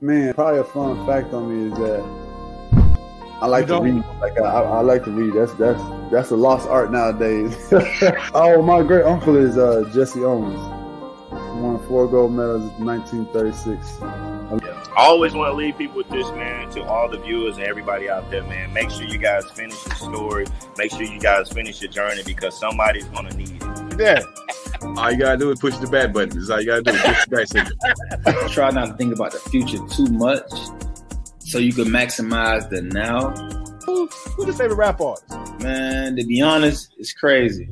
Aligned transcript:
Man, 0.00 0.34
probably 0.34 0.60
a 0.60 0.64
fun 0.64 1.06
fact 1.06 1.32
on 1.32 1.48
me 1.48 1.72
is 1.72 1.78
that 1.78 2.24
I 3.40 3.46
like 3.46 3.66
to 3.68 3.80
read. 3.80 4.04
Like 4.20 4.38
I, 4.38 4.62
I, 4.62 4.80
like 4.80 5.04
to 5.04 5.10
read. 5.10 5.34
That's 5.34 5.52
that's 5.54 5.82
that's 6.10 6.30
a 6.30 6.36
lost 6.36 6.68
art 6.68 6.90
nowadays. 6.90 7.56
oh, 8.34 8.62
my 8.62 8.82
great 8.82 9.04
uncle 9.04 9.36
is 9.36 9.56
uh, 9.56 9.88
Jesse 9.94 10.24
Owens. 10.24 10.58
Won 11.60 11.82
four 11.86 12.08
gold 12.08 12.32
medals 12.32 12.62
in 12.78 12.84
1936. 12.84 14.02
I 14.02 14.92
always 14.96 15.34
want 15.34 15.50
to 15.50 15.56
leave 15.56 15.78
people 15.78 15.96
with 15.96 16.08
this, 16.08 16.28
man. 16.30 16.70
To 16.70 16.82
all 16.84 17.08
the 17.08 17.18
viewers 17.18 17.56
and 17.56 17.66
everybody 17.66 18.08
out 18.08 18.30
there, 18.30 18.42
man. 18.42 18.72
Make 18.72 18.90
sure 18.90 19.04
you 19.04 19.18
guys 19.18 19.48
finish 19.50 19.80
the 19.82 19.94
story. 19.94 20.46
Make 20.76 20.90
sure 20.90 21.02
you 21.02 21.20
guys 21.20 21.48
finish 21.48 21.80
your 21.80 21.90
journey 21.90 22.22
because 22.24 22.58
somebody's 22.58 23.06
gonna 23.06 23.34
need 23.36 23.62
it. 23.62 24.00
Yeah. 24.00 24.22
All 24.96 25.10
you 25.10 25.18
gotta 25.18 25.36
do 25.36 25.50
is 25.50 25.58
push 25.58 25.76
the 25.78 25.86
back 25.86 26.12
button. 26.12 26.38
That's 26.38 26.50
all 26.50 26.60
you 26.60 26.66
gotta 26.66 26.82
do. 26.82 26.92
Push 26.92 27.24
the 27.24 27.36
back 27.36 27.46
signal. 27.48 28.48
Try 28.48 28.70
not 28.70 28.86
to 28.86 28.94
think 28.94 29.12
about 29.12 29.32
the 29.32 29.38
future 29.38 29.78
too 29.88 30.06
much, 30.06 30.50
so 31.40 31.58
you 31.58 31.72
can 31.72 31.86
maximize 31.86 32.68
the 32.70 32.82
now. 32.82 33.30
Who, 33.86 34.06
who's 34.06 34.46
your 34.46 34.54
favorite 34.54 34.76
rap 34.76 35.00
artist? 35.00 35.28
Man, 35.60 36.16
to 36.16 36.24
be 36.24 36.40
honest, 36.40 36.94
it's 36.98 37.12
crazy. 37.12 37.68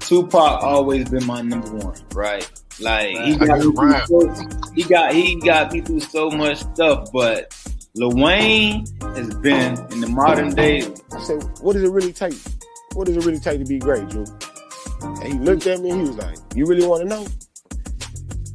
Tupac 0.00 0.62
always 0.62 1.08
been 1.08 1.24
my 1.24 1.40
number 1.40 1.70
one, 1.70 1.96
right? 2.12 2.50
Like 2.80 3.16
he 3.16 3.36
got, 3.36 3.62
so, 4.08 4.72
he 4.74 4.82
got 4.82 5.14
he 5.14 5.40
got 5.40 5.72
me 5.72 5.80
through 5.80 6.00
so 6.00 6.30
much 6.30 6.58
stuff, 6.58 7.08
but 7.12 7.54
Lil 7.94 8.10
Wayne 8.10 8.84
has 9.14 9.32
been 9.36 9.78
in 9.92 10.00
the 10.00 10.08
modern 10.08 10.52
day. 10.52 10.82
I 11.12 11.22
said, 11.22 11.44
what 11.60 11.74
does 11.74 11.84
it 11.84 11.90
really 11.90 12.12
take? 12.12 12.34
What 12.94 13.06
does 13.06 13.16
it 13.16 13.24
really 13.24 13.38
take 13.38 13.60
to 13.60 13.64
be 13.64 13.78
great, 13.78 14.08
Drew? 14.08 14.26
And 15.04 15.24
he 15.24 15.38
looked 15.38 15.66
at 15.66 15.80
me 15.80 15.90
and 15.90 16.00
he 16.02 16.08
was 16.08 16.16
like, 16.16 16.38
You 16.54 16.66
really 16.66 16.86
want 16.86 17.02
to 17.02 17.08
know? 17.08 17.26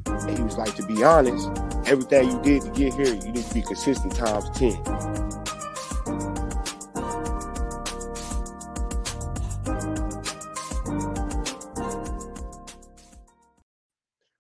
And 0.06 0.38
he 0.38 0.44
was 0.44 0.58
like, 0.58 0.76
To 0.76 0.86
be 0.86 1.04
honest, 1.04 1.50
everything 1.88 2.32
you 2.32 2.42
did 2.42 2.62
to 2.64 2.70
get 2.72 2.94
here, 2.94 3.14
you 3.14 3.32
need 3.32 3.46
to 3.46 3.54
be 3.54 3.62
consistent 3.62 4.16
times 4.16 4.50
10. 4.58 5.10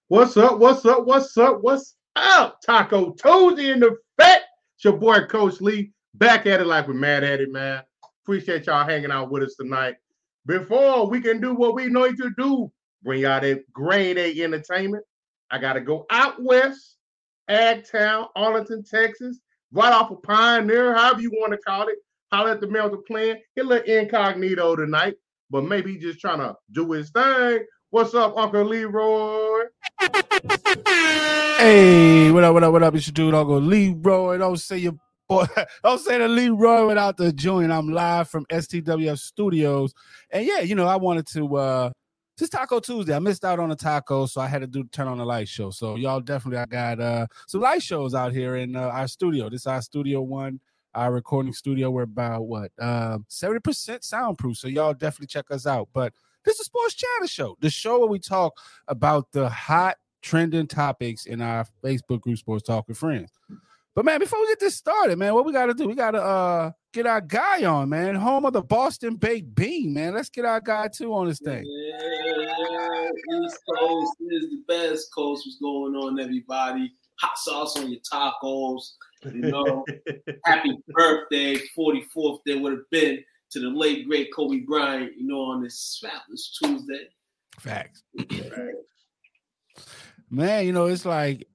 What's 0.09 0.35
up? 0.37 0.57
What's 0.57 0.83
up? 0.85 1.05
What's 1.05 1.37
up? 1.37 1.61
What's 1.61 1.95
up? 2.15 2.59
Taco 2.65 3.11
Tuesday 3.11 3.69
in 3.71 3.79
the 3.79 3.95
fat. 4.17 4.41
It's 4.75 4.83
your 4.83 4.93
boy 4.93 5.25
Coach 5.25 5.61
Lee 5.61 5.91
back 6.15 6.47
at 6.47 6.61
it 6.61 6.65
like 6.65 6.87
we're 6.87 6.95
mad 6.95 7.23
at 7.23 7.41
it, 7.41 7.51
man. 7.51 7.83
Appreciate 8.23 8.65
y'all 8.65 8.87
hanging 8.87 9.11
out 9.11 9.29
with 9.29 9.43
us 9.43 9.55
tonight. 9.55 9.97
Before 10.49 11.07
we 11.07 11.21
can 11.21 11.39
do 11.39 11.53
what 11.53 11.75
we 11.75 11.89
know 11.89 12.11
to 12.11 12.31
do, 12.35 12.71
bring 13.03 13.23
out 13.23 13.43
that 13.43 13.71
grade 13.71 14.17
A 14.17 14.41
entertainment. 14.41 15.03
I 15.51 15.59
gotta 15.59 15.79
go 15.79 16.07
out 16.09 16.41
west, 16.41 16.97
Agtown, 17.47 18.29
Arlington, 18.35 18.83
Texas, 18.83 19.39
right 19.71 19.93
off 19.93 20.09
of 20.09 20.23
Pioneer, 20.23 20.95
however 20.95 21.21
you 21.21 21.29
want 21.35 21.51
to 21.51 21.59
call 21.59 21.87
it. 21.87 21.97
Holler 22.31 22.53
at 22.53 22.61
the 22.61 22.67
Melter 22.67 22.97
plan. 22.97 23.37
A 23.59 23.61
little 23.61 23.85
incognito 23.85 24.75
tonight, 24.75 25.17
but 25.51 25.65
maybe 25.65 25.93
he's 25.93 26.01
just 26.01 26.19
trying 26.19 26.39
to 26.39 26.55
do 26.71 26.93
his 26.93 27.11
thing. 27.11 27.59
What's 27.91 28.15
up, 28.15 28.35
Uncle 28.35 28.63
Leroy? 28.63 29.65
Hey, 31.59 32.31
what 32.31 32.43
up, 32.43 32.55
what 32.55 32.63
up, 32.63 32.71
what 32.71 32.81
up? 32.81 32.95
It's 32.95 33.05
your 33.05 33.13
dude, 33.13 33.35
Uncle 33.35 33.61
Leroy. 33.61 34.39
Don't 34.39 34.57
say 34.57 34.79
your 34.79 34.95
boy, 35.29 35.45
don't 35.83 35.99
say 35.99 36.17
the 36.17 36.27
Leroy 36.27 36.87
without 36.87 37.15
the 37.15 37.31
joint. 37.31 37.71
I'm 37.71 37.89
live 37.89 38.27
from 38.27 38.45
STWF 38.47 39.19
Studios. 39.19 39.93
And 40.31 40.45
yeah, 40.45 40.59
you 40.59 40.75
know, 40.75 40.87
I 40.87 40.97
wanted 40.97 41.27
to 41.27 41.55
uh 41.55 41.91
just 42.37 42.51
Taco 42.51 42.79
Tuesday. 42.79 43.13
I 43.13 43.19
missed 43.19 43.45
out 43.45 43.59
on 43.59 43.69
the 43.69 43.75
taco, 43.75 44.25
so 44.25 44.39
I 44.41 44.47
had 44.47 44.61
to 44.61 44.67
do 44.67 44.85
turn 44.85 45.07
on 45.07 45.17
the 45.17 45.25
light 45.25 45.47
show. 45.47 45.71
So 45.71 45.95
y'all 45.95 46.19
definitely 46.19 46.57
I 46.57 46.65
got 46.65 46.99
uh 46.99 47.27
some 47.47 47.61
light 47.61 47.83
shows 47.83 48.13
out 48.13 48.33
here 48.33 48.57
in 48.57 48.75
uh, 48.75 48.81
our 48.81 49.07
studio. 49.07 49.49
This 49.49 49.61
is 49.61 49.67
our 49.67 49.81
studio 49.81 50.21
one, 50.21 50.59
our 50.95 51.11
recording 51.13 51.53
studio. 51.53 51.91
We're 51.91 52.03
about 52.03 52.47
what 52.47 52.71
uh 52.79 53.19
70% 53.29 54.03
soundproof. 54.03 54.57
So 54.57 54.67
y'all 54.67 54.93
definitely 54.93 55.27
check 55.27 55.45
us 55.51 55.67
out. 55.67 55.89
But 55.93 56.13
this 56.43 56.59
is 56.59 56.65
Sports 56.65 56.95
Chatter 56.95 57.27
Show, 57.27 57.57
the 57.59 57.69
show 57.69 57.99
where 57.99 58.07
we 58.07 58.19
talk 58.19 58.53
about 58.87 59.31
the 59.31 59.49
hot 59.49 59.97
trending 60.21 60.67
topics 60.67 61.25
in 61.25 61.41
our 61.41 61.65
Facebook 61.83 62.21
group, 62.21 62.37
Sports 62.37 62.63
Talk 62.63 62.87
with 62.87 62.97
Friends. 62.97 63.29
But 63.99 64.05
man, 64.05 64.19
before 64.21 64.39
we 64.39 64.47
get 64.47 64.61
this 64.61 64.77
started, 64.77 65.19
man, 65.19 65.33
what 65.33 65.43
we 65.43 65.51
got 65.51 65.65
to 65.65 65.73
do? 65.73 65.85
We 65.85 65.93
got 65.93 66.11
to 66.11 66.23
uh 66.23 66.71
get 66.93 67.05
our 67.05 67.19
guy 67.19 67.65
on, 67.65 67.89
man. 67.89 68.15
Home 68.15 68.45
of 68.45 68.53
the 68.53 68.61
Boston 68.61 69.17
Baked 69.17 69.53
Bean, 69.53 69.93
man. 69.93 70.13
Let's 70.13 70.29
get 70.29 70.45
our 70.45 70.61
guy 70.61 70.87
too 70.87 71.13
on 71.13 71.27
this 71.27 71.39
thing. 71.39 71.65
Yeah, 71.67 73.09
East 73.43 73.57
Coast 73.77 74.13
is 74.21 74.45
the 74.51 74.63
best 74.69 75.13
coast. 75.13 75.45
What's 75.45 75.57
going 75.59 75.95
on, 75.95 76.17
everybody? 76.17 76.93
Hot 77.19 77.37
sauce 77.39 77.77
on 77.77 77.91
your 77.91 77.99
tacos. 78.09 78.83
You 79.25 79.51
know, 79.51 79.83
happy 80.45 80.77
birthday, 80.87 81.57
44th 81.77 82.39
day 82.45 82.55
would 82.55 82.71
have 82.71 82.89
been 82.91 83.21
to 83.51 83.59
the 83.59 83.67
late 83.67 84.07
great 84.07 84.33
Kobe 84.33 84.59
Bryant, 84.59 85.11
you 85.17 85.27
know, 85.27 85.41
on 85.41 85.61
this 85.61 86.01
fabulous 86.01 86.57
Tuesday. 86.57 87.09
Facts. 87.59 88.01
Man, 90.29 90.65
you 90.65 90.71
know, 90.71 90.85
it's 90.85 91.03
like 91.03 91.48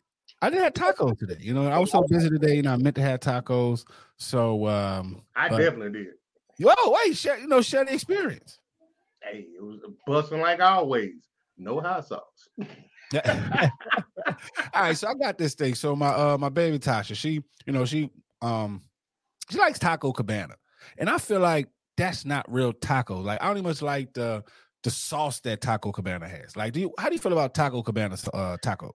I 0.44 0.50
didn't 0.50 0.65
have 0.65 0.75
tacos 0.75 1.19
today. 1.19 1.38
You 1.41 1.55
know, 1.55 1.69
I 1.69 1.78
was 1.78 1.91
so 1.91 2.03
busy 2.03 2.28
today, 2.28 2.59
and 2.59 2.69
I 2.69 2.77
meant 2.77 2.97
to 2.97 3.03
have 3.03 3.21
tacos. 3.21 3.87
So 4.19 4.66
um 4.69 5.22
I 5.34 5.49
but, 5.49 5.56
definitely 5.56 6.05
did. 6.05 6.15
Yo, 6.59 6.69
wait, 6.87 7.16
share, 7.16 7.38
you 7.38 7.49
know, 7.49 7.62
share 7.62 7.87
the 7.87 7.94
experience. 7.94 8.59
Hey, 9.22 9.47
it 9.56 9.62
was 9.62 9.81
busting 10.06 10.41
like 10.41 10.60
always. 10.60 11.15
No 11.56 11.81
hot 11.81 12.06
sauce. 12.06 12.49
All 14.75 14.82
right, 14.82 14.97
so 14.97 15.09
I 15.09 15.15
got 15.15 15.38
this 15.38 15.55
thing. 15.55 15.75
So 15.75 15.97
my 15.97 16.09
uh 16.09 16.37
my 16.38 16.50
baby 16.50 16.78
Tasha, 16.78 17.16
she, 17.16 17.43
you 17.65 17.72
know, 17.72 17.87
she 17.87 18.11
um 18.43 18.82
she 19.50 19.56
likes 19.56 19.78
taco 19.78 20.12
cabana. 20.12 20.56
And 20.99 21.09
I 21.09 21.16
feel 21.16 21.41
like 21.41 21.69
that's 21.97 22.26
not 22.26 22.44
real 22.53 22.75
taco. 22.75 23.19
Like 23.19 23.43
I 23.43 23.47
don't 23.47 23.56
even 23.56 23.69
much 23.71 23.81
like 23.81 24.12
the 24.12 24.44
the 24.82 24.91
sauce 24.91 25.41
that 25.41 25.62
Taco 25.62 25.91
Cabana 25.93 26.28
has. 26.28 26.55
Like, 26.59 26.75
do 26.75 26.81
you 26.81 26.93
how 26.99 27.09
do 27.09 27.15
you 27.15 27.19
feel 27.19 27.32
about 27.32 27.55
Taco 27.55 27.82
Cabana 27.82 28.19
uh, 28.34 28.59
tacos? 28.62 28.93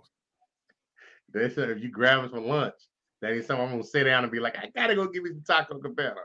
They 1.34 1.50
said 1.50 1.70
if 1.70 1.82
you 1.82 1.90
grab 1.90 2.24
us 2.24 2.32
for 2.32 2.40
lunch, 2.40 2.76
that 3.22 3.32
is 3.32 3.48
something 3.48 3.66
I'm 3.66 3.72
gonna 3.72 3.84
sit 3.84 4.06
down 4.06 4.24
and 4.24 4.32
be 4.32 4.40
like, 4.40 4.58
I 4.58 4.70
gotta 4.76 4.96
go 4.96 5.08
give 5.08 5.24
me 5.24 5.32
some 5.32 5.44
Taco 5.44 5.80
Cabana. 5.80 6.22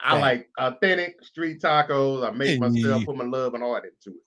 I 0.00 0.18
like 0.18 0.48
authentic 0.58 1.22
street 1.22 1.60
tacos. 1.60 2.26
I 2.26 2.30
make 2.30 2.60
myself 2.60 3.04
put 3.04 3.16
my 3.16 3.24
love 3.24 3.54
and 3.54 3.62
all 3.62 3.74
that 3.74 3.84
into 3.84 4.16
it. 4.18 4.22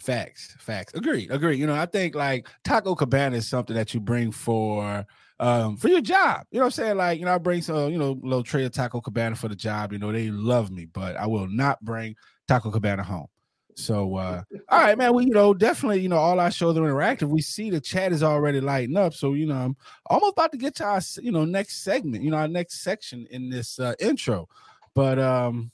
Facts, 0.00 0.56
facts. 0.58 0.94
Agree, 0.94 1.28
agree. 1.28 1.56
You 1.56 1.66
know, 1.66 1.74
I 1.74 1.86
think 1.86 2.14
like 2.14 2.48
Taco 2.64 2.94
Cabana 2.94 3.36
is 3.36 3.48
something 3.48 3.76
that 3.76 3.94
you 3.94 4.00
bring 4.00 4.30
for 4.30 5.04
um 5.40 5.76
for 5.76 5.88
your 5.88 6.00
job. 6.00 6.46
You 6.50 6.58
know 6.58 6.66
what 6.66 6.78
I'm 6.78 6.84
saying? 6.84 6.96
Like, 6.96 7.18
you 7.18 7.24
know, 7.24 7.34
I 7.34 7.38
bring 7.38 7.62
some, 7.62 7.90
you 7.90 7.98
know, 7.98 8.18
little 8.22 8.42
tray 8.42 8.64
of 8.64 8.72
Taco 8.72 9.00
Cabana 9.00 9.36
for 9.36 9.48
the 9.48 9.56
job. 9.56 9.92
You 9.92 9.98
know, 9.98 10.12
they 10.12 10.30
love 10.30 10.70
me, 10.70 10.86
but 10.86 11.16
I 11.16 11.26
will 11.26 11.48
not 11.48 11.82
bring 11.82 12.14
Taco 12.48 12.70
Cabana 12.70 13.02
home. 13.02 13.26
So 13.76 14.16
uh 14.16 14.42
all 14.68 14.80
right, 14.80 14.96
man. 14.96 15.14
We 15.14 15.24
you 15.26 15.32
know 15.32 15.52
definitely 15.52 16.00
you 16.00 16.08
know 16.08 16.16
all 16.16 16.38
our 16.40 16.50
shows 16.50 16.76
are 16.76 16.80
interactive. 16.80 17.28
We 17.28 17.42
see 17.42 17.70
the 17.70 17.80
chat 17.80 18.12
is 18.12 18.22
already 18.22 18.60
lighting 18.60 18.96
up. 18.96 19.14
So 19.14 19.34
you 19.34 19.46
know 19.46 19.56
I'm 19.56 19.76
almost 20.06 20.32
about 20.32 20.52
to 20.52 20.58
get 20.58 20.76
to 20.76 20.84
our 20.84 21.00
you 21.20 21.32
know 21.32 21.44
next 21.44 21.82
segment, 21.82 22.22
you 22.24 22.30
know, 22.30 22.36
our 22.36 22.48
next 22.48 22.82
section 22.82 23.26
in 23.30 23.50
this 23.50 23.78
uh 23.78 23.94
intro. 23.98 24.48
But 24.94 25.18
um 25.18 25.72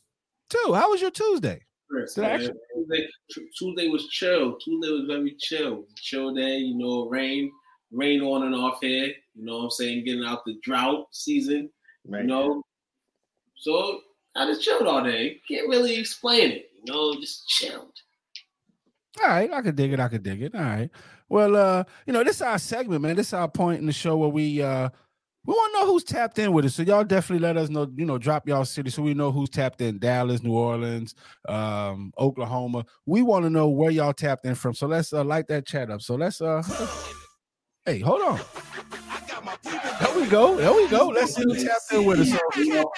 two, 0.48 0.72
how 0.74 0.90
was 0.90 1.00
your 1.00 1.10
Tuesday? 1.10 1.62
Tuesday, 2.74 3.08
Tuesday 3.58 3.88
was 3.88 4.08
chill. 4.08 4.56
Tuesday 4.58 4.92
was 4.92 5.04
very 5.06 5.34
chill. 5.38 5.84
Chill 5.96 6.32
day, 6.32 6.58
you 6.58 6.78
know, 6.78 7.08
rain, 7.08 7.50
rain 7.90 8.20
on 8.20 8.44
and 8.44 8.54
off 8.54 8.78
here. 8.80 9.06
You 9.34 9.44
know 9.44 9.58
what 9.58 9.64
I'm 9.64 9.70
saying? 9.70 10.04
Getting 10.04 10.24
out 10.24 10.44
the 10.44 10.58
drought 10.62 11.06
season. 11.10 11.70
Right. 12.06 12.22
You 12.22 12.28
know. 12.28 12.62
So 13.56 14.00
I 14.36 14.46
just 14.46 14.62
chilled 14.62 14.86
all 14.86 15.02
day. 15.02 15.40
Can't 15.48 15.68
really 15.68 15.98
explain 15.98 16.50
it. 16.52 16.70
You 16.84 16.92
know, 16.92 17.14
just 17.20 17.48
chilled. 17.48 17.92
All 19.20 19.28
right, 19.28 19.52
I 19.52 19.60
could 19.60 19.76
dig 19.76 19.92
it. 19.92 20.00
I 20.00 20.08
could 20.08 20.22
dig 20.22 20.42
it. 20.42 20.54
All 20.54 20.60
right. 20.60 20.90
Well, 21.28 21.56
uh, 21.56 21.84
you 22.06 22.12
know, 22.12 22.24
this 22.24 22.36
is 22.36 22.42
our 22.42 22.58
segment, 22.58 23.02
man. 23.02 23.16
This 23.16 23.28
is 23.28 23.34
our 23.34 23.48
point 23.48 23.80
in 23.80 23.86
the 23.86 23.92
show 23.92 24.16
where 24.16 24.28
we 24.28 24.62
uh 24.62 24.88
we 25.46 25.54
want 25.54 25.72
to 25.72 25.80
know 25.80 25.86
who's 25.86 26.04
tapped 26.04 26.38
in 26.38 26.52
with 26.52 26.66
us. 26.66 26.74
So 26.74 26.82
y'all 26.82 27.02
definitely 27.02 27.46
let 27.46 27.56
us 27.56 27.70
know, 27.70 27.90
you 27.96 28.04
know, 28.04 28.18
drop 28.18 28.46
y'all 28.46 28.64
city 28.64 28.90
so 28.90 29.02
we 29.02 29.14
know 29.14 29.32
who's 29.32 29.48
tapped 29.48 29.80
in 29.80 29.98
Dallas, 29.98 30.42
New 30.42 30.52
Orleans, 30.52 31.14
um, 31.48 32.12
Oklahoma. 32.18 32.84
We 33.06 33.22
want 33.22 33.46
to 33.46 33.50
know 33.50 33.68
where 33.68 33.90
y'all 33.90 34.12
tapped 34.12 34.44
in 34.44 34.54
from. 34.54 34.74
So 34.74 34.86
let's 34.86 35.12
uh, 35.12 35.24
light 35.24 35.48
that 35.48 35.66
chat 35.66 35.90
up. 35.90 36.02
So 36.02 36.14
let's 36.14 36.40
uh 36.40 36.62
hey, 37.86 38.00
hold 38.00 38.22
on. 38.22 38.40
There 40.00 40.18
we 40.18 40.26
go. 40.26 40.56
There 40.56 40.72
we 40.72 40.88
go. 40.88 41.08
Let's 41.08 41.34
see 41.34 41.42
who 41.42 41.54
tapped 41.54 41.92
in 41.92 42.04
with 42.06 42.20
us. 42.20 42.30
So, 42.30 42.38
you 42.56 42.74
know, 42.74 42.90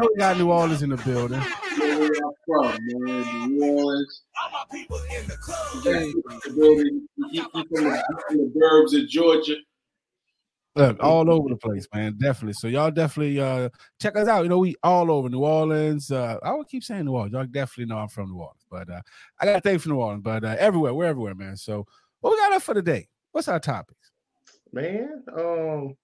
we 0.00 0.16
got 0.16 0.38
New 0.38 0.52
Orleans 0.52 0.82
in 0.82 0.90
the 0.90 0.96
building. 0.98 1.40
Where 1.40 1.98
we 1.98 2.10
from, 2.46 2.78
man? 2.80 3.50
New 3.50 3.64
Orleans. 3.64 4.22
All 4.40 4.50
my 4.52 4.64
people 4.70 4.98
in 5.18 5.26
the 5.26 5.36
club. 5.36 5.82
The 5.82 6.54
building. 6.56 7.08
He, 7.30 7.38
he 7.38 7.40
from 7.40 7.64
the, 7.84 8.04
from 8.28 8.52
burbs 8.56 8.96
of 8.96 9.08
Georgia. 9.08 9.56
Look, 10.76 11.02
all 11.02 11.30
over 11.30 11.48
the 11.48 11.56
place, 11.56 11.88
man. 11.92 12.18
Definitely. 12.20 12.52
So 12.52 12.68
y'all 12.68 12.90
definitely 12.90 13.40
uh 13.40 13.70
check 14.00 14.14
us 14.16 14.28
out. 14.28 14.42
You 14.42 14.50
know, 14.50 14.58
we 14.58 14.76
all 14.82 15.10
over 15.10 15.28
New 15.28 15.40
Orleans. 15.40 16.12
Uh 16.12 16.38
I 16.42 16.52
would 16.52 16.68
keep 16.68 16.84
saying 16.84 17.06
New 17.06 17.12
Orleans. 17.12 17.32
Y'all 17.32 17.46
definitely 17.46 17.86
know 17.86 17.98
I'm 17.98 18.08
from 18.08 18.30
New 18.30 18.38
Orleans, 18.38 18.64
but 18.70 18.90
uh 18.90 19.00
I 19.40 19.46
got 19.46 19.56
a 19.56 19.60
thing 19.60 19.78
from 19.78 19.92
New 19.92 19.98
Orleans, 19.98 20.22
but 20.22 20.44
uh 20.44 20.54
everywhere, 20.58 20.94
we're 20.94 21.06
everywhere, 21.06 21.34
man. 21.34 21.56
So 21.56 21.86
what 22.20 22.30
we 22.30 22.36
got 22.36 22.52
up 22.52 22.62
for 22.62 22.74
today? 22.74 23.08
What's 23.32 23.48
our 23.48 23.58
topics? 23.58 24.05
Man, 24.72 25.22
um 25.36 25.96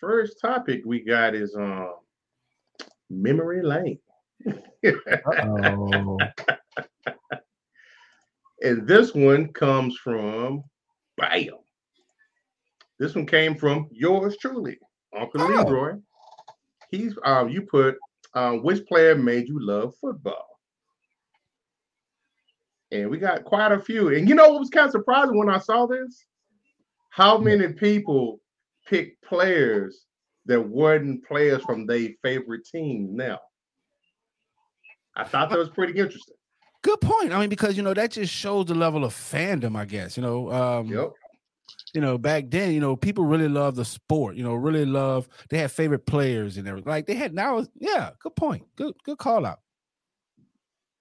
first 0.00 0.40
topic 0.40 0.82
we 0.84 1.00
got 1.00 1.34
is 1.34 1.54
um 1.56 1.94
memory 3.10 3.62
lane. 3.62 3.98
oh. 4.46 6.18
and 8.62 8.86
this 8.86 9.14
one 9.14 9.52
comes 9.52 9.96
from 9.96 10.62
Bam. 11.16 11.58
This 12.98 13.14
one 13.14 13.26
came 13.26 13.56
from 13.56 13.88
yours 13.90 14.36
truly, 14.40 14.78
Uncle 15.18 15.42
oh. 15.42 15.46
Leroy. 15.46 15.98
He's 16.90 17.14
um 17.24 17.48
you 17.48 17.62
put 17.62 17.96
um 18.34 18.62
which 18.62 18.86
player 18.86 19.14
made 19.14 19.48
you 19.48 19.58
love 19.60 19.94
football? 20.00 20.46
And 22.92 23.10
we 23.10 23.18
got 23.18 23.44
quite 23.44 23.72
a 23.72 23.80
few. 23.80 24.14
And 24.14 24.28
you 24.28 24.36
know 24.36 24.50
what 24.50 24.60
was 24.60 24.70
kind 24.70 24.86
of 24.86 24.92
surprising 24.92 25.36
when 25.36 25.48
I 25.48 25.58
saw 25.58 25.86
this? 25.86 26.26
How 27.14 27.38
many 27.38 27.68
people 27.68 28.40
picked 28.88 29.22
players 29.22 30.06
that 30.46 30.60
weren't 30.60 31.24
players 31.24 31.62
from 31.62 31.86
their 31.86 32.08
favorite 32.22 32.64
team 32.64 33.14
now? 33.14 33.38
I 35.14 35.22
thought 35.22 35.48
that 35.50 35.58
was 35.60 35.68
pretty 35.68 35.96
interesting. 35.96 36.34
Good 36.82 37.00
point. 37.00 37.32
I 37.32 37.38
mean, 37.38 37.50
because 37.50 37.76
you 37.76 37.84
know 37.84 37.94
that 37.94 38.10
just 38.10 38.32
shows 38.32 38.66
the 38.66 38.74
level 38.74 39.04
of 39.04 39.14
fandom, 39.14 39.76
I 39.76 39.84
guess. 39.84 40.16
You 40.16 40.24
know, 40.24 40.50
um, 40.50 40.88
yep. 40.88 41.12
You 41.94 42.00
know, 42.00 42.18
back 42.18 42.46
then, 42.48 42.72
you 42.72 42.80
know, 42.80 42.96
people 42.96 43.24
really 43.24 43.48
love 43.48 43.76
the 43.76 43.84
sport. 43.84 44.34
You 44.34 44.42
know, 44.42 44.54
really 44.54 44.84
love. 44.84 45.28
They 45.50 45.58
had 45.58 45.70
favorite 45.70 46.06
players 46.06 46.56
and 46.56 46.66
everything. 46.66 46.90
Like 46.90 47.06
they 47.06 47.14
had 47.14 47.32
now. 47.32 47.64
Yeah, 47.78 48.10
good 48.18 48.34
point. 48.34 48.64
Good, 48.74 48.92
good 49.04 49.18
call 49.18 49.46
out. 49.46 49.60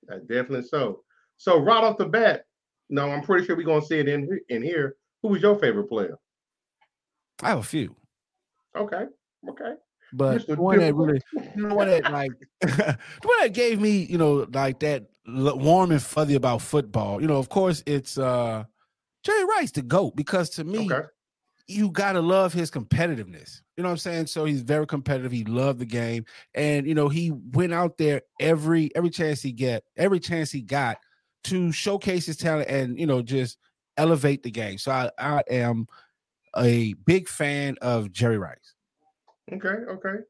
Uh, 0.07 0.19
definitely 0.19 0.68
so. 0.68 1.01
So 1.38 1.60
right 1.60 1.83
off 1.83 1.98
the 1.98 2.06
bat, 2.06 2.45
no, 2.92 3.10
I'm 3.10 3.24
pretty 3.24 3.48
sure 3.48 3.56
we're 3.56 3.65
gonna 3.65 3.83
see 3.83 3.98
it 3.98 4.07
in 4.07 4.39
in 4.50 4.62
here. 4.62 4.95
Who 5.24 5.30
was 5.30 5.42
your 5.42 5.58
favorite 5.58 5.86
player? 5.86 6.20
I 7.42 7.50
have 7.50 7.60
a 7.60 7.64
few. 7.64 7.96
Okay. 8.75 9.06
Okay. 9.50 9.74
But 10.12 10.46
the 10.46 10.56
one 10.56 10.78
that 10.78 10.94
really, 10.94 11.22
you 11.56 11.68
know, 11.68 11.75
one 11.75 11.88
that 11.88 12.12
like, 12.12 12.31
the 12.62 12.98
one 13.24 13.40
that 13.42 13.54
gave 13.54 13.81
me, 13.81 14.04
you 14.04 14.18
know, 14.18 14.48
like 14.54 14.80
that 14.81 15.06
warm 15.25 15.92
and 15.92 16.02
fuzzy 16.02 16.36
about 16.36 16.62
football. 16.62 17.22
You 17.22 17.28
know, 17.28 17.38
of 17.38 17.50
course, 17.50 17.81
it's 17.86 18.18
uh 18.18 18.66
Jerry 19.24 19.46
Rice, 19.46 19.72
the 19.72 19.81
goat, 19.81 20.16
because 20.16 20.50
to 20.52 20.64
me, 20.64 20.92
okay. 20.92 21.08
you 21.68 21.90
gotta 21.90 22.22
love 22.22 22.54
his 22.54 22.70
competitiveness. 22.70 23.62
You 23.78 23.84
know 23.84 23.90
what 23.90 23.94
I'm 23.94 23.98
saying? 23.98 24.28
So 24.28 24.46
he's 24.46 24.62
very 24.62 24.86
competitive. 24.86 25.31
He 25.31 25.46
loved 25.46 25.80
the 25.80 25.86
game, 25.86 26.25
and 26.54 26.86
you 26.86 26.94
know 26.94 27.10
he 27.10 27.31
went 27.31 27.74
out 27.74 27.98
there 27.98 28.22
every 28.40 28.92
every 28.96 29.10
chance 29.10 29.42
he 29.42 29.52
get, 29.52 29.84
every 29.98 30.20
chance 30.20 30.52
he 30.52 30.62
got 30.62 30.98
to 31.46 31.72
showcase 31.72 32.25
his 32.25 32.38
talent 32.38 32.70
and 32.70 33.00
you 33.00 33.08
know 33.08 33.22
just 33.22 33.58
elevate 33.98 34.44
the 34.44 34.51
game. 34.51 34.78
So 34.78 34.92
I, 34.92 35.10
I 35.18 35.44
am 35.50 35.88
a 36.57 36.94
big 37.06 37.28
fan 37.28 37.78
of 37.81 38.12
Jerry 38.12 38.38
Rice. 38.38 38.74
Okay, 39.51 39.68
okay. 39.68 40.24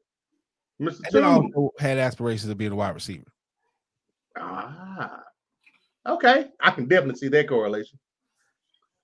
Mr. 0.80 1.00
And 1.06 1.12
then 1.12 1.24
also 1.24 1.70
had 1.78 1.98
aspirations 1.98 2.50
of 2.50 2.58
being 2.58 2.72
a 2.72 2.76
wide 2.76 2.94
receiver. 2.94 3.24
Ah, 4.36 5.22
okay. 6.06 6.48
I 6.60 6.70
can 6.70 6.88
definitely 6.88 7.18
see 7.18 7.28
that 7.28 7.48
correlation. 7.48 7.98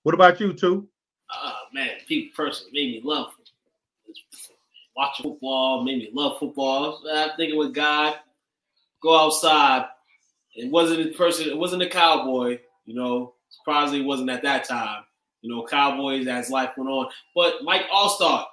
What 0.03 0.15
about 0.15 0.39
you, 0.39 0.53
too? 0.53 0.87
Uh, 1.29 1.53
man, 1.73 1.91
people 2.07 2.31
personally 2.35 2.71
made 2.73 2.91
me 2.91 3.01
love 3.03 3.31
watching 4.95 5.23
football, 5.23 5.83
made 5.83 5.99
me 5.99 6.09
love 6.13 6.39
football. 6.39 7.01
I'm 7.09 7.31
thinking 7.37 7.57
with 7.57 7.73
God, 7.73 8.15
go 9.01 9.17
outside. 9.17 9.85
It 10.53 10.69
wasn't 10.69 11.01
a 11.01 11.17
person, 11.17 11.47
it 11.47 11.57
wasn't 11.57 11.83
a 11.83 11.89
cowboy, 11.89 12.59
you 12.85 12.93
know. 12.93 13.35
Surprisingly, 13.61 14.01
it 14.01 14.07
wasn't 14.07 14.29
at 14.29 14.41
that 14.43 14.63
time. 14.63 15.03
You 15.41 15.53
know, 15.53 15.65
Cowboys 15.65 16.27
as 16.27 16.49
life 16.49 16.71
went 16.77 16.89
on. 16.89 17.07
But 17.35 17.63
Mike 17.63 17.85
Alstott. 17.93 18.45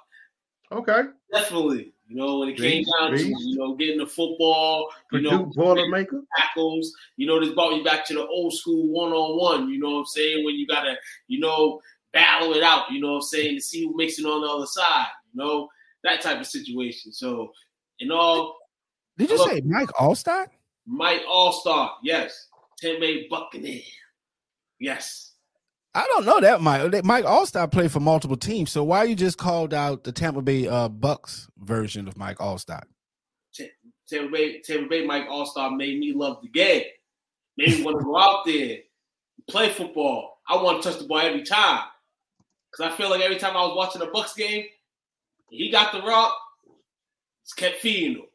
Okay. 0.71 1.03
Definitely. 1.31 1.93
You 2.07 2.15
know, 2.15 2.39
when 2.39 2.49
it 2.49 2.57
came 2.57 2.83
down 2.99 3.11
to 3.11 3.23
you 3.23 3.57
know 3.57 3.75
getting 3.75 3.99
the 3.99 4.07
football, 4.07 4.89
you 5.11 5.21
know, 5.21 5.45
Boilermaker 5.55 6.23
tackles. 6.35 6.91
You 7.17 7.27
know, 7.27 7.39
this 7.39 7.53
brought 7.53 7.73
me 7.73 7.83
back 7.83 8.05
to 8.07 8.15
the 8.15 8.25
old 8.25 8.53
school 8.53 8.87
one 8.87 9.11
on 9.11 9.37
one. 9.39 9.69
You 9.69 9.79
know 9.79 9.91
what 9.91 9.99
I'm 9.99 10.05
saying? 10.05 10.43
When 10.43 10.55
you 10.55 10.65
gotta, 10.65 10.95
you 11.27 11.39
know, 11.39 11.81
battle 12.11 12.53
it 12.53 12.63
out. 12.63 12.91
You 12.91 13.01
know 13.01 13.13
what 13.13 13.17
I'm 13.17 13.21
saying 13.21 13.57
to 13.57 13.61
see 13.61 13.85
who 13.85 13.95
makes 13.95 14.17
it 14.17 14.25
on 14.25 14.41
the 14.41 14.47
other 14.47 14.65
side. 14.65 15.07
You 15.33 15.43
know 15.43 15.69
that 16.03 16.21
type 16.21 16.39
of 16.39 16.47
situation. 16.47 17.11
So, 17.11 17.51
in 17.99 18.11
all, 18.11 18.57
did 19.17 19.29
you 19.29 19.37
say 19.37 19.61
Mike 19.61 19.89
Alstott? 19.89 20.47
Mike 20.87 21.21
Alstott, 21.29 21.91
yes. 22.03 22.47
Tampa 22.79 23.27
Buccaneer, 23.29 23.81
yes. 24.79 25.33
I 25.95 26.05
don't 26.05 26.25
know 26.25 26.39
that 26.39 26.61
Mike. 26.61 27.03
Mike 27.03 27.25
Alstott 27.25 27.71
played 27.71 27.91
for 27.91 27.99
multiple 27.99 28.37
teams. 28.37 28.71
So 28.71 28.83
why 28.83 29.05
you 29.05 29.15
just 29.15 29.37
called 29.37 29.73
out 29.73 30.03
the 30.03 30.11
Tampa 30.11 30.41
Bay 30.41 30.67
uh, 30.67 30.87
Bucks 30.87 31.49
version 31.57 32.07
of 32.07 32.15
Mike 32.15 32.37
Alstott? 32.37 32.83
Tampa 34.09 34.31
Bay, 34.31 34.59
Tampa 34.61 34.89
Bay 34.89 35.05
Mike 35.05 35.27
Alstott 35.27 35.77
made 35.77 35.99
me 35.99 36.13
love 36.13 36.41
the 36.41 36.49
game. 36.49 36.83
Made 37.57 37.79
me 37.79 37.83
want 37.83 37.99
to 37.99 38.05
go 38.05 38.17
out 38.17 38.45
there, 38.45 38.77
play 39.49 39.69
football. 39.69 40.39
I 40.47 40.55
want 40.61 40.81
to 40.81 40.89
touch 40.89 40.99
the 40.99 41.07
ball 41.07 41.19
every 41.19 41.43
time. 41.43 41.83
Cause 42.75 42.87
I 42.91 42.95
feel 42.95 43.09
like 43.09 43.21
every 43.21 43.37
time 43.37 43.57
I 43.57 43.61
was 43.65 43.75
watching 43.75 44.01
a 44.01 44.05
Bucks 44.05 44.33
game, 44.33 44.65
he 45.49 45.71
got 45.71 45.91
the 45.91 46.01
rock, 46.01 46.35
just 47.43 47.57
kept 47.57 47.77
feeding 47.77 48.17
him. 48.17 48.28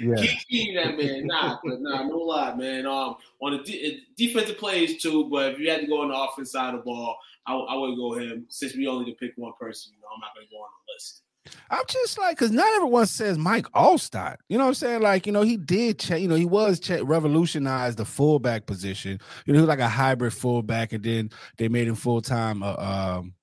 Yeah. 0.00 0.14
Keep 0.48 0.76
that 0.76 0.96
man. 0.96 1.26
Nah, 1.26 1.58
but 1.64 1.80
nah, 1.80 2.02
no 2.04 2.18
lie, 2.18 2.54
man. 2.54 2.86
Um, 2.86 3.16
on 3.40 3.52
the 3.52 3.58
de- 3.58 4.02
defensive 4.16 4.58
plays 4.58 5.02
too, 5.02 5.28
but 5.30 5.52
if 5.52 5.58
you 5.58 5.70
had 5.70 5.80
to 5.80 5.86
go 5.86 6.02
on 6.02 6.08
the 6.08 6.16
offense 6.16 6.52
side 6.52 6.74
of 6.74 6.80
the 6.80 6.84
ball, 6.84 7.16
I, 7.46 7.54
I 7.54 7.76
would 7.76 7.96
go 7.96 8.14
him. 8.14 8.46
Since 8.48 8.76
we 8.76 8.86
only 8.86 9.04
can 9.04 9.14
pick 9.14 9.32
one 9.36 9.52
person, 9.60 9.92
you 9.94 10.00
know, 10.00 10.08
I'm 10.14 10.20
not 10.20 10.34
going 10.34 10.46
to 10.46 10.50
go 10.50 10.58
on 10.58 10.68
the 10.86 10.92
list. 10.94 11.22
I'm 11.70 11.84
just 11.88 12.18
like, 12.18 12.36
because 12.36 12.50
not 12.50 12.72
everyone 12.74 13.06
says 13.06 13.38
Mike 13.38 13.66
Alstott. 13.72 14.36
You 14.48 14.58
know 14.58 14.64
what 14.64 14.68
I'm 14.68 14.74
saying? 14.74 15.02
Like, 15.02 15.26
you 15.26 15.32
know, 15.32 15.42
he 15.42 15.56
did, 15.56 15.98
change, 15.98 16.22
you 16.22 16.28
know, 16.28 16.34
he 16.34 16.44
was 16.44 16.80
ch- 16.80 17.00
revolutionized 17.02 17.96
the 17.96 18.04
fullback 18.04 18.66
position. 18.66 19.18
You 19.46 19.52
know, 19.52 19.58
he 19.58 19.62
was 19.62 19.68
like 19.68 19.78
a 19.78 19.88
hybrid 19.88 20.34
fullback, 20.34 20.92
and 20.92 21.02
then 21.02 21.30
they 21.56 21.68
made 21.68 21.88
him 21.88 21.94
full 21.94 22.20
time 22.20 22.62
uh, 22.62 22.74
um, 22.76 23.34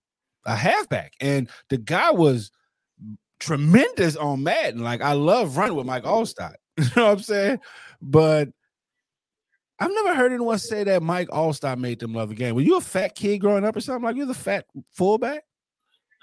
a 0.45 0.55
halfback. 0.55 1.13
And 1.19 1.49
the 1.69 1.77
guy 1.77 2.11
was 2.11 2.51
tremendous 3.39 4.15
on 4.15 4.43
Madden. 4.43 4.81
Like 4.81 5.01
I 5.01 5.13
love 5.13 5.57
running 5.57 5.75
with 5.75 5.85
Mike 5.85 6.03
Alstott. 6.03 6.55
You 6.77 6.85
know 6.95 7.05
what 7.05 7.11
I'm 7.13 7.19
saying? 7.19 7.59
But 8.01 8.49
I've 9.79 9.91
never 9.91 10.13
heard 10.15 10.31
anyone 10.31 10.59
say 10.59 10.83
that 10.83 11.01
Mike 11.01 11.27
Alstott 11.29 11.79
made 11.79 11.99
them 11.99 12.13
love 12.13 12.29
the 12.29 12.35
game. 12.35 12.53
Were 12.53 12.61
you 12.61 12.77
a 12.77 12.81
fat 12.81 13.15
kid 13.15 13.39
growing 13.39 13.65
up 13.65 13.75
or 13.75 13.81
something? 13.81 14.03
Like 14.03 14.15
you're 14.15 14.27
the 14.27 14.35
fat 14.35 14.65
fullback? 14.91 15.43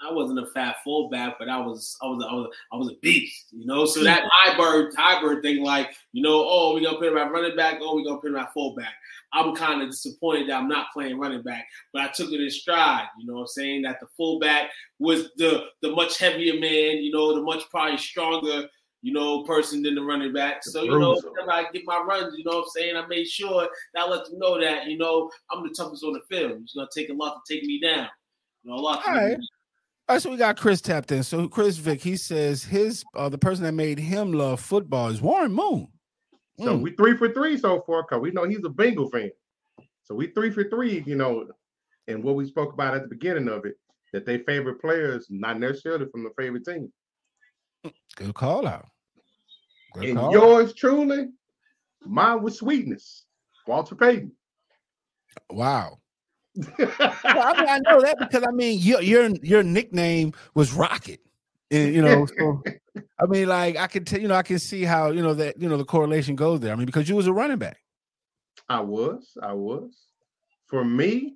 I 0.07 0.11
wasn't 0.11 0.39
a 0.39 0.45
fat 0.47 0.77
fullback, 0.83 1.35
but 1.39 1.49
I 1.49 1.57
was 1.57 1.97
I 2.01 2.05
was 2.05 2.25
I 2.29 2.33
was 2.33 2.49
I 2.71 2.75
was 2.75 2.89
a 2.89 2.95
beast, 3.01 3.47
you 3.51 3.65
know. 3.65 3.85
So 3.85 4.03
that 4.03 4.23
hybrid 4.31 4.93
hybrid 4.95 5.41
thing, 5.41 5.63
like 5.63 5.95
you 6.11 6.21
know, 6.21 6.45
oh, 6.47 6.73
we 6.75 6.83
gonna 6.83 6.97
put 6.97 7.07
him 7.07 7.17
at 7.17 7.31
running 7.31 7.55
back, 7.55 7.79
oh, 7.81 7.95
we 7.95 8.03
gonna 8.03 8.19
put 8.19 8.31
him 8.31 8.37
at 8.37 8.53
fullback. 8.53 8.93
I'm 9.33 9.55
kind 9.55 9.81
of 9.81 9.89
disappointed 9.89 10.49
that 10.49 10.61
I'm 10.61 10.67
not 10.67 10.87
playing 10.93 11.19
running 11.19 11.41
back, 11.41 11.65
but 11.91 12.03
I 12.03 12.07
took 12.07 12.31
it 12.31 12.41
in 12.41 12.49
stride. 12.49 13.07
You 13.19 13.27
know, 13.27 13.39
I'm 13.39 13.47
saying 13.47 13.81
that 13.83 13.99
the 13.99 14.07
fullback 14.15 14.71
was 14.99 15.31
the 15.37 15.65
the 15.81 15.91
much 15.91 16.17
heavier 16.17 16.59
man, 16.59 17.03
you 17.03 17.11
know, 17.11 17.35
the 17.35 17.41
much 17.41 17.63
probably 17.69 17.97
stronger, 17.97 18.67
you 19.01 19.13
know, 19.13 19.43
person 19.43 19.81
than 19.81 19.95
the 19.95 20.01
running 20.01 20.33
back. 20.33 20.63
So 20.63 20.83
you 20.83 20.99
know, 20.99 21.15
whenever 21.15 21.51
I 21.51 21.65
get 21.73 21.83
my 21.85 21.97
runs, 21.97 22.35
you 22.37 22.43
know, 22.43 22.61
I'm 22.61 22.69
saying 22.75 22.95
I 22.95 23.05
made 23.07 23.27
sure 23.27 23.67
that 23.93 24.03
I 24.03 24.07
let 24.07 24.25
them 24.25 24.39
know 24.39 24.59
that 24.59 24.85
you 24.85 24.97
know 24.97 25.29
I'm 25.51 25.63
the 25.63 25.73
toughest 25.73 26.03
on 26.03 26.13
the 26.13 26.21
field. 26.29 26.61
It's 26.63 26.73
gonna 26.73 26.87
take 26.93 27.09
a 27.09 27.13
lot 27.13 27.41
to 27.45 27.53
take 27.53 27.63
me 27.65 27.79
down. 27.79 28.07
You 28.63 28.71
know, 28.71 28.77
a 28.77 28.81
lot. 28.81 29.07
All 29.07 29.13
right. 29.13 29.37
All 30.07 30.15
right, 30.15 30.21
so 30.21 30.29
we 30.29 30.37
got 30.37 30.57
Chris 30.57 30.81
tapped 30.81 31.11
in. 31.11 31.23
So 31.23 31.47
Chris 31.47 31.77
Vick, 31.77 31.99
he 31.99 32.15
says 32.15 32.63
his 32.63 33.03
uh, 33.15 33.27
the 33.27 33.39
person 33.39 33.63
that 33.63 33.71
made 33.71 33.97
him 33.97 34.33
love 34.33 34.59
football 34.59 35.07
is 35.07 35.19
Warren 35.19 35.51
Moon. 35.51 35.87
So 36.59 36.77
mm. 36.77 36.81
we 36.81 36.91
three 36.91 37.17
for 37.17 37.33
three 37.33 37.57
so 37.57 37.81
far 37.87 38.03
because 38.03 38.21
we 38.21 38.29
know 38.29 38.43
he's 38.43 38.63
a 38.63 38.69
Bengal 38.69 39.09
fan. 39.09 39.31
So 40.03 40.13
we 40.13 40.27
three 40.27 40.51
for 40.51 40.63
three, 40.65 41.03
you 41.07 41.15
know, 41.15 41.47
and 42.07 42.23
what 42.23 42.35
we 42.35 42.45
spoke 42.45 42.73
about 42.73 42.93
at 42.93 43.01
the 43.01 43.07
beginning 43.07 43.47
of 43.47 43.65
it, 43.65 43.77
that 44.13 44.27
they 44.27 44.37
favorite 44.39 44.79
players 44.79 45.25
not 45.31 45.59
necessarily 45.59 46.05
from 46.11 46.23
the 46.23 46.29
favorite 46.37 46.65
team. 46.65 46.93
Good 48.15 48.35
call 48.35 48.67
out. 48.67 48.85
Good 49.95 50.09
and 50.09 50.19
call 50.19 50.31
yours 50.31 50.69
out. 50.69 50.77
truly, 50.77 51.29
mine 52.05 52.43
was 52.43 52.59
sweetness. 52.59 53.25
Walter 53.65 53.95
Payton. 53.95 54.31
Wow. 55.49 55.97
Well, 56.55 56.91
I 57.23 57.53
mean, 57.59 57.69
I 57.69 57.79
know 57.79 58.01
that 58.01 58.17
because 58.19 58.43
I 58.47 58.51
mean 58.51 58.79
your 58.79 59.01
your 59.01 59.29
your 59.41 59.63
nickname 59.63 60.33
was 60.53 60.73
Rocket. 60.73 61.19
And 61.71 61.93
you 61.93 62.01
know, 62.01 62.25
so 62.25 62.63
I 63.19 63.25
mean, 63.25 63.47
like 63.47 63.77
I 63.77 63.87
can 63.87 64.05
tell, 64.05 64.19
you 64.19 64.27
know, 64.27 64.35
I 64.35 64.43
can 64.43 64.59
see 64.59 64.83
how 64.83 65.11
you 65.11 65.21
know 65.21 65.33
that 65.33 65.59
you 65.59 65.67
know 65.67 65.77
the 65.77 65.85
correlation 65.85 66.35
goes 66.35 66.59
there. 66.59 66.71
I 66.71 66.75
mean, 66.75 66.85
because 66.85 67.09
you 67.09 67.15
was 67.15 67.27
a 67.27 67.33
running 67.33 67.57
back. 67.57 67.79
I 68.69 68.79
was, 68.79 69.37
I 69.41 69.53
was. 69.53 70.07
For 70.67 70.83
me, 70.83 71.35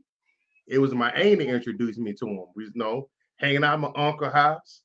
it 0.68 0.80
was 0.80 0.94
my 0.94 1.12
aunt 1.12 1.42
introduced 1.42 2.00
me 2.00 2.14
to 2.14 2.28
him. 2.28 2.46
We 2.56 2.66
you 2.66 2.72
know 2.76 3.10
hanging 3.38 3.64
out 3.64 3.80
my 3.80 3.92
uncle 3.96 4.30
house. 4.30 4.82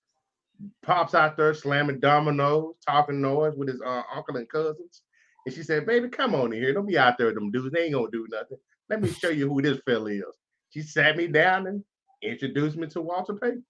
Pops 0.83 1.14
out 1.14 1.37
there 1.37 1.53
slamming 1.53 1.99
dominoes, 1.99 2.76
talking 2.87 3.21
noise 3.21 3.55
with 3.57 3.69
his 3.69 3.83
uh, 3.85 4.03
uncle 4.14 4.37
and 4.37 4.49
cousins. 4.49 5.03
And 5.45 5.55
she 5.55 5.62
said, 5.62 5.85
"Baby, 5.85 6.09
come 6.09 6.35
on 6.35 6.53
in 6.53 6.62
here. 6.62 6.73
Don't 6.73 6.87
be 6.87 6.97
out 6.97 7.19
there 7.19 7.26
with 7.26 7.35
them 7.35 7.50
dudes. 7.50 7.73
They 7.73 7.85
ain't 7.85 7.95
gonna 7.95 8.11
do 8.11 8.26
nothing. 8.31 8.59
Let 8.88 9.00
me 9.00 9.09
show 9.09 9.31
you 9.31 9.49
who 9.49 9.62
this 9.62 9.81
fella 9.87 10.11
is." 10.11 10.23
She 10.71 10.83
sat 10.83 11.17
me 11.17 11.29
down 11.29 11.67
and 11.67 11.85
introduced 12.23 12.76
me 12.76 12.87
to 12.88 13.00
Walter 13.00 13.35
Payton. 13.35 13.64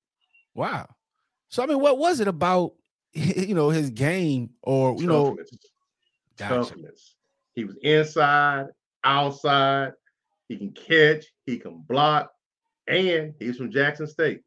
Wow. 0.54 0.88
So 1.48 1.62
I 1.62 1.66
mean, 1.66 1.80
what 1.80 1.98
was 1.98 2.20
it 2.20 2.28
about 2.28 2.74
you 3.12 3.54
know 3.54 3.70
his 3.70 3.90
game 3.90 4.50
or 4.62 4.96
you 4.96 5.06
know 5.06 5.36
Toughness. 5.36 5.58
Gotcha. 6.36 6.70
Toughness. 6.70 7.14
He 7.54 7.64
was 7.64 7.76
inside, 7.82 8.66
outside. 9.04 9.92
He 10.48 10.56
can 10.56 10.72
catch. 10.72 11.26
He 11.46 11.58
can 11.58 11.78
block, 11.78 12.32
and 12.88 13.34
he's 13.38 13.56
from 13.56 13.70
Jackson 13.70 14.06
State. 14.06 14.42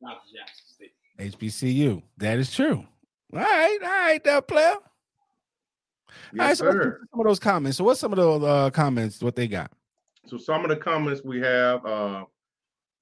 Not 0.00 0.22
Jackson 0.34 0.66
State. 0.66 0.92
HBCU? 1.38 2.02
That 2.16 2.38
is 2.38 2.52
true. 2.52 2.84
All 3.32 3.38
right, 3.38 3.78
all 3.82 3.88
right, 3.88 4.24
that 4.24 4.48
player. 4.48 4.74
All 6.32 6.38
right, 6.38 6.48
Yes, 6.48 6.58
so 6.58 6.70
sir. 6.70 7.00
some 7.10 7.20
of 7.20 7.26
those 7.26 7.38
comments. 7.38 7.78
So 7.78 7.84
what's 7.84 8.00
some 8.00 8.12
of 8.12 8.16
those 8.16 8.42
uh, 8.42 8.70
comments? 8.70 9.22
What 9.22 9.34
they 9.36 9.48
got? 9.48 9.70
So 10.26 10.36
some 10.36 10.62
of 10.64 10.68
the 10.70 10.76
comments 10.76 11.22
we 11.24 11.40
have. 11.40 11.84
Uh, 11.84 12.24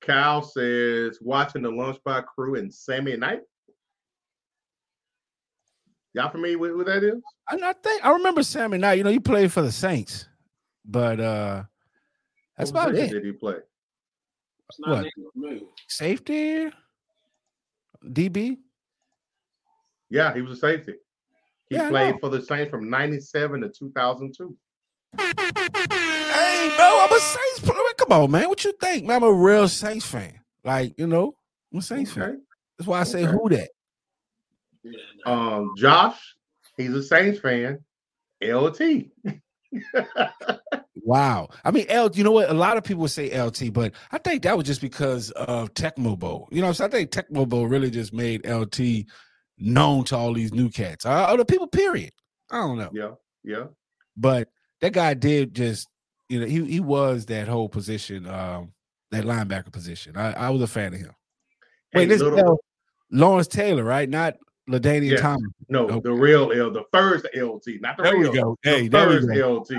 Cal 0.01 0.43
says 0.43 1.19
watching 1.21 1.63
the 1.63 1.71
Lunchbox 1.71 2.27
Crew 2.27 2.55
and 2.55 2.73
Sammy 2.73 3.17
Knight. 3.17 3.41
Y'all 6.15 6.31
familiar 6.31 6.59
with 6.59 6.71
who 6.71 6.85
that 6.85 7.03
is? 7.05 7.21
I, 7.49 7.57
I 7.63 7.73
think 7.75 8.05
I 8.05 8.11
remember 8.13 8.43
Sammy 8.43 8.79
Knight. 8.79 8.99
You 8.99 9.05
know, 9.05 9.11
he 9.11 9.19
played 9.21 9.53
for 9.53 9.63
the 9.63 9.73
Saints, 9.73 10.27
but 10.85 11.21
uh 11.21 11.65
that's 12.57 12.73
What 12.73 12.89
about 12.91 12.95
it. 12.99 13.11
Did 13.11 13.25
he 13.25 13.33
play? 13.33 13.57
It's 14.69 14.81
not 14.81 15.05
What? 15.05 15.13
name. 15.35 15.63
Safety, 15.89 16.71
DB. 18.05 18.59
Yeah, 20.11 20.35
he 20.35 20.41
was 20.43 20.53
a 20.53 20.57
safety. 20.57 20.95
He 21.71 21.77
Yeah, 21.77 21.89
played 21.89 22.17
for 22.21 22.31
the 22.31 22.41
Saints 22.41 22.71
from 22.71 22.89
'97 22.89 23.61
to 23.61 23.69
2002. 23.69 24.57
Hey, 25.19 26.71
bro, 26.77 26.87
I'm 27.01 27.13
a 27.13 27.21
Saints 27.21 27.61
player. 27.61 27.79
Come 27.99 28.13
on, 28.13 28.31
man. 28.31 28.49
What 28.49 28.65
you 28.65 28.73
think? 28.81 29.05
Man, 29.05 29.17
I'm 29.17 29.29
a 29.29 29.33
real 29.33 29.69
Saints 29.69 30.07
fan. 30.07 30.41
Like, 30.65 30.95
you 30.99 31.07
know, 31.07 31.35
I'm 31.73 31.81
a 31.81 31.83
Saints 31.83 32.13
Okay. 32.13 32.21
fan. 32.21 32.43
That's 32.79 32.89
why 32.89 33.01
I 33.01 33.05
say 33.05 33.25
Okay. 33.27 33.33
who 33.33 33.49
that. 33.51 33.71
Um, 35.27 35.75
Josh, 35.77 36.19
he's 36.77 36.95
a 36.95 37.03
Saints 37.03 37.41
fan. 37.41 37.85
LT. 38.43 39.11
Wow. 41.05 41.49
I 41.65 41.71
mean, 41.71 41.87
L, 41.89 42.11
you 42.13 42.23
know 42.25 42.33
what? 42.33 42.51
A 42.51 42.55
lot 42.55 42.77
of 42.77 42.85
people 42.85 43.07
say 43.09 43.31
LT, 43.41 43.73
but 43.73 43.93
I 44.13 44.19
think 44.19 44.43
that 44.43 44.57
was 44.59 44.67
just 44.67 44.83
because 44.83 45.31
of 45.31 45.73
Tecmo 45.73 46.19
Bowl. 46.19 46.49
You 46.51 46.61
know, 46.61 46.73
so 46.73 46.85
I 46.85 46.89
think 46.89 47.11
Tecmo 47.11 47.49
Bowl 47.49 47.67
really 47.67 47.91
just 47.91 48.13
made 48.13 48.45
LT 48.47 49.07
known 49.59 50.05
to 50.05 50.17
all 50.17 50.33
these 50.33 50.53
new 50.53 50.71
cats. 50.71 51.05
Uh, 51.07 51.11
other 51.11 51.45
people, 51.45 51.67
period. 51.67 52.11
I 52.51 52.59
don't 52.59 52.79
know. 52.79 52.91
Yeah, 52.93 53.11
yeah. 53.45 53.65
But 54.17 54.49
that 54.81 54.93
guy 54.93 55.15
did 55.15 55.55
just, 55.55 55.87
you 56.29 56.41
know, 56.41 56.47
he 56.47 56.65
he 56.65 56.81
was 56.81 57.27
that 57.27 57.49
whole 57.49 57.69
position, 57.69 58.27
um, 58.27 58.73
that 59.11 59.25
linebacker 59.25 59.73
position. 59.73 60.17
I, 60.17 60.33
I 60.33 60.51
was 60.51 60.63
a 60.63 60.67
fan 60.67 60.95
of 60.95 61.01
him. 61.01 61.13
Wait, 61.95 62.07
this 62.07 62.21
little- 62.23 62.39
L- 62.39 62.61
Lawrence 63.11 63.49
Taylor, 63.49 63.85
right? 63.85 64.09
Not 64.09 64.35
LaDainian 64.69 65.13
Yeah. 65.13 65.17
Thomas. 65.17 65.51
no, 65.71 65.89
Okay. 65.89 66.01
the 66.01 66.13
real 66.13 66.53
L, 66.53 66.71
the 66.71 66.85
first 66.93 67.27
LT, 67.35 67.81
not 67.81 67.97
the 67.97 68.03
There 68.03 68.17
we 68.19 68.25
real. 68.25 68.33
go. 68.33 68.57
The 68.63 68.71
Hey, 68.71 68.83
we 68.83 68.89
first 68.91 69.29
go. 69.29 69.57
LT. 69.61 69.71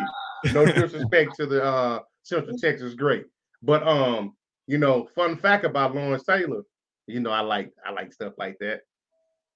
No 0.53 0.65
disrespect 0.73 1.35
to 1.37 1.45
the 1.45 1.63
uh, 1.63 1.99
Central 2.23 2.57
Texas 2.57 2.93
great, 2.95 3.25
but 3.61 3.87
um, 3.87 4.35
you 4.67 4.77
know, 4.79 5.07
fun 5.15 5.35
fact 5.37 5.65
about 5.65 5.93
Lawrence 5.95 6.23
Taylor. 6.23 6.63
You 7.07 7.19
know, 7.19 7.29
I 7.31 7.41
like 7.41 7.71
I 7.85 7.91
like 7.91 8.13
stuff 8.13 8.33
like 8.37 8.57
that. 8.59 8.81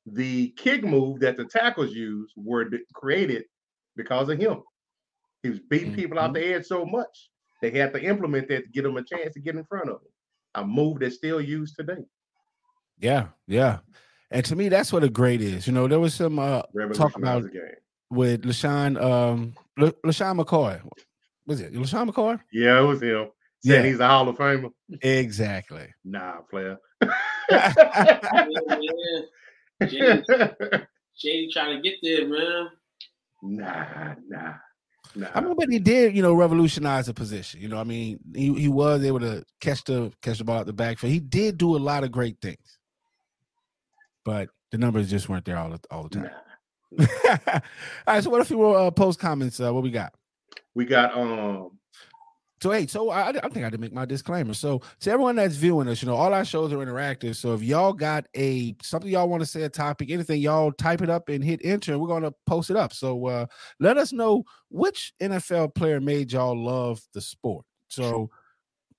The 0.05 0.49
kick 0.57 0.83
move 0.83 1.19
that 1.21 1.37
the 1.37 1.45
tackles 1.45 1.93
use 1.93 2.31
were 2.35 2.69
created 2.93 3.43
because 3.95 4.29
of 4.29 4.37
him. 4.39 4.61
He 5.43 5.49
was 5.49 5.59
beating 5.59 5.93
people 5.93 6.17
Mm-hmm. 6.17 6.25
out 6.25 6.33
the 6.33 6.53
edge 6.53 6.65
so 6.65 6.85
much 6.85 7.29
they 7.61 7.71
had 7.71 7.93
to 7.93 8.03
implement 8.03 8.49
that 8.49 8.65
to 8.65 8.69
get 8.71 8.83
them 8.83 8.97
a 8.97 9.03
chance 9.03 9.33
to 9.33 9.39
get 9.39 9.55
in 9.55 9.63
front 9.63 9.89
of 9.89 10.01
them. 10.01 10.11
A 10.55 10.65
move 10.65 10.99
that's 10.99 11.15
still 11.15 11.39
used 11.39 11.75
today. 11.77 12.03
Yeah, 12.99 13.27
yeah. 13.47 13.79
And 14.31 14.43
to 14.45 14.55
me, 14.55 14.67
that's 14.69 14.91
what 14.91 15.03
a 15.03 15.09
great 15.09 15.41
is. 15.41 15.65
You 15.67 15.73
know, 15.73 15.87
there 15.87 15.99
was 15.99 16.13
some 16.13 16.37
uh 16.39 16.61
talk 16.63 16.69
Revolutionized 16.73 17.17
about 17.17 17.43
the 17.43 17.49
game. 17.49 17.75
with 18.09 18.43
LeSean 18.43 19.01
um 19.01 19.53
La- 19.77 19.91
LeSean 20.05 20.39
McCoy. 20.41 20.81
Was 21.47 21.61
it 21.61 21.73
LeSean 21.73 22.09
McCoy? 22.09 22.39
Yeah, 22.51 22.79
it 22.79 22.83
was 22.83 23.01
him. 23.01 23.29
Saying 23.65 23.83
Yeah. 23.85 23.89
he's 23.91 23.99
a 23.99 24.07
Hall 24.07 24.27
of 24.27 24.35
Famer. 24.37 24.71
Exactly. 25.01 25.87
Nah, 26.03 26.41
player. 26.49 26.77
Yeah, 29.79 29.87
man. 29.89 30.23
Shady, 30.29 30.85
Shady 31.15 31.49
trying 31.51 31.75
to 31.75 31.81
get 31.81 31.99
there, 32.01 32.27
man. 32.27 32.67
nah, 33.41 34.15
nah, 34.27 34.53
nah. 35.15 35.29
I 35.33 35.41
mean, 35.41 35.55
but 35.57 35.69
he 35.69 35.79
did, 35.79 36.15
you 36.15 36.21
know, 36.21 36.33
revolutionize 36.33 37.07
the 37.07 37.13
position. 37.13 37.61
You 37.61 37.67
know, 37.69 37.77
I 37.77 37.83
mean, 37.83 38.19
he, 38.35 38.53
he 38.53 38.67
was 38.67 39.03
able 39.03 39.19
to 39.21 39.43
catch 39.61 39.83
the 39.83 40.11
catch 40.21 40.37
the 40.37 40.43
ball 40.43 40.59
out 40.59 40.65
the 40.65 40.73
backfield. 40.73 41.13
He 41.13 41.19
did 41.19 41.57
do 41.57 41.75
a 41.75 41.77
lot 41.77 42.03
of 42.03 42.11
great 42.11 42.37
things, 42.41 42.79
but 44.25 44.49
the 44.71 44.77
numbers 44.77 45.09
just 45.09 45.29
weren't 45.29 45.45
there 45.45 45.57
all 45.57 45.69
the 45.69 45.79
all 45.91 46.03
the 46.03 46.09
time. 46.09 46.23
Nah. 46.23 46.33
all 47.27 47.61
right, 48.07 48.23
so 48.23 48.29
what 48.29 48.41
if 48.41 48.49
you 48.49 48.57
will 48.57 48.75
uh, 48.75 48.91
post 48.91 49.19
comments? 49.19 49.59
Uh, 49.59 49.73
what 49.73 49.83
we 49.83 49.91
got? 49.91 50.13
We 50.75 50.85
got 50.85 51.17
um 51.17 51.71
So 52.63 52.71
hey, 52.71 52.87
so 52.87 53.09
I, 53.09 53.27
I 53.27 53.49
think 53.49 53.65
I 53.65 53.69
did 53.69 53.81
make 53.81 53.91
my 53.91 54.05
disclaimer. 54.05 54.53
So 54.53 54.81
to 55.01 55.11
everyone 55.11 55.35
that's 55.35 55.57
viewing 55.57 55.89
us, 55.89 56.01
you 56.01 56.07
know, 56.07 56.15
all 56.15 56.33
our 56.33 56.45
shows 56.45 56.71
are 56.71 56.77
interactive. 56.77 57.35
So 57.35 57.53
if 57.53 57.61
y'all 57.61 57.91
got 57.91 58.25
a 58.37 58.73
something 58.81 59.11
y'all 59.11 59.27
want 59.27 59.41
to 59.41 59.45
say, 59.45 59.63
a 59.63 59.69
topic, 59.69 60.09
anything, 60.09 60.39
y'all 60.39 60.71
type 60.71 61.01
it 61.01 61.09
up 61.09 61.27
and 61.27 61.43
hit 61.43 61.59
enter, 61.65 61.91
and 61.91 61.99
we're 61.99 62.07
gonna 62.07 62.31
post 62.45 62.69
it 62.69 62.77
up. 62.77 62.93
So 62.93 63.27
uh 63.27 63.47
let 63.81 63.97
us 63.97 64.13
know 64.13 64.45
which 64.69 65.11
NFL 65.21 65.75
player 65.75 65.99
made 65.99 66.31
y'all 66.31 66.57
love 66.57 67.01
the 67.13 67.19
sport. 67.19 67.65
So 67.89 68.29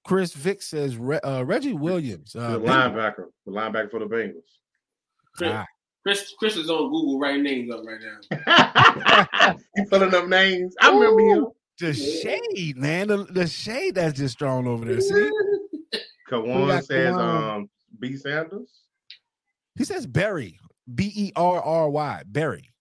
Chris 0.07 0.35
Vick 0.35 0.61
says 0.61 0.99
Re- 0.99 1.21
uh, 1.21 1.47
Reggie 1.47 1.73
Williams. 1.73 2.35
the 2.35 2.41
Uh, 2.43 2.59
linebacker, 2.59 3.29
the 3.47 3.53
linebacker 3.53 3.91
for 3.91 4.01
the 4.01 4.05
Bengals. 4.05 4.43
Chris, 5.39 5.51
Ah. 5.55 5.65
Chris, 6.03 6.35
Chris 6.39 6.57
is 6.59 6.69
on 6.69 6.91
Google 6.91 7.19
writing 7.19 7.43
names 7.45 7.73
up 7.73 7.81
right 7.87 7.99
now. 7.99 9.57
you 9.77 9.87
pulling 9.87 10.15
up 10.15 10.29
names. 10.29 10.75
I 10.83 10.91
remember 10.93 11.21
him. 11.23 11.47
The 11.79 11.93
shade, 11.93 12.77
man. 12.77 13.09
The, 13.09 13.25
the 13.25 13.47
shade 13.47 13.97
that's 13.97 14.19
just 14.19 14.39
thrown 14.39 14.67
over 14.67 14.85
there. 14.85 15.01
See, 15.01 15.15
We 16.33 16.39
Kawan 16.41 16.83
says 16.85 17.15
Kawan. 17.15 17.55
um 17.57 17.71
B 18.01 18.17
Sanders. 18.17 18.69
he 19.77 19.85
says 19.85 20.07
Berry, 20.07 20.59
B 20.95 21.13
E 21.15 21.33
R 21.37 21.61
R 21.63 21.89
Y, 21.91 22.23
Berry. 22.27 22.73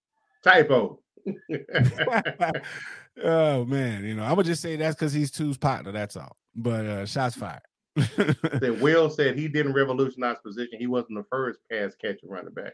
Typo. 0.43 0.99
oh 3.23 3.65
man, 3.65 4.03
you 4.05 4.15
know, 4.15 4.23
I'm 4.23 4.31
gonna 4.31 4.43
just 4.43 4.61
say 4.61 4.75
that's 4.75 4.95
because 4.95 5.13
he's 5.13 5.29
two's 5.31 5.57
partner. 5.57 5.91
That's 5.91 6.15
all. 6.17 6.35
But 6.55 6.85
uh 6.85 7.05
shots 7.05 7.35
fired. 7.35 7.61
that 7.95 8.77
Will 8.81 9.09
said 9.09 9.37
he 9.37 9.47
didn't 9.47 9.73
revolutionize 9.73 10.37
position. 10.43 10.79
He 10.79 10.87
wasn't 10.87 11.17
the 11.19 11.25
first 11.29 11.59
pass 11.71 11.93
catcher 11.95 12.25
running 12.27 12.53
back. 12.53 12.73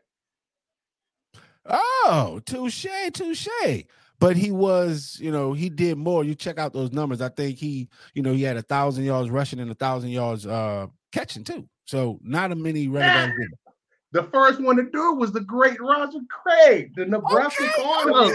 oh, 1.65 2.39
touche, 2.45 2.85
touche. 3.13 3.47
But 4.19 4.35
he 4.35 4.51
was, 4.51 5.17
you 5.21 5.31
know, 5.31 5.53
he 5.53 5.69
did 5.69 5.97
more. 5.97 6.23
You 6.23 6.35
check 6.35 6.59
out 6.59 6.73
those 6.73 6.91
numbers. 6.91 7.21
I 7.21 7.29
think 7.29 7.57
he, 7.57 7.88
you 8.13 8.21
know, 8.21 8.33
he 8.33 8.43
had 8.43 8.57
a 8.57 8.61
thousand 8.61 9.05
yards 9.05 9.29
rushing 9.29 9.59
and 9.59 9.71
a 9.71 9.75
thousand 9.75 10.09
yards 10.09 10.45
uh 10.45 10.88
catching 11.11 11.43
too. 11.43 11.67
So 11.85 12.19
not 12.21 12.51
a 12.51 12.55
many 12.55 12.88
running 12.88 13.13
backs. 13.13 13.33
The 14.11 14.23
first 14.23 14.59
one 14.59 14.75
to 14.77 14.83
do 14.83 15.13
it 15.13 15.17
was 15.17 15.31
the 15.31 15.41
great 15.41 15.79
Roger 15.79 16.17
Craig, 16.29 16.93
the 16.95 17.05
Nebraska 17.05 17.63
Okay, 17.63 17.71
corner. 17.73 18.33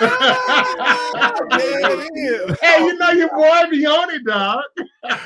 Ah, 0.00 1.34
there 1.50 2.00
it 2.00 2.10
is. 2.14 2.58
hey, 2.58 2.84
you 2.86 2.96
know 2.96 3.10
your 3.10 3.28
boy 3.28 3.70
be 3.70 3.84
on 3.84 4.10
it, 4.14 4.24
dog. 4.24 4.62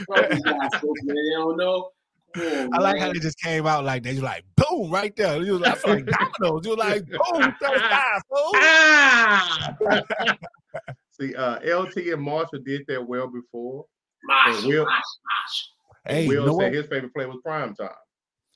Bro, 0.09 0.29
these 0.31 0.43
guys, 0.43 0.71
man, 0.83 1.15
they 1.15 1.31
don't 1.37 1.57
know. 1.57 1.91
Come 2.35 2.45
on, 2.45 2.75
I 2.75 2.79
like 2.79 2.99
how 3.01 3.13
they 3.13 3.19
just 3.19 3.39
came 3.39 3.67
out 3.67 3.85
like 3.85 4.03
that. 4.03 4.15
You're 4.15 4.23
like, 4.25 4.45
boom, 4.57 4.91
right 4.91 5.15
there. 5.17 5.41
You 5.43 5.53
was 5.53 5.61
like, 5.63 5.85
like 5.87 6.07
dominoes. 6.07 6.67
You're 6.67 6.77
like, 6.77 7.07
boom, 7.09 7.55
throw 7.61 7.79
five. 7.79 8.23
Ah! 8.57 9.75
See, 11.21 11.35
uh, 11.35 11.61
LT 11.81 11.97
and 12.09 12.23
Marshall 12.23 12.59
did 12.65 12.83
that 12.89 13.07
well 13.07 13.29
before. 13.29 13.85
Mosh, 14.25 14.59
And 14.59 14.67
Will- 14.67 14.85
mosh, 14.85 14.91
mosh. 14.93 15.63
And 16.07 16.17
Hey, 16.17 16.25
you 16.25 16.29
Will 16.31 16.47
know 16.47 16.59
said 16.59 16.65
what? 16.65 16.73
his 16.75 16.87
favorite 16.87 17.15
play 17.15 17.27
was 17.27 17.39
prime 17.45 17.75
time. 17.75 17.89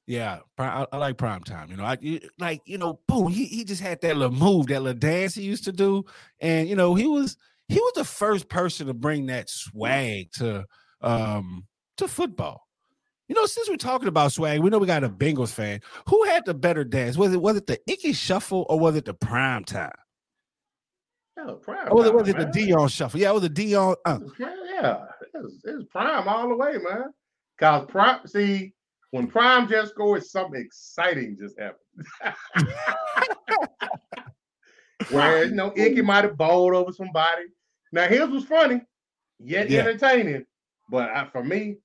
Yeah, 0.07 0.41
I, 0.59 0.87
I 0.91 0.97
like 0.97 1.17
prime 1.19 1.43
time. 1.45 1.71
You 1.71 1.77
know, 1.77 1.85
I 1.85 1.97
you- 2.01 2.21
like 2.39 2.63
you 2.65 2.79
know, 2.79 2.99
boom. 3.07 3.29
He 3.29 3.45
he 3.45 3.65
just 3.65 3.81
had 3.83 4.01
that 4.01 4.17
little 4.17 4.35
move, 4.37 4.67
that 4.69 4.81
little 4.83 4.99
dance 4.99 5.35
he 5.35 5.43
used 5.43 5.65
to 5.65 5.73
do, 5.73 6.05
and 6.41 6.69
you 6.69 6.77
know, 6.77 6.95
he 6.95 7.07
was 7.07 7.37
he 7.69 7.79
was 7.79 7.93
the 7.95 8.05
first 8.05 8.49
person 8.49 8.87
to 8.87 8.95
bring 8.95 9.27
that 9.27 9.49
swag 9.51 10.33
to 10.33 10.65
um 11.03 11.67
to 11.99 12.09
football. 12.09 12.67
You 13.29 13.35
know, 13.35 13.45
since 13.47 13.69
we're 13.69 13.77
talking 13.77 14.09
about 14.09 14.33
swag, 14.33 14.61
we 14.61 14.71
know 14.71 14.79
we 14.79 14.87
got 14.87 15.05
a 15.05 15.09
Bengals 15.09 15.53
fan. 15.53 15.81
Who 16.09 16.25
had 16.25 16.47
the 16.47 16.55
better 16.55 16.83
dance? 16.83 17.17
Was 17.19 17.35
it 17.35 17.41
was 17.43 17.57
it 17.57 17.67
the 17.67 17.79
Ickey 17.87 18.13
Shuffle 18.15 18.65
or 18.71 18.79
was 18.81 18.97
it 18.97 19.05
the 19.05 19.13
prime 19.15 19.65
time? 19.65 19.93
Yeah, 21.37 21.53
prime 21.63 21.89
Or 21.91 21.97
was 21.97 22.07
it 22.07 22.15
was 22.15 22.29
it 22.29 22.37
the. 22.39 22.47
Deion 22.47 22.91
Shuffle? 22.91 23.21
Yeah, 23.21 23.31
it 23.31 23.35
was 23.35 23.43
the 23.43 23.51
Deion. 23.51 23.97
Uh, 24.05 24.19
Yeah, 24.39 24.55
yeah. 24.65 25.05
It 25.35 25.43
was, 25.43 25.61
it 25.65 25.91
prime 25.91 26.27
all 26.27 26.49
the 26.49 26.57
way, 26.57 26.79
man. 26.79 27.13
Cause 27.61 27.87
prime, 27.89 28.27
see, 28.27 28.73
when 29.11 29.27
prime 29.27 29.69
just 29.69 29.93
scores, 29.93 30.31
something 30.31 30.61
exciting 30.61 31.37
just 31.39 31.57
happened. 31.59 32.07
Whereas, 35.11 35.51
you 35.51 35.55
know, 35.57 35.73
Ickey 35.77 36.03
might 36.03 36.25
have 36.25 36.37
bowled 36.37 36.75
over 36.75 36.93
somebody. 36.93 37.45
Now 37.93 38.07
his 38.09 38.29
was 38.29 38.45
funny, 38.45 38.81
yet 39.39 39.71
Yeah. 39.71 39.81
entertaining. 39.81 40.45
But 40.91 41.11
I, 41.11 41.27
for 41.31 41.43
me, 41.45 41.77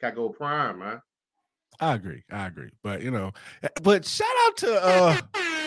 gotta 0.00 0.16
go 0.16 0.28
prime, 0.28 0.78
man. 0.78 1.02
I 1.80 1.94
agree. 1.94 2.22
I 2.30 2.46
agree. 2.46 2.70
But 2.82 3.02
you 3.02 3.10
know, 3.10 3.32
but 3.82 4.04
shout 4.04 4.28
out 4.46 4.56
to 4.58 4.84
uh 4.84 5.16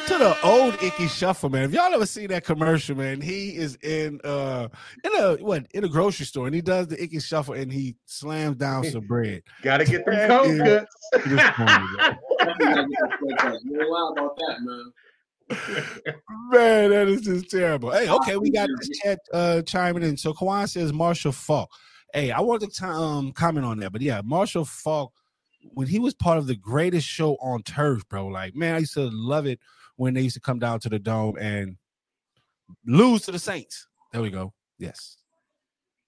to 0.08 0.18
the 0.18 0.38
old 0.44 0.76
Ickey 0.84 1.08
Shuffle, 1.08 1.50
man. 1.50 1.64
If 1.64 1.74
y'all 1.74 1.94
ever 1.94 2.06
see 2.06 2.28
that 2.28 2.44
commercial, 2.44 2.96
man, 2.96 3.20
he 3.20 3.56
is 3.56 3.78
in 3.78 4.20
uh 4.24 4.68
in 5.04 5.16
a 5.16 5.36
what 5.38 5.66
in 5.74 5.84
a 5.84 5.90
grocery 5.90 6.26
store 6.26 6.46
and 6.46 6.54
he 6.56 6.62
does 6.62 6.88
the 6.88 7.02
Ickey 7.02 7.20
Shuffle 7.20 7.56
and 7.56 7.72
he 7.72 7.96
slams 8.06 8.58
down 8.58 8.84
some 8.92 9.08
bread. 9.08 9.42
Gotta 9.62 9.86
get 9.86 10.06
them 10.06 10.28
cold 10.28 10.60
cuts. 10.60 10.96
You 11.26 11.38
know 13.78 13.90
why 13.90 14.12
about 14.12 14.36
that, 14.38 14.58
man. 14.62 14.94
Man, 16.52 16.90
that 16.92 17.08
is 17.10 17.22
just 17.22 17.50
terrible. 17.52 17.92
Hey, 17.92 18.10
okay, 18.10 18.38
we 18.38 18.50
got 18.50 18.70
this 18.80 18.90
chat 19.00 19.20
uh, 19.34 19.62
chiming 19.64 20.02
in. 20.02 20.16
So 20.16 20.34
Kwan 20.34 20.68
says 20.68 20.94
Marshall 20.94 21.34
Faulk. 21.34 21.70
Hey, 22.14 22.32
I 22.32 22.42
want 22.42 22.62
to 22.62 22.86
um, 22.86 23.32
comment 23.32 23.66
on 23.66 23.80
that, 23.80 23.92
but 23.92 24.02
yeah, 24.02 24.22
Marshall 24.24 24.66
Faulk, 24.66 25.14
when 25.74 25.88
he 25.88 25.98
was 26.00 26.14
part 26.14 26.38
of 26.38 26.46
the 26.46 26.56
greatest 26.56 27.08
show 27.08 27.36
on 27.36 27.64
turf, 27.64 28.08
bro. 28.08 28.28
Like, 28.28 28.56
man, 28.56 28.76
I 28.76 28.80
used 28.80 28.94
to 28.94 29.10
love 29.12 29.48
it 29.48 29.60
when 29.96 30.14
they 30.14 30.22
used 30.22 30.36
to 30.36 30.42
come 30.42 30.60
down 30.60 30.80
to 30.82 30.90
the 30.90 31.00
dome 31.00 31.38
and 31.38 31.78
lose 32.86 33.24
to 33.24 33.32
the 33.32 33.40
Saints. 33.40 33.88
There 34.12 34.22
we 34.22 34.30
go. 34.30 34.54
Yes. 34.78 35.18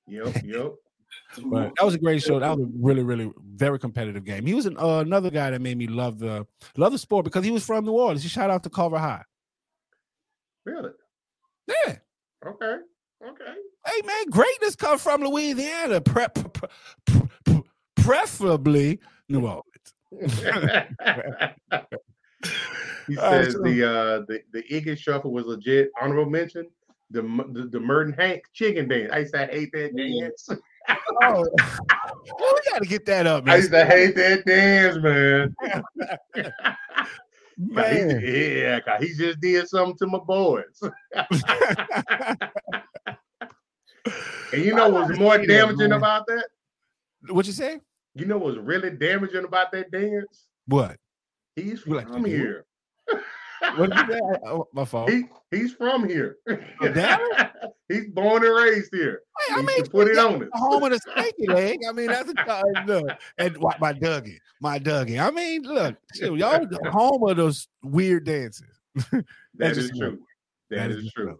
Yep. 0.07 0.35
Yep. 0.45 0.73
But 1.45 1.73
that 1.77 1.85
was 1.85 1.95
a 1.95 1.97
great 1.97 2.21
show. 2.21 2.39
That 2.39 2.57
was 2.57 2.67
a 2.67 2.71
really, 2.79 3.03
really 3.03 3.31
very 3.55 3.79
competitive 3.79 4.25
game. 4.25 4.45
He 4.45 4.53
was 4.53 4.65
an, 4.65 4.77
uh, 4.77 4.99
another 4.99 5.29
guy 5.29 5.49
that 5.49 5.61
made 5.61 5.77
me 5.77 5.87
love 5.87 6.19
the 6.19 6.45
love 6.77 6.91
the 6.91 6.97
sport 6.97 7.25
because 7.25 7.43
he 7.43 7.51
was 7.51 7.65
from 7.65 7.85
New 7.85 7.93
Orleans. 7.93 8.21
He 8.21 8.29
shout 8.29 8.49
out 8.49 8.63
to 8.63 8.69
Carver 8.69 8.99
High. 8.99 9.23
Really? 10.65 10.91
Yeah. 11.67 11.95
Okay. 12.45 12.75
Okay. 13.25 13.53
Hey 13.85 14.01
man, 14.05 14.25
greatness 14.29 14.75
come 14.75 14.97
from 14.97 15.21
Louisiana, 15.21 16.01
pre- 16.01 16.27
pre- 16.33 17.21
pre- 17.45 17.63
preferably 17.95 18.99
New 19.29 19.45
Orleans. 19.45 19.63
he 23.07 23.15
says 23.15 23.53
so, 23.53 23.61
the 23.61 23.83
uh 23.83 24.19
the 24.27 24.41
the 24.53 24.63
Ickey 24.75 24.95
Shuffle 24.95 25.31
was 25.31 25.45
legit. 25.45 25.91
Honorable 26.01 26.29
mention 26.29 26.67
the 27.11 27.21
the, 27.51 27.69
the 27.71 27.79
Merton 27.79 28.13
Hank 28.13 28.43
chicken 28.53 28.87
dance. 28.87 29.11
I 29.13 29.19
used 29.19 29.33
to 29.33 29.45
hate 29.45 29.71
that 29.73 29.95
dance. 29.95 30.49
oh, 30.49 31.47
well, 32.39 32.53
we 32.53 32.71
got 32.71 32.81
to 32.81 32.87
get 32.87 33.05
that 33.05 33.27
up. 33.27 33.45
Man. 33.45 33.53
I 33.53 33.57
used 33.57 33.71
to 33.71 33.85
hate 33.85 34.15
that 34.15 34.45
dance, 34.45 34.97
man. 34.97 35.55
man. 37.57 38.21
He, 38.21 38.61
yeah, 38.61 38.79
cause 38.79 39.03
he 39.03 39.13
just 39.13 39.39
did 39.39 39.67
something 39.67 39.97
to 39.97 40.07
my 40.07 40.19
boys. 40.19 40.81
And 44.55 44.65
you 44.65 44.73
know 44.73 44.89
what's 44.89 45.19
more 45.19 45.37
damaging 45.37 45.89
that, 45.89 45.95
about 45.95 46.25
that? 46.27 46.45
What 47.27 47.45
you 47.45 47.51
say? 47.51 47.79
You 48.13 48.25
know 48.25 48.37
what's 48.37 48.57
really 48.57 48.91
damaging 48.91 49.43
about 49.43 49.71
that 49.73 49.91
dance? 49.91 50.47
What? 50.67 50.97
He's 51.57 51.81
from 51.81 51.93
like 51.93 52.25
here. 52.25 52.65
What 53.75 53.89
did 53.91 54.07
you 54.07 54.13
say? 54.13 54.19
Oh, 54.45 54.67
my 54.73 54.85
fault. 54.85 55.09
He, 55.09 55.23
he's 55.51 55.73
from 55.73 56.07
here. 56.07 56.37
Oh, 56.49 57.35
he's 57.89 58.07
born 58.07 58.45
and 58.45 58.55
raised 58.55 58.93
here. 58.93 59.21
Hey, 59.47 59.55
I 59.55 59.61
mean, 59.61 59.85
put 59.87 60.07
it 60.07 60.17
on 60.17 60.43
it. 60.43 60.49
Home 60.53 60.83
of 60.83 60.91
the 60.91 60.99
stanky 60.99 61.53
leg. 61.53 61.79
I 61.87 61.91
mean, 61.91 62.07
that's 62.07 62.31
a 62.31 62.51
uh, 62.51 62.63
look. 62.85 63.07
And 63.37 63.57
my 63.79 63.91
Dougie, 63.93 64.37
my 64.61 64.79
Dougie. 64.79 65.19
I 65.19 65.31
mean, 65.31 65.63
look, 65.63 65.95
y'all 66.19 66.65
home 66.91 67.27
of 67.27 67.37
those 67.37 67.67
weird 67.83 68.25
dances. 68.25 68.63
that 69.55 69.77
is 69.77 69.91
true. 69.97 70.19
that, 70.69 70.77
that 70.77 70.91
is, 70.91 71.05
is 71.05 71.11
true. 71.13 71.39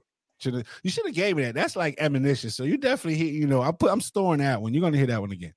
True. 0.52 0.64
You 0.84 0.90
should 0.90 1.06
have 1.06 1.16
gave 1.16 1.36
me 1.36 1.44
that. 1.44 1.56
That's 1.56 1.76
like 1.76 1.96
ammunition. 2.00 2.50
So 2.50 2.64
you 2.64 2.78
definitely 2.78 3.18
hit. 3.18 3.34
You 3.34 3.48
know, 3.48 3.62
I 3.62 3.72
put. 3.72 3.92
I'm 3.92 4.02
storing 4.02 4.40
that 4.40 4.62
one. 4.62 4.74
You're 4.74 4.82
gonna 4.82 4.98
hear 4.98 5.08
that 5.08 5.22
one 5.22 5.32
again. 5.32 5.54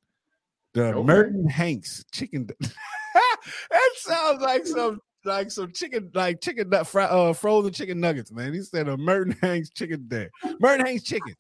The 0.74 0.87
okay. 0.87 1.03
Merton 1.03 1.48
Hanks 1.48 2.05
chicken. 2.12 2.48
that 2.61 3.90
sounds 3.96 4.42
like 4.42 4.66
some 4.66 5.01
like 5.24 5.51
some 5.51 5.72
chicken, 5.72 6.11
like 6.14 6.40
chicken 6.40 6.68
nut, 6.68 6.87
fry, 6.87 7.05
uh, 7.05 7.33
frozen 7.33 7.72
chicken 7.72 8.01
nuggets, 8.01 8.33
man. 8.33 8.55
He 8.55 8.62
said 8.62 8.88
a 8.88 8.96
Merton 8.96 9.37
Hanks 9.42 9.70
chicken 9.70 10.07
day. 10.09 10.29
Merton 10.61 10.87
Hanks 10.87 11.05
chicken. 11.05 11.35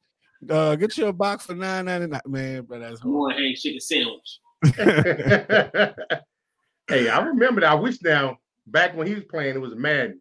Uh, 0.48 0.76
get 0.76 0.96
you 0.96 1.06
a 1.06 1.12
box 1.12 1.46
for 1.46 1.54
nine 1.54 1.86
ninety 1.86 2.06
nine, 2.06 2.20
man. 2.26 2.66
But 2.68 2.80
that's 2.80 3.04
more 3.04 3.32
Hanks 3.32 3.62
chicken 3.62 3.80
sandwich. 3.80 4.40
hey, 6.88 7.08
I 7.08 7.20
remember 7.20 7.60
that. 7.60 7.72
I 7.72 7.74
wish 7.74 8.02
now 8.02 8.38
back 8.66 8.96
when 8.96 9.06
he 9.06 9.14
was 9.14 9.24
playing, 9.24 9.54
it 9.56 9.60
was 9.60 9.74
Madden. 9.74 10.20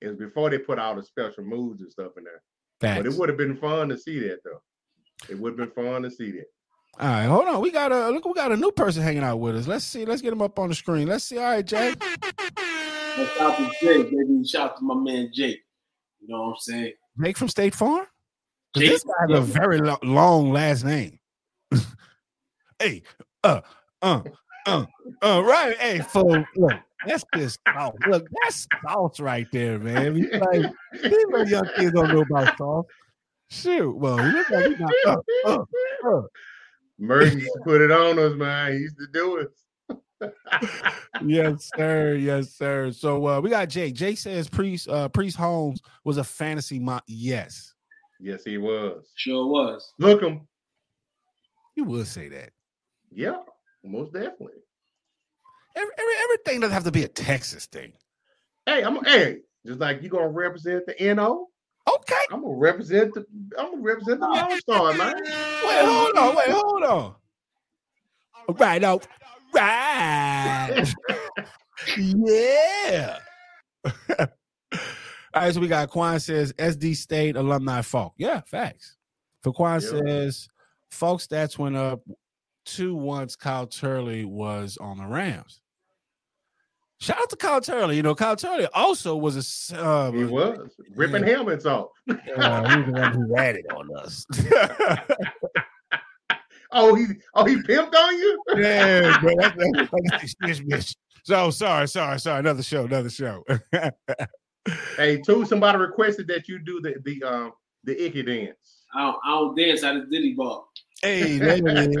It 0.00 0.08
was 0.08 0.16
before 0.16 0.50
they 0.50 0.58
put 0.58 0.78
all 0.78 0.94
the 0.94 1.02
special 1.02 1.44
moves 1.44 1.80
and 1.80 1.90
stuff 1.90 2.12
in 2.18 2.24
there. 2.24 2.42
Facts. 2.80 2.98
But 2.98 3.06
it 3.06 3.18
would 3.18 3.28
have 3.28 3.38
been 3.38 3.56
fun 3.56 3.88
to 3.88 3.98
see 3.98 4.20
that 4.20 4.40
though. 4.44 4.60
It 5.28 5.38
would 5.38 5.58
have 5.58 5.74
been 5.74 5.84
fun 5.84 6.02
to 6.02 6.10
see 6.10 6.32
that. 6.32 6.44
All 6.98 7.08
right, 7.08 7.24
hold 7.24 7.46
on. 7.46 7.60
We 7.60 7.70
got 7.70 7.92
a 7.92 8.08
look. 8.10 8.24
We 8.24 8.32
got 8.32 8.52
a 8.52 8.56
new 8.56 8.72
person 8.72 9.02
hanging 9.02 9.22
out 9.22 9.36
with 9.36 9.56
us. 9.56 9.66
Let's 9.66 9.84
see. 9.84 10.04
Let's 10.04 10.22
get 10.22 10.32
him 10.32 10.40
up 10.40 10.58
on 10.58 10.70
the 10.70 10.74
screen. 10.74 11.08
Let's 11.08 11.24
see. 11.24 11.38
All 11.38 11.44
right, 11.44 11.66
Jay. 11.66 11.94
Shout 13.16 13.40
out 13.40 13.58
to 13.58 13.70
Jake, 13.82 14.10
baby. 14.10 14.44
Shout 14.46 14.70
out 14.70 14.78
to 14.78 14.84
my 14.84 14.94
man 14.94 15.30
Jake. 15.32 15.60
You 16.20 16.28
know 16.28 16.42
what 16.42 16.48
I'm 16.48 16.56
saying? 16.60 16.92
Jake 17.22 17.36
from 17.36 17.48
State 17.48 17.74
Farm. 17.74 18.06
This 18.74 19.04
guy 19.04 19.12
has 19.28 19.38
a 19.38 19.42
very 19.42 19.78
lo- 19.78 19.98
long 20.02 20.52
last 20.52 20.84
name. 20.84 21.18
hey, 22.78 23.02
uh, 23.42 23.60
uh, 24.02 24.22
uh, 24.66 24.84
uh, 25.22 25.42
right. 25.44 25.76
Hey, 25.78 25.98
folks, 26.00 26.48
look, 26.56 26.72
that's 27.04 27.24
just 27.34 27.60
sauce. 27.68 27.94
Look, 28.08 28.26
that's 28.42 28.66
sauce 28.82 29.20
right 29.20 29.46
there, 29.52 29.78
man. 29.78 30.16
He's 30.16 30.30
like, 30.30 30.72
these 30.92 31.12
little 31.12 31.48
young 31.48 31.68
kids 31.76 31.92
don't 31.92 32.08
know 32.08 32.22
about 32.22 32.56
sauce. 32.56 32.86
Shoot, 33.48 33.96
well, 33.96 34.18
he 34.18 34.30
looks 34.30 34.50
like 34.50 34.66
he's 34.66 34.80
not. 34.80 34.92
Uh, 35.06 35.16
uh, 35.46 35.64
uh. 36.08 36.22
Merton 36.98 37.46
put 37.64 37.82
it 37.82 37.90
on 37.92 38.18
us, 38.18 38.34
man. 38.34 38.72
He 38.72 38.78
used 38.78 38.96
to 38.98 39.06
do 39.12 39.36
it 39.36 39.50
yes, 41.24 41.70
sir. 41.76 42.14
Yes, 42.14 42.50
sir. 42.50 42.92
So 42.92 43.26
uh, 43.26 43.40
we 43.40 43.50
got 43.50 43.68
Jay. 43.68 43.92
Jay 43.92 44.14
says 44.14 44.48
Priest 44.48 44.88
uh, 44.88 45.08
Priest 45.08 45.36
Holmes 45.36 45.80
was 46.04 46.18
a 46.18 46.24
fantasy 46.24 46.78
mo- 46.78 47.00
Yes. 47.06 47.74
Yes, 48.20 48.44
he 48.44 48.58
was. 48.58 49.06
Sure 49.14 49.46
was. 49.46 49.92
Look 49.98 50.22
him. 50.22 50.46
You 51.74 51.84
would 51.84 52.06
say 52.06 52.28
that. 52.28 52.50
Yeah, 53.12 53.36
most 53.84 54.12
definitely. 54.14 54.62
Every, 55.76 55.92
every, 55.98 56.14
everything 56.24 56.60
doesn't 56.60 56.74
have 56.74 56.84
to 56.84 56.90
be 56.90 57.04
a 57.04 57.08
Texas 57.08 57.66
thing. 57.66 57.92
Hey, 58.64 58.82
I'm 58.82 59.04
hey, 59.04 59.38
just 59.66 59.78
like 59.78 60.02
you 60.02 60.08
gonna 60.08 60.28
represent 60.28 60.84
the 60.86 61.14
NO. 61.14 61.48
Okay. 61.88 62.14
I'm 62.32 62.42
gonna 62.42 62.56
represent 62.56 63.14
the 63.14 63.24
I'm 63.58 63.72
gonna 63.72 63.82
represent 63.82 64.20
the 64.20 64.26
Lone 64.26 64.58
Star, 64.58 64.92
man. 64.94 65.14
Wait, 65.22 65.84
hold 65.84 66.16
on, 66.16 66.36
wait, 66.36 66.50
hold 66.50 66.82
on. 66.82 67.14
Right 68.58 68.80
now, 68.80 69.00
right. 69.54 70.94
yeah. 71.98 73.18
All 74.18 75.42
right, 75.42 75.52
so 75.52 75.60
we 75.60 75.68
got 75.68 75.90
Quan 75.90 76.18
says 76.18 76.52
SD 76.54 76.96
State 76.96 77.36
alumni 77.36 77.82
Faulk. 77.82 78.14
Yeah, 78.16 78.40
facts. 78.46 78.96
For 79.42 79.52
Quan 79.52 79.80
yeah. 79.80 79.88
says 79.88 80.48
Faulk 80.90 81.20
stats 81.20 81.58
went 81.58 81.76
up 81.76 82.00
two 82.64 82.94
once 82.94 83.36
Kyle 83.36 83.66
Turley 83.66 84.24
was 84.24 84.78
on 84.80 84.98
the 84.98 85.06
Rams. 85.06 85.60
Shout 86.98 87.18
out 87.18 87.30
to 87.30 87.36
Kyle 87.36 87.60
Turley. 87.60 87.96
You 87.96 88.02
know, 88.02 88.14
Kyle 88.14 88.36
Turley 88.36 88.66
also 88.72 89.16
was 89.16 89.70
a. 89.72 89.78
Uh, 89.78 90.12
he 90.12 90.24
was 90.24 90.58
ripping 90.94 91.22
yeah. 91.26 91.34
helmets 91.34 91.66
off. 91.66 91.88
uh, 92.10 92.14
he 92.14 92.82
was 92.82 92.86
the 92.86 92.92
one 92.92 93.12
who 93.12 93.34
had 93.36 93.56
it 93.56 93.66
on 93.70 93.88
us. 93.96 94.26
Oh, 96.72 96.94
he 96.94 97.06
oh 97.34 97.44
he 97.44 97.56
pimped 97.62 97.94
on 97.94 98.18
you? 98.18 98.42
yeah, 98.56 99.18
bro. 99.20 99.34
That's, 99.38 100.34
that's, 100.40 100.62
that's, 100.68 100.94
so 101.24 101.50
sorry, 101.50 101.88
sorry, 101.88 102.18
sorry. 102.18 102.40
Another 102.40 102.62
show, 102.62 102.84
another 102.84 103.08
show. 103.08 103.44
hey, 104.96 105.18
too. 105.18 105.44
Somebody 105.46 105.78
requested 105.78 106.26
that 106.28 106.48
you 106.48 106.58
do 106.58 106.80
the 106.80 106.96
the 107.04 107.22
um 107.22 107.52
the 107.84 108.04
Ickey 108.04 108.22
dance. 108.22 108.84
I 108.94 109.02
don't, 109.02 109.16
I 109.24 109.30
don't 109.30 109.56
dance. 109.56 109.84
I 109.84 109.94
just 109.94 110.10
diddy 110.10 110.34
ball. 110.34 110.68
Hey, 111.02 111.38
that 111.38 111.58
is. 111.58 111.94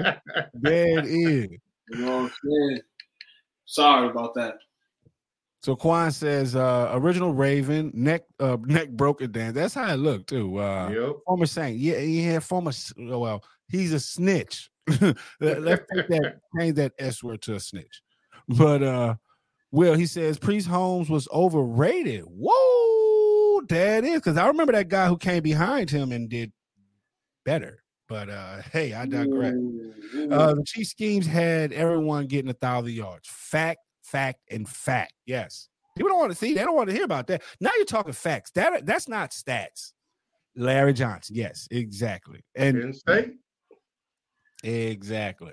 that 0.62 1.06
is. 1.06 1.48
You 1.90 1.98
know 1.98 2.22
what 2.22 2.22
I'm 2.24 2.30
saying? 2.44 2.80
Sorry 3.66 4.08
about 4.08 4.34
that. 4.34 4.56
So 5.66 5.74
Quan 5.74 6.12
says 6.12 6.54
uh 6.54 6.90
original 6.92 7.34
Raven 7.34 7.90
neck 7.92 8.22
uh 8.38 8.56
neck 8.66 8.88
broken 8.90 9.32
dance. 9.32 9.56
That's 9.56 9.74
how 9.74 9.92
it 9.92 9.96
looked 9.96 10.28
too. 10.28 10.60
Uh 10.60 10.88
yep. 10.90 11.16
former 11.26 11.46
Saint. 11.46 11.76
Yeah, 11.76 11.98
he 11.98 12.22
had 12.22 12.44
former 12.44 12.70
well, 12.96 13.42
he's 13.68 13.92
a 13.92 13.98
snitch. 13.98 14.70
Let's 15.40 15.82
take 15.92 16.06
that 16.08 16.38
change 16.56 16.76
that 16.76 16.92
S 17.00 17.20
word 17.20 17.42
to 17.42 17.56
a 17.56 17.60
snitch. 17.60 18.00
But 18.46 18.84
uh 18.84 19.14
Will 19.72 19.94
he 19.94 20.06
says 20.06 20.38
Priest 20.38 20.68
Holmes 20.68 21.10
was 21.10 21.26
overrated. 21.32 22.22
Whoa, 22.28 23.62
that 23.62 24.04
is 24.04 24.20
because 24.20 24.36
I 24.36 24.46
remember 24.46 24.72
that 24.72 24.86
guy 24.86 25.08
who 25.08 25.18
came 25.18 25.42
behind 25.42 25.90
him 25.90 26.12
and 26.12 26.28
did 26.28 26.52
better. 27.44 27.82
But 28.08 28.30
uh 28.30 28.62
hey, 28.72 28.94
I 28.94 29.04
digress. 29.04 29.56
Uh 30.30 30.54
the 30.54 30.64
Chief 30.64 30.86
schemes 30.86 31.26
had 31.26 31.72
everyone 31.72 32.28
getting 32.28 32.52
a 32.52 32.54
thousand 32.54 32.92
yards. 32.92 33.26
Fact, 33.28 33.80
fact, 34.06 34.40
and 34.50 34.68
fact. 34.68 35.14
Yes. 35.26 35.68
People 35.96 36.10
don't 36.10 36.18
want 36.18 36.32
to 36.32 36.38
see, 36.38 36.54
they 36.54 36.62
don't 36.62 36.76
want 36.76 36.90
to 36.90 36.94
hear 36.94 37.04
about 37.04 37.26
that. 37.28 37.42
Now 37.60 37.70
you're 37.76 37.86
talking 37.86 38.12
facts. 38.12 38.50
That 38.52 38.84
that's 38.84 39.08
not 39.08 39.30
stats. 39.30 39.92
Larry 40.54 40.92
Johnson. 40.92 41.36
Yes, 41.36 41.66
exactly. 41.70 42.44
And 42.54 42.94
Exactly. 44.62 45.52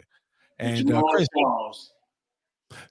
And 0.59 0.91
uh, 0.91 1.01
Chris, 1.03 1.27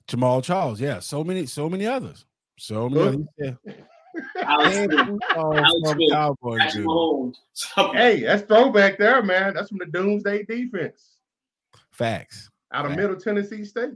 Jamaal 0.09 0.43
Charles, 0.43 0.81
yeah. 0.81 1.01
So 1.01 1.25
many, 1.25 1.47
so 1.47 1.69
many 1.69 1.87
others. 1.87 2.25
So 2.59 2.89
many 2.89 3.27
others. 3.39 3.39
Yeah. 3.39 3.53
hey, 7.93 8.21
that's 8.21 8.43
throwback 8.43 8.99
there, 8.99 9.23
man. 9.23 9.55
That's 9.55 9.71
from 9.71 9.79
the 9.79 9.87
Doomsday 9.87 10.45
defense. 10.45 11.17
Facts. 11.93 12.51
Out 12.73 12.85
of 12.85 12.91
Facts. 12.91 13.01
Middle 13.01 13.17
Tennessee 13.17 13.65
State. 13.65 13.95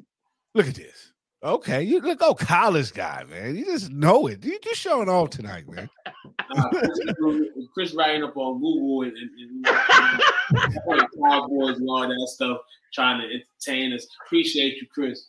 Look 0.55 0.69
at 0.69 0.75
this. 0.75 1.13
Okay, 1.47 1.85
you 1.85 2.01
look, 2.01 2.19
oh, 2.23 2.35
college 2.35 2.93
guy, 2.93 3.25
man. 3.31 3.55
You 3.55 3.65
just 3.65 3.93
know 3.93 4.27
it. 4.27 4.45
You 4.45 4.59
just 4.65 4.81
showing 4.81 5.09
off 5.09 5.31
tonight, 5.31 5.65
man. 5.69 5.89
Chris, 7.73 7.95
writing 7.95 8.25
up 8.25 8.37
on 8.37 8.61
Google 8.61 9.03
and, 9.03 9.13
and, 9.17 9.67
and 10.87 11.09
Cowboys 11.25 11.79
and 11.79 11.89
all 11.89 12.01
that 12.01 12.29
stuff, 12.35 12.59
trying 12.93 13.21
to 13.21 13.29
entertain 13.33 13.93
us. 13.93 14.09
Appreciate 14.27 14.75
you, 14.79 14.89
Chris. 14.93 15.29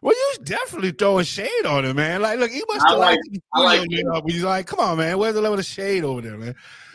Well, 0.00 0.14
you 0.14 0.44
definitely 0.44 0.92
throwing 0.92 1.24
shade 1.24 1.66
on 1.66 1.84
him, 1.84 1.96
man. 1.96 2.22
Like, 2.22 2.38
look, 2.38 2.52
he 2.52 2.62
must 2.68 2.86
have 2.86 2.98
like, 2.98 3.18
like, 3.56 3.80
like 4.04 4.22
He's 4.28 4.44
like, 4.44 4.68
come 4.68 4.78
on, 4.78 4.98
man. 4.98 5.18
Where's 5.18 5.34
the 5.34 5.40
level 5.40 5.58
of 5.58 5.64
shade 5.64 6.04
over 6.04 6.20
there, 6.20 6.38
man? 6.38 6.54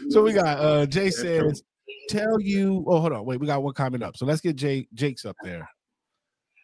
So 0.10 0.24
we 0.24 0.32
got 0.32 0.58
uh 0.58 0.86
Jay 0.86 1.10
says, 1.10 1.64
tell 2.08 2.40
you. 2.40 2.86
Oh, 2.88 3.02
hold 3.02 3.12
on, 3.12 3.26
wait, 3.26 3.42
we 3.42 3.48
got 3.48 3.62
one 3.62 3.74
comment 3.74 4.04
up. 4.04 4.16
So 4.16 4.26
let's 4.26 4.40
get 4.40 4.56
Jay 4.56 4.88
Jake's 4.94 5.26
up 5.26 5.36
there. 5.44 5.70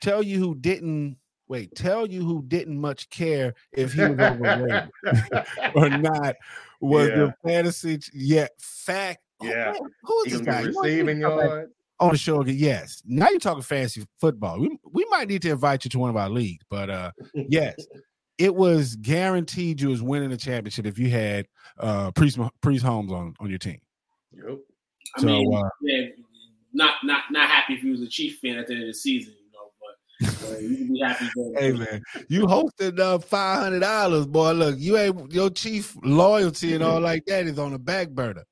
Tell 0.02 0.24
you 0.24 0.40
who 0.40 0.56
didn't 0.56 1.18
wait, 1.48 1.74
tell 1.76 2.08
you 2.08 2.24
who 2.24 2.44
didn't 2.48 2.80
much 2.80 3.10
care 3.10 3.54
if 3.72 3.94
he 3.94 4.02
was 4.02 4.20
overrated 4.20 4.90
or 5.76 5.90
not 5.90 6.36
was 6.80 7.10
yeah. 7.10 7.16
the 7.16 7.34
fantasy 7.44 8.00
yeah 8.14 8.48
fact. 8.60 9.20
Yeah, 9.42 9.74
who, 9.74 9.92
who 10.04 10.24
is 10.26 10.34
this 10.34 10.42
guy? 10.42 10.62
Receiving 10.62 11.20
yard 11.20 11.70
on 12.00 12.12
the 12.12 12.18
show 12.18 12.42
again. 12.42 12.56
Yes. 12.58 13.02
Now 13.06 13.30
you're 13.30 13.40
talking 13.40 13.64
fantasy 13.64 14.06
football. 14.20 14.60
We 14.60 14.78
we 14.92 15.06
might 15.10 15.28
need 15.28 15.42
to 15.44 15.52
invite 15.52 15.86
you 15.86 15.90
to 15.90 16.00
one 16.00 16.10
of 16.10 16.18
our 16.18 16.30
leagues, 16.30 16.64
but 16.70 16.90
uh 16.90 17.12
yes, 17.34 17.76
it 18.38 18.54
was 18.54 18.96
guaranteed 18.96 19.82
you 19.82 19.90
was 19.90 20.02
winning 20.02 20.30
the 20.30 20.38
championship 20.38 20.86
if 20.86 20.98
you 21.00 21.10
had 21.10 21.48
uh 21.80 22.12
Priest 22.12 22.40
Priest 22.62 22.84
Holmes 22.84 23.12
on 23.12 23.34
on 23.40 23.50
your 23.50 23.60
team. 23.60 23.80
Yep. 24.32 24.58
I 25.18 25.22
so, 25.22 25.28
mean, 25.28 25.56
uh, 25.56 25.70
yeah, 25.82 26.08
not 26.74 26.96
not 27.04 27.24
not 27.32 27.50
happy 27.50 27.74
if 27.74 27.82
he 27.82 27.92
was 27.92 28.02
a 28.02 28.08
Chief 28.08 28.40
fan 28.40 28.58
at 28.58 28.68
the 28.68 28.74
end 28.74 28.84
of 28.84 28.88
the 28.88 28.94
season. 28.94 29.34
Hey 30.20 31.72
man, 31.74 32.02
you 32.28 32.48
hosted 32.48 33.00
uh 33.00 33.20
five 33.20 33.60
hundred 33.60 33.82
dollars, 33.82 34.26
boy. 34.26 34.52
Look, 34.54 34.76
you 34.80 34.98
ain't 34.98 35.32
your 35.32 35.50
chief 35.50 35.96
loyalty 36.04 36.74
and 36.74 36.84
all 36.84 37.00
like 37.00 37.26
that 37.26 37.46
is 37.46 37.60
on 37.60 37.72
the 37.72 37.80
back 37.80 38.10
burner. 38.10 38.44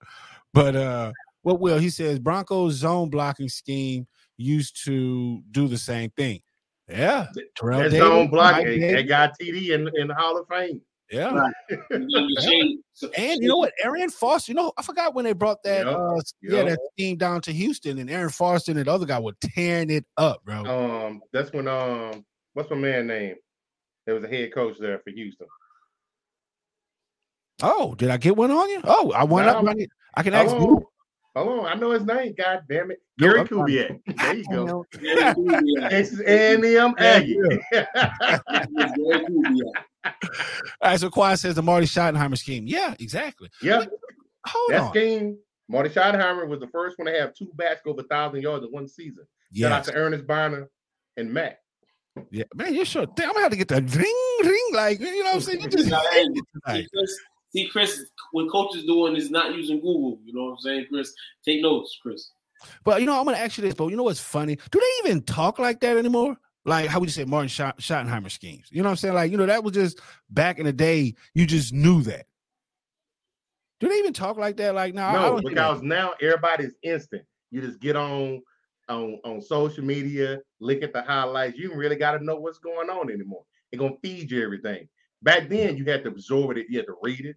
But 0.53 0.75
uh 0.75 1.11
what 1.41 1.59
will 1.59 1.77
he 1.77 1.89
says 1.89 2.19
Broncos 2.19 2.73
zone 2.73 3.09
blocking 3.09 3.49
scheme 3.49 4.07
used 4.37 4.83
to 4.85 5.41
do 5.51 5.67
the 5.67 5.77
same 5.77 6.11
thing. 6.11 6.41
Yeah, 6.87 7.27
Terrell 7.55 7.79
that 7.79 7.89
Davis, 7.89 8.07
zone 8.07 8.29
blocking. 8.29 8.79
They 8.79 9.03
got 9.03 9.33
TD 9.39 9.69
in 9.69 9.89
in 9.95 10.07
the 10.07 10.13
Hall 10.13 10.37
of 10.37 10.47
Fame. 10.47 10.81
Yeah. 11.11 11.33
Right. 11.33 11.53
and 11.91 12.09
you 12.09 13.47
know 13.47 13.57
what? 13.57 13.73
Arian 13.83 14.09
Foster, 14.09 14.51
you 14.51 14.55
know, 14.55 14.73
I 14.77 14.81
forgot 14.81 15.13
when 15.13 15.25
they 15.25 15.33
brought 15.33 15.61
that 15.63 15.85
yep. 15.85 15.95
uh 15.95 16.15
yep. 16.15 16.25
yeah, 16.41 16.63
that 16.63 16.79
team 16.97 17.17
down 17.17 17.41
to 17.41 17.53
Houston 17.53 17.99
and 17.99 18.09
Arian 18.09 18.29
Foster 18.29 18.71
and 18.71 18.79
the 18.79 18.91
other 18.91 19.05
guy 19.05 19.19
were 19.19 19.35
tearing 19.39 19.91
it 19.91 20.05
up, 20.17 20.43
bro. 20.43 20.65
Um, 20.65 21.21
that's 21.31 21.53
when 21.53 21.67
um 21.67 22.25
what's 22.53 22.69
my 22.69 22.75
man 22.75 23.07
name? 23.07 23.35
There 24.05 24.15
was 24.15 24.23
a 24.23 24.27
head 24.27 24.53
coach 24.53 24.77
there 24.79 24.99
for 24.99 25.11
Houston. 25.11 25.47
Oh, 27.61 27.95
did 27.95 28.09
I 28.09 28.17
get 28.17 28.35
one 28.35 28.51
on 28.51 28.69
you? 28.69 28.81
Oh, 28.83 29.11
I 29.11 29.23
went 29.23 29.47
up. 29.47 29.63
I 30.15 30.23
can 30.23 30.33
ask 30.33 30.55
you. 30.55 30.87
Hold 31.35 31.59
on, 31.59 31.65
I 31.65 31.73
know 31.75 31.91
his 31.91 32.05
name. 32.05 32.33
God 32.37 32.61
damn 32.69 32.91
it, 32.91 33.01
Gary 33.19 33.39
no, 33.39 33.45
Kubiak. 33.45 33.99
There 34.05 34.35
you 34.35 34.45
go. 34.49 34.85
Texas 35.89 36.21
A&M 36.21 36.95
Aggie. 36.97 37.37
All 40.05 40.13
right, 40.81 40.99
so 40.99 41.09
Quad 41.09 41.37
says 41.37 41.55
the 41.55 41.61
Marty 41.61 41.87
Schottenheimer 41.87 42.37
scheme. 42.37 42.65
Yeah, 42.67 42.95
exactly. 42.99 43.49
Yeah. 43.61 43.83
Hold 44.47 44.71
that 44.71 44.81
on. 44.81 44.89
scheme, 44.91 45.37
Marty 45.67 45.89
Schottenheimer 45.89 46.47
was 46.47 46.61
the 46.61 46.67
first 46.67 46.97
one 46.97 47.07
to 47.07 47.19
have 47.19 47.33
two 47.33 47.51
backs 47.55 47.81
go 47.83 47.91
over 47.91 48.01
a 48.01 48.05
thousand 48.05 48.41
yards 48.41 48.65
in 48.65 48.71
one 48.71 48.87
season. 48.87 49.25
Yes. 49.51 49.69
Shout 49.69 49.79
out 49.79 49.83
to 49.85 49.93
Earnest 49.93 50.25
Byner 50.25 50.69
and 51.17 51.33
Matt. 51.33 51.59
Yeah, 52.31 52.45
man, 52.53 52.73
you 52.73 52.85
sure. 52.85 53.01
I'm 53.03 53.13
gonna 53.15 53.41
have 53.41 53.51
to 53.51 53.57
get 53.57 53.67
the 53.67 53.81
ring, 53.81 54.49
ring, 54.49 54.69
like 54.73 55.01
you 55.01 55.23
know 55.23 55.31
what 55.31 55.35
I'm 55.35 55.41
saying. 55.41 55.61
You 55.61 55.67
just 55.67 55.89
see, 55.89 56.87
Chris, 56.93 57.19
see, 57.55 57.69
Chris, 57.69 58.05
what 58.31 58.49
coach 58.51 58.75
is 58.75 58.85
doing 58.85 59.15
is 59.15 59.31
not 59.31 59.55
using 59.55 59.77
Google. 59.77 60.19
You 60.23 60.33
know 60.33 60.45
what 60.45 60.51
I'm 60.51 60.57
saying, 60.59 60.85
Chris? 60.91 61.13
Take 61.43 61.61
notes, 61.61 61.97
Chris. 62.01 62.31
But 62.83 63.01
you 63.01 63.05
know, 63.05 63.17
I'm 63.17 63.25
gonna 63.25 63.37
ask 63.37 63.57
you 63.57 63.63
this, 63.63 63.73
but 63.73 63.87
you 63.87 63.97
know 63.97 64.03
what's 64.03 64.19
funny? 64.19 64.57
Do 64.71 64.79
they 64.79 65.09
even 65.09 65.21
talk 65.23 65.59
like 65.59 65.79
that 65.81 65.97
anymore? 65.97 66.37
like 66.65 66.87
how 66.89 66.99
would 66.99 67.07
you 67.07 67.13
say 67.13 67.25
Martin 67.25 67.49
Schottenheimer 67.49 68.31
schemes? 68.31 68.67
You 68.71 68.81
know 68.81 68.89
what 68.89 68.91
I'm 68.91 68.97
saying? 68.97 69.13
Like, 69.13 69.31
you 69.31 69.37
know, 69.37 69.45
that 69.45 69.63
was 69.63 69.73
just 69.73 69.99
back 70.29 70.59
in 70.59 70.65
the 70.65 70.73
day, 70.73 71.13
you 71.33 71.45
just 71.45 71.73
knew 71.73 72.01
that. 72.03 72.25
Do 73.79 73.87
they 73.87 73.95
even 73.95 74.13
talk 74.13 74.37
like 74.37 74.57
that? 74.57 74.73
Like 74.73 74.93
now, 74.93 75.13
no, 75.13 75.41
because 75.41 75.81
now 75.81 76.13
everybody's 76.21 76.73
instant. 76.81 77.23
You 77.51 77.61
just 77.61 77.79
get 77.79 77.95
on 77.95 78.41
on 78.89 79.19
on 79.23 79.41
social 79.41 79.83
media, 79.83 80.39
look 80.59 80.81
at 80.81 80.93
the 80.93 81.01
highlights. 81.01 81.57
You 81.57 81.75
really 81.75 81.95
got 81.95 82.17
to 82.17 82.23
know 82.23 82.37
what's 82.37 82.57
going 82.57 82.89
on 82.89 83.11
anymore. 83.11 83.43
They're 83.71 83.79
gonna 83.79 83.95
feed 84.01 84.31
you 84.31 84.43
everything. 84.43 84.87
Back 85.21 85.49
then, 85.49 85.77
you 85.77 85.85
had 85.85 86.03
to 86.03 86.09
absorb 86.09 86.57
it. 86.57 86.67
You 86.69 86.79
had 86.79 86.87
to 86.87 86.95
read 87.01 87.25
it. 87.25 87.35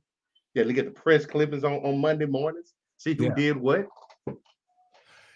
You 0.59 0.65
look 0.65 0.79
at 0.79 0.85
the 0.95 1.01
press 1.01 1.27
clippings 1.27 1.65
on, 1.65 1.75
on 1.85 2.01
Monday 2.01 2.27
mornings. 2.27 2.75
See 2.99 3.15
who 3.15 3.25
yeah. 3.25 3.35
did 3.35 3.57
what. 3.57 3.87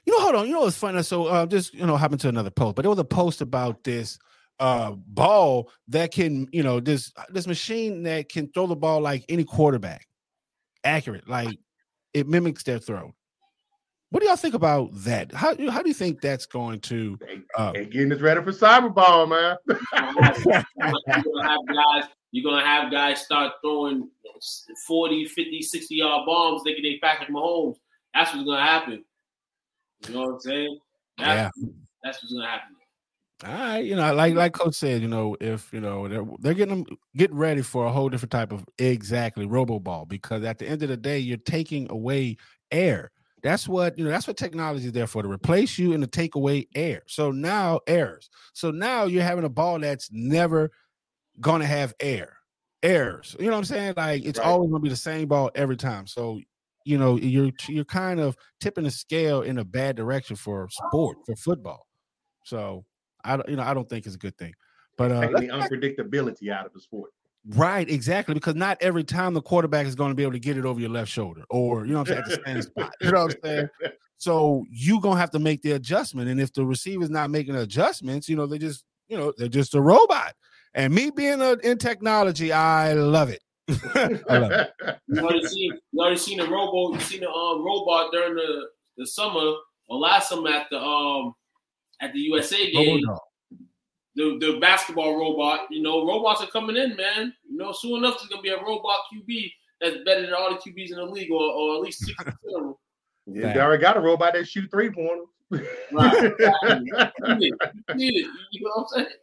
You 0.05 0.13
know, 0.13 0.21
hold 0.21 0.35
on. 0.35 0.47
You 0.47 0.55
know 0.55 0.63
what's 0.63 0.77
funny? 0.77 1.03
So 1.03 1.27
uh, 1.27 1.47
just 1.47 1.75
you 1.75 1.87
know, 1.87 1.97
happened 1.97 2.21
to 2.23 2.29
another 2.29 2.51
post, 2.51 2.77
but 2.77 2.85
it 2.85 2.89
was 2.89 2.99
a 2.99 3.05
post 3.05 3.41
about 3.41 3.85
this 3.85 4.19
uh 4.59 4.93
ball 5.07 5.71
that 5.89 6.13
can, 6.13 6.49
you 6.53 6.63
know, 6.63 6.81
this 6.81 7.13
this 7.31 7.47
machine 7.47 8.03
that 8.03 8.29
can 8.29 8.51
throw 8.53 8.67
the 8.67 8.77
ball 8.77 9.01
like 9.01 9.25
any 9.29 9.45
quarterback, 9.45 10.07
accurate, 10.85 11.29
like 11.29 11.57
it 12.15 12.29
mimics 12.29 12.65
their 12.65 12.79
throw. 12.79 13.15
What 14.11 14.21
do 14.21 14.27
y'all 14.27 14.37
think 14.37 14.55
about 14.55 14.91
that? 15.05 15.33
How 15.33 15.57
how 15.71 15.83
do 15.83 15.89
you 15.89 15.95
think 15.95 16.21
that's 16.21 16.47
going 16.47 16.81
to 16.81 17.19
uh, 17.57 17.73
hey, 17.75 17.87
getting 17.87 18.13
us 18.13 18.21
ready 18.21 18.43
for 18.43 18.53
Cyberball, 18.53 19.29
man? 19.29 19.57
you're, 20.45 21.43
have 21.43 21.67
guys, 21.67 22.05
you're 22.33 22.51
gonna 22.51 22.67
have 22.67 22.91
guys 22.91 23.21
start 23.23 23.53
throwing 23.63 24.09
40, 24.87 25.27
50, 25.27 25.63
60 25.63 25.95
yard 25.95 26.27
bombs 26.27 26.63
thinking 26.65 26.83
they 26.83 26.99
Patrick 26.99 27.29
Mahomes. 27.29 27.77
That's 28.13 28.35
what's 28.35 28.45
gonna 28.45 28.63
happen. 28.63 29.05
You 30.09 30.15
know 30.15 30.21
what 30.23 30.35
I'm 30.35 30.41
saying? 30.41 30.79
That's, 31.19 31.57
yeah. 31.57 31.73
That's 32.03 32.23
what's 32.23 32.33
gonna 32.33 32.49
happen. 32.49 32.75
All 33.45 33.53
right, 33.53 33.85
you 33.85 33.97
know, 33.97 34.15
like 34.15 34.35
like 34.35 34.53
Coach 34.53 34.75
said, 34.75 35.03
you 35.03 35.09
know, 35.09 35.37
if 35.41 35.73
you 35.73 35.81
know 35.81 36.07
they're 36.07 36.25
they're 36.39 36.55
getting 36.55 36.85
them 36.85 36.97
getting 37.17 37.37
ready 37.37 37.61
for 37.61 37.87
a 37.87 37.93
whole 37.93 38.09
different 38.09 38.31
type 38.31 38.53
of 38.53 38.65
exactly 38.79 39.47
robo 39.47 39.81
ball 39.81 40.07
because 40.07 40.45
at 40.45 40.59
the 40.59 40.67
end 40.67 40.83
of 40.83 40.89
the 40.89 40.97
day, 40.97 41.19
you're 41.19 41.37
taking 41.39 41.91
away 41.91 42.37
air. 42.71 43.11
That's 43.43 43.67
what 43.67 43.99
you 43.99 44.05
know. 44.05 44.11
That's 44.11 44.29
what 44.29 44.37
technology 44.37 44.87
is 44.87 44.93
there 44.93 45.09
for 45.09 45.23
to 45.23 45.29
replace 45.29 45.77
you 45.77 45.93
and 45.93 46.03
to 46.05 46.07
take 46.07 46.37
away 46.37 46.69
air. 46.77 47.03
So 47.09 47.33
now 47.33 47.81
errors. 47.89 48.31
So 48.53 48.71
now 48.71 49.05
you're 49.05 49.25
having 49.25 49.45
a 49.45 49.49
ball 49.49 49.81
that's 49.81 50.09
never 50.13 50.71
gonna 51.41 51.67
have 51.67 51.95
air 52.01 52.37
errors. 52.83 53.37
You 53.39 53.47
know 53.47 53.53
what 53.53 53.59
I'm 53.59 53.65
saying? 53.65 53.95
Like 53.97 54.25
it's 54.25 54.39
right. 54.39 54.49
always 54.49 54.71
gonna 54.71 54.81
be 54.81 54.89
the 54.89 54.97
same 54.97 55.29
ball 55.29 55.51
every 55.55 55.77
time. 55.77 56.07
So 56.07 56.41
you 56.85 56.99
know 56.99 57.17
you're 57.17 57.51
you're 57.69 57.85
kind 57.85 58.21
of 58.21 58.37
tipping 58.61 58.85
the 58.85 58.91
scale 58.91 59.43
in 59.43 59.59
a 59.59 59.65
bad 59.65 59.97
direction 59.97 60.37
for 60.37 60.69
sport 60.71 61.19
for 61.27 61.37
football. 61.37 61.87
So 62.45 62.85
I 63.25 63.37
don't 63.37 63.49
you 63.49 63.57
know 63.57 63.63
I 63.63 63.75
don't 63.75 63.89
think 63.89 64.07
it's 64.07 64.17
a 64.17 64.19
good 64.19 64.37
thing. 64.37 64.55
But 64.99 65.13
uh, 65.13 65.21
the 65.21 65.49
unpredictability 65.49 66.51
out 66.51 66.67
of 66.67 66.73
the 66.73 66.81
sport. 66.81 67.11
Right, 67.49 67.89
exactly. 67.91 68.35
Because 68.35 68.55
not 68.55 68.79
every 68.81 69.03
time 69.03 69.35
the 69.35 69.43
quarterback 69.43 69.87
is 69.87 69.97
going 69.97 70.11
to 70.11 70.15
be 70.15 70.23
able 70.23 70.35
to 70.35 70.39
get 70.39 70.57
it 70.57 70.65
over 70.65 70.79
your 70.79 70.91
left 70.91 71.11
shoulder 71.11 71.43
or 71.51 71.87
you 71.87 71.93
know 71.93 72.01
I'm 72.01 72.07
saying 72.07 72.19
at 72.21 72.25
the 72.27 72.43
same 72.47 72.63
spot. 72.63 72.93
You 73.01 73.11
know 73.11 73.25
what 73.25 73.35
I'm 73.35 73.41
saying? 73.43 73.69
So 74.23 74.65
you 74.71 75.01
gonna 75.01 75.19
have 75.19 75.33
to 75.33 75.41
make 75.41 75.63
the 75.63 75.73
adjustment. 75.73 76.29
And 76.29 76.41
if 76.41 76.53
the 76.53 76.65
receiver's 76.65 77.11
not 77.11 77.29
making 77.29 77.57
adjustments, 77.57 78.29
you 78.29 78.37
know, 78.37 78.47
they 78.47 78.57
just, 78.57 78.85
you 79.09 79.19
know, 79.19 79.33
they're 79.37 79.49
just 79.49 79.75
a 79.75 79.81
robot. 79.81 80.35
And 80.75 80.95
me 80.95 81.11
being 81.11 81.41
a, 81.41 81.53
in 81.63 81.79
technology, 81.79 82.53
I 82.53 82.93
love 82.95 83.31
it. 83.31 83.43
you 83.69 83.79
already 84.29 85.47
seen 85.47 85.79
you 85.93 86.01
already 86.01 86.17
seen 86.19 86.39
the 86.39 86.47
robot. 86.49 86.95
You 86.95 87.01
seen 87.01 87.21
the 87.21 87.31
um 87.31 87.65
robot 87.65 88.11
during 88.13 88.35
the 88.35 88.67
the 88.97 89.07
summer 89.07 89.55
or 89.89 89.99
last 89.99 90.29
summer 90.29 90.51
at 90.51 90.67
the 90.71 90.79
um 90.79 91.35
at 92.01 92.13
the 92.13 92.21
USA 92.21 92.71
game. 92.71 93.01
The, 94.15 94.37
the 94.39 94.59
basketball 94.61 95.17
robot, 95.17 95.69
you 95.71 95.81
know, 95.83 96.07
robots 96.07 96.43
are 96.43 96.49
coming 96.49 96.77
in, 96.77 96.97
man. 96.97 97.33
You 97.49 97.57
know, 97.57 97.73
soon 97.73 97.97
enough 98.05 98.19
there's 98.19 98.29
gonna 98.29 98.43
be 98.43 98.51
a 98.51 98.63
robot 98.63 98.99
QB 99.11 99.51
that's 99.81 99.97
better 100.05 100.21
than 100.23 100.35
all 100.35 100.51
the 100.51 100.59
QBs 100.59 100.91
in 100.91 100.97
the 100.97 101.05
league, 101.05 101.31
or, 101.31 101.41
or 101.41 101.77
at 101.77 101.81
least 101.81 102.05
six 102.05 102.23
of 102.23 102.35
them. 102.45 102.75
Yeah, 103.25 103.53
they 103.53 103.61
already 103.61 103.81
got 103.81 103.97
a 103.97 104.01
robot 104.01 104.35
that 104.35 104.49
shoot 104.49 104.69
three 104.69 104.91
pointers. 104.91 105.29
right. 105.93 106.33
You 107.25 107.35
need 107.37 107.55
it. 107.55 107.73
You 107.91 107.95
need 107.95 108.17
it. 108.17 108.27
You 108.51 108.65
know 108.65 108.71
what 108.75 108.83
I'm 108.83 109.05
saying? 109.05 109.17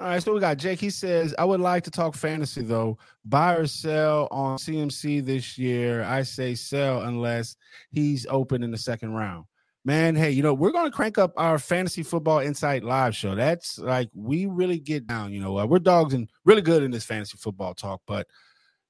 All 0.00 0.06
right, 0.06 0.22
so 0.22 0.32
we 0.32 0.40
got 0.40 0.56
Jake. 0.56 0.80
He 0.80 0.88
says, 0.88 1.34
I 1.38 1.44
would 1.44 1.60
like 1.60 1.84
to 1.84 1.90
talk 1.90 2.14
fantasy 2.14 2.62
though. 2.62 2.96
Buy 3.26 3.56
or 3.56 3.66
sell 3.66 4.28
on 4.30 4.56
CMC 4.56 5.22
this 5.22 5.58
year. 5.58 6.04
I 6.04 6.22
say 6.22 6.54
sell 6.54 7.02
unless 7.02 7.54
he's 7.90 8.26
open 8.30 8.62
in 8.62 8.70
the 8.70 8.78
second 8.78 9.12
round. 9.12 9.44
man, 9.84 10.16
hey, 10.16 10.30
you 10.30 10.42
know, 10.42 10.54
we're 10.54 10.72
gonna 10.72 10.90
crank 10.90 11.18
up 11.18 11.34
our 11.36 11.58
fantasy 11.58 12.02
football 12.02 12.38
insight 12.38 12.82
live 12.82 13.14
show. 13.14 13.34
That's 13.34 13.78
like 13.78 14.08
we 14.14 14.46
really 14.46 14.78
get 14.78 15.06
down, 15.06 15.34
you 15.34 15.40
know. 15.42 15.58
Uh, 15.58 15.66
we're 15.66 15.78
dogs 15.78 16.14
and 16.14 16.30
really 16.46 16.62
good 16.62 16.82
in 16.82 16.90
this 16.90 17.04
fantasy 17.04 17.36
football 17.36 17.74
talk, 17.74 18.00
but 18.06 18.26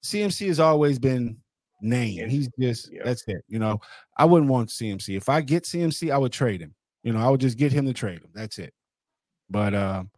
CMC 0.05 0.47
has 0.47 0.61
always 0.61 1.01
been 1.01 1.39
named. 1.83 2.31
He's 2.31 2.49
just 2.57 2.93
yeah. 2.93 3.03
that's 3.05 3.25
it. 3.27 3.43
You 3.49 3.59
know, 3.59 3.81
I 4.17 4.27
wouldn't 4.27 4.51
want 4.51 4.69
CMC. 4.69 5.17
If 5.17 5.29
I 5.29 5.41
get 5.41 5.65
CMC, 5.65 6.13
I 6.13 6.19
would 6.19 6.33
trade 6.33 6.61
him. 6.61 6.73
You 7.03 7.15
know, 7.15 7.19
I 7.19 7.31
would 7.31 7.41
just 7.41 7.59
get 7.59 7.73
him 7.73 7.87
to 7.87 7.93
trade 7.93 8.21
him. 8.21 8.31
That's 8.33 8.61
it. 8.61 8.73
But 9.49 9.75
um, 9.75 10.11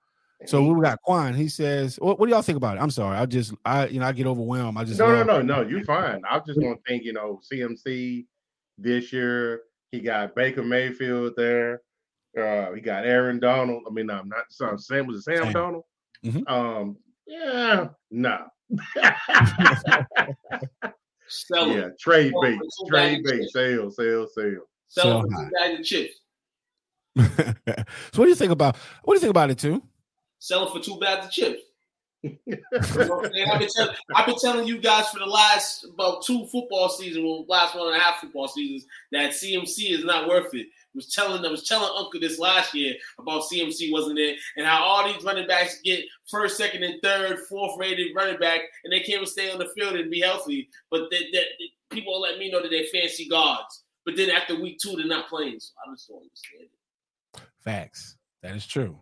so 0.46 0.62
we 0.62 0.80
got 0.82 1.00
Quan. 1.02 1.34
He 1.34 1.48
says, 1.48 1.96
what, 2.00 2.18
what, 2.18 2.26
do 2.26 2.32
y'all 2.32 2.42
think 2.42 2.56
about 2.56 2.76
it?" 2.76 2.80
I'm 2.80 2.90
sorry, 2.90 3.16
I 3.16 3.26
just, 3.26 3.54
I, 3.64 3.86
you 3.86 4.00
know, 4.00 4.06
I 4.06 4.12
get 4.12 4.26
overwhelmed. 4.26 4.78
I 4.78 4.84
just 4.84 4.98
no, 4.98 5.22
no, 5.22 5.22
no, 5.22 5.42
no. 5.42 5.68
You're 5.68 5.84
fine. 5.84 6.22
I 6.28 6.38
just 6.40 6.60
want 6.60 6.78
to 6.78 6.90
think, 6.90 7.04
you 7.04 7.12
know, 7.12 7.40
CMC 7.50 8.26
this 8.78 9.12
year. 9.12 9.62
He 9.90 10.00
got 10.00 10.34
Baker 10.34 10.62
Mayfield 10.62 11.34
there. 11.36 11.82
Uh, 12.38 12.72
he 12.72 12.80
got 12.80 13.04
Aaron 13.04 13.38
Donald. 13.38 13.82
I 13.86 13.92
mean, 13.92 14.08
I'm 14.10 14.28
not 14.28 14.44
Sam. 14.50 14.78
Sam 14.78 15.06
was 15.06 15.18
it 15.18 15.22
Sam, 15.22 15.44
Sam. 15.44 15.52
Donald? 15.52 15.84
Mm-hmm. 16.24 16.52
Um, 16.52 16.96
yeah, 17.26 17.88
no. 18.10 18.46
yeah, 21.50 21.88
trade 22.00 22.32
bait, 22.40 22.58
trade 22.88 23.22
bait, 23.24 23.50
sale, 23.50 23.90
sale, 23.90 24.26
sale. 24.34 24.62
Sell 24.88 25.22
for 25.22 25.50
two 25.76 25.82
chips. 25.82 26.14
so 27.16 27.24
what 28.16 28.24
do 28.24 28.28
you 28.28 28.34
think 28.34 28.52
about 28.52 28.76
what 29.04 29.14
do 29.14 29.16
you 29.16 29.20
think 29.20 29.30
about 29.30 29.50
it 29.50 29.58
too? 29.58 29.82
Sell 30.42 30.66
it 30.66 30.72
for 30.72 30.80
two 30.80 30.98
bags 30.98 31.26
of 31.26 31.30
chips. 31.30 31.62
you 32.24 32.36
know 32.48 33.22
I've, 33.52 33.60
been 33.60 33.68
tell, 33.68 33.94
I've 34.12 34.26
been 34.26 34.38
telling 34.40 34.66
you 34.66 34.78
guys 34.78 35.08
for 35.08 35.20
the 35.20 35.24
last 35.24 35.84
about 35.84 36.24
two 36.24 36.46
football 36.46 36.88
seasons, 36.88 37.24
well, 37.24 37.44
last 37.46 37.76
one 37.76 37.86
and 37.86 37.96
a 37.96 38.00
half 38.00 38.20
football 38.20 38.48
seasons, 38.48 38.84
that 39.12 39.30
CMC 39.30 39.90
is 39.90 40.04
not 40.04 40.28
worth 40.28 40.52
it. 40.52 40.66
I 40.66 40.96
was 40.96 41.06
telling 41.14 41.46
I 41.46 41.48
was 41.48 41.62
telling 41.62 41.88
Uncle 41.96 42.18
this 42.18 42.40
last 42.40 42.74
year 42.74 42.94
about 43.20 43.44
CMC 43.44 43.92
wasn't 43.92 44.18
it, 44.18 44.36
and 44.56 44.66
how 44.66 44.82
all 44.82 45.06
these 45.06 45.22
running 45.22 45.46
backs 45.46 45.80
get 45.84 46.04
first, 46.28 46.56
second, 46.56 46.82
and 46.82 47.00
third, 47.04 47.38
fourth 47.48 47.78
rated 47.78 48.08
running 48.12 48.40
back, 48.40 48.62
and 48.82 48.92
they 48.92 48.98
can't 48.98 49.22
even 49.22 49.26
stay 49.26 49.48
on 49.52 49.60
the 49.60 49.70
field 49.76 49.94
and 49.94 50.10
be 50.10 50.20
healthy. 50.20 50.68
But 50.90 51.02
they, 51.12 51.20
they, 51.32 51.44
they, 51.60 51.70
people 51.90 52.20
let 52.20 52.38
me 52.38 52.50
know 52.50 52.60
that 52.60 52.72
they're 52.72 52.82
fancy 52.92 53.28
gods. 53.28 53.84
But 54.04 54.16
then 54.16 54.30
after 54.30 54.60
week 54.60 54.78
two, 54.82 54.96
they're 54.96 55.06
not 55.06 55.28
playing. 55.28 55.60
So 55.60 55.70
I 55.86 55.94
just 55.94 56.08
don't 56.08 56.16
understand 56.16 56.64
it. 56.64 57.42
Facts. 57.62 58.16
That 58.42 58.56
is 58.56 58.66
true. 58.66 58.98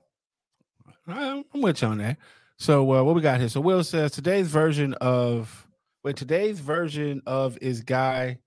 I'm 1.12 1.44
with 1.60 1.82
you 1.82 1.88
on 1.88 1.98
that. 1.98 2.18
So 2.58 2.82
uh, 2.92 3.02
what 3.02 3.14
we 3.14 3.22
got 3.22 3.40
here? 3.40 3.48
So 3.48 3.60
Will 3.60 3.82
says 3.82 4.12
today's 4.12 4.48
version 4.48 4.94
of 4.94 5.66
wait 6.04 6.16
today's 6.16 6.60
version 6.60 7.22
of 7.26 7.56
is 7.60 7.80
guy 7.82 8.38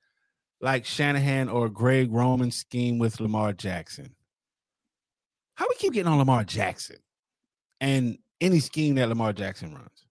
like 0.62 0.86
Shanahan 0.86 1.50
or 1.50 1.68
Greg 1.68 2.12
Roman 2.12 2.52
scheme 2.52 3.00
with 3.00 3.20
Lamar 3.20 3.54
Jackson. 3.54 4.16
How 5.56 5.66
we 5.68 5.76
keep 5.76 5.94
getting 5.94 6.12
on 6.12 6.18
Lamar 6.18 6.44
Jackson 6.44 6.98
and 7.82 8.18
any 8.40 8.60
scheme 8.60 8.96
that 8.96 9.10
Lamar 9.10 9.34
Jackson 9.34 9.74
runs? 9.74 10.06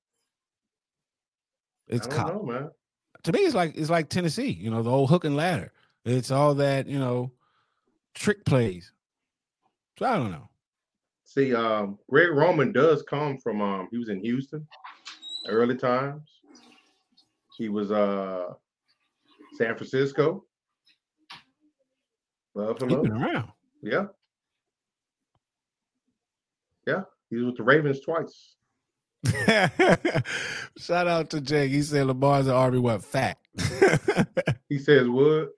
It's 1.88 2.06
know, 2.06 2.42
man. 2.42 2.70
To 3.24 3.32
me, 3.32 3.40
it's 3.40 3.54
like 3.54 3.76
it's 3.76 3.90
like 3.90 4.08
Tennessee. 4.08 4.50
You 4.50 4.70
know, 4.70 4.82
the 4.82 4.90
old 4.90 5.10
hook 5.10 5.24
and 5.24 5.36
ladder. 5.36 5.72
It's 6.04 6.30
all 6.30 6.54
that 6.56 6.86
you 6.86 6.98
know, 6.98 7.32
trick 8.14 8.44
plays. 8.44 8.92
So 9.98 10.06
I 10.06 10.16
don't 10.16 10.32
know. 10.32 10.48
See, 11.32 11.54
um, 11.54 11.98
Greg 12.10 12.30
Roman 12.30 12.72
does 12.72 13.02
come 13.04 13.38
from 13.38 13.62
um, 13.62 13.88
he 13.90 13.96
was 13.96 14.10
in 14.10 14.20
Houston 14.20 14.68
early 15.48 15.76
times. 15.76 16.40
He 17.56 17.70
was 17.70 17.90
uh 17.90 18.48
San 19.56 19.74
Francisco. 19.76 20.44
Buffalo. 22.54 23.02
around. 23.02 23.48
Yeah. 23.82 24.06
Yeah. 26.86 27.04
He 27.30 27.36
was 27.36 27.46
with 27.46 27.56
the 27.56 27.62
Ravens 27.62 28.00
twice. 28.00 28.56
Shout 30.76 31.08
out 31.08 31.30
to 31.30 31.40
Jake. 31.40 31.70
He 31.70 31.80
said 31.82 32.08
Lamar's 32.08 32.46
an 32.46 32.52
RB 32.52 32.78
what 32.78 33.02
fact. 33.02 33.46
he 34.68 34.78
says 34.78 35.08
what? 35.08 35.48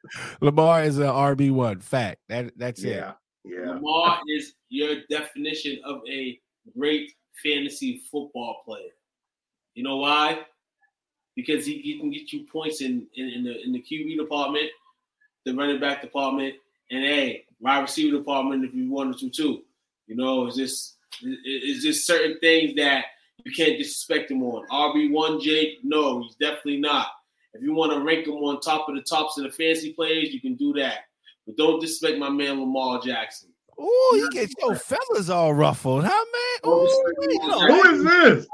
Lamar 0.40 0.84
is 0.84 0.98
an 0.98 1.06
RB 1.06 1.50
one 1.50 1.80
fact. 1.80 2.20
That 2.28 2.56
that's 2.56 2.84
it. 2.84 2.90
yeah. 2.90 3.10
it. 3.10 3.16
Yeah. 3.44 3.72
Lamar 3.72 4.20
is 4.28 4.54
your 4.74 4.96
definition 5.08 5.80
of 5.84 6.02
a 6.08 6.38
great 6.76 7.12
fantasy 7.42 8.02
football 8.10 8.62
player. 8.64 8.90
You 9.74 9.82
know 9.82 9.98
why? 9.98 10.40
Because 11.37 11.66
he, 11.66 11.78
he 11.78 11.98
can 11.98 12.10
get 12.10 12.32
you 12.32 12.44
points 12.44 12.80
in, 12.80 13.06
in, 13.14 13.28
in 13.28 13.44
the 13.44 13.62
in 13.62 13.72
the 13.72 13.82
QB 13.82 14.16
department, 14.16 14.70
the 15.44 15.54
running 15.54 15.80
back 15.80 16.00
department, 16.00 16.54
and 16.90 17.04
a 17.04 17.44
wide 17.60 17.80
receiver 17.80 18.16
department 18.18 18.64
if 18.64 18.74
you 18.74 18.90
wanted 18.90 19.18
to 19.18 19.30
too. 19.30 19.62
You 20.06 20.16
know, 20.16 20.46
it's 20.46 20.56
just 20.56 20.96
it's 21.22 21.82
just 21.82 22.06
certain 22.06 22.38
things 22.40 22.74
that 22.76 23.06
you 23.44 23.52
can't 23.52 23.78
disrespect 23.78 24.30
him 24.30 24.42
on. 24.42 24.66
RB 24.68 25.10
one, 25.10 25.40
Jake, 25.40 25.78
no, 25.82 26.22
he's 26.22 26.34
definitely 26.37 26.78
not. 26.78 27.08
If 27.52 27.62
you 27.62 27.72
want 27.72 27.92
to 27.92 28.00
rank 28.00 28.26
him 28.26 28.34
on 28.34 28.60
top 28.60 28.88
of 28.88 28.96
the 28.96 29.02
tops 29.02 29.38
of 29.38 29.44
the 29.44 29.50
fantasy 29.50 29.92
players, 29.92 30.32
you 30.32 30.40
can 30.40 30.54
do 30.54 30.72
that. 30.74 31.00
But 31.46 31.56
don't 31.56 31.80
disrespect 31.80 32.18
my 32.18 32.30
man 32.30 32.60
Lamar 32.60 33.00
Jackson. 33.00 33.50
Oh, 33.78 34.14
you 34.16 34.30
get 34.30 34.50
your 34.60 34.76
fellas 34.76 35.28
all 35.28 35.54
ruffled, 35.54 36.04
huh, 36.04 36.10
man? 36.10 36.60
Oh, 36.64 36.84
Ooh, 36.84 37.66
Who 37.66 37.90
is 37.90 38.04
this? 38.04 38.46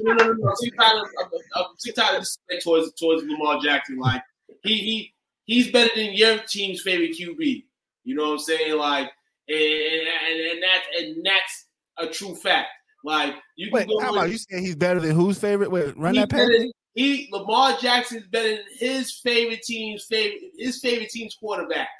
no, 0.00 0.14
no, 0.14 0.32
no, 0.32 0.54
tired 0.76 2.20
of 2.20 2.26
towards 2.62 2.92
towards 2.94 3.24
Lamar 3.24 3.60
Jackson. 3.60 3.98
Like 3.98 4.22
he 4.62 4.76
he 4.76 5.14
he's 5.44 5.70
better 5.70 5.90
than 5.94 6.12
your 6.14 6.38
team's 6.48 6.82
favorite 6.82 7.16
QB. 7.18 7.64
You 8.04 8.14
know 8.14 8.24
what 8.24 8.32
I'm 8.32 8.38
saying? 8.38 8.76
Like, 8.76 9.10
and 9.48 9.58
and, 9.58 10.40
and 10.52 10.62
that's 10.62 10.86
and 10.98 11.26
that's 11.26 11.66
a 11.98 12.06
true 12.06 12.34
fact. 12.34 12.68
Like 13.04 13.34
you 13.56 13.70
Wait, 13.72 13.88
how 14.00 14.12
about 14.12 14.30
you 14.30 14.38
saying 14.38 14.64
he's 14.64 14.76
better 14.76 15.00
than 15.00 15.14
whose 15.14 15.38
favorite? 15.38 15.70
Wait, 15.70 15.96
run 15.96 16.14
that 16.14 16.30
past 16.30 16.50
he 16.96 17.28
Lamar 17.30 17.76
Jackson's 17.78 18.26
better 18.26 18.56
than 18.56 18.64
his 18.78 19.12
favorite 19.22 19.62
team's 19.62 20.04
favorite 20.06 20.40
his 20.56 20.80
favorite 20.80 21.10
team's 21.10 21.36
quarterback. 21.38 21.90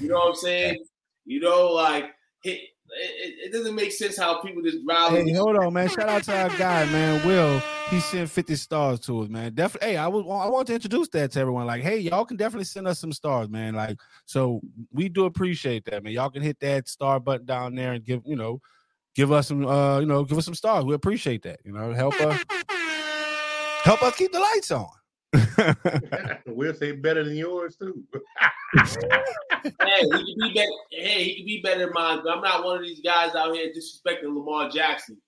You 0.00 0.08
know 0.08 0.14
what 0.14 0.28
I'm 0.28 0.34
saying? 0.36 0.84
you 1.28 1.40
know, 1.40 1.68
like 1.72 2.06
it, 2.42 2.58
it, 2.90 3.34
it, 3.46 3.52
doesn't 3.52 3.74
make 3.74 3.92
sense 3.92 4.16
how 4.16 4.40
people 4.40 4.62
just 4.62 4.78
rally. 4.86 5.24
Hey, 5.24 5.32
hold 5.32 5.56
on, 5.56 5.74
man! 5.74 5.88
Shout 5.90 6.08
out 6.08 6.22
to 6.24 6.34
our 6.34 6.48
guy, 6.56 6.86
man. 6.86 7.26
Will 7.26 7.60
he 7.90 8.00
sent 8.00 8.30
50 8.30 8.56
stars 8.56 9.00
to 9.00 9.20
us, 9.20 9.28
man? 9.28 9.52
Definitely. 9.52 9.90
Hey, 9.90 9.96
I 9.98 10.08
was 10.08 10.24
I 10.24 10.48
want 10.48 10.66
to 10.68 10.74
introduce 10.74 11.08
that 11.10 11.32
to 11.32 11.40
everyone. 11.40 11.66
Like, 11.66 11.82
hey, 11.82 11.98
y'all 11.98 12.24
can 12.24 12.38
definitely 12.38 12.64
send 12.64 12.88
us 12.88 12.98
some 12.98 13.12
stars, 13.12 13.50
man. 13.50 13.74
Like, 13.74 13.98
so 14.24 14.62
we 14.90 15.10
do 15.10 15.26
appreciate 15.26 15.84
that, 15.84 16.02
man. 16.02 16.14
Y'all 16.14 16.30
can 16.30 16.42
hit 16.42 16.58
that 16.60 16.88
star 16.88 17.20
button 17.20 17.44
down 17.44 17.74
there 17.74 17.92
and 17.92 18.02
give 18.02 18.22
you 18.24 18.36
know, 18.36 18.62
give 19.14 19.30
us 19.30 19.48
some 19.48 19.66
uh, 19.66 20.00
you 20.00 20.06
know, 20.06 20.24
give 20.24 20.38
us 20.38 20.46
some 20.46 20.54
stars. 20.54 20.86
We 20.86 20.94
appreciate 20.94 21.42
that. 21.42 21.60
You 21.62 21.72
know, 21.72 21.92
help 21.92 22.18
us 22.22 22.42
help 23.82 24.02
us 24.02 24.16
keep 24.16 24.32
the 24.32 24.40
lights 24.40 24.70
on. 24.70 24.88
we'll 26.46 26.74
say 26.74 26.92
better 26.92 27.24
than 27.24 27.36
yours 27.36 27.76
too. 27.76 28.02
hey, 28.74 28.82
he 29.62 30.10
could 30.10 30.24
be 30.40 30.52
better. 30.54 30.70
Hey, 30.90 31.24
he 31.24 31.36
could 31.36 31.46
be 31.46 31.60
better 31.62 31.80
than 31.86 31.92
mine. 31.92 32.20
But 32.24 32.36
I'm 32.36 32.42
not 32.42 32.64
one 32.64 32.78
of 32.78 32.82
these 32.82 33.00
guys 33.00 33.34
out 33.34 33.54
here 33.54 33.70
disrespecting 33.70 34.34
Lamar 34.34 34.70
Jackson. 34.70 35.18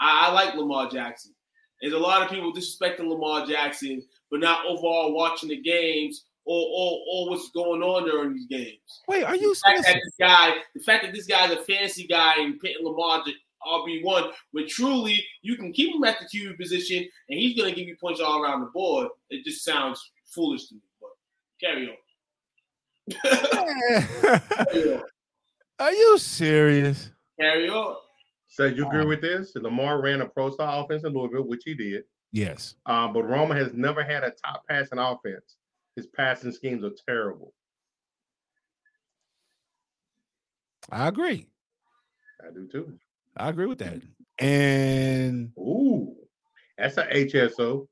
I, 0.00 0.28
I 0.28 0.32
like 0.32 0.54
Lamar 0.54 0.90
Jackson. 0.90 1.34
There's 1.80 1.94
a 1.94 1.98
lot 1.98 2.22
of 2.22 2.30
people 2.30 2.52
disrespecting 2.52 3.08
Lamar 3.08 3.46
Jackson, 3.46 4.02
but 4.30 4.40
not 4.40 4.66
overall 4.66 5.14
watching 5.14 5.48
the 5.48 5.60
games 5.60 6.24
or, 6.44 6.58
or, 6.58 7.00
or 7.12 7.30
what's 7.30 7.50
going 7.50 7.82
on 7.82 8.04
during 8.04 8.34
these 8.34 8.46
games. 8.46 9.02
Wait, 9.08 9.24
are 9.24 9.36
you 9.36 9.54
the 9.54 9.60
fact 9.60 9.82
that 9.84 9.94
this 9.94 10.14
guy, 10.18 10.54
the 10.74 10.82
fact 10.82 11.04
that 11.04 11.14
this 11.14 11.26
guy's 11.26 11.52
a 11.52 11.62
fancy 11.62 12.06
guy 12.06 12.34
and 12.38 12.58
pitting 12.60 12.84
Lamar 12.84 13.24
to 13.62 13.70
RB 13.70 14.04
one, 14.04 14.30
when 14.52 14.68
truly 14.68 15.24
you 15.42 15.56
can 15.56 15.72
keep 15.72 15.94
him 15.94 16.04
at 16.04 16.18
the 16.18 16.26
QB 16.26 16.56
position 16.58 16.98
and 17.28 17.38
he's 17.38 17.56
going 17.56 17.68
to 17.70 17.78
give 17.78 17.88
you 17.88 17.96
points 18.00 18.20
all 18.20 18.42
around 18.42 18.60
the 18.60 18.70
board. 18.72 19.08
It 19.30 19.44
just 19.44 19.64
sounds 19.64 20.12
foolish 20.26 20.68
to 20.68 20.74
me. 20.74 20.80
But 21.00 21.10
carry 21.60 21.88
on. 21.88 21.96
Are 25.78 25.92
you 25.92 26.18
serious? 26.18 27.10
Carry 27.40 27.68
on. 27.70 27.96
So 28.48 28.66
you 28.66 28.86
agree 28.86 29.06
with 29.06 29.22
this? 29.22 29.52
Lamar 29.54 30.02
ran 30.02 30.20
a 30.20 30.26
pro 30.26 30.50
style 30.50 30.84
offense 30.84 31.04
in 31.04 31.12
Louisville, 31.12 31.46
which 31.46 31.62
he 31.64 31.74
did. 31.74 32.02
Yes. 32.32 32.74
Um, 32.86 33.12
but 33.12 33.24
Roma 33.24 33.54
has 33.54 33.72
never 33.72 34.02
had 34.02 34.24
a 34.24 34.30
top 34.30 34.64
passing 34.68 34.98
offense. 34.98 35.56
His 35.96 36.06
passing 36.06 36.52
schemes 36.52 36.84
are 36.84 36.92
terrible. 37.08 37.52
I 40.90 41.08
agree. 41.08 41.46
I 42.46 42.52
do 42.52 42.66
too. 42.66 42.98
I 43.40 43.48
agree 43.48 43.66
with 43.66 43.78
that. 43.78 44.02
And 44.38 45.52
ooh, 45.58 46.14
that's 46.76 46.98
a 46.98 47.06
HSO. 47.06 47.86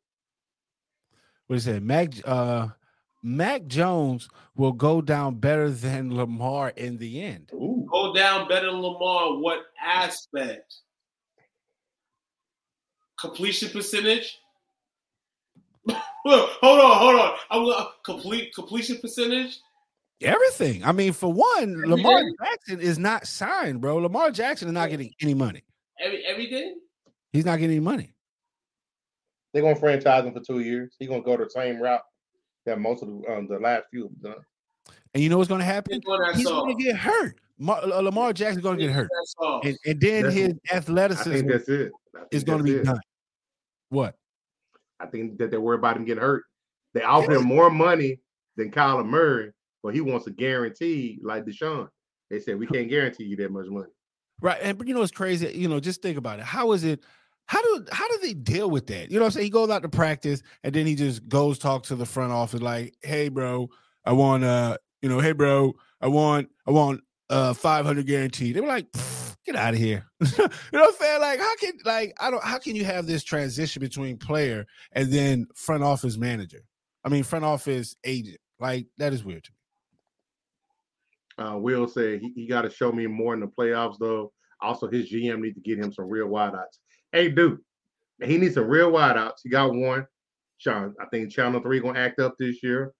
What 1.47 1.57
is 1.57 1.67
it? 1.67 1.83
Mac 1.83 2.11
uh 2.25 2.69
Mac 3.23 3.67
Jones 3.67 4.29
will 4.57 4.73
go 4.73 5.01
down 5.01 5.37
better 5.37 5.71
than 5.71 6.15
Lamar 6.15 6.71
in 6.71 6.99
the 6.99 7.23
end. 7.23 7.51
Ooh. 7.55 7.87
Go 7.91 8.15
down 8.15 8.49
better 8.49 8.67
than 8.67 8.81
Lamar. 8.81 9.39
What 9.39 9.61
aspect? 9.83 10.77
Completion 13.19 13.71
percentage. 13.71 14.39
hold 15.89 16.81
on, 16.81 16.99
hold 16.99 17.21
on. 17.21 17.35
I'm 17.51 17.87
complete 18.05 18.55
completion 18.55 18.99
percentage. 18.99 19.59
Everything. 20.21 20.85
I 20.85 20.93
mean, 20.93 21.13
for 21.13 21.33
one, 21.33 21.81
Lamar 21.87 22.23
Jackson 22.45 22.81
is 22.81 22.99
not 22.99 23.27
signed, 23.27 23.81
bro. 23.81 23.97
Lamar 23.99 24.31
Jackson 24.31 24.69
is 24.69 24.75
not 24.75 24.91
getting 24.91 25.13
any 25.23 25.35
money. 25.35 25.63
Every 26.01 26.25
everything. 26.25 26.79
He's 27.33 27.45
not 27.45 27.59
getting 27.59 27.77
any 27.77 27.81
money. 27.81 28.13
They're 29.53 29.63
gonna 29.63 29.77
franchise 29.77 30.25
him 30.25 30.35
for 30.35 30.41
two 30.41 30.61
years. 30.61 30.95
He's 30.99 31.09
gonna 31.09 31.23
go 31.23 31.37
the 31.37 31.49
same 31.49 31.81
route 31.81 32.03
that 32.67 32.81
most 32.81 33.03
of 33.03 33.09
the, 33.09 33.33
um, 33.33 33.47
the 33.49 33.59
last 33.59 33.85
few 33.91 34.05
have 34.05 34.21
done. 34.23 34.45
And 35.15 35.23
you 35.23 35.29
know 35.29 35.39
what's 35.39 35.49
gonna 35.49 35.65
happen? 35.65 36.01
He's 36.35 36.45
gonna 36.47 36.75
get 36.75 36.97
hurt. 36.97 37.39
Mar- 37.59 37.83
uh, 37.83 38.01
Lamar 38.01 38.33
Jackson's 38.33 38.63
gonna 38.63 38.79
get 38.79 38.91
hurt, 38.91 39.09
and, 39.65 39.77
and 39.87 40.01
then 40.01 40.23
That's- 40.25 40.35
his 40.35 40.55
athleticism 40.73 41.31
I 41.31 41.35
think 41.35 41.51
that's 41.51 41.69
it. 41.69 41.93
I 42.15 42.19
think 42.19 42.29
is 42.33 42.45
gonna 42.45 42.63
be 42.63 42.77
it. 42.77 42.85
done. 42.85 43.01
What? 43.91 44.17
I 45.01 45.07
think 45.07 45.39
that 45.39 45.51
they're 45.51 45.61
worried 45.61 45.79
about 45.79 45.97
him 45.97 46.05
getting 46.05 46.23
hurt. 46.23 46.45
They 46.95 47.03
offer 47.03 47.33
him 47.33 47.45
more 47.45 47.71
money 47.71 48.21
than 48.57 48.71
Kyler 48.71 49.07
Murray, 49.07 49.53
but 49.83 49.95
he 49.95 50.01
wants 50.01 50.27
a 50.27 50.31
guarantee 50.31 51.19
like 51.23 51.45
Deshaun. 51.45 51.89
They 52.31 52.41
said 52.41 52.59
we 52.59 52.67
can't 52.67 52.89
guarantee 52.89 53.25
you 53.25 53.37
that 53.37 53.51
much 53.51 53.67
money. 53.69 53.89
Right. 54.41 54.59
And 54.63 54.79
but 54.79 54.87
you 54.87 54.95
know 54.95 55.03
it's 55.03 55.13
crazy. 55.13 55.49
You 55.49 55.69
know, 55.69 55.81
just 55.81 56.03
think 56.03 56.19
about 56.19 56.39
it. 56.39 56.45
How 56.45 56.73
is 56.73 56.85
it? 56.85 57.01
How 57.47 57.63
do 57.63 57.87
how 57.91 58.07
do 58.09 58.19
they 58.23 58.35
deal 58.35 58.71
with 58.71 58.87
that? 58.89 59.11
You 59.11 59.19
know 59.19 59.25
what 59.25 59.29
I'm 59.29 59.33
saying? 59.33 59.45
He 59.45 59.51
goes 59.51 59.71
out 59.71 59.83
to 59.83 59.89
practice 59.89 60.43
and 60.63 60.75
then 60.75 60.87
he 60.87 60.95
just 60.95 61.27
goes 61.29 61.59
talk 61.59 61.85
to 61.85 61.97
the 61.97 62.07
front 62.07 62.33
office 62.33 62.61
like, 62.61 62.95
hey 63.03 63.29
bro, 63.29 63.69
I 64.05 64.13
want 64.13 64.45
uh, 64.45 64.77
you 65.03 65.09
know, 65.09 65.19
hey 65.19 65.33
bro, 65.33 65.73
I 66.01 66.09
want 66.09 66.49
I 66.67 66.71
want 66.71 67.01
uh 67.31 67.55
500 67.55 68.07
guaranteed. 68.07 68.55
They 68.55 68.61
were 68.61 68.69
like, 68.69 68.87
get 69.47 69.57
out 69.57 69.75
of 69.75 69.81
here. 69.81 70.05
you 70.21 70.29
know 70.39 70.49
what 70.71 70.89
I'm 70.89 70.95
saying? 70.95 71.21
Like, 71.21 71.41
how 71.41 71.57
can 71.57 71.73
like 71.85 72.15
I 72.21 72.31
don't 72.31 72.45
how 72.45 72.59
can 72.59 72.77
you 72.77 72.85
have 72.85 73.07
this 73.07 73.25
transition 73.25 73.81
between 73.81 74.19
player 74.19 74.67
and 74.93 75.11
then 75.11 75.47
front 75.55 75.83
office 75.83 76.19
manager? 76.19 76.61
I 77.05 77.09
mean 77.09 77.25
front 77.25 77.45
office 77.45 77.97
agent. 78.05 78.39
Like 78.61 78.87
that 78.99 79.13
is 79.13 79.25
weird 79.25 79.45
to 79.45 79.53
me. 79.53 79.58
Uh, 81.39 81.57
Will 81.57 81.87
said 81.87 82.21
he, 82.21 82.33
he 82.35 82.47
got 82.47 82.63
to 82.63 82.71
show 82.71 82.91
me 82.93 83.07
more 83.07 83.35
in 83.35 83.41
the 83.41 83.47
playoffs, 83.47 83.97
though. 83.99 84.33
Also, 84.61 84.89
his 84.89 85.11
GM 85.11 85.41
need 85.41 85.55
to 85.55 85.61
get 85.61 85.79
him 85.79 85.93
some 85.93 86.09
real 86.09 86.27
wideouts. 86.27 86.79
Hey, 87.13 87.29
dude, 87.31 87.61
he 88.23 88.39
needs 88.39 88.55
some 88.55 88.67
real 88.69 88.91
wideouts. 88.91 89.35
He 89.45 89.49
got 89.51 89.73
one. 89.73 90.07
Sean, 90.59 90.95
I 91.01 91.07
think 91.13 91.31
Channel 91.31 91.61
Three 91.61 91.79
gonna 91.81 91.99
act 91.99 92.19
up 92.19 92.35
this 92.39 92.63
year. 92.63 92.93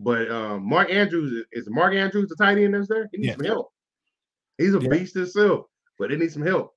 But 0.00 0.28
um, 0.28 0.68
Mark 0.68 0.90
Andrews 0.90 1.44
is 1.52 1.70
Mark 1.70 1.94
Andrews 1.94 2.28
the 2.28 2.34
tight 2.34 2.58
end 2.58 2.74
that's 2.74 2.88
there. 2.88 3.08
He 3.12 3.18
needs 3.18 3.28
Yeah. 3.28 3.36
some 3.36 3.44
help. 3.46 3.70
He's 4.58 4.74
a 4.74 4.80
Yeah. 4.80 4.88
beast 4.88 5.14
himself, 5.14 5.66
but 5.98 6.10
he 6.10 6.16
needs 6.16 6.32
some 6.34 6.42
help. 6.44 6.74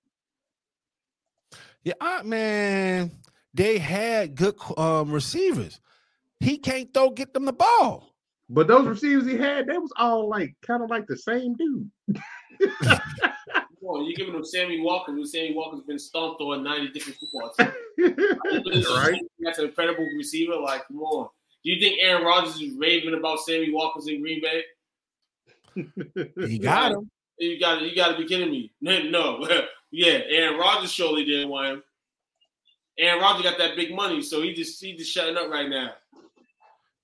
Yeah, 1.84 1.93
uh, 1.99 2.21
man, 2.23 3.12
they 3.56 3.80
had 3.80 4.36
good 4.36 4.56
um 4.77 5.12
receivers. 5.12 5.80
He 6.39 6.60
can't 6.60 6.93
throw 6.93 7.10
get 7.10 7.34
them 7.34 7.45
the 7.45 7.53
ball. 7.53 8.13
But 8.49 8.67
those 8.67 8.88
receivers 8.88 9.25
he 9.25 9.38
had, 9.38 9.67
they 9.67 9.77
was 9.77 9.91
all 9.97 10.29
like 10.29 10.55
kind 10.65 10.81
of 10.81 10.89
like 10.89 11.05
the 11.07 11.17
same 11.17 11.53
dude. 11.55 11.89
Come 12.60 13.89
on, 13.89 14.05
you're 14.05 14.15
giving 14.15 14.33
him 14.33 14.45
Sammy 14.45 14.79
Watkins, 14.81 15.17
who 15.17 15.25
Sammy 15.25 15.53
Watkins's 15.53 15.86
been 15.86 15.99
stomped 15.99 16.41
on 16.41 16.63
90 16.63 16.89
different 16.89 17.19
football 17.19 17.51
teams. 17.57 18.88
right? 18.95 19.21
That's 19.39 19.60
an 19.60 19.65
incredible 19.65 20.07
receiver. 20.17 20.55
Like, 20.55 20.88
come 20.88 21.01
on. 21.01 21.29
Do 21.63 21.71
you 21.71 21.79
think 21.79 21.99
Aaron 22.01 22.23
Rodgers 22.23 22.60
is 22.62 22.75
raving 22.77 23.13
about 23.13 23.39
Sammy 23.39 23.71
Watkins's 23.71 24.10
in 24.10 24.21
Green 24.21 24.41
Bay? 24.41 24.63
He 26.47 26.60
got 26.60 26.93
him. 26.93 27.10
You 27.39 27.60
got 27.60 27.81
you 27.81 27.95
got 27.95 28.13
to 28.13 28.17
be 28.17 28.27
kidding 28.27 28.49
me. 28.49 28.71
No, 28.81 29.47
yeah, 29.91 30.19
Aaron 30.29 30.60
Rodgers 30.60 30.91
surely 30.91 31.23
didn't 31.23 31.49
want 31.49 31.67
him. 31.67 31.83
Aaron 32.97 33.21
Rodgers 33.21 33.43
got 33.43 33.57
that 33.60 33.75
big 33.75 33.93
money, 33.93 34.21
so 34.21 34.41
he 34.41 34.53
just 34.53 34.81
he 34.81 34.95
just 34.95 35.12
shutting 35.12 35.38
up 35.38 35.49
right 35.49 35.69
now. 35.69 35.91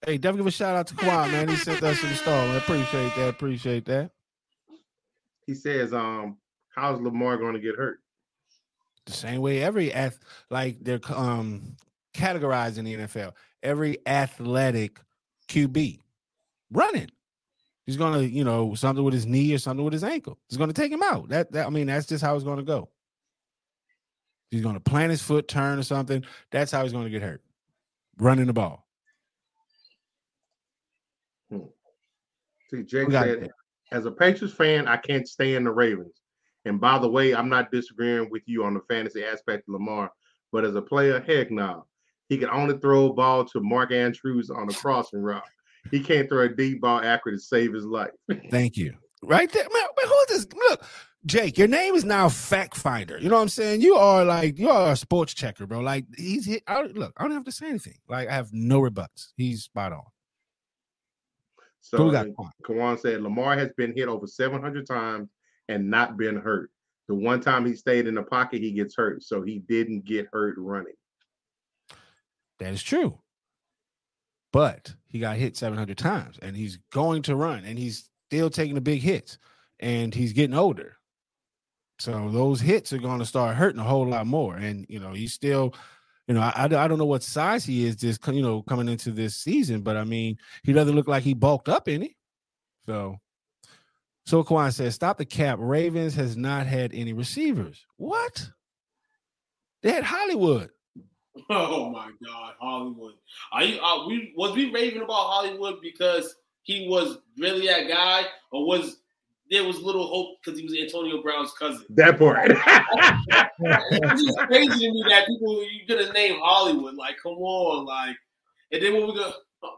Hey, 0.06 0.18
definitely 0.18 0.40
give 0.40 0.48
a 0.48 0.52
shout 0.52 0.76
out 0.76 0.88
to 0.88 0.96
Kawhi, 0.96 1.32
man. 1.32 1.48
He 1.48 1.56
sent 1.56 1.82
us 1.82 2.02
the 2.02 2.14
star. 2.16 2.48
Man. 2.48 2.58
Appreciate 2.58 3.16
that. 3.16 3.30
Appreciate 3.30 3.86
that. 3.86 4.12
He 5.46 5.56
says, 5.56 5.94
um, 5.94 6.38
how's 6.76 7.00
Lamar 7.00 7.38
going 7.38 7.54
to 7.54 7.60
get 7.60 7.76
hurt? 7.76 8.00
The 9.06 9.14
same 9.14 9.42
way 9.42 9.62
every 9.62 9.94
ath 9.94 10.18
like 10.50 10.78
they're 10.82 11.00
um 11.14 11.76
categorized 12.14 12.78
in 12.78 12.86
the 12.86 12.96
NFL. 12.96 13.34
Every 13.62 13.98
athletic 14.06 15.00
QB 15.50 16.00
running. 16.72 17.10
He's 17.86 17.98
gonna, 17.98 18.22
you 18.22 18.46
know, 18.46 18.76
something 18.76 19.04
with 19.04 19.14
his 19.14 19.26
knee 19.26 19.54
or 19.54 19.58
something 19.58 19.84
with 19.84 19.94
his 19.94 20.06
ankle. 20.06 20.38
He's 20.48 20.58
gonna 20.58 20.74
take 20.74 20.92
him 20.92 21.04
out. 21.04 21.30
That, 21.30 21.52
that 21.52 21.68
I 21.68 21.70
mean, 21.70 21.88
that's 21.88 22.08
just 22.08 22.24
how 22.24 22.36
it's 22.36 22.46
gonna 22.46 22.64
go. 22.64 22.90
He's 24.52 24.62
gonna 24.62 24.80
plant 24.80 25.12
his 25.12 25.22
foot, 25.22 25.48
turn 25.48 25.80
or 25.80 25.84
something. 25.84 26.24
That's 26.52 26.72
how 26.72 26.84
he's 26.84 26.94
gonna 26.94 27.10
get 27.10 27.22
hurt. 27.22 27.42
Running 28.18 28.48
the 28.48 28.54
ball. 28.54 28.83
See, 32.74 32.84
Jake 32.84 33.12
said, 33.12 33.52
as 33.92 34.06
a 34.06 34.12
Patriots 34.12 34.56
fan, 34.56 34.88
I 34.88 34.98
can't 34.98 35.28
stand 35.28 35.66
the 35.66 35.72
Ravens. 35.72 36.22
And 36.66 36.80
by 36.80 36.98
the 36.98 37.10
way, 37.10 37.36
I'm 37.36 37.50
not 37.50 37.72
disagreeing 37.72 38.30
with 38.32 38.44
you 38.46 38.64
on 38.64 38.74
the 38.74 38.82
fantasy 38.90 39.24
aspect 39.24 39.68
of 39.68 39.74
Lamar, 39.74 40.12
but 40.52 40.66
as 40.66 40.76
a 40.76 40.82
player, 40.82 41.20
heck 41.20 41.52
no. 41.52 41.86
He 42.30 42.38
can 42.38 42.50
only 42.50 42.78
throw 42.78 43.08
a 43.08 43.14
ball 43.14 43.46
to 43.46 43.60
Mark 43.60 43.92
Andrews 43.92 44.50
on 44.50 44.70
a 44.70 44.74
crossing 44.74 45.22
route. 45.22 45.44
He 45.92 46.00
can't 46.00 46.30
throw 46.30 46.46
a 46.46 46.50
deep 46.50 46.82
ball 46.82 47.02
accurate 47.04 47.38
to 47.38 47.44
save 47.44 47.74
his 47.74 47.86
life. 47.86 48.12
Thank 48.50 48.78
you. 48.78 48.96
Right 49.22 49.52
there, 49.52 49.68
man. 49.72 49.82
man 49.82 50.08
who 50.08 50.34
is 50.34 50.46
this? 50.46 50.54
Look, 50.70 50.84
Jake, 51.26 51.58
your 51.58 51.68
name 51.68 51.96
is 51.96 52.06
now 52.06 52.28
Fact 52.30 52.76
Finder. 52.76 53.18
You 53.20 53.30
know 53.30 53.36
what 53.36 53.44
I'm 53.44 53.50
saying? 53.50 53.82
You 53.82 53.96
are 53.96 54.26
like 54.26 54.58
you 54.58 54.70
are 54.70 54.92
a 54.92 54.96
sports 54.96 55.34
checker, 55.34 55.66
bro. 55.66 55.80
Like 55.80 56.06
he's 56.18 56.46
hit. 56.46 56.64
I, 56.68 56.82
look, 56.82 57.14
I 57.18 57.24
don't 57.24 57.32
have 57.32 57.46
to 57.46 57.52
say 57.52 57.70
anything. 57.70 57.98
Like 58.10 58.28
I 58.28 58.34
have 58.34 58.52
no 58.52 58.80
rebuts. 58.80 59.34
He's 59.38 59.64
spot 59.64 59.94
on. 59.94 60.04
So 61.84 62.10
Kawan 62.64 63.00
said 63.00 63.22
Lamar 63.22 63.58
has 63.58 63.70
been 63.76 63.94
hit 63.96 64.08
over 64.08 64.26
700 64.26 64.88
times 64.88 65.30
and 65.68 65.90
not 65.90 66.18
been 66.18 66.38
hurt. 66.38 66.72
The 67.10 67.16
one 67.16 67.42
time 67.42 67.66
he 67.66 67.76
stayed 67.76 68.08
in 68.08 68.16
the 68.16 68.24
pocket, 68.24 68.62
he 68.62 68.72
gets 68.72 68.96
hurt. 68.96 69.22
So 69.22 69.42
he 69.42 69.60
didn't 69.60 70.06
get 70.06 70.30
hurt 70.32 70.56
running. 70.58 70.94
That 72.60 72.74
is 72.74 72.82
true. 72.82 73.20
But 74.54 74.94
he 75.08 75.20
got 75.20 75.36
hit 75.36 75.58
700 75.58 75.98
times 75.98 76.40
and 76.42 76.56
he's 76.56 76.80
going 76.92 77.22
to 77.24 77.36
run 77.36 77.66
and 77.66 77.78
he's 77.78 78.10
still 78.30 78.50
taking 78.50 78.76
the 78.76 78.82
big 78.82 79.02
hits 79.02 79.38
and 79.80 80.16
he's 80.16 80.32
getting 80.32 80.56
older. 80.56 80.96
So 82.00 82.30
those 82.30 82.62
hits 82.62 82.94
are 82.94 82.98
going 82.98 83.20
to 83.20 83.26
start 83.26 83.58
hurting 83.58 83.82
a 83.82 83.84
whole 83.84 84.08
lot 84.08 84.26
more. 84.26 84.56
And, 84.56 84.86
you 84.88 85.00
know, 85.00 85.12
he's 85.12 85.34
still, 85.34 85.76
you 86.28 86.34
know, 86.34 86.42
I, 86.42 86.64
I 86.64 86.88
don't 86.88 86.98
know 86.98 87.06
what 87.06 87.24
size 87.24 87.66
he 87.66 87.86
is 87.86 87.98
just 87.98 88.26
you 88.28 88.42
know, 88.42 88.62
coming 88.62 88.88
into 88.88 89.12
this 89.12 89.36
season, 89.36 89.82
but 89.82 89.98
I 89.98 90.04
mean, 90.04 90.38
he 90.64 90.72
doesn't 90.72 90.96
look 90.96 91.08
like 91.08 91.24
he 91.24 91.34
bulked 91.34 91.70
up 91.70 91.88
any. 91.88 92.16
So, 92.86 93.18
so 94.26 94.44
Kwan 94.44 94.72
says, 94.72 94.96
stop 94.96 95.18
the 95.18 95.26
cap. 95.26 95.58
Ravens 95.60 96.16
has 96.16 96.38
not 96.38 96.66
had 96.66 96.94
any 96.94 97.14
receivers. 97.14 97.86
What? 97.98 98.50
They 99.82 99.92
had 99.92 100.04
Hollywood. 100.04 100.70
Oh 101.50 101.90
my 101.90 102.12
God, 102.24 102.54
Hollywood! 102.62 103.16
Are 103.52 103.64
you? 103.64 103.80
Are 103.82 104.08
we 104.08 104.34
was 104.38 104.56
we 104.56 104.72
raving 104.72 105.02
about 105.02 105.32
Hollywood 105.32 105.82
because 105.82 106.36
he 106.62 106.88
was 106.88 107.18
really 107.40 107.66
that 107.66 107.88
guy, 107.88 108.26
or 108.52 108.68
was 108.68 108.98
there 109.54 109.64
was 109.64 109.80
little 109.80 110.08
hope 110.08 110.40
because 110.44 110.60
he 110.60 110.66
was 110.66 110.76
Antonio 110.76 111.22
Brown's 111.22 111.54
cousin? 111.54 111.86
That 111.90 112.18
part. 112.18 112.50
it's 113.92 114.24
just 114.24 114.38
crazy 114.40 114.88
to 114.88 114.92
me 114.92 115.06
that 115.10 115.28
people 115.28 115.64
you 115.64 115.88
gonna 115.88 116.12
name 116.12 116.40
Hollywood. 116.42 116.96
Like, 116.96 117.18
come 117.22 117.34
on, 117.34 117.86
like, 117.86 118.16
and 118.72 118.82
then 118.82 118.94
when 118.94 119.06
we 119.06 119.14
go, 119.14 119.32
oh, 119.64 119.76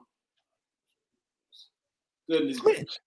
goodness 2.29 2.59
gracious. 2.59 2.99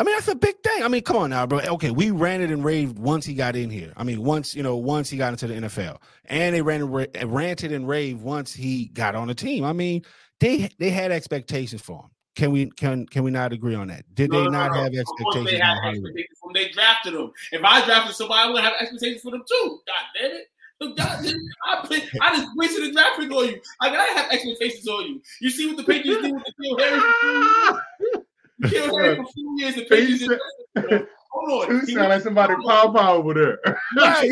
I 0.00 0.04
mean, 0.04 0.14
that's 0.14 0.28
a 0.28 0.34
big 0.34 0.56
thing. 0.62 0.82
I 0.82 0.88
mean, 0.88 1.02
come 1.02 1.16
on 1.16 1.30
now, 1.30 1.46
bro. 1.46 1.60
Okay, 1.60 1.92
we 1.92 2.10
ran 2.10 2.40
it 2.40 2.50
and 2.50 2.64
raved 2.64 2.98
once 2.98 3.24
he 3.24 3.34
got 3.34 3.54
in 3.54 3.70
here. 3.70 3.92
I 3.96 4.02
mean, 4.02 4.22
once 4.22 4.56
you 4.56 4.64
know, 4.64 4.76
once 4.76 5.08
he 5.10 5.18
got 5.18 5.32
into 5.32 5.46
the 5.46 5.54
NFL, 5.54 5.98
and 6.24 6.52
they 6.52 6.62
ran 6.62 6.80
and 6.80 6.92
ra- 6.92 7.06
ranted 7.24 7.70
and 7.70 7.86
raved 7.86 8.22
once 8.22 8.52
he 8.52 8.88
got 8.88 9.14
on 9.14 9.28
the 9.28 9.34
team. 9.34 9.64
I 9.64 9.72
mean, 9.72 10.02
they 10.40 10.68
they 10.80 10.90
had 10.90 11.12
expectations 11.12 11.80
for 11.80 12.02
him. 12.02 12.10
Can 12.38 12.52
we 12.52 12.70
can 12.70 13.04
can 13.04 13.24
we 13.24 13.32
not 13.32 13.52
agree 13.52 13.74
on 13.74 13.88
that? 13.88 14.04
Did 14.14 14.30
No, 14.30 14.38
they 14.38 14.44
no, 14.44 14.50
not 14.50 14.70
no. 14.70 14.82
have 14.84 14.94
expectations? 14.94 15.50
They 15.50 15.58
for 15.58 15.64
had 15.64 15.78
expectations 15.88 16.38
when 16.40 16.54
they 16.54 16.68
drafted 16.68 17.14
him. 17.14 17.32
If 17.50 17.64
I 17.64 17.84
drafted 17.84 18.14
somebody, 18.14 18.48
I 18.48 18.52
would 18.52 18.62
have 18.62 18.74
expectations 18.78 19.22
for 19.22 19.32
them 19.32 19.42
too. 19.48 19.80
God 19.84 20.04
damn 20.20 20.30
it. 20.36 20.46
Look, 20.80 20.96
God, 20.96 21.26
I, 21.66 21.84
put, 21.84 22.00
I 22.22 22.36
just 22.36 22.48
wasted 22.54 22.84
a 22.84 22.92
draft 22.92 23.18
pick 23.18 23.32
on 23.32 23.48
you. 23.48 23.60
I 23.80 23.90
gotta 23.90 24.12
have 24.16 24.30
expectations 24.30 24.86
on 24.86 25.06
you. 25.08 25.20
You 25.40 25.50
see 25.50 25.66
what 25.66 25.78
the 25.78 25.82
Patriots 25.82 26.22
did 26.22 26.32
with 26.32 26.44
the 26.44 26.52
N'Keal 26.64 26.80
Harry? 26.80 28.22
N'Keal 28.62 29.00
Harry 29.02 29.16
for 29.16 29.24
four 29.34 29.54
years. 29.56 29.74
The 29.74 29.84
Patriots. 29.86 31.08
Hold 31.32 31.70
on. 31.70 31.76
You 31.88 31.94
sound 31.96 32.08
like 32.10 32.22
somebody 32.22 32.54
pow 32.64 32.92
pow 32.92 33.16
over 33.16 33.34
there. 33.34 33.58
Right, 33.96 34.28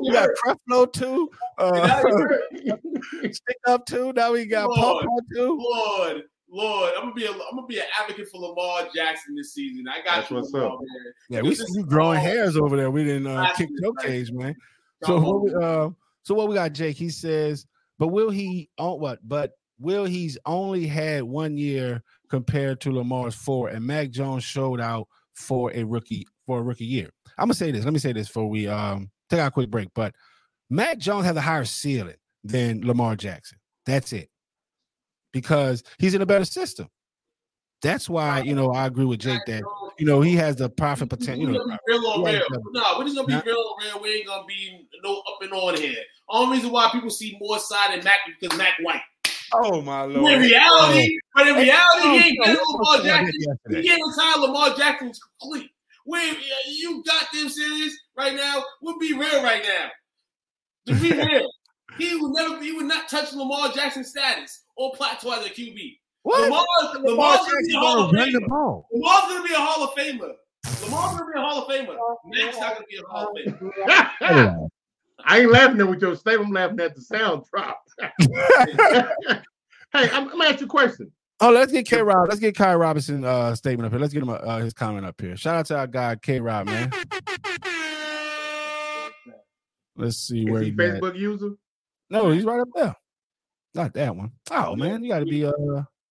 we 0.00 0.12
got 0.12 0.30
Creflo 0.42 0.90
too. 0.90 1.30
Uh, 1.58 2.02
stick 3.32 3.58
up 3.66 3.84
too. 3.84 4.14
Now 4.14 4.32
we 4.32 4.46
got 4.46 4.70
Lord. 4.70 5.04
Pawpaw 5.04 5.20
too. 5.34 5.58
Lord, 5.60 6.22
Lord, 6.50 6.92
I'm 6.96 7.02
gonna 7.02 7.14
be 7.14 7.26
a, 7.26 7.30
I'm 7.30 7.56
gonna 7.56 7.66
be 7.66 7.78
an 7.78 7.84
advocate 8.00 8.28
for 8.30 8.40
Lamar 8.40 8.88
Jackson 8.94 9.34
this 9.34 9.52
season. 9.52 9.86
I 9.88 10.02
got 10.02 10.16
That's 10.16 10.30
you, 10.30 10.36
what's 10.36 10.52
Lamar, 10.52 10.74
up. 10.74 10.80
man. 10.80 11.12
Yeah, 11.28 11.42
we 11.42 11.54
see 11.54 11.64
you 11.74 11.84
growing 11.84 12.20
hairs 12.20 12.56
over 12.56 12.76
there. 12.76 12.90
We 12.90 13.04
didn't 13.04 13.26
uh, 13.26 13.52
kick 13.54 13.68
week, 13.70 13.80
your 13.82 13.92
right? 13.92 14.06
cage, 14.06 14.32
man. 14.32 14.54
So 15.04 15.20
what 15.20 15.42
we, 15.42 15.54
uh, 15.54 15.90
so 16.22 16.34
what 16.34 16.48
we 16.48 16.54
got, 16.54 16.72
Jake? 16.72 16.96
He 16.96 17.10
says, 17.10 17.66
but 17.98 18.08
will 18.08 18.30
he 18.30 18.70
on 18.78 18.98
what? 18.98 19.20
But 19.26 19.52
Will 19.80 20.04
he's 20.04 20.36
only 20.44 20.86
had 20.86 21.22
one 21.22 21.56
year 21.56 22.02
compared 22.28 22.80
to 22.80 22.92
Lamar's 22.92 23.34
four, 23.34 23.68
and 23.68 23.84
Mac 23.84 24.10
Jones 24.10 24.42
showed 24.42 24.80
out 24.80 25.06
for 25.34 25.72
a 25.72 25.84
rookie 25.84 26.26
for 26.46 26.58
a 26.58 26.62
rookie 26.62 26.84
year. 26.84 27.10
I'm 27.38 27.44
gonna 27.44 27.54
say 27.54 27.70
this. 27.70 27.84
Let 27.84 27.92
me 27.92 28.00
say 28.00 28.12
this 28.12 28.26
before 28.26 28.48
we 28.48 28.66
um 28.66 29.10
take 29.30 29.40
a 29.40 29.50
quick 29.50 29.70
break. 29.70 29.88
But 29.94 30.14
Mac 30.68 30.98
Jones 30.98 31.26
has 31.26 31.36
a 31.36 31.40
higher 31.40 31.64
ceiling 31.64 32.16
than 32.42 32.84
Lamar 32.84 33.14
Jackson. 33.14 33.58
That's 33.86 34.12
it. 34.12 34.30
Because 35.32 35.82
he's 35.98 36.14
in 36.14 36.22
a 36.22 36.26
better 36.26 36.44
system. 36.44 36.88
That's 37.80 38.08
why 38.08 38.40
you 38.40 38.54
know 38.54 38.72
I 38.72 38.86
agree 38.86 39.04
with 39.04 39.20
Jake 39.20 39.40
that 39.46 39.62
you 39.98 40.06
know 40.06 40.20
he 40.20 40.34
has 40.34 40.56
the 40.56 40.68
profit 40.68 41.08
potential. 41.08 41.52
You 41.52 41.52
know, 41.52 41.78
real 41.86 42.06
on 42.08 42.24
real. 42.24 42.42
No, 42.72 42.98
we're 42.98 43.04
just 43.04 43.16
gonna 43.16 43.28
be 43.28 43.50
real 43.50 43.56
on 43.56 43.84
real. 43.84 44.02
We 44.02 44.14
ain't 44.16 44.26
gonna 44.26 44.46
be 44.46 44.88
no 45.04 45.18
up 45.18 45.42
and 45.42 45.52
on 45.52 45.76
here. 45.76 46.02
Only 46.28 46.56
reason 46.56 46.72
why 46.72 46.88
people 46.90 47.10
see 47.10 47.38
more 47.40 47.58
side 47.58 47.92
than 47.92 48.04
Mac 48.04 48.18
because 48.40 48.56
Mac 48.58 48.74
white. 48.82 49.00
Oh 49.54 49.80
my 49.80 50.02
lord! 50.02 50.32
In 50.32 50.40
reality, 50.40 51.18
but 51.34 51.46
in 51.46 51.54
reality, 51.54 52.08
he 52.08 52.16
ain't 52.16 52.44
getting 52.44 52.64
Lamar 52.66 53.02
Jackson. 53.02 53.56
He 53.70 53.92
ain't 53.92 54.02
retired 54.06 54.40
Lamar 54.40 54.74
Jackson's 54.76 55.20
complete. 55.40 55.70
Wait, 56.04 56.36
you 56.68 57.02
got 57.04 57.26
them 57.32 57.48
serious 57.48 57.96
right 58.16 58.34
now? 58.34 58.64
We'll 58.82 58.98
be 58.98 59.12
real 59.12 59.42
right 59.42 59.62
now. 59.62 59.90
To 60.86 61.00
be 61.00 61.12
real, 61.26 61.48
he 61.98 62.16
would 62.16 62.32
never, 62.32 62.62
he 62.62 62.72
would 62.72 62.86
not 62.86 63.08
touch 63.08 63.32
Lamar 63.34 63.70
Jackson's 63.72 64.08
status 64.08 64.64
or 64.78 64.92
plateau 64.94 65.32
as 65.32 65.44
a 65.44 65.50
QB. 65.50 65.98
What? 66.22 66.42
Lamar, 66.42 66.64
Lamar's 67.02 67.38
gonna 67.40 67.66
be 67.66 67.74
a 67.74 67.78
Hall 67.78 68.04
of 68.04 68.10
Famer. 68.12 68.32
Lamar's 68.92 69.22
gonna 69.28 69.42
be 69.44 69.52
a 69.54 69.58
Hall 69.58 69.84
of 69.84 69.90
Famer. 69.90 70.34
Lamar's 70.82 71.18
gonna 71.18 71.32
be 71.32 71.38
a 71.38 71.42
Hall 71.42 71.62
of 71.62 71.68
Famer. 71.68 71.96
Mac's 72.26 72.58
not 72.58 72.74
gonna 72.74 72.86
be 72.88 72.96
a 72.96 73.02
Hall 73.08 73.28
of 73.28 73.36
Famer. 74.20 74.68
I 75.24 75.40
ain't 75.40 75.50
laughing 75.50 75.80
at 75.80 75.88
what 75.88 76.00
your 76.00 76.14
statement. 76.14 76.48
I'm 76.48 76.54
laughing 76.54 76.80
at 76.80 76.94
the 76.94 77.00
sound 77.02 77.44
drop. 77.52 77.82
hey, 78.00 78.10
I'm, 79.92 80.24
I'm 80.24 80.28
gonna 80.28 80.44
ask 80.44 80.60
you 80.60 80.66
a 80.66 80.68
question. 80.68 81.10
Oh, 81.40 81.50
let's 81.50 81.72
get 81.72 81.86
K 81.86 82.02
Rob. 82.02 82.28
Let's 82.28 82.40
get 82.40 82.56
Kai 82.56 82.74
Robinson 82.74 83.24
uh 83.24 83.54
statement 83.54 83.86
up 83.86 83.92
here. 83.92 84.00
Let's 84.00 84.12
get 84.12 84.22
him 84.22 84.28
uh, 84.30 84.58
his 84.58 84.74
comment 84.74 85.06
up 85.06 85.20
here. 85.20 85.36
Shout 85.36 85.56
out 85.56 85.66
to 85.66 85.78
our 85.78 85.86
guy 85.86 86.16
K 86.16 86.40
Rob, 86.40 86.66
man. 86.66 86.92
Let's 89.96 90.16
see 90.18 90.44
Is 90.44 90.50
where 90.50 90.62
he 90.62 90.70
he's 90.70 90.78
Facebook 90.78 91.10
at. 91.10 91.16
user? 91.16 91.50
No, 92.10 92.30
he's 92.30 92.44
right 92.44 92.60
up 92.60 92.68
there. 92.74 92.94
Not 93.74 93.94
that 93.94 94.14
one. 94.14 94.32
Oh 94.50 94.74
man, 94.76 95.02
you 95.02 95.10
got 95.10 95.20
to 95.20 95.26
be 95.26 95.44
uh. 95.44 95.52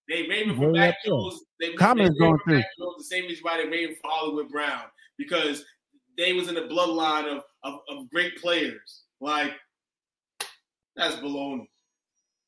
They 0.08 0.26
raving 0.28 0.58
Where 0.58 0.70
for 0.70 0.72
we 0.72 0.80
Mac? 0.80 0.96
Jones. 1.06 1.42
They, 1.60 1.74
Comments 1.74 2.10
they 2.18 2.24
raving 2.24 2.38
going 2.38 2.40
for 2.46 2.52
Mac 2.52 2.66
Jones 2.80 2.96
the 2.98 3.04
same 3.04 3.24
reason 3.26 3.44
why 3.44 3.58
they 3.58 3.68
raving 3.68 3.96
for 4.02 4.10
Hollywood 4.10 4.50
Brown 4.50 4.84
because 5.18 5.66
they 6.18 6.34
was 6.34 6.48
in 6.48 6.56
the 6.56 6.62
bloodline 6.62 7.30
of, 7.30 7.44
of, 7.64 7.80
of 7.90 8.10
great 8.10 8.38
players. 8.38 9.04
Like 9.20 9.54
that's 10.96 11.16
baloney. 11.18 11.68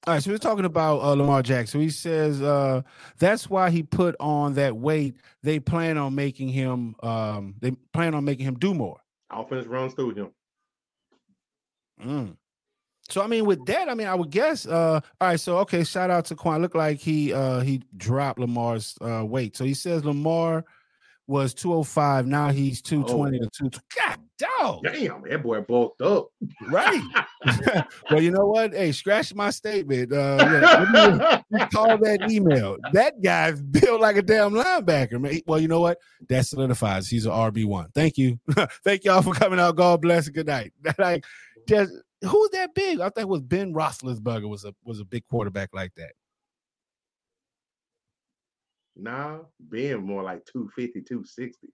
All 0.08 0.14
right, 0.14 0.24
so 0.24 0.32
we're 0.32 0.38
talking 0.38 0.66
about 0.66 1.02
uh, 1.02 1.14
Lamar 1.14 1.44
Jackson. 1.44 1.82
He 1.82 1.90
says 1.90 2.42
uh, 2.42 2.82
that's 3.18 3.50
why 3.50 3.70
he 3.70 3.84
put 3.84 4.16
on 4.20 4.54
that 4.54 4.76
weight. 4.76 5.18
They 5.44 5.60
plan 5.60 5.98
on 5.98 6.16
making 6.16 6.48
him. 6.48 6.96
Um, 7.04 7.56
they 7.60 7.72
plan 7.94 8.16
on 8.16 8.24
making 8.24 8.46
him 8.46 8.56
do 8.56 8.74
more. 8.74 8.98
Offense 9.30 9.68
runs 9.68 9.94
through 9.94 10.16
him. 10.16 10.30
Mm. 12.02 12.38
So 13.10 13.22
I 13.22 13.28
mean, 13.28 13.46
with 13.46 13.66
that, 13.66 13.90
I 13.90 13.96
mean, 13.96 14.08
I 14.08 14.16
would 14.16 14.30
guess. 14.30 14.68
Uh, 14.68 15.02
all 15.20 15.28
right, 15.28 15.40
so 15.40 15.58
okay, 15.60 15.84
shout 15.84 16.10
out 16.10 16.26
to 16.26 16.36
Quan. 16.36 16.62
Look 16.62 16.76
like 16.76 17.00
he 17.00 17.34
uh 17.34 17.62
he 17.62 17.82
dropped 17.98 18.40
Lamar's 18.40 18.96
uh 19.02 19.26
weight. 19.26 19.58
So 19.58 19.66
he 19.66 19.74
says 19.74 20.06
Lamar 20.06 20.64
was 21.28 21.54
205. 21.54 22.26
Now 22.26 22.50
he's 22.50 22.82
220 22.82 23.40
to 23.40 23.70
2. 23.70 23.80
God 23.98 24.18
dog. 24.40 24.84
Damn, 24.84 25.22
that 25.30 25.44
boy 25.44 25.62
bulked 25.62 26.02
up. 26.02 26.30
Right. 26.68 27.02
well, 28.12 28.22
you 28.22 28.32
know 28.32 28.48
what? 28.48 28.74
Hey, 28.74 28.92
scratch 28.92 29.34
my 29.34 29.50
statement. 29.50 30.12
Uh 30.12 30.38
yeah, 31.52 31.68
call 31.74 31.98
that 31.98 32.30
email. 32.30 32.78
That 32.94 33.22
guy's 33.22 33.62
built 33.62 34.02
like 34.02 34.18
a 34.18 34.22
damn 34.22 34.54
linebacker, 34.54 35.22
man. 35.22 35.40
Well, 35.46 35.60
you 35.60 35.68
know 35.68 35.82
what? 35.82 36.00
That 36.28 36.46
solidifies 36.46 37.08
he's 37.08 37.26
an 37.26 37.32
RB1. 37.32 37.94
Thank 37.94 38.18
you. 38.18 38.40
Thank 38.84 39.06
y'all 39.06 39.22
for 39.22 39.34
coming 39.34 39.60
out. 39.60 39.76
God 39.76 40.02
bless 40.02 40.26
and 40.28 40.36
good 40.36 40.48
night. 40.48 40.74
like 40.98 41.24
just 41.68 41.94
who's 42.24 42.50
that 42.52 42.74
big? 42.74 43.00
I 43.00 43.10
think 43.10 43.24
it 43.24 43.30
was 43.30 43.42
Ben 43.42 43.74
Roethlisberger 43.74 44.50
was 44.50 44.66
a 44.66 44.74
was 44.84 45.00
a 45.00 45.06
big 45.06 45.26
quarterback 45.28 45.70
like 45.74 45.94
that. 45.96 46.12
Nah, 48.96 49.40
Ben 49.60 50.04
more 50.04 50.24
like 50.24 50.46
250, 50.46 51.02
260. 51.02 51.70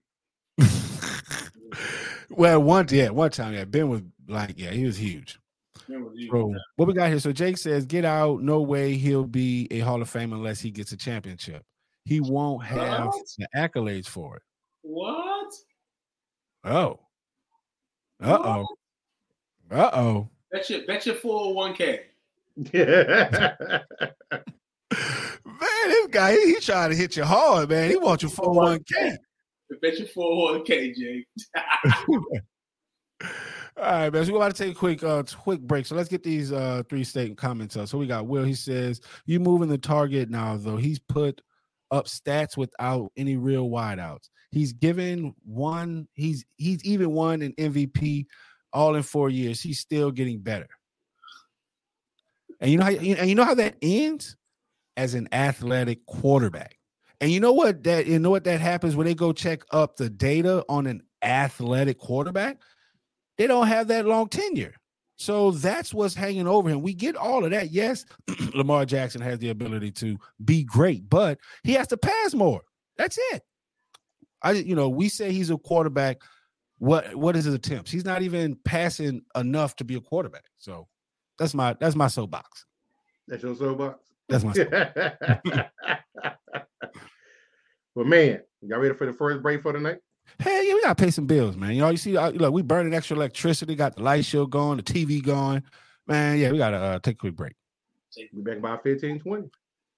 well, 2.30 2.62
one 2.62 2.86
yeah, 2.90 3.10
one 3.10 3.32
time, 3.32 3.54
yeah, 3.54 3.66
Ben 3.66 3.90
was 3.90 4.02
like, 4.28 4.54
yeah, 4.58 4.72
he 4.72 4.86
was 4.86 4.98
huge. 4.98 5.40
So 5.88 6.56
what 6.78 6.88
we 6.88 6.94
got 6.94 7.10
here? 7.10 7.20
So 7.20 7.32
Jake 7.32 7.58
says, 7.58 7.86
"Get 7.86 8.06
out! 8.06 8.42
No 8.42 8.62
way 8.62 8.96
he'll 8.96 9.26
be 9.26 9.68
a 9.70 9.80
Hall 9.80 10.02
of 10.02 10.10
Fame 10.10 10.34
unless 10.34 10.60
he 10.60 10.72
gets 10.72 10.92
a 10.92 10.98
championship. 10.98 11.64
He 12.06 12.22
won't 12.22 12.64
have 12.66 13.08
What? 13.08 13.26
the 13.38 13.48
accolades 13.56 14.08
for 14.08 14.38
it." 14.38 14.42
What? 14.82 15.54
Oh, 16.64 17.00
uh 18.24 18.38
oh, 18.44 18.68
uh 19.70 19.92
oh. 19.94 20.30
Bet 20.52 20.70
your 20.70 20.86
bet 20.86 21.06
your 21.06 21.16
401k. 21.16 22.00
Yeah. 22.72 23.82
Man, 25.46 25.90
this 25.90 26.08
guy, 26.08 26.34
he, 26.34 26.54
he 26.54 26.60
trying 26.60 26.90
to 26.90 26.96
hit 26.96 27.16
you 27.16 27.24
hard, 27.24 27.70
man. 27.70 27.90
He 27.90 27.98
wants 27.98 28.24
your 28.24 28.32
401k. 28.32 29.18
Bet 29.82 30.00
your 30.00 30.08
401k, 30.08 30.96
Jake. 30.96 31.28
All 33.78 33.84
right, 33.84 34.14
man. 34.14 34.26
So 34.26 34.32
we're 34.32 34.38
about 34.38 34.56
to 34.56 34.64
take 34.64 34.74
a 34.74 34.78
quick 34.78 35.04
uh 35.04 35.24
quick 35.24 35.60
break. 35.62 35.86
So 35.86 35.96
let's 35.96 36.08
get 36.10 36.24
these 36.24 36.52
uh 36.52 36.84
three 36.90 37.04
statement 37.04 37.38
comments 37.38 37.76
up. 37.76 37.88
So 37.88 37.98
we 37.98 38.08
got 38.08 38.28
Will. 38.28 38.44
He 38.44 38.54
says, 38.54 39.02
You 39.26 39.40
moving 39.40 39.68
the 39.68 39.78
target 39.78 40.30
now, 40.30 40.56
though. 40.56 40.78
He's 40.78 41.00
put 41.00 41.42
up 41.92 42.06
stats 42.06 42.56
without 42.58 43.12
any 43.18 43.36
real 43.36 43.70
wideouts. 43.70 44.30
He's 44.52 44.72
given 44.72 45.36
one, 45.44 46.08
he's 46.14 46.46
he's 46.56 46.84
even 46.86 47.12
won 47.12 47.42
an 47.42 47.54
MVP 47.54 48.26
all 48.76 48.96
in 48.96 49.02
four 49.02 49.30
years. 49.30 49.62
He's 49.62 49.80
still 49.80 50.12
getting 50.12 50.40
better. 50.40 50.68
And 52.60 52.70
you 52.70 52.78
know 52.78 52.86
how 52.86 52.92
and 52.92 53.30
you 53.30 53.36
know 53.36 53.46
how 53.46 53.56
that 53.56 53.76
ends? 53.82 54.36
As 54.98 55.14
an 55.14 55.28
athletic 55.34 56.06
quarterback. 56.06 56.78
And 57.20 57.30
you 57.30 57.42
know 57.42 57.52
what 57.52 57.84
that 57.84 58.06
you 58.06 58.20
know 58.20 58.30
what 58.30 58.44
that 58.46 58.62
happens 58.62 58.96
when 58.96 59.08
they 59.08 59.16
go 59.16 59.34
check 59.34 59.64
up 59.72 59.98
the 59.98 60.10
data 60.10 60.64
on 60.70 60.88
an 60.88 61.02
athletic 61.22 61.98
quarterback? 61.98 62.62
They 63.38 63.48
don't 63.48 63.68
have 63.68 63.88
that 63.90 64.06
long 64.06 64.30
tenure. 64.30 64.76
So 65.18 65.52
that's 65.52 65.94
what's 65.94 66.14
hanging 66.14 66.48
over 66.48 66.70
him. 66.70 66.82
We 66.82 66.94
get 66.94 67.16
all 67.16 67.46
of 67.46 67.52
that. 67.52 67.72
Yes, 67.72 68.06
Lamar 68.54 68.86
Jackson 68.86 69.22
has 69.22 69.40
the 69.40 69.50
ability 69.50 69.92
to 69.94 70.18
be 70.44 70.64
great, 70.64 71.10
but 71.10 71.40
he 71.64 71.74
has 71.74 71.88
to 71.88 71.98
pass 71.98 72.34
more. 72.34 72.62
That's 72.98 73.18
it. 73.34 73.42
I 74.42 74.52
you 74.52 74.76
know, 74.76 74.90
we 74.90 75.10
say 75.10 75.32
he's 75.32 75.50
a 75.50 75.58
quarterback. 75.58 76.22
What 76.78 77.16
what 77.16 77.36
is 77.36 77.46
his 77.46 77.54
attempts? 77.54 77.92
He's 77.92 78.06
not 78.06 78.22
even 78.22 78.58
passing 78.66 79.22
enough 79.36 79.76
to 79.78 79.84
be 79.84 79.96
a 79.96 80.02
quarterback. 80.02 80.46
So 80.58 80.88
that's 81.40 81.54
my 81.54 81.76
that's 81.80 81.96
my 81.96 82.08
soapbox. 82.08 82.66
That's 83.28 83.44
your 83.44 83.56
soapbox? 83.56 84.00
That's 84.28 84.44
my 84.44 84.54
But 87.96 88.08
man, 88.08 88.42
y'all 88.62 88.80
ready 88.80 88.94
for 88.94 89.06
the 89.06 89.14
first 89.14 89.42
break 89.42 89.62
for 89.62 89.72
the 89.72 89.80
night? 89.80 90.00
Hell 90.40 90.64
yeah, 90.64 90.74
we 90.74 90.82
gotta 90.82 90.96
pay 90.96 91.12
some 91.12 91.28
bills, 91.28 91.56
man. 91.56 91.72
You 91.72 91.82
know, 91.82 91.90
you 91.90 91.98
see, 91.98 92.18
uh, 92.18 92.32
look, 92.32 92.54
we 92.54 92.62
burning 92.62 92.94
extra 92.94 93.16
electricity, 93.16 93.74
got 93.76 93.96
the 93.96 94.04
light 94.04 94.26
show 94.26 94.46
going, 94.46 94.78
the 94.78 94.84
TV 94.84 95.24
going. 95.24 95.64
Man, 96.08 96.38
yeah, 96.38 96.52
we 96.52 96.58
gotta 96.58 96.78
uh, 96.78 97.00
take 97.00 97.16
a 97.16 97.20
quick 97.20 97.36
break. 97.36 97.54
We 98.34 98.42
back 98.42 98.62
by 98.62 98.78
15, 98.78 99.20
20. 99.20 99.50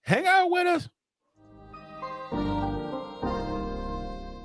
Hang 0.02 0.28
out 0.28 0.50
with 0.50 0.68
us. 0.68 0.90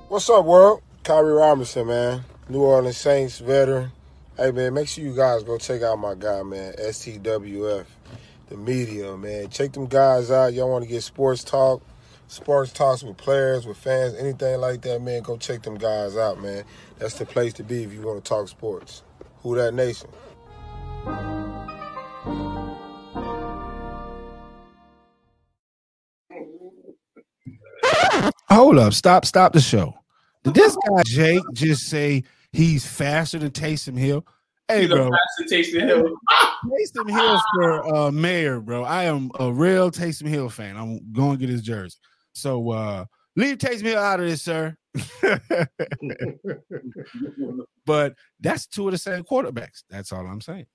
What's 0.09 0.29
up, 0.31 0.45
world? 0.45 0.83
Kyrie 1.05 1.33
Robinson, 1.33 1.89
man. 1.89 2.25
New 2.49 2.63
Orleans 2.63 2.97
Saints 2.97 3.41
veteran. 3.41 3.91
Hey, 4.37 4.53
man, 4.53 4.75
make 4.75 4.87
sure 4.87 5.03
you 5.03 5.17
guys 5.17 5.43
go 5.43 5.59
check 5.59 5.83
out 5.83 5.99
my 5.99 6.15
guy, 6.15 6.45
man. 6.45 6.75
STWF, 6.75 7.87
the 8.49 8.57
media, 8.57 9.17
man. 9.17 9.49
Check 9.51 9.73
them 9.73 9.87
guys 9.87 10.31
out. 10.31 10.55
Y'all 10.55 10.71
want 10.71 10.85
to 10.85 10.89
get 10.89 11.03
sports 11.03 11.43
talk, 11.43 11.83
sports 12.29 12.73
talks 12.73 13.03
with 13.03 13.17
players, 13.17 13.67
with 13.67 13.79
fans, 13.79 14.15
anything 14.15 14.61
like 14.61 14.83
that, 14.83 15.03
man. 15.03 15.23
Go 15.23 15.37
check 15.37 15.63
them 15.63 15.77
guys 15.77 16.17
out, 16.17 16.41
man. 16.41 16.63
That's 16.99 17.19
the 17.19 17.27
place 17.27 17.53
to 17.55 17.65
be 17.65 17.83
if 17.83 17.93
you 17.93 18.03
want 18.03 18.25
to 18.25 18.29
talk 18.29 18.47
sports. 18.47 19.03
Who 19.43 19.57
that 19.57 19.75
nation? 19.75 20.09
Hold 28.49 28.79
up, 28.79 28.93
stop, 28.93 29.25
stop 29.25 29.53
the 29.53 29.61
show. 29.61 30.02
Did 30.45 30.55
this 30.55 30.77
guy 30.89 31.03
Jake 31.05 31.43
just 31.53 31.83
say 31.85 32.25
he's 32.53 32.87
faster 32.87 33.39
than 33.39 33.51
Taysom 33.51 33.97
Hill? 33.97 34.27
Hey, 34.69 34.87
bro, 34.87 35.11
Taysom 35.51 35.81
Hill. 35.87 36.05
Taysom 36.65 37.11
Hill 37.11 37.41
for 37.55 37.95
uh, 37.95 38.11
mayor, 38.11 38.61
bro. 38.61 38.85
I 38.85 39.05
am 39.05 39.31
a 39.39 39.53
real 39.53 39.91
Taysom 39.91 40.29
Hill 40.29 40.49
fan. 40.49 40.77
I'm 40.77 41.13
going 41.13 41.33
to 41.33 41.37
get 41.39 41.49
his 41.49 41.63
jersey. 41.63 41.99
So 42.33 42.71
uh, 42.71 43.05
leave 43.37 43.59
Taysom 43.59 43.83
Hill 43.83 43.99
out 43.99 44.21
of 44.21 44.27
this, 44.27 44.43
sir. 44.43 44.77
but 47.87 48.15
that's 48.41 48.67
two 48.67 48.89
of 48.89 48.93
the 48.93 48.99
same 48.99 49.25
quarterbacks. 49.25 49.85
That's 49.91 50.13
all 50.13 50.27
I'm 50.27 50.41
saying. 50.41 50.67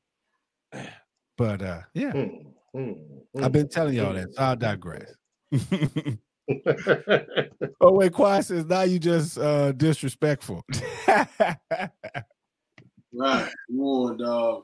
But 1.38 1.62
uh, 1.62 1.82
yeah, 1.94 2.12
Hmm. 2.12 2.28
Mm-hmm. 2.76 3.44
I've 3.44 3.52
been 3.52 3.70
telling 3.70 3.96
y'all 3.96 4.14
that. 4.14 4.34
So 4.34 4.42
I'll 4.42 4.56
digress. 4.56 5.12
oh 7.82 7.92
wait, 7.92 8.14
Quad 8.14 8.46
says 8.46 8.66
now 8.66 8.84
you 8.84 9.00
just 9.00 9.38
uh 9.38 9.72
disrespectful. 9.74 10.64
right, 13.14 13.52
more 13.70 14.16
dog. 14.16 14.64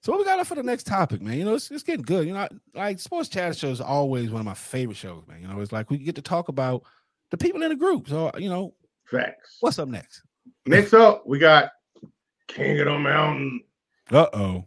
So 0.00 0.12
what 0.12 0.18
we 0.18 0.24
got 0.24 0.38
up 0.38 0.46
for 0.46 0.54
the 0.54 0.62
next 0.62 0.86
topic, 0.86 1.22
man? 1.22 1.38
You 1.38 1.46
know, 1.46 1.54
it's, 1.54 1.70
it's 1.70 1.82
getting 1.82 2.04
good. 2.04 2.26
You 2.26 2.34
know, 2.34 2.46
like 2.74 2.98
sports 2.98 3.28
chat 3.28 3.56
show 3.56 3.70
is 3.70 3.80
always 3.80 4.30
one 4.30 4.40
of 4.40 4.46
my 4.46 4.54
favorite 4.54 4.98
shows, 4.98 5.22
man. 5.26 5.40
You 5.40 5.48
know, 5.48 5.60
it's 5.60 5.72
like 5.72 5.90
we 5.90 5.98
get 5.98 6.14
to 6.16 6.22
talk 6.22 6.48
about 6.48 6.82
the 7.30 7.38
people 7.38 7.62
in 7.62 7.70
the 7.70 7.76
group. 7.76 8.08
So 8.08 8.30
you 8.38 8.48
know, 8.48 8.74
facts. 9.04 9.58
What's 9.60 9.78
up 9.78 9.88
next? 9.88 10.22
Next 10.66 10.94
up, 10.94 11.26
we 11.26 11.38
got 11.38 11.70
King 12.48 12.80
of 12.80 12.86
the 12.86 12.98
Mountain. 12.98 13.62
Uh 14.10 14.26
oh. 14.32 14.64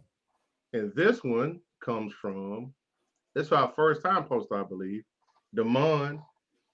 And 0.72 0.92
this 0.94 1.24
one 1.24 1.60
comes 1.80 2.12
from 2.20 2.72
this 3.34 3.46
is 3.46 3.52
our 3.52 3.72
first 3.76 4.02
time 4.02 4.24
post, 4.24 4.48
I 4.52 4.64
believe. 4.64 5.04
Damon, 5.54 6.22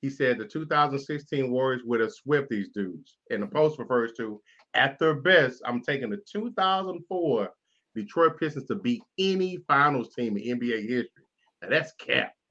he 0.00 0.10
said 0.10 0.38
the 0.38 0.44
2016 0.44 1.50
Warriors 1.50 1.82
would 1.84 2.00
have 2.00 2.12
swept 2.12 2.50
these 2.50 2.68
dudes. 2.68 3.16
And 3.30 3.42
the 3.42 3.46
post 3.46 3.78
refers 3.78 4.12
to 4.18 4.40
at 4.74 4.98
their 4.98 5.14
best, 5.14 5.62
I'm 5.64 5.80
taking 5.82 6.10
the 6.10 6.20
2004 6.30 7.50
Detroit 7.94 8.38
Pistons 8.38 8.66
to 8.66 8.74
beat 8.74 9.02
any 9.18 9.58
finals 9.68 10.14
team 10.14 10.36
in 10.36 10.58
NBA 10.58 10.82
history. 10.82 11.24
Now 11.62 11.68
that's 11.70 11.92
cap. 11.94 12.34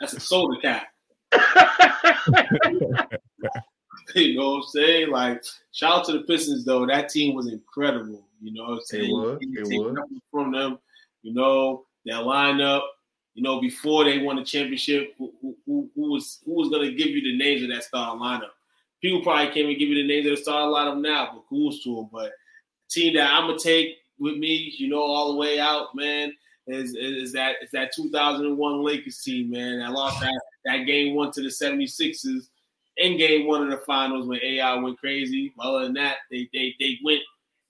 that's 0.00 0.12
a 0.14 0.20
soda 0.20 0.60
cap. 0.60 0.86
you 4.14 4.36
know 4.36 4.50
what 4.50 4.56
I'm 4.56 4.62
saying? 4.68 5.10
Like, 5.10 5.42
shout 5.72 5.98
out 5.98 6.04
to 6.06 6.12
the 6.12 6.20
Pistons 6.20 6.64
though. 6.64 6.86
That 6.86 7.08
team 7.08 7.34
was 7.34 7.48
incredible. 7.48 8.24
You 8.40 8.54
know 8.54 8.62
what 8.64 8.72
I'm 8.74 8.80
saying? 8.82 9.04
It 9.04 9.12
was. 9.12 9.38
It 9.40 9.82
was. 9.84 9.98
From 10.30 10.52
them, 10.52 10.78
you 11.22 11.34
know, 11.34 11.84
that 12.06 12.22
lineup. 12.22 12.82
You 13.34 13.42
know, 13.42 13.60
before 13.60 14.04
they 14.04 14.18
won 14.18 14.36
the 14.36 14.44
championship, 14.44 15.14
who, 15.16 15.32
who, 15.40 15.88
who 15.94 16.12
was 16.12 16.40
who 16.44 16.54
was 16.54 16.70
gonna 16.70 16.90
give 16.90 17.08
you 17.08 17.22
the 17.22 17.38
names 17.38 17.62
of 17.62 17.70
that 17.70 17.84
starting 17.84 18.20
lineup? 18.20 18.50
People 19.00 19.22
probably 19.22 19.46
can't 19.46 19.58
even 19.58 19.78
give 19.78 19.88
you 19.88 19.94
the 19.94 20.08
names 20.08 20.26
of 20.26 20.36
the 20.36 20.42
starting 20.42 20.74
lineup 20.74 21.00
now, 21.00 21.30
but 21.32 21.48
kudos 21.48 21.82
to 21.84 21.96
them. 21.96 22.08
But 22.12 22.32
team 22.90 23.14
that 23.14 23.32
I'm 23.32 23.46
gonna 23.46 23.58
take 23.58 23.96
with 24.18 24.36
me, 24.36 24.74
you 24.76 24.88
know, 24.88 25.00
all 25.00 25.32
the 25.32 25.38
way 25.38 25.60
out, 25.60 25.94
man, 25.94 26.32
is 26.66 26.94
is 26.94 27.32
that 27.32 27.56
is 27.62 27.70
that 27.72 27.92
2001 27.94 28.84
Lakers 28.84 29.22
team, 29.22 29.50
man. 29.50 29.82
I 29.82 29.88
lost 29.88 30.20
that 30.20 30.40
that 30.64 30.84
game 30.84 31.14
one 31.14 31.30
to 31.32 31.42
the 31.42 31.48
76ers 31.48 32.48
in 32.98 33.16
game 33.16 33.46
one 33.46 33.62
of 33.62 33.70
the 33.70 33.84
finals 33.84 34.26
when 34.26 34.40
AI 34.42 34.74
went 34.74 34.98
crazy. 34.98 35.52
Other 35.58 35.84
than 35.84 35.94
that, 35.94 36.16
they 36.30 36.48
they 36.52 36.74
they 36.78 36.98
went 37.04 37.22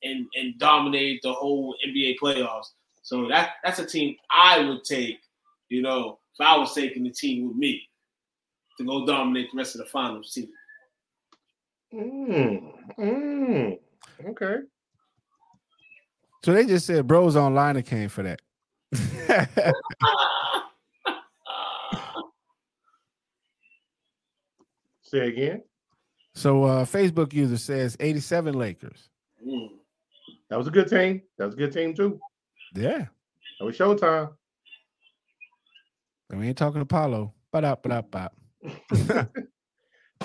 and 0.03 0.27
and 0.35 0.59
dominated 0.59 1.21
the 1.23 1.33
whole 1.33 1.75
NBA 1.87 2.17
playoffs. 2.21 2.73
So 3.03 3.29
that 3.29 3.53
that's 3.63 3.79
a 3.79 3.87
team 3.87 4.17
I 4.31 4.61
would 4.61 4.85
take, 4.85 5.21
you 5.69 5.83
know, 5.83 6.19
if 6.35 6.41
I 6.41 6.57
was 6.57 6.75
taking 6.75 7.05
the 7.05 7.11
team 7.11 7.49
with 7.49 7.57
me 7.57 7.89
to 8.79 8.85
go 8.85 9.05
dominate 9.07 9.51
the 9.53 9.59
rest 9.59 9.75
of 9.75 9.81
the 9.81 9.87
finals 9.87 10.33
team. 10.33 10.49
Mm, 11.93 12.73
mm, 12.99 13.79
okay. 14.27 14.57
So 16.45 16.53
they 16.53 16.67
just 16.67 16.87
said 16.87 17.07
bros 17.07 17.37
online 17.37 17.75
that 17.77 17.85
came 17.85 18.09
for 18.09 18.23
that. 18.23 18.41
Say 25.03 25.29
again. 25.29 25.63
So 26.35 26.65
uh 26.65 26.85
Facebook 26.85 27.33
user 27.33 27.57
says 27.57 27.97
87 27.99 28.55
Lakers. 28.55 29.09
Mm. 29.47 29.71
That 30.51 30.59
was 30.59 30.69
a 30.69 30.71
good 30.71 30.89
team. 30.89 31.23
That 31.39 31.47
was 31.47 31.55
a 31.55 31.59
good 31.59 31.73
team 31.73 31.95
too. 31.95 32.21
Yeah. 32.75 33.07
That 33.59 33.65
was 33.65 33.77
showtime. 33.77 34.33
And 36.31 36.41
we 36.41 36.49
ain't 36.49 36.59
talking 36.59 36.81
Apollo. 36.81 37.33
But 37.51 37.65
up, 37.65 37.83
but 37.83 37.93
up, 37.93 38.15
up. 38.15 38.35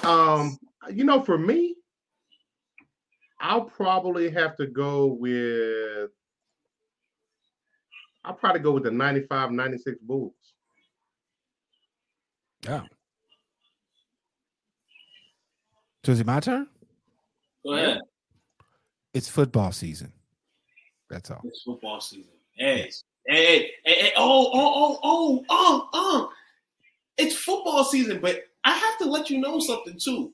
um, 0.04 0.58
you 0.92 1.04
know, 1.06 1.22
for 1.22 1.38
me, 1.38 1.76
I'll 3.40 3.66
probably 3.66 4.30
have 4.30 4.56
to 4.58 4.68
go 4.68 5.08
with 5.08 6.10
I'll 8.26 8.34
probably 8.34 8.62
go 8.62 8.72
with 8.72 8.84
the 8.84 8.92
95 8.92 9.52
96 9.52 9.98
Bulls. 10.02 10.34
Yeah. 12.66 12.82
So 16.06 16.14
is 16.14 16.20
it 16.20 16.26
my 16.26 16.40
turn? 16.40 16.68
Go 17.66 17.74
ahead. 17.74 18.00
It's 19.14 19.30
football 19.30 19.72
season. 19.72 20.12
That's 21.10 21.30
all. 21.32 21.42
It's 21.44 21.62
football 21.62 22.02
season. 22.02 22.32
Hey, 22.56 22.90
hey, 23.28 23.72
hey, 23.84 24.02
hey, 24.02 24.14
oh, 24.18 24.50
oh, 24.54 24.74
oh, 24.76 25.00
oh, 25.04 25.46
oh, 25.50 25.90
oh. 25.94 26.32
It's 27.18 27.36
football 27.36 27.84
season, 27.84 28.20
but 28.22 28.44
I 28.64 28.72
have 28.72 28.98
to 29.00 29.06
let 29.06 29.30
you 29.30 29.40
know 29.40 29.60
something 29.60 29.98
too. 30.00 30.34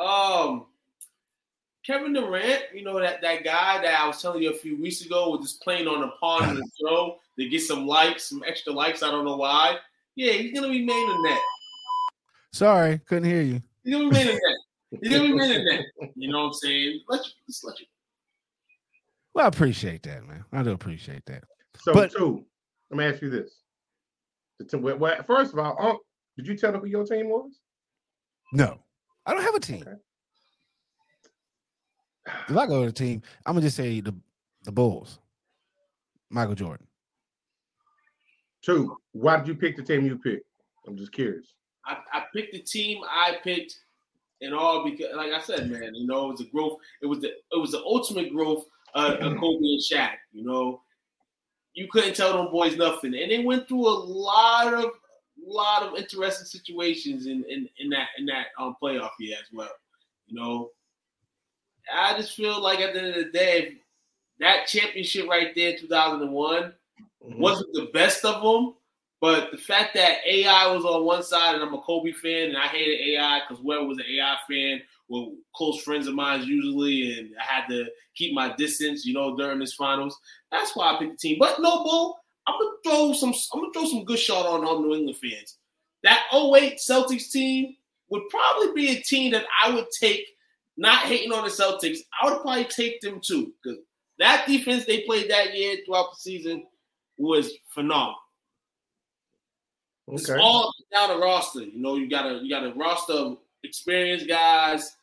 Um, 0.00 0.66
Kevin 1.84 2.14
Durant, 2.14 2.62
you 2.72 2.82
know 2.82 2.98
that 2.98 3.20
that 3.20 3.44
guy 3.44 3.80
that 3.82 4.00
I 4.00 4.06
was 4.06 4.20
telling 4.20 4.42
you 4.42 4.50
a 4.50 4.56
few 4.56 4.80
weeks 4.80 5.02
ago 5.04 5.30
was 5.30 5.42
just 5.42 5.62
playing 5.62 5.86
on 5.86 6.02
a 6.02 6.08
pond 6.20 6.50
in 6.50 6.56
the 6.56 6.70
show 6.80 7.18
to 7.38 7.48
get 7.48 7.60
some 7.60 7.86
likes, 7.86 8.24
some 8.24 8.42
extra 8.46 8.72
likes. 8.72 9.02
I 9.02 9.10
don't 9.10 9.24
know 9.24 9.36
why. 9.36 9.76
Yeah, 10.16 10.32
he's 10.32 10.58
gonna 10.58 10.72
be 10.72 10.84
made 10.84 11.14
in 11.14 11.22
that. 11.22 11.42
Sorry, 12.52 12.98
couldn't 13.06 13.28
hear 13.28 13.42
you. 13.42 13.62
He's 13.82 13.92
gonna 13.92 14.08
be 14.08 14.14
made 14.14 14.28
in 14.28 14.36
that. 14.36 14.58
He's 15.02 15.10
gonna 15.10 15.24
be 15.24 15.34
made 15.34 15.56
in 15.56 15.64
that. 15.66 15.84
You 16.16 16.32
know 16.32 16.38
what 16.38 16.46
I'm 16.46 16.52
saying? 16.54 17.00
Let 17.08 17.24
you, 17.26 17.32
just 17.46 17.64
let 17.64 17.78
you. 17.78 17.86
Well, 19.34 19.44
I 19.44 19.48
appreciate 19.48 20.02
that, 20.04 20.26
man. 20.26 20.44
I 20.52 20.62
do 20.62 20.70
appreciate 20.70 21.26
that. 21.26 21.44
So, 21.76 21.92
but, 21.92 22.12
two, 22.12 22.44
let 22.90 22.98
me 22.98 23.04
ask 23.04 23.20
you 23.20 23.30
this. 23.30 23.50
First 25.26 25.52
of 25.52 25.58
all, 25.58 25.76
um, 25.80 25.98
did 26.36 26.46
you 26.46 26.56
tell 26.56 26.72
them 26.72 26.80
who 26.80 26.86
your 26.86 27.04
team 27.04 27.28
was? 27.28 27.58
No, 28.52 28.78
I 29.26 29.34
don't 29.34 29.42
have 29.42 29.56
a 29.56 29.60
team. 29.60 29.82
Okay. 29.82 29.96
If 32.48 32.56
I 32.56 32.66
go 32.66 32.80
to 32.80 32.86
the 32.86 32.92
team, 32.92 33.22
I'm 33.44 33.54
gonna 33.54 33.66
just 33.66 33.76
say 33.76 34.00
the 34.00 34.14
the 34.62 34.72
Bulls. 34.72 35.18
Michael 36.30 36.54
Jordan. 36.54 36.86
Two. 38.64 38.96
Why 39.12 39.36
did 39.38 39.48
you 39.48 39.54
pick 39.54 39.76
the 39.76 39.82
team 39.82 40.06
you 40.06 40.16
picked? 40.16 40.46
I'm 40.86 40.96
just 40.96 41.12
curious. 41.12 41.46
I, 41.84 41.98
I 42.12 42.24
picked 42.34 42.52
the 42.52 42.60
team 42.60 43.02
I 43.10 43.36
picked 43.42 43.78
and 44.40 44.54
all 44.54 44.84
because, 44.84 45.14
like 45.16 45.32
I 45.32 45.40
said, 45.40 45.70
man, 45.70 45.94
you 45.94 46.06
know, 46.06 46.26
it 46.26 46.32
was 46.32 46.40
a 46.40 46.44
growth. 46.44 46.78
It 47.02 47.06
was 47.06 47.20
the 47.20 47.28
it 47.28 47.60
was 47.60 47.72
the 47.72 47.82
ultimate 47.82 48.32
growth 48.32 48.64
uh, 48.94 49.16
of 49.20 49.38
Kobe 49.38 49.58
and 49.58 49.80
Shaq. 49.80 50.14
You 50.32 50.44
know, 50.44 50.82
you 51.74 51.88
couldn't 51.90 52.14
tell 52.14 52.36
them 52.36 52.52
boys 52.52 52.76
nothing, 52.76 53.14
and 53.14 53.30
they 53.30 53.42
went 53.44 53.68
through 53.68 53.86
a 53.88 53.98
lot 53.98 54.72
of 54.72 54.90
lot 55.46 55.82
of 55.82 55.96
interesting 55.96 56.46
situations 56.46 57.26
in 57.26 57.44
in, 57.48 57.68
in 57.78 57.90
that 57.90 58.08
in 58.18 58.26
that 58.26 58.46
um, 58.58 58.76
playoff 58.82 59.10
year 59.18 59.36
as 59.40 59.52
well. 59.52 59.72
You 60.26 60.36
know, 60.36 60.70
I 61.92 62.16
just 62.16 62.34
feel 62.34 62.62
like 62.62 62.80
at 62.80 62.94
the 62.94 63.00
end 63.00 63.16
of 63.16 63.24
the 63.24 63.30
day, 63.30 63.76
that 64.40 64.66
championship 64.66 65.28
right 65.28 65.54
there, 65.54 65.76
2001, 65.76 66.62
mm-hmm. 66.62 67.40
wasn't 67.40 67.72
the 67.74 67.90
best 67.92 68.24
of 68.24 68.42
them. 68.42 68.74
But 69.20 69.50
the 69.52 69.56
fact 69.56 69.94
that 69.94 70.18
AI 70.26 70.66
was 70.72 70.84
on 70.84 71.04
one 71.04 71.22
side 71.22 71.54
and 71.54 71.64
I'm 71.64 71.74
a 71.74 71.80
Kobe 71.80 72.12
fan 72.12 72.48
and 72.48 72.58
I 72.58 72.66
hated 72.66 73.14
AI 73.14 73.40
because 73.40 73.62
whoever 73.62 73.86
was 73.86 73.98
an 73.98 74.04
AI 74.10 74.36
fan 74.50 74.82
were 75.08 75.26
close 75.54 75.82
friends 75.82 76.06
of 76.06 76.14
mine 76.14 76.42
usually, 76.44 77.18
and 77.18 77.30
I 77.40 77.44
had 77.44 77.68
to 77.68 77.86
keep 78.14 78.34
my 78.34 78.54
distance, 78.56 79.04
you 79.06 79.14
know, 79.14 79.36
during 79.36 79.58
this 79.58 79.74
finals. 79.74 80.18
That's 80.50 80.76
why 80.76 80.94
I 80.94 80.98
picked 80.98 81.22
the 81.22 81.28
team. 81.28 81.36
But 81.38 81.60
no, 81.60 81.84
Bo, 81.84 82.16
I'm 82.46 82.58
gonna 82.58 82.70
throw 82.84 83.12
some. 83.12 83.34
I'm 83.52 83.60
gonna 83.60 83.72
throw 83.72 83.86
some 83.86 84.04
good 84.04 84.18
shot 84.18 84.46
on 84.46 84.64
all 84.64 84.82
New 84.82 84.94
England 84.94 85.18
fans. 85.18 85.58
That 86.02 86.24
08 86.32 86.78
Celtics 86.78 87.30
team 87.30 87.76
would 88.10 88.22
probably 88.28 88.72
be 88.74 88.90
a 88.90 89.02
team 89.02 89.32
that 89.32 89.46
I 89.64 89.74
would 89.74 89.86
take 89.98 90.26
not 90.76 91.06
hating 91.06 91.32
on 91.32 91.44
the 91.44 91.50
Celtics, 91.50 91.98
I 92.20 92.30
would 92.30 92.42
probably 92.42 92.64
take 92.64 93.00
them 93.00 93.20
too 93.24 93.52
because 93.62 93.78
that 94.18 94.46
defense 94.46 94.84
they 94.84 95.02
played 95.02 95.30
that 95.30 95.56
year 95.56 95.76
throughout 95.84 96.10
the 96.12 96.16
season 96.18 96.64
was 97.16 97.52
phenomenal. 97.72 98.16
Okay. 100.08 100.16
It's 100.16 100.30
all 100.30 100.72
down 100.92 101.10
the 101.10 101.18
roster. 101.18 101.62
You 101.62 101.80
know, 101.80 101.96
you 101.96 102.08
got 102.08 102.26
a 102.26 102.40
you 102.42 102.50
got 102.50 102.64
a 102.64 102.72
roster 102.74 103.14
of 103.14 103.38
experienced 103.62 104.28
guys, 104.28 104.96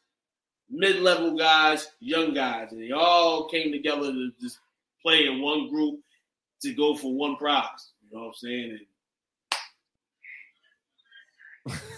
mid-level 0.70 1.38
guys, 1.38 1.90
young 2.00 2.34
guys, 2.34 2.72
and 2.72 2.82
they 2.82 2.92
all 2.92 3.50
came 3.50 3.72
together 3.72 4.12
to 4.12 4.32
just 4.40 4.60
play 5.02 5.26
in 5.26 5.42
one 5.42 5.70
group 5.70 6.00
to 6.62 6.74
go 6.74 6.96
for 6.96 7.14
one 7.14 7.36
prize. 7.36 7.92
You 8.04 8.18
know 8.18 8.26
what 8.26 8.30
I'm 8.30 8.34
saying? 8.36 8.80
And, 8.80 8.88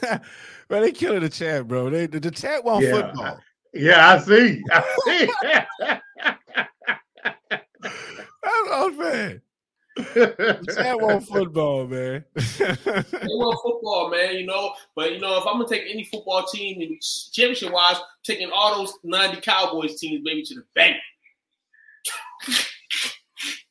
Man, 0.70 0.82
they 0.82 0.92
killing 0.92 1.22
the 1.22 1.30
chat, 1.30 1.68
bro. 1.68 1.90
They 1.90 2.08
the, 2.08 2.20
the 2.20 2.32
chat 2.32 2.64
want 2.64 2.86
yeah. 2.86 2.92
football. 2.92 3.40
Yeah, 3.74 4.14
I 4.14 4.20
see. 4.20 4.64
I 4.72 4.96
see. 5.06 5.30
That's 8.44 8.70
unfair. 8.72 9.42
That 9.96 10.98
want 11.00 11.28
football, 11.28 11.88
man. 11.88 12.26
they 12.34 13.28
want 13.30 13.60
football, 13.64 14.10
man. 14.10 14.36
You 14.36 14.46
know, 14.46 14.74
but 14.96 15.12
you 15.12 15.20
know, 15.20 15.38
if 15.38 15.46
I'm 15.46 15.54
gonna 15.54 15.68
take 15.68 15.84
any 15.88 16.04
football 16.06 16.46
team, 16.46 16.98
championship 17.32 17.72
wise, 17.72 17.98
taking 18.24 18.50
all 18.54 18.78
those 18.78 18.94
'90 19.04 19.42
Cowboys 19.42 20.00
teams, 20.00 20.22
maybe 20.24 20.44
to 20.44 20.56
the 20.56 20.64
bank. 20.76 20.98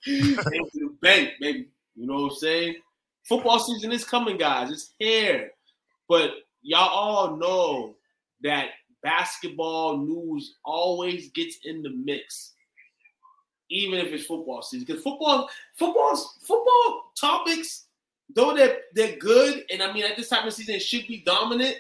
to 0.04 0.36
the 0.74 0.96
bank, 1.00 1.30
baby. 1.40 1.68
You 1.94 2.06
know 2.06 2.14
what 2.14 2.32
I'm 2.32 2.36
saying? 2.36 2.76
Football 3.24 3.58
season 3.58 3.92
is 3.92 4.04
coming, 4.04 4.36
guys. 4.36 4.70
It's 4.70 4.94
here. 4.98 5.50
But 6.08 6.30
y'all 6.62 6.88
all 6.88 7.36
know 7.36 7.96
that 8.42 8.70
basketball 9.02 9.98
news 9.98 10.56
always 10.64 11.30
gets 11.30 11.58
in 11.64 11.82
the 11.82 11.90
mix, 11.90 12.52
even 13.72 13.98
if 13.98 14.12
it's 14.12 14.26
football 14.26 14.62
season. 14.62 14.84
Because 14.86 15.02
football, 15.02 15.48
football's 15.74 16.38
football 16.42 17.12
topics, 17.18 17.86
though 18.34 18.54
they're 18.54 18.78
they're 18.94 19.16
good, 19.16 19.64
and 19.70 19.82
I 19.82 19.92
mean 19.92 20.04
at 20.04 20.16
this 20.16 20.28
time 20.28 20.46
of 20.46 20.52
season 20.52 20.76
it 20.76 20.82
should 20.82 21.06
be 21.06 21.22
dominant. 21.24 21.76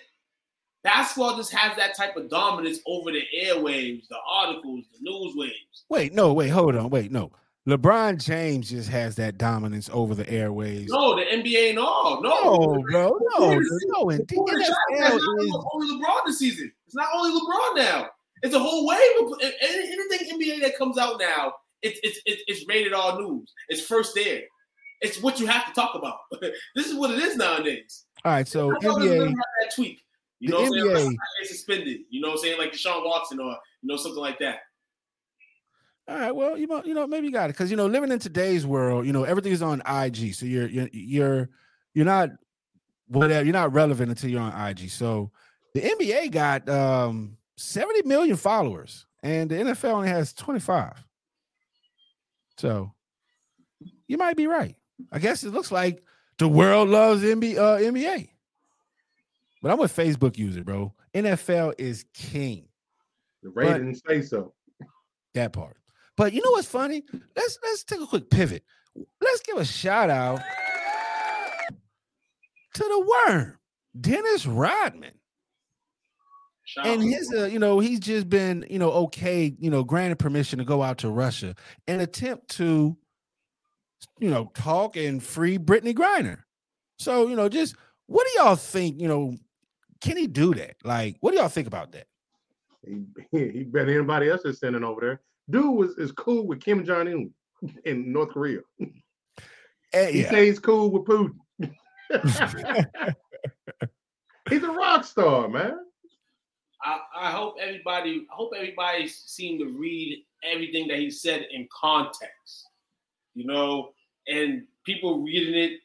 Basketball 0.82 1.36
just 1.36 1.52
has 1.52 1.76
that 1.76 1.96
type 1.96 2.16
of 2.16 2.28
dominance 2.28 2.80
over 2.86 3.12
the 3.12 3.22
airwaves, 3.44 4.08
the 4.08 4.16
articles, 4.28 4.84
the 4.92 4.98
news 5.00 5.34
waves. 5.36 5.84
Wait, 5.88 6.12
no, 6.12 6.32
wait, 6.32 6.48
hold 6.48 6.74
on, 6.74 6.90
wait, 6.90 7.12
no. 7.12 7.30
LeBron 7.68 8.22
James 8.22 8.70
just 8.70 8.88
has 8.88 9.14
that 9.14 9.38
dominance 9.38 9.88
over 9.92 10.16
the 10.16 10.28
airways. 10.28 10.88
No, 10.90 11.14
the 11.14 11.22
NBA 11.22 11.70
and 11.70 11.78
all. 11.78 12.20
No, 12.20 12.30
no 12.30 12.82
bro, 12.90 13.16
no, 13.38 13.54
no. 13.54 14.10
The 14.10 14.24
NFL 14.24 15.16
is 15.16 15.66
only 15.72 15.94
LeBron 15.94 16.26
this 16.26 16.40
season. 16.40 16.72
It's 16.86 16.96
not 16.96 17.08
only 17.14 17.30
LeBron 17.40 17.76
now. 17.76 18.08
It's 18.42 18.54
a 18.54 18.58
whole 18.58 18.84
wave 18.84 18.98
of 19.20 19.38
anything 19.40 20.40
NBA 20.40 20.60
that 20.62 20.76
comes 20.76 20.98
out 20.98 21.20
now. 21.20 21.54
It's 21.82 22.00
it's 22.02 22.20
it's, 22.26 22.42
it's 22.46 22.68
rated 22.68 22.92
all 22.92 23.20
news. 23.20 23.52
It's 23.68 23.82
first 23.82 24.14
there. 24.14 24.42
It's 25.00 25.20
what 25.20 25.40
you 25.40 25.46
have 25.46 25.66
to 25.66 25.72
talk 25.72 25.94
about. 25.94 26.18
this 26.74 26.86
is 26.86 26.94
what 26.94 27.10
it 27.10 27.18
is 27.18 27.36
nowadays. 27.36 28.04
All 28.24 28.32
right, 28.32 28.46
so 28.46 28.70
NBA 28.70 29.34
that 29.34 29.74
tweak. 29.74 30.00
You 30.38 30.50
know, 30.50 30.62
what 30.62 30.78
I'm 30.78 30.96
saying? 30.96 31.06
Like, 31.06 31.48
suspended. 31.48 32.00
You 32.10 32.20
know, 32.20 32.28
what 32.28 32.34
I'm 32.34 32.38
saying 32.38 32.58
like 32.58 32.72
Deshaun 32.72 33.04
Watson 33.04 33.38
or 33.38 33.56
you 33.82 33.88
know 33.88 33.96
something 33.96 34.20
like 34.20 34.38
that. 34.40 34.60
All 36.08 36.18
right, 36.18 36.34
well, 36.34 36.58
you 36.58 36.66
know, 36.66 36.82
you 36.84 36.94
know, 36.94 37.06
maybe 37.06 37.28
you 37.28 37.32
got 37.32 37.48
it 37.48 37.52
because 37.52 37.70
you 37.70 37.76
know, 37.76 37.86
living 37.86 38.10
in 38.10 38.18
today's 38.18 38.66
world, 38.66 39.06
you 39.06 39.12
know, 39.12 39.22
everything 39.22 39.52
is 39.52 39.62
on 39.62 39.82
IG, 39.86 40.34
so 40.34 40.46
you're 40.46 40.68
you're 40.68 40.88
you're 40.92 41.50
you're 41.94 42.04
not 42.04 42.30
whatever, 43.06 43.44
you're 43.44 43.52
not 43.52 43.72
relevant 43.72 44.10
until 44.10 44.30
you're 44.30 44.40
on 44.40 44.68
IG. 44.68 44.90
So 44.90 45.30
the 45.74 45.80
NBA 45.80 46.32
got 46.32 46.68
um 46.68 47.36
70 47.56 48.02
million 48.02 48.36
followers, 48.36 49.06
and 49.22 49.50
the 49.50 49.56
NFL 49.56 49.92
only 49.92 50.08
has 50.08 50.32
25. 50.32 50.92
So 52.56 52.92
you 54.06 54.18
might 54.18 54.36
be 54.36 54.46
right. 54.46 54.76
I 55.10 55.18
guess 55.18 55.44
it 55.44 55.52
looks 55.52 55.72
like 55.72 56.02
the 56.38 56.48
world 56.48 56.88
loves 56.88 57.22
NBA, 57.22 57.56
uh, 57.56 57.78
NBA. 57.78 58.28
But 59.62 59.70
I'm 59.70 59.80
a 59.80 59.84
Facebook 59.84 60.36
user, 60.38 60.64
bro. 60.64 60.92
NFL 61.14 61.74
is 61.78 62.04
king. 62.14 62.66
The 63.42 63.50
ratings 63.50 64.02
say 64.06 64.22
so. 64.22 64.54
That 65.34 65.52
part. 65.52 65.76
But 66.16 66.32
you 66.32 66.42
know 66.42 66.50
what's 66.50 66.68
funny? 66.68 67.02
Let's 67.36 67.58
let's 67.62 67.84
take 67.84 68.00
a 68.00 68.06
quick 68.06 68.30
pivot. 68.30 68.64
Let's 69.20 69.40
give 69.40 69.56
a 69.56 69.64
shout 69.64 70.10
out 70.10 70.40
to 72.74 72.82
the 72.82 73.12
worm, 73.28 73.58
Dennis 73.98 74.46
Rodman. 74.46 75.14
Shout 76.72 76.86
and 76.86 77.02
his, 77.02 77.30
uh, 77.36 77.44
you 77.44 77.58
know, 77.58 77.80
he's 77.80 78.00
just 78.00 78.30
been, 78.30 78.64
you 78.70 78.78
know, 78.78 78.90
okay, 78.92 79.54
you 79.58 79.68
know, 79.68 79.84
granted 79.84 80.18
permission 80.18 80.58
to 80.58 80.64
go 80.64 80.82
out 80.82 80.96
to 80.98 81.10
Russia 81.10 81.54
and 81.86 82.00
attempt 82.00 82.48
to, 82.56 82.96
you 84.18 84.30
know, 84.30 84.50
talk 84.54 84.96
and 84.96 85.22
free 85.22 85.58
Brittney 85.58 85.92
Griner. 85.92 86.38
So, 86.98 87.28
you 87.28 87.36
know, 87.36 87.50
just 87.50 87.76
what 88.06 88.26
do 88.26 88.42
y'all 88.42 88.56
think? 88.56 88.98
You 89.02 89.08
know, 89.08 89.36
can 90.00 90.16
he 90.16 90.26
do 90.26 90.54
that? 90.54 90.76
Like, 90.82 91.16
what 91.20 91.32
do 91.32 91.36
y'all 91.36 91.48
think 91.48 91.66
about 91.66 91.92
that? 91.92 92.06
He, 92.86 93.04
he 93.30 93.64
better 93.64 93.90
anybody 93.90 94.30
else 94.30 94.46
is 94.46 94.58
sending 94.58 94.82
over 94.82 95.00
there. 95.02 95.20
Dude 95.50 95.76
was 95.76 95.98
is 95.98 96.10
cool 96.12 96.46
with 96.46 96.62
Kim 96.62 96.86
Jong 96.86 97.06
Un 97.06 97.30
in 97.84 98.10
North 98.10 98.30
Korea. 98.30 98.60
Uh, 98.80 100.06
he 100.06 100.22
yeah. 100.22 100.30
says 100.30 100.46
he's 100.46 100.58
cool 100.58 100.90
with 100.90 101.04
Putin. 101.04 101.34
he's 104.48 104.62
a 104.62 104.70
rock 104.70 105.04
star, 105.04 105.48
man. 105.48 105.76
I, 106.84 107.00
I 107.16 107.30
hope 107.30 107.56
everybody 107.60 108.26
I 108.30 108.34
hope 108.34 108.52
everybody 108.56 109.06
seemed 109.08 109.60
to 109.60 109.66
read 109.66 110.24
everything 110.44 110.88
that 110.88 110.98
he 110.98 111.10
said 111.10 111.46
in 111.52 111.68
context. 111.72 112.68
You 113.34 113.46
know, 113.46 113.92
and 114.28 114.64
people 114.84 115.20
reading 115.22 115.54
it 115.54 115.80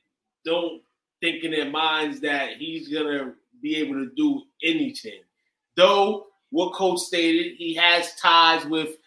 don't 0.45 0.81
think 1.21 1.43
in 1.43 1.51
their 1.51 1.69
minds 1.69 2.19
that 2.21 2.57
he's 2.57 2.87
gonna 2.89 3.33
be 3.61 3.75
able 3.77 3.95
to 3.95 4.09
do 4.15 4.43
anything. 4.63 5.21
Though 5.75 6.27
what 6.49 6.73
coach 6.73 6.99
stated, 6.99 7.55
he 7.57 7.73
has 7.75 8.15
ties 8.15 8.65
with 8.65 8.97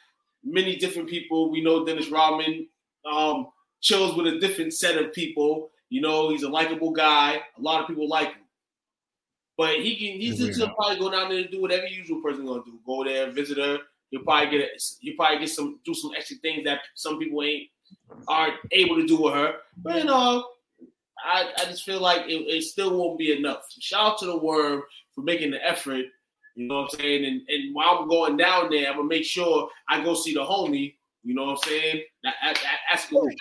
many 0.45 0.77
different 0.77 1.09
people. 1.09 1.51
We 1.51 1.63
know 1.63 1.85
Dennis 1.85 2.11
Rodman 2.11 2.67
um, 3.11 3.49
chills 3.81 4.15
with 4.17 4.27
a 4.27 4.39
different 4.39 4.75
set 4.75 4.97
of 4.97 5.13
people. 5.13 5.71
You 5.89 6.01
know, 6.01 6.31
he's 6.31 6.43
a 6.43 6.49
likable 6.49 6.93
guy. 6.93 7.41
A 7.59 7.61
lot 7.61 7.81
of 7.81 7.89
people 7.89 8.09
like 8.09 8.29
him. 8.29 8.40
But 9.61 9.81
he 9.81 9.95
can 9.95 10.19
he's 10.19 10.39
just 10.39 10.59
gonna 10.59 10.73
probably 10.73 10.99
go 10.99 11.11
down 11.11 11.29
there 11.29 11.41
and 11.41 11.51
do 11.51 11.61
whatever 11.61 11.85
usual 11.85 12.23
person 12.23 12.47
gonna 12.47 12.63
do. 12.65 12.79
Go 12.87 13.05
there, 13.05 13.31
visit 13.31 13.59
her. 13.59 13.77
You'll 14.11 14.23
probably 14.23 14.59
get 14.59 14.71
he'll 15.01 15.17
probably 15.17 15.41
get 15.41 15.51
some 15.51 15.81
do 15.85 15.93
some 15.93 16.13
extra 16.17 16.39
things 16.39 16.65
that 16.65 16.81
some 16.95 17.19
people 17.19 17.43
ain't 17.43 17.69
aren't 18.27 18.55
able 18.71 18.97
to 18.97 19.07
do 19.07 19.21
with 19.21 19.35
her. 19.35 19.57
But 19.77 19.97
you 19.97 20.05
know, 20.05 20.49
I, 21.23 21.53
I 21.59 21.65
just 21.67 21.85
feel 21.85 22.01
like 22.01 22.23
it, 22.23 22.41
it 22.49 22.63
still 22.63 22.97
won't 22.97 23.19
be 23.19 23.37
enough. 23.37 23.67
Shout 23.79 24.13
out 24.13 24.19
to 24.21 24.25
the 24.25 24.39
worm 24.39 24.83
for 25.15 25.21
making 25.21 25.51
the 25.51 25.63
effort 25.63 26.07
you 26.55 26.67
know 26.67 26.83
what 26.83 26.95
I'm 26.95 27.01
saying? 27.01 27.25
And, 27.25 27.43
and 27.49 27.75
while 27.75 27.99
I'm 28.01 28.09
going 28.09 28.37
down 28.37 28.71
there, 28.71 28.89
I'm 28.89 28.97
gonna 28.97 29.09
make 29.09 29.25
sure 29.25 29.69
I 29.89 30.03
go 30.03 30.15
see 30.15 30.35
the 30.35 30.41
homie. 30.41 30.95
You 31.23 31.35
know 31.35 31.45
what 31.45 31.51
I'm 31.51 31.71
saying? 31.71 32.03
That, 32.25 32.35
that, 32.43 32.59
that's 32.91 33.09
good. 33.11 33.35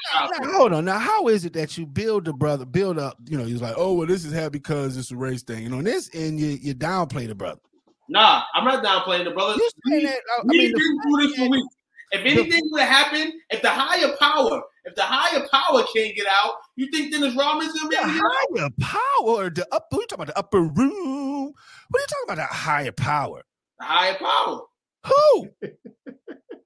Hold 0.51 0.73
on. 0.73 0.85
Now, 0.85 0.99
how 0.99 1.29
is 1.29 1.45
it 1.45 1.53
that 1.53 1.77
you 1.77 1.85
build 1.85 2.25
the 2.25 2.33
brother, 2.33 2.65
build 2.65 2.99
up? 2.99 3.17
You 3.25 3.37
know, 3.37 3.45
he's 3.45 3.61
like, 3.61 3.75
oh, 3.77 3.93
well, 3.93 4.07
this 4.07 4.25
is 4.25 4.33
happening 4.33 4.51
because 4.51 4.97
it's 4.97 5.11
a 5.11 5.15
race 5.15 5.43
thing. 5.43 5.63
You 5.63 5.69
know, 5.69 5.77
and 5.77 5.87
this 5.87 6.09
and 6.13 6.39
you 6.39 6.47
you 6.47 6.75
downplay 6.75 7.27
the 7.27 7.35
brother. 7.35 7.61
Nah, 8.09 8.43
I'm 8.53 8.65
not 8.65 8.83
downplaying 8.83 9.23
the 9.23 9.31
brother. 9.31 9.57
We, 9.85 10.03
that, 10.03 10.15
uh, 10.15 10.41
I 10.41 10.43
mean, 10.45 10.73
this 10.73 11.37
for 11.37 11.49
weeks. 11.49 11.75
If 12.11 12.25
anything 12.25 12.63
would 12.71 12.81
have 12.81 12.89
happened, 12.89 13.33
if 13.51 13.61
the 13.61 13.69
higher 13.69 14.15
power, 14.19 14.63
if 14.85 14.95
the 14.95 15.03
higher 15.03 15.47
power 15.47 15.83
can't 15.95 16.15
get 16.15 16.25
out, 16.27 16.55
you 16.75 16.89
think 16.91 17.11
Dennis 17.11 17.35
Rodman's 17.35 17.71
gonna 17.73 17.89
be 17.89 17.95
the 17.95 18.01
higher 18.03 18.69
power? 18.79 19.49
The 19.51 19.67
upper, 19.71 19.95
you 19.95 20.07
talking 20.07 20.23
about 20.23 20.27
the 20.27 20.37
upper 20.37 20.61
room? 20.61 21.53
What 21.89 21.99
are 21.99 22.01
you 22.01 22.07
talking 22.07 22.23
about? 22.25 22.35
The 22.37 22.55
higher 22.55 22.91
power? 22.91 23.43
The 23.77 23.85
higher 23.85 24.15
power. 24.15 24.61
Who? 25.05 25.49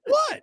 what? 0.06 0.42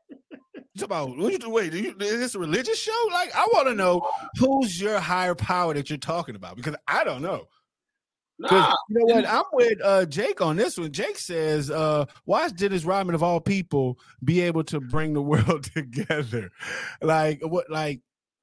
You 0.74 0.86
about 0.86 1.18
what 1.18 1.44
you 1.44 1.50
wait? 1.50 1.74
You, 1.74 1.96
is 2.00 2.20
this 2.20 2.36
a 2.36 2.40
religious 2.40 2.80
show? 2.80 3.08
Like, 3.12 3.36
I 3.36 3.46
want 3.54 3.68
to 3.68 3.76
know 3.76 4.08
who's 4.40 4.80
your 4.80 5.00
higher 5.00 5.36
power 5.36 5.74
that 5.74 5.90
you're 5.90 5.98
talking 5.98 6.36
about 6.36 6.56
because 6.56 6.76
I 6.88 7.04
don't 7.04 7.22
know. 7.22 7.48
Nah, 8.40 8.74
you 8.90 9.06
know 9.06 9.16
what? 9.16 9.30
I'm 9.30 9.44
with 9.54 9.78
uh, 9.84 10.06
Jake 10.06 10.42
on 10.42 10.56
this 10.56 10.78
one. 10.78 10.92
Jake 10.92 11.18
says, 11.18 11.70
uh, 11.70 12.06
"Watch 12.26 12.56
Dennis 12.56 12.86
Rodman 12.86 13.14
of 13.14 13.22
all 13.22 13.40
people 13.40 14.00
be 14.24 14.42
able 14.42 14.64
to 14.66 14.80
bring 14.80 15.14
the 15.14 15.22
world 15.22 15.66
together." 15.76 16.50
Like 17.02 17.42
what? 17.44 17.70
Like 17.70 18.02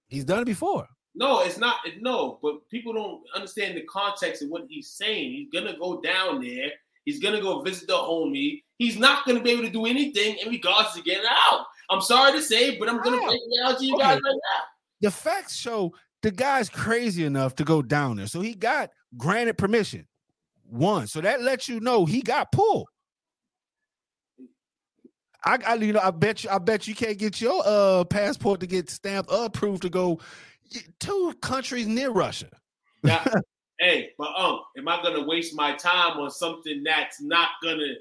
he's 0.09 0.25
done 0.25 0.43
it 0.43 0.45
before. 0.45 0.87
No, 1.17 1.41
it's 1.41 1.59
not. 1.59 1.77
No, 2.01 2.39
but 2.43 2.69
people 2.69 2.93
don't 2.93 3.23
understand 3.35 3.77
the 3.77 3.83
context 3.91 4.43
of 4.43 4.51
what 4.51 4.67
he's 4.69 4.91
saying. 4.91 5.33
He's 5.33 5.49
gonna 5.53 5.77
go 5.77 6.01
down 6.01 6.43
there. 6.43 6.71
He's 7.09 7.21
gonna 7.21 7.41
go 7.41 7.63
visit 7.63 7.89
the 7.89 7.95
homie. 7.95 8.63
He's 8.77 8.99
not 8.99 9.25
gonna 9.25 9.43
be 9.43 9.51
able 9.53 9.63
to 9.63 9.71
do 9.71 9.87
anything 9.87 10.37
in 10.45 10.51
regards 10.51 10.93
to 10.93 11.01
getting 11.01 11.25
out. 11.51 11.65
I'm 11.89 12.03
sorry 12.03 12.33
to 12.33 12.43
say, 12.43 12.79
but 12.79 12.87
I'm 12.87 13.03
gonna 13.03 13.17
break 13.17 13.41
it 13.41 13.65
out 13.65 13.79
to 13.79 13.85
you 13.87 13.95
okay. 13.95 14.03
guys 14.03 14.15
right 14.17 14.35
now. 14.35 14.63
The 15.01 15.11
facts 15.11 15.57
show 15.57 15.95
the 16.23 16.31
guy's 16.31 16.69
crazy 16.69 17.25
enough 17.25 17.55
to 17.55 17.65
go 17.65 17.81
down 17.81 18.19
there. 18.19 18.27
So 18.27 18.43
he 18.43 18.53
got 18.53 18.91
granted 19.17 19.57
permission. 19.57 20.07
One. 20.65 21.07
So 21.07 21.23
that 21.23 21.41
lets 21.41 21.67
you 21.67 21.81
know 21.81 22.05
he 22.05 22.21
got 22.21 22.53
pulled. 22.53 22.89
I, 25.47 25.57
I 25.67 25.75
you 25.77 25.95
know 25.95 26.01
I 26.03 26.11
bet 26.11 26.45
you 26.45 26.51
I 26.51 26.59
bet 26.59 26.87
you 26.87 26.95
can't 26.95 27.17
get 27.17 27.41
your 27.41 27.63
uh 27.65 28.05
passport 28.05 28.61
to 28.61 28.67
get 28.67 28.91
stamped 28.91 29.31
approved 29.33 29.81
to 29.81 29.89
go 29.89 30.21
to 31.01 31.35
countries 31.41 31.87
near 31.87 32.11
Russia. 32.11 32.51
Yeah. 33.03 33.25
Hey, 33.79 34.11
but 34.19 34.29
um, 34.37 34.61
am 34.77 34.89
I 34.89 35.03
gonna 35.03 35.25
waste 35.25 35.55
my 35.55 35.75
time 35.75 36.19
on 36.19 36.31
something 36.31 36.83
that's 36.83 37.21
not 37.21 37.51
gonna 37.63 37.95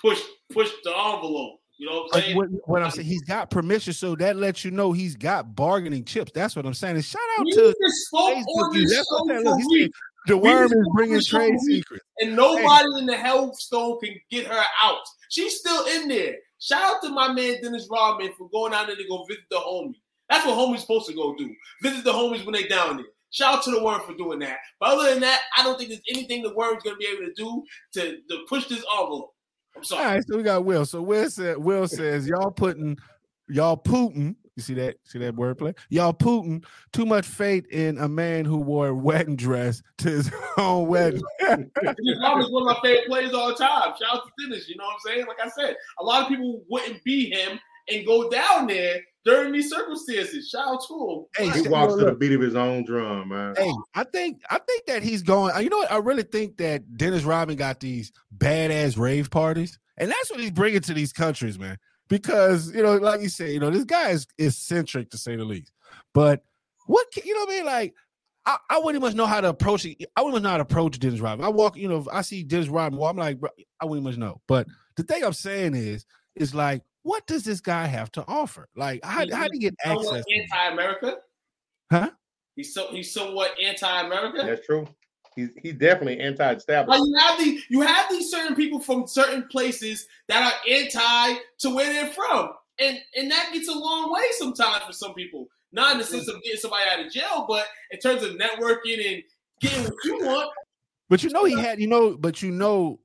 push 0.00 0.20
push 0.52 0.70
the 0.84 0.90
envelope? 0.90 1.60
You 1.76 1.90
know 1.90 2.02
what 2.02 2.16
I'm 2.16 2.22
saying? 2.22 2.36
What, 2.36 2.48
what, 2.66 2.82
I'm 2.82 2.90
saying, 2.92 3.08
he's 3.08 3.22
got 3.22 3.50
permission, 3.50 3.92
so 3.92 4.14
that 4.16 4.36
lets 4.36 4.64
you 4.64 4.70
know 4.70 4.92
he's 4.92 5.16
got 5.16 5.56
bargaining 5.56 6.04
chips. 6.04 6.30
That's 6.32 6.54
what 6.54 6.66
I'm 6.66 6.74
saying. 6.74 6.96
And 6.96 7.04
shout 7.04 7.20
out 7.38 7.46
to 7.46 7.74
Facebook. 8.14 8.88
That's 8.88 9.10
what 9.10 9.36
I'm 9.36 9.60
saying. 9.60 9.90
the 10.26 10.38
worm 10.38 10.72
is 10.72 10.88
bringing 10.94 11.20
trade 11.20 11.58
secrets, 11.60 12.04
and 12.20 12.36
nobody 12.36 12.88
hey. 12.94 12.98
in 13.00 13.06
the 13.06 13.16
health 13.16 13.56
stone 13.56 13.98
can 14.00 14.14
get 14.30 14.46
her 14.46 14.62
out. 14.82 15.02
She's 15.30 15.58
still 15.58 15.84
in 15.96 16.08
there. 16.08 16.36
Shout 16.60 16.82
out 16.82 17.02
to 17.02 17.10
my 17.10 17.32
man 17.32 17.60
Dennis 17.60 17.88
Rodman 17.90 18.32
for 18.38 18.48
going 18.50 18.72
out 18.72 18.86
there 18.86 18.96
to 18.96 19.08
go 19.08 19.24
visit 19.24 19.44
the 19.50 19.56
homie. 19.56 20.00
That's 20.30 20.46
what 20.46 20.56
homies 20.56 20.80
supposed 20.80 21.06
to 21.08 21.14
go 21.14 21.34
do. 21.34 21.52
Visit 21.82 22.04
the 22.04 22.12
homies 22.12 22.44
when 22.46 22.54
they 22.54 22.68
down 22.68 22.98
there. 22.98 23.06
Shout 23.34 23.56
out 23.56 23.64
to 23.64 23.72
the 23.72 23.82
worm 23.82 24.00
for 24.06 24.14
doing 24.14 24.38
that. 24.38 24.58
But 24.78 24.90
other 24.90 25.10
than 25.10 25.20
that, 25.22 25.40
I 25.56 25.64
don't 25.64 25.76
think 25.76 25.88
there's 25.88 26.00
anything 26.08 26.44
the 26.44 26.54
worm's 26.54 26.84
gonna 26.84 26.96
be 26.96 27.06
able 27.06 27.26
to 27.26 27.32
do 27.34 27.64
to, 27.94 28.18
to 28.30 28.44
push 28.48 28.66
this 28.68 28.84
envelope. 28.96 29.34
I'm 29.76 29.82
sorry. 29.82 30.04
All 30.04 30.10
right, 30.12 30.24
so 30.24 30.36
we 30.36 30.44
got 30.44 30.64
Will. 30.64 30.86
So 30.86 31.02
Will 31.02 31.28
said 31.28 31.58
Will 31.58 31.88
says 31.88 32.28
y'all 32.28 32.52
putting 32.52 32.96
y'all 33.48 33.76
Putin 33.76 34.36
You 34.54 34.62
see 34.62 34.74
that? 34.74 34.98
See 35.02 35.18
that 35.18 35.34
wordplay? 35.34 35.76
Y'all 35.88 36.14
Putin 36.14 36.64
too 36.92 37.04
much 37.04 37.26
faith 37.26 37.66
in 37.72 37.98
a 37.98 38.06
man 38.08 38.44
who 38.44 38.58
wore 38.58 38.86
a 38.86 38.94
wedding 38.94 39.34
dress 39.34 39.82
to 39.98 40.10
his 40.10 40.30
own 40.56 40.86
wedding. 40.86 41.20
Dennis 41.40 41.68
Rodman's 42.22 42.52
one 42.52 42.68
of 42.68 42.76
my 42.76 42.78
favorite 42.84 43.08
players 43.08 43.34
all 43.34 43.48
the 43.48 43.56
time. 43.56 43.94
Shout 44.00 44.14
out 44.14 44.22
to 44.26 44.44
Dennis. 44.46 44.68
You 44.68 44.76
know 44.76 44.84
what 44.84 44.92
I'm 44.92 45.12
saying? 45.12 45.26
Like 45.26 45.44
I 45.44 45.48
said, 45.48 45.74
a 45.98 46.04
lot 46.04 46.22
of 46.22 46.28
people 46.28 46.62
wouldn't 46.70 47.02
be 47.02 47.30
him 47.30 47.58
and 47.88 48.06
go 48.06 48.30
down 48.30 48.66
there 48.66 49.00
during 49.24 49.52
these 49.52 49.70
circumstances. 49.70 50.48
Shout 50.48 50.66
out 50.66 50.84
to 50.86 50.94
him. 50.94 51.52
Hey, 51.52 51.62
he 51.62 51.68
walks 51.68 51.94
to 51.94 52.04
the 52.04 52.14
beat 52.14 52.32
of 52.32 52.40
his 52.40 52.54
own 52.54 52.84
drum, 52.84 53.28
man. 53.28 53.54
Hey, 53.56 53.72
I 53.94 54.04
think 54.04 54.42
I 54.50 54.58
think 54.58 54.86
that 54.86 55.02
he's 55.02 55.22
going. 55.22 55.54
Uh, 55.54 55.58
you 55.58 55.70
know 55.70 55.78
what? 55.78 55.92
I 55.92 55.96
really 55.96 56.22
think 56.22 56.56
that 56.58 56.96
Dennis 56.96 57.24
Rodman 57.24 57.56
got 57.56 57.80
these 57.80 58.12
badass 58.36 58.98
rave 58.98 59.30
parties, 59.30 59.78
and 59.96 60.10
that's 60.10 60.30
what 60.30 60.40
he's 60.40 60.50
bringing 60.50 60.80
to 60.82 60.94
these 60.94 61.12
countries, 61.12 61.58
man. 61.58 61.78
Because 62.08 62.74
you 62.74 62.82
know, 62.82 62.96
like 62.96 63.20
you 63.20 63.28
say, 63.28 63.52
you 63.52 63.60
know, 63.60 63.70
this 63.70 63.84
guy 63.84 64.10
is 64.10 64.26
eccentric 64.38 65.10
to 65.10 65.18
say 65.18 65.36
the 65.36 65.44
least. 65.44 65.72
But 66.12 66.42
what 66.86 67.10
can, 67.12 67.22
you 67.24 67.34
know, 67.34 67.40
what 67.40 67.52
I 67.52 67.56
mean, 67.56 67.66
like. 67.66 67.94
I, 68.46 68.58
I 68.68 68.78
wouldn't 68.78 69.02
much 69.02 69.14
know 69.14 69.24
how 69.24 69.40
to 69.40 69.48
approach 69.48 69.86
it. 69.86 70.04
I 70.14 70.20
wouldn't 70.20 70.42
know 70.42 70.50
how 70.50 70.58
to 70.58 70.64
approach 70.64 70.98
Dennis 70.98 71.20
Rodman. 71.20 71.46
I 71.46 71.48
walk, 71.48 71.78
you 71.78 71.88
know, 71.88 72.06
I 72.12 72.20
see 72.20 72.42
Dennis 72.42 72.68
Rodman, 72.68 73.00
well, 73.00 73.08
I'm 73.08 73.16
like, 73.16 73.40
bro, 73.40 73.48
I 73.80 73.86
wouldn't 73.86 74.04
much 74.04 74.18
know. 74.18 74.42
But 74.46 74.66
the 74.96 75.02
thing 75.02 75.24
I'm 75.24 75.32
saying 75.32 75.74
is, 75.74 76.04
is 76.36 76.54
like 76.54 76.82
what 77.04 77.26
does 77.26 77.44
this 77.44 77.60
guy 77.60 77.86
have 77.86 78.10
to 78.12 78.24
offer? 78.26 78.68
Like, 78.74 79.04
how, 79.04 79.24
how 79.30 79.44
do 79.44 79.50
you 79.52 79.60
get 79.60 79.74
access? 79.84 80.24
Anti-America, 80.34 81.18
huh? 81.92 82.10
He's 82.56 82.74
so 82.74 82.88
he's 82.90 83.12
somewhat 83.12 83.54
anti-America. 83.62 84.42
That's 84.44 84.66
true. 84.66 84.88
He's 85.36 85.50
he's 85.62 85.74
definitely 85.74 86.18
anti-establishment. 86.20 86.88
Like 86.88 87.08
you 87.08 87.16
have 87.18 87.38
these 87.38 87.64
you 87.68 87.80
have 87.82 88.10
these 88.10 88.30
certain 88.30 88.56
people 88.56 88.80
from 88.80 89.06
certain 89.06 89.44
places 89.50 90.06
that 90.28 90.42
are 90.42 90.70
anti 90.70 91.34
to 91.58 91.74
where 91.74 91.92
they're 91.92 92.12
from, 92.12 92.50
and 92.78 92.98
and 93.16 93.30
that 93.30 93.50
gets 93.52 93.68
a 93.68 93.72
long 93.72 94.12
way 94.12 94.22
sometimes 94.38 94.84
for 94.84 94.92
some 94.92 95.14
people. 95.14 95.46
Not 95.72 95.92
in 95.92 95.98
the 95.98 96.04
sense 96.04 96.28
of 96.28 96.40
getting 96.42 96.60
somebody 96.60 96.88
out 96.88 97.04
of 97.04 97.12
jail, 97.12 97.46
but 97.48 97.66
in 97.90 97.98
terms 97.98 98.22
of 98.22 98.36
networking 98.36 99.14
and 99.14 99.22
getting 99.60 99.82
what 99.82 100.04
you 100.04 100.18
want. 100.24 100.50
But 101.10 101.24
you 101.24 101.30
know 101.30 101.44
he 101.44 101.58
had, 101.58 101.80
you 101.80 101.88
know, 101.88 102.16
but 102.16 102.40
you 102.40 102.52
know, 102.52 103.00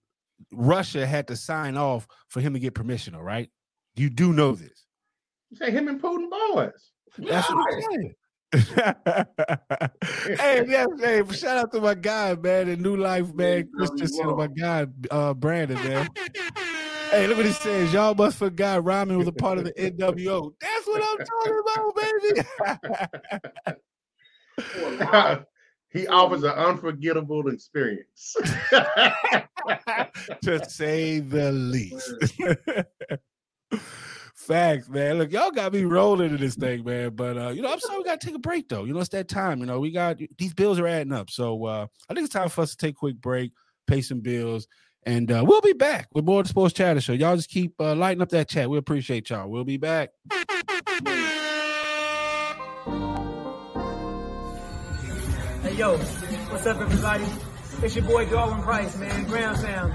Russia 0.52 1.06
had 1.06 1.28
to 1.30 1.36
sign 1.36 1.76
off 1.78 2.08
for 2.28 2.42
him 2.42 2.54
to 2.54 2.60
get 2.60 2.76
permission, 2.76 3.16
all 3.16 3.24
right? 3.24 3.50
You 4.00 4.10
do 4.10 4.32
know 4.32 4.54
this. 4.54 4.86
You 5.50 5.58
say 5.58 5.72
him 5.72 5.90
and 5.90 6.02
Putin 6.02 6.30
boys. 6.30 6.92
That's 7.18 7.50
what 7.50 7.68
I'm 7.70 7.82
saying. 7.82 8.16
hey, 10.40 10.64
yeah, 10.70 10.86
hey, 10.98 11.22
shout 11.34 11.58
out 11.58 11.74
to 11.74 11.82
my 11.82 11.96
guy, 11.96 12.34
man, 12.36 12.68
the 12.68 12.78
New 12.78 12.96
Life, 12.96 13.34
man, 13.34 13.70
Christian, 13.76 14.38
my 14.38 14.48
guy, 14.48 14.88
uh, 15.12 15.34
Brandon, 15.34 15.76
man. 15.84 16.08
Hey, 17.12 17.28
look 17.28 17.36
what 17.36 17.46
he 17.46 17.52
says. 17.52 17.92
Y'all 17.92 18.16
must 18.16 18.38
forgot 18.38 18.86
Rodman 18.86 19.18
was 19.18 19.28
a 19.28 19.34
part 19.34 19.58
of 19.58 19.66
the 19.66 19.74
NWO. 19.74 20.54
That's 20.62 20.88
what 20.88 21.04
I'm 21.04 21.18
talking 21.26 21.60
about, 24.56 25.14
baby. 25.28 25.46
he 26.00 26.08
offers 26.08 26.44
an 26.44 26.52
unforgettable 26.52 27.50
experience. 27.50 28.34
to 30.42 30.64
say 30.70 31.20
the 31.20 31.52
least. 31.52 32.14
Facts, 34.34 34.90
man. 34.90 35.18
Look, 35.20 35.32
y'all 35.32 35.52
got 35.52 35.74
me 35.74 35.84
rolling 35.84 36.32
in 36.32 36.38
this 36.38 36.56
thing, 36.56 36.84
man. 36.84 37.12
But 37.12 37.38
uh, 37.38 37.50
you 37.50 37.62
know, 37.62 37.72
I'm 37.72 37.80
sorry 37.80 38.00
we 38.00 38.04
gotta 38.04 38.26
take 38.26 38.36
a 38.36 38.40
break 38.40 38.68
though. 38.68 38.86
You 38.86 38.94
know, 38.94 39.00
it's 39.00 39.10
that 39.10 39.28
time. 39.28 39.60
You 39.60 39.66
know, 39.66 39.80
we 39.80 39.92
got 39.92 40.18
these 40.38 40.54
bills 40.54 40.80
are 40.80 40.88
adding 40.88 41.14
up. 41.14 41.30
So 41.30 41.66
uh, 41.66 41.88
I 42.10 42.14
think 42.14 42.26
it's 42.26 42.34
time 42.34 42.50
for 42.50 42.62
us 42.62 42.72
to 42.72 42.78
take 42.78 42.96
a 42.96 42.98
quick 42.98 43.22
break, 43.22 43.52
pay 43.86 44.02
some 44.02 44.22
bills, 44.22 44.68
and 45.04 45.32
uh, 45.32 45.44
we'll 45.46 45.62
be 45.62 45.74
back 45.74 46.08
with 46.14 46.26
more 46.26 46.40
of 46.40 46.46
the 46.46 46.50
Sports 46.50 46.74
Chatter 46.74 47.00
Show. 47.02 47.14
Y'all 47.14 47.36
just 47.36 47.50
keep 47.50 47.74
uh, 47.80 47.96
lighting 47.96 48.22
up 48.22 48.30
that 48.30 48.50
chat. 48.50 48.70
We 48.70 48.78
appreciate 48.78 49.30
y'all. 49.30 49.48
We'll 49.50 49.66
be 49.66 49.78
back. 49.78 50.10
Hey 55.62 55.76
yo, 55.76 55.98
what's 55.98 56.66
up, 56.66 56.82
everybody? 56.82 57.26
It's 57.84 57.96
your 57.96 58.06
boy 58.06 58.26
Darwin 58.26 58.64
Price, 58.64 58.98
man, 58.98 59.26
Ground 59.26 59.60
Sound. 59.60 59.94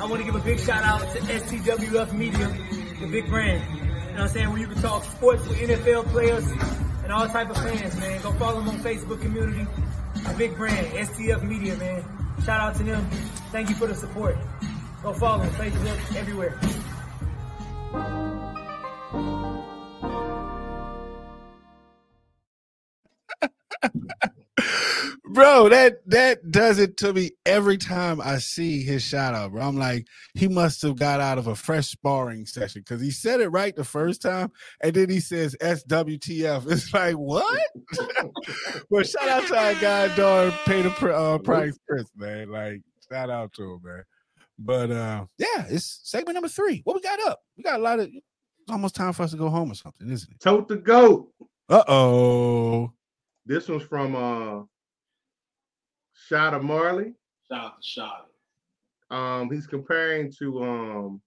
I 0.00 0.06
want 0.06 0.20
to 0.20 0.24
give 0.24 0.34
a 0.34 0.44
big 0.44 0.58
shout 0.58 0.82
out 0.82 1.00
to 1.12 1.18
STWF 1.20 2.12
Media 2.12 2.81
the 3.02 3.08
big 3.08 3.28
brand. 3.28 3.62
You 3.74 3.82
know 3.82 4.12
what 4.12 4.20
I'm 4.20 4.28
saying? 4.28 4.50
Where 4.50 4.58
you 4.58 4.66
can 4.66 4.80
talk 4.80 5.04
sports 5.04 5.46
with 5.48 5.58
NFL 5.58 6.06
players 6.06 6.48
and 7.02 7.12
all 7.12 7.26
type 7.28 7.50
of 7.50 7.56
fans, 7.56 7.96
man. 7.98 8.22
Go 8.22 8.32
follow 8.32 8.60
them 8.60 8.68
on 8.70 8.78
Facebook 8.78 9.20
community. 9.20 9.66
The 10.14 10.34
big 10.38 10.56
brand, 10.56 10.86
STF 10.86 11.42
Media, 11.42 11.76
man. 11.76 12.04
Shout 12.44 12.60
out 12.60 12.76
to 12.76 12.82
them. 12.84 13.04
Thank 13.50 13.68
you 13.68 13.74
for 13.74 13.86
the 13.86 13.94
support. 13.94 14.36
Go 15.02 15.12
follow 15.12 15.44
them, 15.44 15.50
Facebook, 15.54 16.16
everywhere. 16.16 16.58
bro, 25.24 25.68
that 25.68 25.98
that 26.06 26.50
does 26.50 26.78
it 26.78 26.96
to 26.98 27.12
me 27.12 27.30
every 27.46 27.78
time 27.78 28.20
I 28.20 28.38
see 28.38 28.82
his 28.82 29.02
shout 29.02 29.34
out, 29.34 29.52
bro. 29.52 29.62
I'm 29.62 29.76
like, 29.76 30.06
he 30.34 30.48
must 30.48 30.82
have 30.82 30.96
got 30.96 31.20
out 31.20 31.38
of 31.38 31.46
a 31.46 31.54
fresh 31.54 31.88
sparring 31.88 32.46
session 32.46 32.82
because 32.82 33.00
he 33.00 33.10
said 33.10 33.40
it 33.40 33.48
right 33.48 33.74
the 33.74 33.84
first 33.84 34.22
time, 34.22 34.52
and 34.82 34.94
then 34.94 35.08
he 35.08 35.20
says 35.20 35.56
SWTF. 35.60 36.66
It's 36.72 36.92
like 36.92 37.14
what? 37.14 37.60
well, 38.90 39.04
shout 39.04 39.28
out 39.28 39.46
to 39.48 39.56
our 39.56 39.74
guy, 39.74 40.14
Dar 40.16 40.52
Peter 40.64 41.12
uh, 41.12 41.38
Price 41.38 41.78
Chris, 41.88 42.06
man. 42.16 42.50
Like, 42.50 42.80
shout 43.10 43.30
out 43.30 43.52
to 43.54 43.62
him, 43.62 43.80
man. 43.84 44.04
But 44.58 44.90
uh, 44.90 45.24
yeah, 45.38 45.66
it's 45.68 46.00
segment 46.04 46.34
number 46.34 46.48
three. 46.48 46.82
What 46.84 46.94
we 46.94 47.02
got 47.02 47.20
up? 47.26 47.40
We 47.56 47.62
got 47.62 47.80
a 47.80 47.82
lot 47.82 48.00
of. 48.00 48.06
It's 48.08 48.70
almost 48.70 48.94
time 48.94 49.12
for 49.12 49.24
us 49.24 49.32
to 49.32 49.36
go 49.36 49.48
home 49.48 49.72
or 49.72 49.74
something, 49.74 50.08
isn't 50.08 50.30
it? 50.30 50.40
Tote 50.40 50.68
the 50.68 50.76
goat. 50.76 51.28
Uh 51.68 51.82
oh. 51.88 52.92
This 53.46 53.68
one's 53.68 53.82
from 53.82 54.14
uh 54.14 54.64
Shada 56.30 56.62
Marley. 56.62 57.14
Shout 57.48 57.64
out 57.64 57.82
to 57.82 58.00
Shada. 58.00 59.16
Um, 59.16 59.50
he's 59.50 59.66
comparing 59.66 60.32
to 60.38 60.62
um 60.62 61.22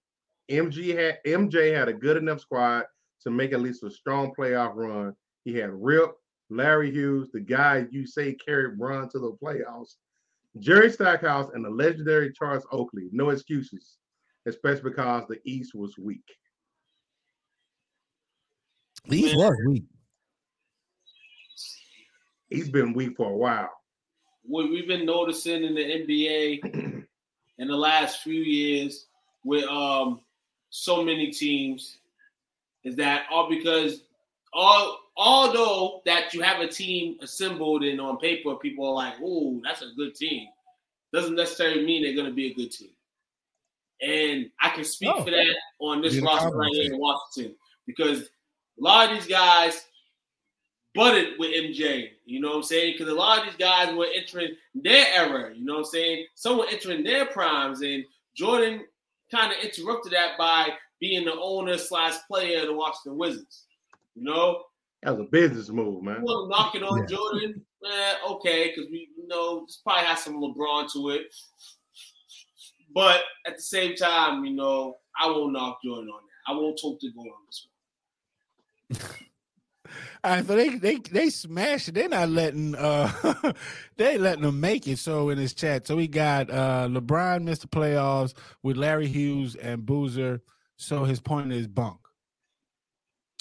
MG 0.50 0.96
had 0.96 1.18
MJ 1.26 1.76
had 1.76 1.88
a 1.88 1.92
good 1.92 2.16
enough 2.16 2.40
squad 2.40 2.84
to 3.22 3.30
make 3.30 3.52
at 3.52 3.60
least 3.60 3.82
a 3.82 3.90
strong 3.90 4.32
playoff 4.38 4.74
run. 4.74 5.14
He 5.44 5.54
had 5.54 5.70
Rip, 5.72 6.12
Larry 6.50 6.90
Hughes, 6.90 7.30
the 7.32 7.40
guy 7.40 7.86
you 7.90 8.06
say 8.06 8.34
carried 8.34 8.78
Bron 8.78 9.08
to 9.10 9.18
the 9.18 9.36
playoffs, 9.42 9.94
Jerry 10.58 10.90
Stackhouse, 10.90 11.50
and 11.54 11.64
the 11.64 11.70
legendary 11.70 12.32
Charles 12.32 12.66
Oakley. 12.72 13.08
No 13.12 13.30
excuses, 13.30 13.98
especially 14.46 14.90
because 14.90 15.24
the 15.28 15.40
East 15.44 15.74
was 15.74 15.96
weak. 15.98 16.24
The 19.08 19.18
East 19.18 19.36
was 19.36 19.56
weak. 19.66 19.84
He's 22.48 22.68
been 22.68 22.92
weak 22.92 23.16
for 23.16 23.30
a 23.30 23.36
while. 23.36 23.70
What 24.42 24.70
we've 24.70 24.86
been 24.86 25.06
noticing 25.06 25.64
in 25.64 25.74
the 25.74 25.82
NBA 25.82 27.04
in 27.58 27.68
the 27.68 27.76
last 27.76 28.22
few 28.22 28.40
years 28.40 29.06
with 29.44 29.64
um 29.64 30.20
so 30.70 31.02
many 31.02 31.30
teams 31.30 31.98
is 32.84 32.96
that 32.96 33.26
all 33.30 33.48
because 33.48 34.02
all 34.52 34.98
although 35.16 36.02
that 36.06 36.32
you 36.34 36.42
have 36.42 36.60
a 36.60 36.68
team 36.68 37.16
assembled 37.20 37.82
and 37.82 38.00
on 38.00 38.18
paper 38.18 38.54
people 38.56 38.86
are 38.86 38.94
like, 38.94 39.14
oh, 39.22 39.60
that's 39.64 39.82
a 39.82 39.92
good 39.96 40.14
team, 40.14 40.46
doesn't 41.12 41.34
necessarily 41.34 41.84
mean 41.84 42.02
they're 42.02 42.16
gonna 42.16 42.34
be 42.34 42.52
a 42.52 42.54
good 42.54 42.70
team. 42.70 42.90
And 44.00 44.50
I 44.60 44.70
can 44.70 44.84
speak 44.84 45.10
oh, 45.12 45.24
for 45.24 45.30
that 45.30 45.56
on 45.80 46.02
this 46.02 46.20
roster 46.20 46.54
right 46.54 46.70
here 46.72 46.92
in 46.92 46.98
Washington 47.00 47.56
because 47.86 48.22
a 48.22 48.26
lot 48.78 49.10
of 49.10 49.16
these 49.16 49.26
guys 49.26 49.85
butted 50.96 51.38
with 51.38 51.50
MJ. 51.50 52.10
You 52.24 52.40
know 52.40 52.48
what 52.48 52.56
I'm 52.56 52.62
saying? 52.64 52.94
Because 52.98 53.12
a 53.12 53.14
lot 53.14 53.40
of 53.40 53.44
these 53.44 53.56
guys 53.56 53.94
were 53.94 54.08
entering 54.14 54.56
their 54.74 55.06
era. 55.14 55.54
You 55.54 55.64
know 55.64 55.74
what 55.74 55.80
I'm 55.80 55.84
saying? 55.86 56.26
Some 56.34 56.58
were 56.58 56.66
entering 56.68 57.04
their 57.04 57.26
primes, 57.26 57.82
and 57.82 58.04
Jordan 58.34 58.84
kind 59.30 59.52
of 59.52 59.58
interrupted 59.62 60.12
that 60.12 60.38
by 60.38 60.70
being 61.00 61.24
the 61.24 61.34
owner 61.34 61.78
slash 61.78 62.14
player 62.28 62.62
of 62.62 62.66
the 62.66 62.74
Washington 62.74 63.18
Wizards. 63.18 63.64
You 64.14 64.24
know, 64.24 64.62
that 65.02 65.16
was 65.16 65.20
a 65.20 65.30
business 65.30 65.68
move, 65.68 66.02
man. 66.02 66.24
You 66.26 66.48
knocking 66.48 66.82
on 66.82 67.00
yeah. 67.00 67.06
Jordan, 67.06 67.62
eh, 67.84 68.14
okay, 68.30 68.72
because 68.74 68.90
we 68.90 69.08
you 69.16 69.28
know 69.28 69.64
this 69.66 69.80
probably 69.84 70.06
has 70.06 70.22
some 70.22 70.40
LeBron 70.40 70.90
to 70.94 71.10
it. 71.10 71.26
But 72.94 73.22
at 73.46 73.56
the 73.56 73.62
same 73.62 73.94
time, 73.94 74.44
you 74.44 74.54
know, 74.54 74.96
I 75.20 75.26
won't 75.26 75.52
knock 75.52 75.78
Jordan 75.84 76.08
on 76.08 76.20
that. 76.22 76.52
I 76.52 76.56
won't 76.56 76.80
talk 76.80 76.98
to 77.00 77.10
go 77.12 77.20
on 77.20 77.30
this 77.46 77.66
one. 78.90 79.10
All 80.26 80.32
right, 80.32 80.44
so 80.44 80.56
they 80.56 80.70
they 80.70 80.96
they 80.96 81.30
smash 81.30 81.86
it. 81.86 81.94
They're 81.94 82.08
not 82.08 82.28
letting 82.28 82.74
uh 82.74 83.52
they 83.96 84.18
letting 84.18 84.42
them 84.42 84.58
make 84.58 84.88
it. 84.88 84.98
So 84.98 85.30
in 85.30 85.38
his 85.38 85.54
chat, 85.54 85.86
so 85.86 85.94
we 85.94 86.08
got 86.08 86.50
uh 86.50 86.88
LeBron 86.90 87.44
missed 87.44 87.62
the 87.62 87.68
playoffs 87.68 88.34
with 88.60 88.76
Larry 88.76 89.06
Hughes 89.06 89.54
and 89.54 89.86
Boozer. 89.86 90.42
So 90.78 91.04
his 91.04 91.20
point 91.20 91.52
is 91.52 91.68
bunk. 91.68 92.00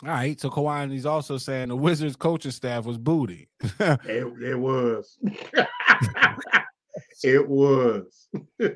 All 0.03 0.09
right, 0.09 0.39
so 0.39 0.51
Kawhi 0.51 0.91
he's 0.91 1.07
also 1.07 1.39
saying 1.39 1.69
the 1.69 1.75
Wizards 1.75 2.15
coaching 2.15 2.51
staff 2.51 2.85
was 2.85 2.99
booty. 2.99 3.49
it, 3.79 3.99
it 4.43 4.59
was. 4.59 5.17
it 7.23 7.49
was. 7.49 8.27
they 8.59 8.75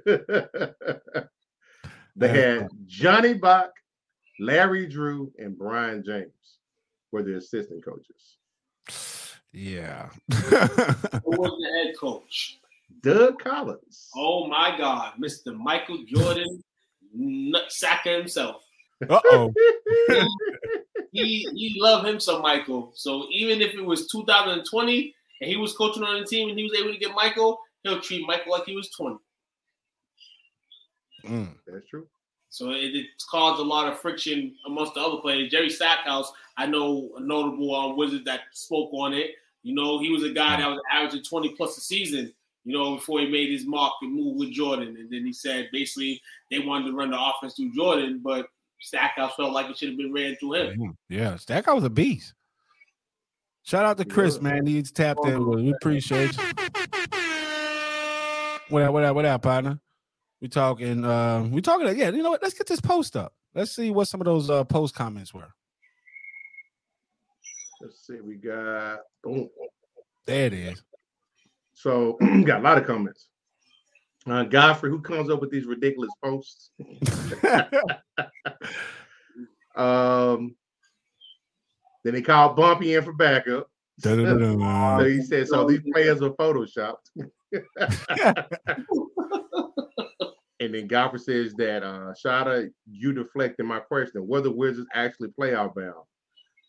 had 2.28 2.70
Johnny 2.88 3.36
Bach, 3.36 3.70
Larry 4.40 4.88
Drew, 4.88 5.32
and 5.38 5.56
Brian 5.56 6.04
James. 6.04 6.59
Were 7.12 7.24
the 7.24 7.38
assistant 7.38 7.84
coaches. 7.84 8.38
Yeah. 9.52 10.10
Who 10.30 10.38
was 11.26 11.52
the 11.60 11.84
head 11.84 11.98
coach? 12.00 12.60
Doug 13.02 13.40
Collins. 13.40 14.10
Oh 14.16 14.48
my 14.48 14.76
God, 14.78 15.14
Mr. 15.20 15.56
Michael 15.56 16.04
Jordan, 16.08 16.64
nutsacker 17.18 18.18
himself. 18.18 18.64
Uh 19.08 19.20
oh. 19.26 19.54
he 21.12 21.48
he 21.56 21.78
loved 21.80 22.08
him 22.08 22.20
some 22.20 22.42
Michael. 22.42 22.92
So 22.96 23.26
even 23.32 23.62
if 23.62 23.74
it 23.74 23.86
was 23.86 24.08
2020 24.08 25.16
and 25.42 25.50
he 25.50 25.56
was 25.56 25.74
coaching 25.74 26.04
on 26.04 26.20
the 26.20 26.26
team 26.26 26.50
and 26.50 26.58
he 26.58 26.64
was 26.64 26.78
able 26.78 26.92
to 26.92 27.00
get 27.00 27.16
Michael, 27.16 27.60
he'll 27.84 28.02
treat 28.02 28.28
Michael 28.28 28.52
like 28.52 28.66
he 28.66 28.76
was 28.76 28.90
20. 28.90 29.16
Mm. 31.26 31.56
That's 31.68 31.88
true. 31.88 32.08
So 32.50 32.72
it, 32.72 32.96
it, 32.96 33.06
caused 33.30 33.60
a 33.60 33.64
lot 33.64 33.92
of 33.92 34.00
friction 34.00 34.56
amongst 34.66 34.96
the 34.96 35.02
other 35.02 35.22
players. 35.22 35.52
Jerry 35.52 35.70
Stackhouse, 35.70 36.32
I 36.58 36.66
know 36.66 37.12
a 37.18 37.22
notable 37.22 37.74
um, 37.76 37.96
wizard 37.96 38.26
that 38.26 38.42
spoke 38.52 38.90
on 38.94 39.14
it. 39.14 39.32
You 39.62 39.76
know, 39.76 40.00
he 40.00 40.10
was 40.10 40.24
a 40.24 40.32
guy 40.32 40.58
that 40.58 40.68
was 40.68 40.82
averaging 40.92 41.24
20 41.24 41.50
plus 41.50 41.78
a 41.78 41.82
season, 41.82 42.34
you 42.64 42.76
know, 42.76 42.96
before 42.96 43.20
he 43.20 43.30
made 43.30 43.52
his 43.52 43.68
mark 43.68 43.94
and 44.02 44.16
move 44.16 44.38
with 44.38 44.52
Jordan. 44.52 44.96
And 45.00 45.12
then 45.12 45.26
he 45.26 45.34
said 45.34 45.70
basically 45.72 46.22
they 46.50 46.60
wanted 46.60 46.88
to 46.88 46.94
run 46.94 47.12
the 47.12 47.20
offense 47.20 47.56
through 47.56 47.74
Jordan, 47.76 48.22
but 48.24 48.48
Stackhouse 48.82 49.36
felt 49.36 49.54
like 49.54 49.70
it 49.70 49.78
should 49.78 49.90
have 49.90 49.98
been 49.98 50.14
ran 50.14 50.36
through 50.38 50.54
him. 50.54 50.98
Yeah, 51.10 51.36
Stackhouse 51.36 51.76
was 51.76 51.84
a 51.84 51.90
beast. 51.90 52.34
Shout 53.64 53.86
out 53.86 53.98
to 53.98 54.06
Chris, 54.06 54.38
yeah. 54.38 54.50
man. 54.50 54.66
He's 54.66 54.92
tapped 54.92 55.26
in. 55.26 55.48
We 55.48 55.72
appreciate 55.74 56.36
you. 56.36 56.44
What 58.70 58.84
up, 58.84 58.94
what 58.94 59.04
up, 59.04 59.16
what 59.16 59.26
up, 59.26 59.42
partner? 59.42 59.80
We 60.42 60.48
talking, 60.48 61.04
uh, 61.04 61.48
we 61.52 61.62
talking, 61.62 61.98
yeah, 61.98 62.10
you 62.12 62.24
know 62.24 62.32
what? 62.32 62.42
Let's 62.42 62.54
get 62.54 62.68
this 62.68 62.80
post 62.80 63.18
up. 63.18 63.34
Let's 63.54 63.76
see 63.76 63.92
what 63.92 64.08
some 64.08 64.22
of 64.22 64.26
those 64.26 64.50
uh, 64.50 64.64
post 64.64 64.96
comments 64.96 65.34
were. 65.34 65.50
Let's 67.82 68.06
see, 68.08 68.22
we 68.22 68.36
got 68.36 69.00
boom. 69.24 69.50
There 70.26 70.46
it 70.46 70.54
is. 70.54 70.82
So 71.74 72.18
got 72.46 72.60
a 72.60 72.64
lot 72.64 72.78
of 72.78 72.86
comments. 72.86 73.28
Uh, 74.28 74.44
Godfrey, 74.44 74.90
who 74.90 75.02
comes 75.02 75.30
up 75.30 75.42
with 75.42 75.50
these 75.50 75.66
ridiculous 75.66 76.12
posts? 76.24 76.72
um, 79.76 80.56
then 82.04 82.16
he 82.16 82.22
called 82.22 82.56
Bumpy 82.56 82.96
in 82.96 83.04
for 83.04 83.14
backup. 83.14 83.70
so 85.00 85.06
he 85.06 85.22
said, 85.22 85.48
so 85.48 85.66
these 85.66 85.82
players 85.92 86.22
are 86.22 86.32
photoshopped. 86.32 87.10
and 90.60 90.74
then 90.74 90.88
Godfrey 90.88 91.20
says 91.20 91.54
that 91.56 91.84
uh 91.84 92.14
Shada, 92.14 92.70
you 92.90 93.14
deflected 93.14 93.66
my 93.66 93.80
question. 93.80 94.28
Were 94.28 94.42
the 94.42 94.52
Wizards 94.52 94.88
actually 94.94 95.30
playoff 95.30 95.76
bound? 95.76 96.06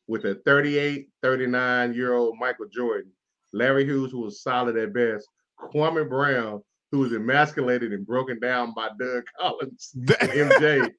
With 0.07 0.25
a 0.25 0.37
38, 0.45 1.09
39 1.23 1.95
year 1.95 2.15
old 2.15 2.37
Michael 2.39 2.67
Jordan, 2.73 3.11
Larry 3.53 3.85
Hughes, 3.85 4.11
who 4.11 4.21
was 4.21 4.43
solid 4.43 4.77
at 4.77 4.93
best, 4.93 5.27
Kwame 5.73 6.09
Brown, 6.09 6.63
who 6.91 7.01
was 7.01 7.13
emasculated 7.13 7.93
and 7.93 8.07
broken 8.07 8.39
down 8.41 8.73
by 8.75 8.89
Doug 8.99 9.25
Collins, 9.41 9.93
MJ, 9.97 10.91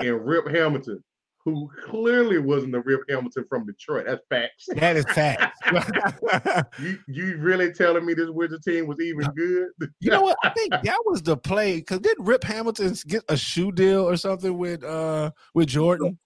and 0.00 0.26
Rip 0.26 0.48
Hamilton, 0.48 1.02
who 1.44 1.70
clearly 1.86 2.38
wasn't 2.38 2.72
the 2.72 2.80
Rip 2.80 3.00
Hamilton 3.08 3.44
from 3.48 3.66
Detroit. 3.66 4.06
That's 4.06 4.22
facts. 4.28 4.68
That 4.74 4.96
is 4.96 5.04
facts. 5.06 5.58
you 6.78 6.98
you 7.06 7.36
really 7.38 7.72
telling 7.72 8.04
me 8.04 8.14
this 8.14 8.28
Wizard 8.28 8.62
team 8.62 8.86
was 8.86 9.00
even 9.00 9.26
good? 9.34 9.68
you 10.00 10.10
know 10.10 10.20
what? 10.22 10.36
I 10.44 10.50
think 10.50 10.70
that 10.82 10.98
was 11.06 11.22
the 11.22 11.36
play 11.36 11.76
because 11.76 12.00
did 12.00 12.16
Rip 12.20 12.44
Hamilton 12.44 12.94
get 13.06 13.24
a 13.28 13.36
shoe 13.36 13.72
deal 13.72 14.06
or 14.06 14.16
something 14.16 14.56
with 14.58 14.84
uh 14.84 15.30
with 15.54 15.68
Jordan? 15.68 16.18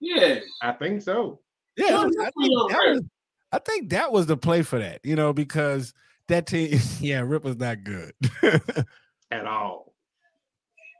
Yeah, 0.00 0.40
I 0.62 0.72
think 0.72 1.02
so. 1.02 1.40
Yeah, 1.76 1.98
I 1.98 2.02
think, 2.02 2.16
was, 2.16 3.02
I 3.52 3.58
think 3.58 3.90
that 3.90 4.10
was 4.10 4.26
the 4.26 4.36
play 4.36 4.62
for 4.62 4.78
that. 4.78 5.00
You 5.04 5.16
know 5.16 5.34
because 5.34 5.92
that 6.28 6.46
team, 6.46 6.78
yeah, 7.00 7.20
Rip 7.20 7.44
was 7.44 7.56
not 7.56 7.84
good 7.84 8.14
at 9.30 9.46
all. 9.46 9.94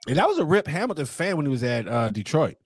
And 0.09 0.18
I 0.18 0.26
was 0.26 0.38
a 0.38 0.45
Rip 0.45 0.66
Hamilton 0.66 1.07
fan 1.07 1.36
when 1.36 1.47
he 1.47 1.51
was 1.51 1.62
at 1.62 1.88
uh, 1.88 2.11
Detroit. 2.11 2.57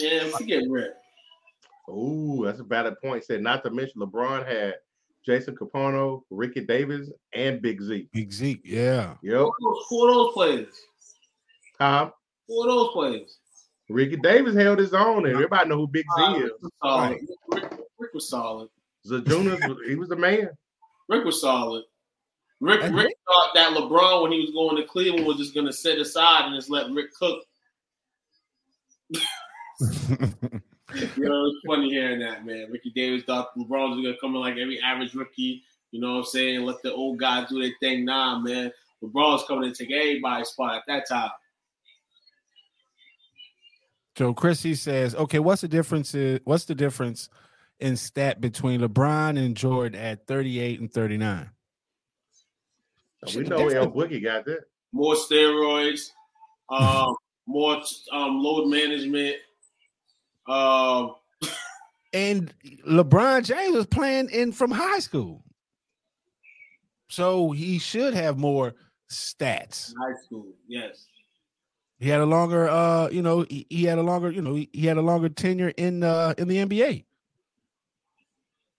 Yeah, 0.00 0.28
forget 0.36 0.62
Rip. 0.68 0.96
Oh, 1.88 2.44
that's 2.44 2.60
a 2.60 2.64
valid 2.64 2.94
point. 3.02 3.24
Said 3.24 3.42
not 3.42 3.62
to 3.64 3.70
mention 3.70 4.00
LeBron 4.00 4.46
had 4.46 4.76
Jason 5.24 5.54
Kapono, 5.54 6.22
Ricky 6.30 6.60
Davis, 6.60 7.10
and 7.34 7.60
Big 7.60 7.82
Z. 7.82 8.08
Big 8.12 8.32
Z, 8.32 8.60
yeah. 8.64 9.14
Yep. 9.22 9.46
Who 9.88 10.04
are 10.04 10.14
those 10.14 10.32
players? 10.32 10.74
Huh? 11.78 12.10
Who 12.48 12.62
are 12.62 12.68
those 12.68 12.92
players? 12.92 13.38
Ricky 13.88 14.16
Davis 14.16 14.54
held 14.54 14.78
his 14.78 14.94
own, 14.94 15.26
and 15.26 15.34
everybody 15.34 15.68
know 15.68 15.76
who 15.76 15.88
Big 15.88 16.06
Z 16.16 16.22
uh, 16.22 16.34
is. 16.36 16.50
Right. 16.82 17.20
Rick, 17.48 17.72
Rick 17.98 18.14
was 18.14 18.28
solid. 18.28 18.68
Zydrunas, 19.06 19.76
he 19.88 19.96
was 19.96 20.08
the 20.08 20.16
man. 20.16 20.50
Rick 21.08 21.24
was 21.24 21.40
solid. 21.40 21.84
Rick 22.60 22.82
Rick 22.92 23.16
thought 23.26 23.54
that 23.54 23.72
LeBron, 23.72 24.22
when 24.22 24.32
he 24.32 24.40
was 24.40 24.50
going 24.50 24.76
to 24.76 24.84
Cleveland, 24.84 25.26
was 25.26 25.38
just 25.38 25.54
going 25.54 25.66
to 25.66 25.72
set 25.72 25.98
aside 25.98 26.44
and 26.44 26.54
just 26.54 26.70
let 26.70 26.90
Rick 26.90 27.14
cook. 27.18 27.42
You 29.80 31.24
know, 31.24 31.46
it's 31.46 31.58
funny 31.66 31.90
hearing 31.90 32.20
that, 32.20 32.44
man. 32.44 32.68
Ricky 32.70 32.90
Davis 32.90 33.24
thought 33.24 33.56
LeBron 33.56 33.90
was 33.90 34.00
going 34.00 34.14
to 34.14 34.20
come 34.20 34.34
in 34.34 34.40
like 34.40 34.56
every 34.56 34.80
average 34.80 35.14
rookie. 35.14 35.62
You 35.90 36.00
know 36.00 36.12
what 36.12 36.18
I'm 36.18 36.24
saying? 36.24 36.62
Let 36.62 36.82
the 36.82 36.94
old 36.94 37.18
guys 37.18 37.48
do 37.48 37.60
their 37.60 37.72
thing. 37.80 38.04
Nah, 38.04 38.38
man. 38.38 38.72
LeBron's 39.02 39.44
coming 39.46 39.72
to 39.72 39.76
take 39.76 39.94
everybody's 39.94 40.48
spot 40.48 40.76
at 40.76 40.82
that 40.86 41.08
time. 41.08 41.30
So 44.16 44.34
Chrissy 44.34 44.74
says, 44.74 45.14
okay, 45.14 45.38
what's 45.38 45.62
the 45.62 45.68
difference? 45.68 46.14
Is, 46.14 46.40
what's 46.44 46.66
the 46.66 46.74
difference 46.74 47.30
in 47.78 47.96
stat 47.96 48.40
between 48.40 48.80
LeBron 48.82 49.38
and 49.42 49.56
Jordan 49.56 49.98
at 49.98 50.26
38 50.26 50.80
and 50.80 50.92
39? 50.92 51.50
we 53.34 53.42
know 53.42 53.68
El 53.68 53.90
Boogie 53.90 54.22
got 54.22 54.44
that. 54.46 54.60
More 54.92 55.14
steroids, 55.14 56.10
um, 56.68 57.14
more 57.46 57.80
um, 58.12 58.42
load 58.42 58.68
management. 58.68 59.36
Um, 60.46 61.14
and 62.12 62.52
LeBron 62.88 63.44
James 63.44 63.76
was 63.76 63.86
playing 63.86 64.30
in 64.30 64.52
from 64.52 64.70
high 64.70 64.98
school, 64.98 65.44
so 67.08 67.50
he 67.50 67.78
should 67.78 68.14
have 68.14 68.38
more 68.38 68.74
stats. 69.10 69.92
High 69.98 70.16
school, 70.24 70.46
yes. 70.66 71.06
He 71.98 72.08
had 72.08 72.20
a 72.20 72.26
longer, 72.26 72.68
uh, 72.68 73.10
you 73.10 73.20
know, 73.20 73.44
he, 73.48 73.66
he 73.68 73.84
had 73.84 73.98
a 73.98 74.02
longer, 74.02 74.30
you 74.30 74.40
know, 74.40 74.54
he, 74.54 74.70
he, 74.72 74.86
had 74.86 74.96
a 74.96 75.02
longer 75.02 75.28
tenure 75.28 75.68
in 75.76 76.02
uh 76.02 76.34
in 76.38 76.48
the 76.48 76.56
NBA. 76.56 77.04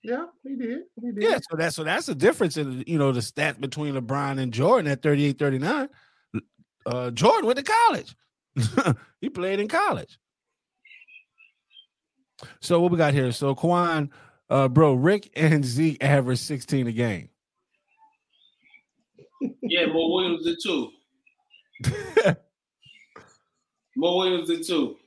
Yeah, 0.03 0.25
he 0.43 0.55
did. 0.55 0.79
He 0.99 1.11
did. 1.11 1.23
Yeah, 1.23 1.37
so 1.47 1.55
that's 1.55 1.75
so 1.75 1.83
that's 1.83 2.07
the 2.07 2.15
difference 2.15 2.57
in 2.57 2.83
you 2.87 2.97
know 2.97 3.11
the 3.11 3.19
stats 3.19 3.61
between 3.61 3.93
LeBron 3.93 4.39
and 4.39 4.51
Jordan 4.51 4.91
at 4.91 5.03
38, 5.03 5.37
39. 5.37 5.89
Uh 6.87 7.11
Jordan 7.11 7.45
went 7.45 7.59
to 7.59 7.63
college. 7.63 8.15
he 9.21 9.29
played 9.29 9.59
in 9.59 9.67
college. 9.67 10.17
So 12.59 12.79
what 12.79 12.91
we 12.91 12.97
got 12.97 13.13
here? 13.13 13.31
So 13.31 13.55
Kwan, 13.55 14.11
uh, 14.49 14.67
bro, 14.67 14.93
Rick 14.93 15.31
and 15.35 15.63
Zeke 15.63 16.03
average 16.03 16.39
16 16.39 16.87
a 16.87 16.91
game. 16.91 17.29
Yeah, 19.61 19.87
Mo 19.87 20.09
Williams 20.13 20.43
did 20.43 20.57
too. 20.61 20.91
Mo 23.95 24.17
Williams 24.17 24.47
did 24.47 24.65
too. 24.65 24.97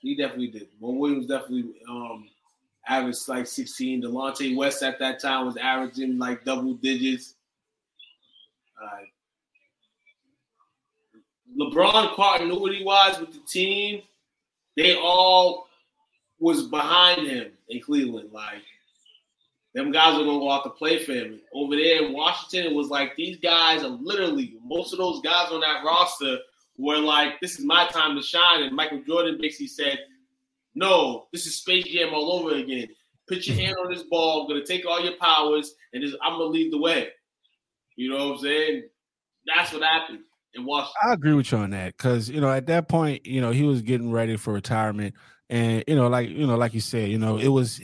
He 0.00 0.16
definitely 0.16 0.48
did. 0.48 0.68
Mo 0.80 0.90
Williams 0.90 1.26
definitely 1.26 1.74
um 1.88 2.28
averaged 2.88 3.28
like 3.28 3.46
16. 3.46 4.02
Delonte 4.02 4.56
West 4.56 4.82
at 4.82 4.98
that 4.98 5.20
time 5.20 5.46
was 5.46 5.56
averaging 5.56 6.18
like 6.18 6.44
double 6.44 6.74
digits. 6.74 7.34
Uh, 8.82 9.04
LeBron 11.58 12.14
continuity 12.14 12.84
wise 12.84 13.20
with 13.20 13.32
the 13.32 13.40
team, 13.48 14.02
they 14.76 14.96
all 14.96 15.68
was 16.42 16.64
behind 16.64 17.26
him 17.26 17.52
in 17.68 17.80
Cleveland. 17.80 18.30
Like 18.32 18.62
them 19.74 19.92
guys 19.92 20.18
were 20.18 20.24
gonna 20.24 20.38
go 20.38 20.50
out 20.50 20.64
to 20.64 20.70
play 20.70 21.04
for 21.04 21.12
him. 21.12 21.40
Over 21.54 21.76
there 21.76 22.04
in 22.04 22.12
Washington, 22.12 22.72
it 22.72 22.74
was 22.74 22.88
like 22.88 23.16
these 23.16 23.38
guys 23.38 23.82
are 23.82 23.88
literally 23.88 24.58
most 24.64 24.92
of 24.92 24.98
those 24.98 25.20
guys 25.20 25.50
on 25.50 25.60
that 25.60 25.84
roster 25.84 26.38
were 26.76 26.98
like, 26.98 27.40
"This 27.40 27.58
is 27.58 27.64
my 27.64 27.86
time 27.88 28.16
to 28.16 28.22
shine." 28.22 28.62
And 28.62 28.74
Michael 28.74 29.02
Jordan 29.06 29.38
basically 29.40 29.68
said, 29.68 29.98
no, 30.74 31.26
this 31.32 31.46
is 31.46 31.56
Space 31.56 31.84
Jam 31.84 32.14
all 32.14 32.32
over 32.32 32.56
again. 32.56 32.88
Put 33.28 33.46
your 33.46 33.56
hand 33.56 33.76
on 33.78 33.92
this 33.92 34.02
ball. 34.02 34.42
I'm 34.42 34.48
gonna 34.48 34.64
take 34.64 34.86
all 34.86 35.00
your 35.00 35.16
powers, 35.16 35.74
and 35.92 36.02
just, 36.02 36.16
I'm 36.22 36.32
gonna 36.32 36.44
lead 36.44 36.72
the 36.72 36.78
way. 36.78 37.08
You 37.96 38.10
know 38.10 38.28
what 38.28 38.36
I'm 38.36 38.42
saying? 38.42 38.82
That's 39.46 39.72
what 39.72 39.82
happened 39.82 40.20
in 40.54 40.64
Washington. 40.64 40.94
I 41.08 41.12
agree 41.12 41.34
with 41.34 41.52
you 41.52 41.58
on 41.58 41.70
that 41.70 41.96
because 41.96 42.28
you 42.28 42.40
know 42.40 42.50
at 42.50 42.66
that 42.66 42.88
point, 42.88 43.26
you 43.26 43.40
know 43.40 43.50
he 43.50 43.64
was 43.64 43.82
getting 43.82 44.10
ready 44.10 44.36
for 44.36 44.52
retirement, 44.52 45.14
and 45.52 45.84
you 45.86 45.94
know 45.94 46.08
like 46.08 46.28
you 46.28 46.46
know 46.46 46.56
like 46.56 46.74
you 46.74 46.80
said, 46.80 47.10
you 47.10 47.18
know 47.18 47.36
it 47.36 47.48
was 47.48 47.80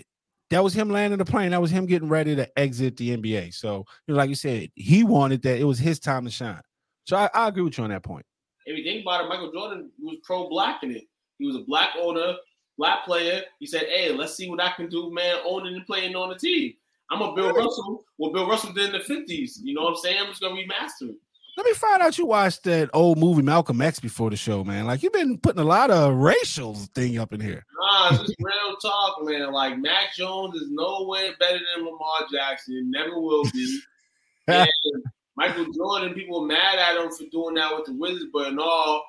that 0.50 0.64
was 0.64 0.72
him 0.72 0.88
landing 0.88 1.18
the 1.18 1.24
plane. 1.24 1.50
That 1.50 1.60
was 1.60 1.70
him 1.70 1.86
getting 1.86 2.08
ready 2.08 2.34
to 2.34 2.58
exit 2.58 2.96
the 2.96 3.16
NBA. 3.16 3.54
So 3.54 3.84
you 4.06 4.14
know, 4.14 4.18
like 4.18 4.30
you 4.30 4.34
said, 4.34 4.70
he 4.74 5.04
wanted 5.04 5.42
that. 5.42 5.60
It 5.60 5.64
was 5.64 5.78
his 5.78 6.00
time 6.00 6.24
to 6.24 6.30
shine. 6.30 6.62
So 7.04 7.16
I, 7.16 7.28
I 7.34 7.48
agree 7.48 7.62
with 7.62 7.78
you 7.78 7.84
on 7.84 7.90
that 7.90 8.02
point. 8.02 8.24
If 8.66 8.76
you 8.76 8.84
think 8.84 9.02
about 9.02 9.24
it, 9.24 9.28
Michael 9.28 9.52
Jordan 9.52 9.90
was 10.00 10.16
pro-black 10.24 10.82
in 10.82 10.90
it. 10.90 11.04
He 11.38 11.46
was 11.46 11.56
a 11.56 11.60
black 11.60 11.90
owner 11.98 12.34
black 12.78 13.04
player. 13.04 13.42
He 13.58 13.66
said, 13.66 13.84
"Hey, 13.88 14.12
let's 14.12 14.34
see 14.34 14.48
what 14.48 14.62
I 14.62 14.70
can 14.70 14.88
do, 14.88 15.12
man, 15.12 15.36
owning 15.44 15.74
and 15.74 15.84
playing 15.84 16.16
on 16.16 16.30
the 16.30 16.36
team." 16.36 16.72
I'm 17.10 17.22
a 17.22 17.34
Bill 17.34 17.52
Russell. 17.52 18.04
What 18.16 18.32
Bill 18.32 18.48
Russell 18.48 18.72
did 18.72 18.86
in 18.86 18.92
the 18.92 18.98
'50s. 18.98 19.58
You 19.62 19.74
know 19.74 19.82
what 19.82 19.90
I'm 19.90 19.96
saying? 19.96 20.18
I'm 20.20 20.28
just 20.28 20.40
gonna 20.40 20.54
remaster 20.54 21.10
it. 21.10 21.16
Let 21.58 21.66
me 21.66 21.72
find 21.72 22.02
out 22.02 22.16
you 22.16 22.24
watched 22.24 22.62
that 22.64 22.88
old 22.94 23.18
movie 23.18 23.42
Malcolm 23.42 23.80
X 23.80 23.98
before 23.98 24.30
the 24.30 24.36
show, 24.36 24.62
man. 24.62 24.86
Like 24.86 25.02
you've 25.02 25.12
been 25.12 25.38
putting 25.38 25.60
a 25.60 25.64
lot 25.64 25.90
of 25.90 26.14
racial 26.14 26.76
thing 26.94 27.18
up 27.18 27.32
in 27.32 27.40
here. 27.40 27.66
Nah, 27.80 28.10
it's 28.10 28.18
just 28.20 28.36
real 28.38 28.76
talk, 28.80 29.24
man. 29.24 29.50
Like 29.50 29.76
Mac 29.76 30.14
Jones 30.14 30.54
is 30.54 30.68
nowhere 30.70 31.32
better 31.40 31.58
than 31.58 31.84
Lamar 31.84 32.28
Jackson. 32.32 32.88
Never 32.92 33.20
will 33.20 33.42
be. 33.52 33.80
and 34.46 34.70
Michael 35.36 35.66
Jordan, 35.72 36.14
people 36.14 36.46
mad 36.46 36.78
at 36.78 36.96
him 36.96 37.10
for 37.10 37.24
doing 37.32 37.56
that 37.56 37.74
with 37.74 37.86
the 37.86 37.94
Wizards, 37.94 38.30
but 38.32 38.46
in 38.46 38.60
all, 38.60 39.04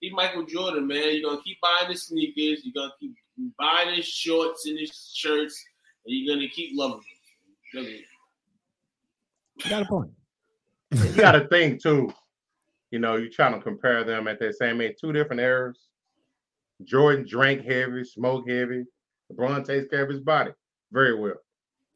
he 0.00 0.10
Michael 0.10 0.44
Jordan, 0.44 0.86
man. 0.86 1.14
You're 1.14 1.30
gonna 1.30 1.42
keep 1.42 1.56
buying 1.62 1.90
his 1.90 2.04
sneakers. 2.08 2.60
You're 2.62 2.74
gonna 2.74 2.92
keep 3.00 3.14
buying 3.58 3.94
his 3.94 4.06
shorts 4.06 4.66
and 4.66 4.78
his 4.78 5.12
shirts, 5.14 5.64
and 6.04 6.14
you're 6.14 6.36
gonna 6.36 6.48
keep 6.50 6.72
loving 6.74 7.00
him. 7.72 7.86
Got 9.70 9.80
a 9.80 9.86
point 9.86 10.10
you 10.90 11.12
got 11.14 11.32
to 11.32 11.48
think 11.48 11.82
too. 11.82 12.12
You 12.90 12.98
know, 12.98 13.16
you're 13.16 13.30
trying 13.30 13.54
to 13.54 13.60
compare 13.60 14.04
them 14.04 14.28
at 14.28 14.38
that 14.40 14.56
same 14.56 14.80
age, 14.80 14.96
two 15.00 15.12
different 15.12 15.40
eras. 15.40 15.88
Jordan 16.84 17.26
drank 17.28 17.64
heavy, 17.64 18.04
smoked 18.04 18.48
heavy. 18.48 18.84
LeBron 19.32 19.66
takes 19.66 19.88
care 19.88 20.04
of 20.04 20.10
his 20.10 20.20
body 20.20 20.52
very 20.92 21.18
well. 21.18 21.34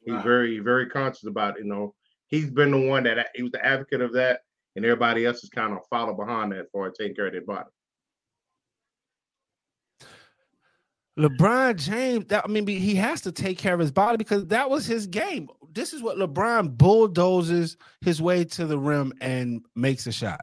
He's 0.05 0.15
wow. 0.15 0.23
very, 0.23 0.59
very 0.59 0.87
conscious 0.87 1.27
about 1.27 1.57
it. 1.57 1.65
You 1.65 1.71
know, 1.71 1.95
he's 2.29 2.51
been 2.51 2.71
the 2.73 2.89
one 2.89 3.05
that 3.05 3.29
he 3.35 3.43
was 3.43 3.53
the 3.53 3.65
advocate 3.65 4.01
of 4.01 4.13
that, 4.15 4.41
and 4.75 4.85
everybody 4.85 5.27
else 5.27 5.45
is 5.45 5.51
kind 5.51 5.73
of 5.73 5.81
followed 5.91 6.17
behind 6.17 6.53
that 6.53 6.67
for 6.73 6.91
taking 6.91 7.15
care 7.15 7.27
of 7.27 7.33
their 7.33 7.43
body. 7.43 7.69
LeBron 11.19 11.77
James, 11.77 12.25
that, 12.27 12.45
I 12.45 12.49
mean, 12.49 12.67
he 12.67 12.95
has 12.95 13.21
to 13.23 13.33
take 13.33 13.59
care 13.59 13.75
of 13.75 13.81
his 13.81 13.93
body 13.93 14.17
because 14.17 14.47
that 14.47 14.71
was 14.71 14.87
his 14.87 15.07
game. 15.07 15.49
This 15.73 15.93
is 15.93 16.03
what 16.03 16.17
LeBron 16.17 16.77
bulldozes 16.77 17.77
his 18.01 18.21
way 18.21 18.45
to 18.45 18.67
the 18.67 18.79
rim 18.79 19.13
and 19.21 19.63
makes 19.75 20.07
a 20.07 20.13
shot. 20.13 20.41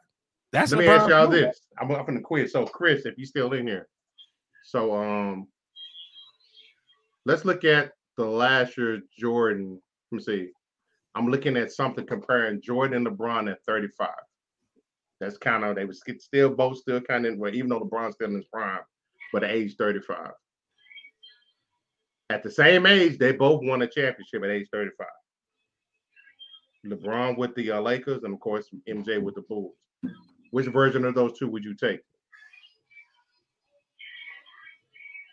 That's 0.52 0.72
let 0.72 0.80
me 0.80 0.88
ask 0.88 1.10
y'all 1.10 1.28
this. 1.28 1.62
I'm 1.80 1.92
up 1.92 2.10
in 2.10 2.16
the 2.16 2.22
quiz. 2.22 2.52
So, 2.52 2.66
Chris, 2.66 3.06
if 3.06 3.18
you're 3.18 3.28
still 3.28 3.54
in 3.54 3.68
here, 3.68 3.88
so 4.64 4.96
um, 4.96 5.48
let's 7.26 7.46
look 7.46 7.64
at 7.64 7.92
the 8.16 8.26
last 8.26 8.78
year 8.78 9.02
Jordan. 9.18 9.82
Let 10.12 10.18
me 10.18 10.24
see. 10.24 10.50
I'm 11.16 11.30
looking 11.30 11.58
at 11.58 11.72
something 11.72 12.06
comparing 12.06 12.62
Jordan 12.62 13.08
and 13.08 13.18
LeBron 13.18 13.52
at 13.52 13.64
35. 13.66 14.10
That's 15.20 15.38
kind 15.38 15.64
of 15.64 15.76
they 15.76 15.86
was 15.86 16.02
still 16.20 16.52
both 16.52 16.78
still 16.78 17.02
kind 17.02 17.26
of 17.26 17.38
well, 17.38 17.54
even 17.54 17.70
though 17.70 17.82
LeBron's 17.82 18.16
still 18.16 18.30
in 18.30 18.36
his 18.36 18.46
prime, 18.46 18.82
but 19.34 19.44
at 19.44 19.52
age 19.52 19.76
35. 19.78 20.32
At 22.30 22.44
the 22.44 22.52
same 22.52 22.86
age, 22.86 23.18
they 23.18 23.32
both 23.32 23.64
won 23.64 23.82
a 23.82 23.88
championship 23.88 24.44
at 24.44 24.50
age 24.50 24.68
35. 24.72 25.08
LeBron 26.86 27.38
with 27.38 27.56
the 27.56 27.72
uh, 27.72 27.82
Lakers, 27.82 28.24
and 28.24 28.34
of 28.34 28.40
course 28.40 28.68
MJ 28.88 29.22
with 29.22 29.36
the 29.36 29.42
Bulls. 29.42 29.76
Which 30.52 30.68
version 30.68 31.06
of 31.06 31.16
those 31.16 31.38
two 31.38 31.50
would 31.50 31.64
you 31.64 31.74
take? 31.74 32.00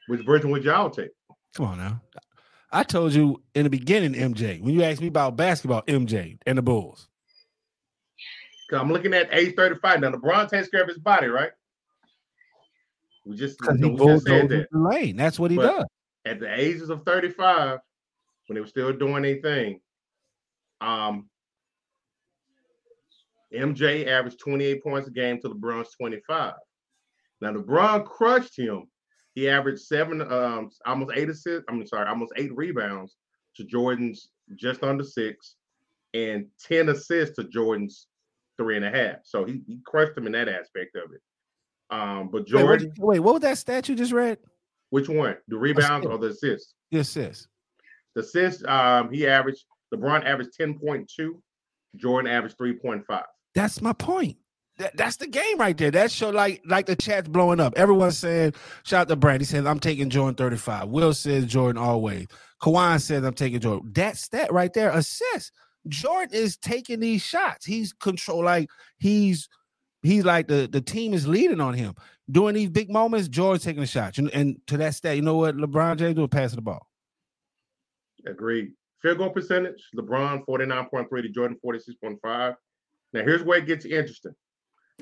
Which 0.07 0.24
version 0.24 0.51
would 0.51 0.64
y'all 0.64 0.90
take? 0.90 1.11
Come 1.57 1.66
on 1.66 1.78
now. 1.78 2.01
I 2.72 2.82
told 2.82 3.12
you 3.12 3.42
in 3.55 3.64
the 3.64 3.70
beginning, 3.70 4.14
MJ. 4.14 4.61
When 4.61 4.74
you 4.74 4.82
asked 4.82 5.01
me 5.01 5.07
about 5.07 5.36
basketball, 5.36 5.82
MJ 5.82 6.38
and 6.47 6.59
the 6.59 6.62
Bulls. 6.62 7.09
I'm 8.72 8.92
looking 8.92 9.14
at 9.14 9.32
age 9.32 9.55
35. 9.55 10.01
Now 10.01 10.11
LeBron 10.11 10.49
takes 10.49 10.68
care 10.68 10.82
of 10.82 10.88
his 10.88 10.99
body, 10.99 11.28
right? 11.28 11.51
We 13.24 13.36
just, 13.36 13.61
we 13.61 13.97
just 13.97 14.26
said 14.26 14.49
that. 14.49 14.66
lane. 14.72 15.16
That's 15.16 15.38
what 15.38 15.51
he 15.51 15.57
but, 15.57 15.76
does 15.76 15.84
at 16.25 16.41
the 16.41 16.53
ages 16.53 16.91
of 16.91 17.03
35, 17.05 17.79
when 18.47 18.55
they 18.55 18.61
were 18.61 18.66
still 18.66 18.93
doing 18.93 19.25
anything, 19.25 19.81
um, 20.81 21.29
MJ 23.55 24.07
averaged 24.07 24.41
28 24.41 24.83
points 24.83 25.09
a 25.09 25.11
game 25.11 25.41
to 25.41 25.49
LeBron's 25.49 25.95
25. 25.97 26.55
Now 27.41 27.53
LeBron 27.53 28.05
crushed 28.05 28.59
him. 28.59 28.85
He 29.35 29.49
averaged 29.49 29.83
seven, 29.83 30.20
um, 30.20 30.70
almost 30.87 31.12
eight 31.16 31.29
assists. 31.29 31.64
I'm 31.68 31.87
sorry, 31.87 32.09
almost 32.09 32.33
eight 32.37 32.55
rebounds 32.55 33.16
to 33.57 33.64
Jordan's 33.64 34.29
just 34.57 34.83
under 34.83 35.05
six, 35.05 35.57
and 36.12 36.47
10 36.62 36.91
assists 36.91 37.37
to 37.37 37.45
Jordan's 37.45 38.07
three 38.57 38.77
and 38.77 38.85
a 38.85 38.91
half. 38.91 39.16
So 39.25 39.45
he, 39.45 39.62
he 39.66 39.81
crushed 39.85 40.16
him 40.16 40.27
in 40.27 40.33
that 40.33 40.49
aspect 40.49 40.97
of 40.97 41.12
it. 41.12 41.20
Um, 41.91 42.29
but 42.31 42.47
Jordan, 42.47 42.93
wait, 42.97 42.99
wait, 42.99 43.20
what 43.20 43.35
was 43.35 43.43
that 43.43 43.59
stat 43.59 43.89
you 43.89 43.95
just 43.95 44.12
read? 44.12 44.39
Which 44.95 45.09
one? 45.09 45.36
The 45.49 45.57
rebounds 45.57 46.07
or 46.07 46.18
the 46.18 46.28
assists? 46.28 46.74
The 46.92 47.01
assists. 47.01 47.49
The 48.14 48.20
assists, 48.20 48.62
um, 48.64 49.12
he 49.12 49.26
averaged 49.26 49.64
LeBron 49.92 50.24
averaged 50.24 50.57
10.2, 50.57 51.07
Jordan 51.97 52.30
averaged 52.30 52.57
3.5. 52.57 53.22
That's 53.57 53.82
my 53.82 53.92
point. 53.92 54.36
That, 54.78 54.97
that's 54.97 55.16
the 55.16 55.26
game 55.26 55.59
right 55.59 55.76
there. 55.76 55.90
That 55.90 56.12
show 56.12 56.30
like 56.30 56.62
like 56.64 56.86
the 56.86 56.95
chat's 56.95 57.26
blowing 57.26 57.59
up. 57.59 57.72
Everyone's 57.76 58.18
saying, 58.18 58.55
shout 58.84 59.01
out 59.01 59.09
to 59.09 59.16
Brand. 59.16 59.40
He 59.40 59.47
says, 59.47 59.66
I'm 59.66 59.80
taking 59.80 60.11
Jordan 60.11 60.36
35. 60.36 60.86
Will 60.86 61.12
says 61.12 61.47
Jordan 61.47 61.82
always. 61.82 62.28
Kawhi 62.62 63.01
says 63.03 63.24
I'm 63.24 63.34
taking 63.34 63.59
Jordan. 63.59 63.90
That's 63.92 64.28
that 64.28 64.47
stat 64.47 64.53
right 64.53 64.72
there, 64.74 64.90
assist. 64.90 65.51
Jordan 65.88 66.36
is 66.38 66.57
taking 66.57 67.01
these 67.01 67.20
shots. 67.20 67.66
He's 67.66 67.92
control 67.92 68.45
like 68.45 68.68
he's 68.99 69.49
he's 70.05 70.24
like 70.24 70.46
the, 70.46 70.68
the 70.70 70.80
team 70.80 71.12
is 71.12 71.26
leading 71.26 71.61
on 71.61 71.74
him 71.74 71.94
during 72.30 72.55
these 72.55 72.70
big 72.70 72.90
moments, 72.90 73.28
George 73.28 73.62
taking 73.62 73.82
a 73.82 73.86
shot. 73.86 74.18
And, 74.18 74.30
and 74.32 74.57
to 74.68 74.76
that 74.78 74.94
stat, 74.94 75.16
you 75.16 75.22
know 75.22 75.36
what 75.36 75.57
LeBron 75.57 75.96
James 75.96 76.14
doing? 76.14 76.28
Passing 76.28 76.57
the 76.57 76.62
ball. 76.62 76.86
Agreed. 78.26 78.72
Field 79.02 79.18
goal 79.18 79.30
percentage, 79.30 79.88
LeBron 79.94 80.46
49.3 80.46 81.22
to 81.22 81.28
Jordan 81.28 81.59
46.5. 81.64 82.57
Now 83.12 83.22
here's 83.22 83.42
where 83.42 83.59
it 83.59 83.66
gets 83.66 83.84
interesting. 83.84 84.34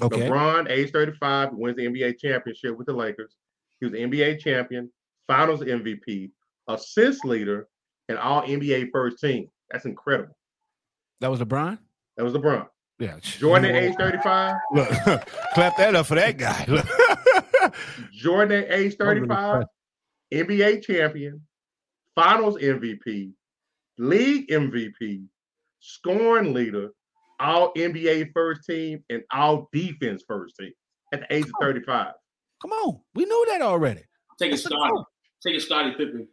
Okay. 0.01 0.29
LeBron, 0.29 0.69
age 0.69 0.91
35, 0.91 1.51
wins 1.53 1.77
the 1.77 1.87
NBA 1.87 2.19
championship 2.19 2.77
with 2.77 2.87
the 2.87 2.93
Lakers. 2.93 3.37
He 3.79 3.87
was 3.87 3.93
the 3.93 4.01
NBA 4.01 4.41
champion, 4.41 4.91
finals 5.27 5.61
MVP, 5.61 6.31
assist 6.69 7.25
leader, 7.25 7.69
and 8.09 8.19
all 8.19 8.43
NBA 8.43 8.91
first 8.91 9.21
team. 9.21 9.49
That's 9.71 9.85
incredible. 9.85 10.37
That 11.21 11.31
was 11.31 11.39
LeBron? 11.41 11.79
That 12.17 12.25
was 12.25 12.35
LeBron. 12.35 12.67
Yeah. 12.99 13.17
Jordan 13.21 13.75
at 13.75 13.83
age 13.83 13.95
35. 13.97 14.57
Look, 14.73 14.89
clap 15.55 15.77
that 15.77 15.95
up 15.95 16.07
for 16.07 16.15
that 16.15 16.37
guy. 16.37 16.67
Jordan 18.13 18.65
at 18.65 18.71
age 18.71 18.97
35, 18.97 19.65
NBA 20.33 20.85
champion, 20.85 21.41
finals 22.15 22.57
MVP, 22.59 23.33
league 23.99 24.49
MVP, 24.49 25.25
scoring 25.81 26.53
leader, 26.53 26.91
all 27.41 27.73
NBA 27.75 28.33
first 28.33 28.65
team, 28.65 29.03
and 29.11 29.23
all 29.33 29.69
defense 29.73 30.23
first 30.27 30.57
team 30.57 30.73
at 31.13 31.21
the 31.21 31.35
age 31.35 31.45
of 31.45 31.53
35. 31.61 32.13
Come 32.61 32.71
on. 32.71 33.01
We 33.15 33.25
knew 33.25 33.47
that 33.51 33.63
already. 33.63 34.03
Take 34.39 34.53
a 34.53 34.57
start. 34.57 34.93
Take 35.45 35.57
a 35.57 35.61
Scottie 35.61 35.93
Pippen. 35.97 36.29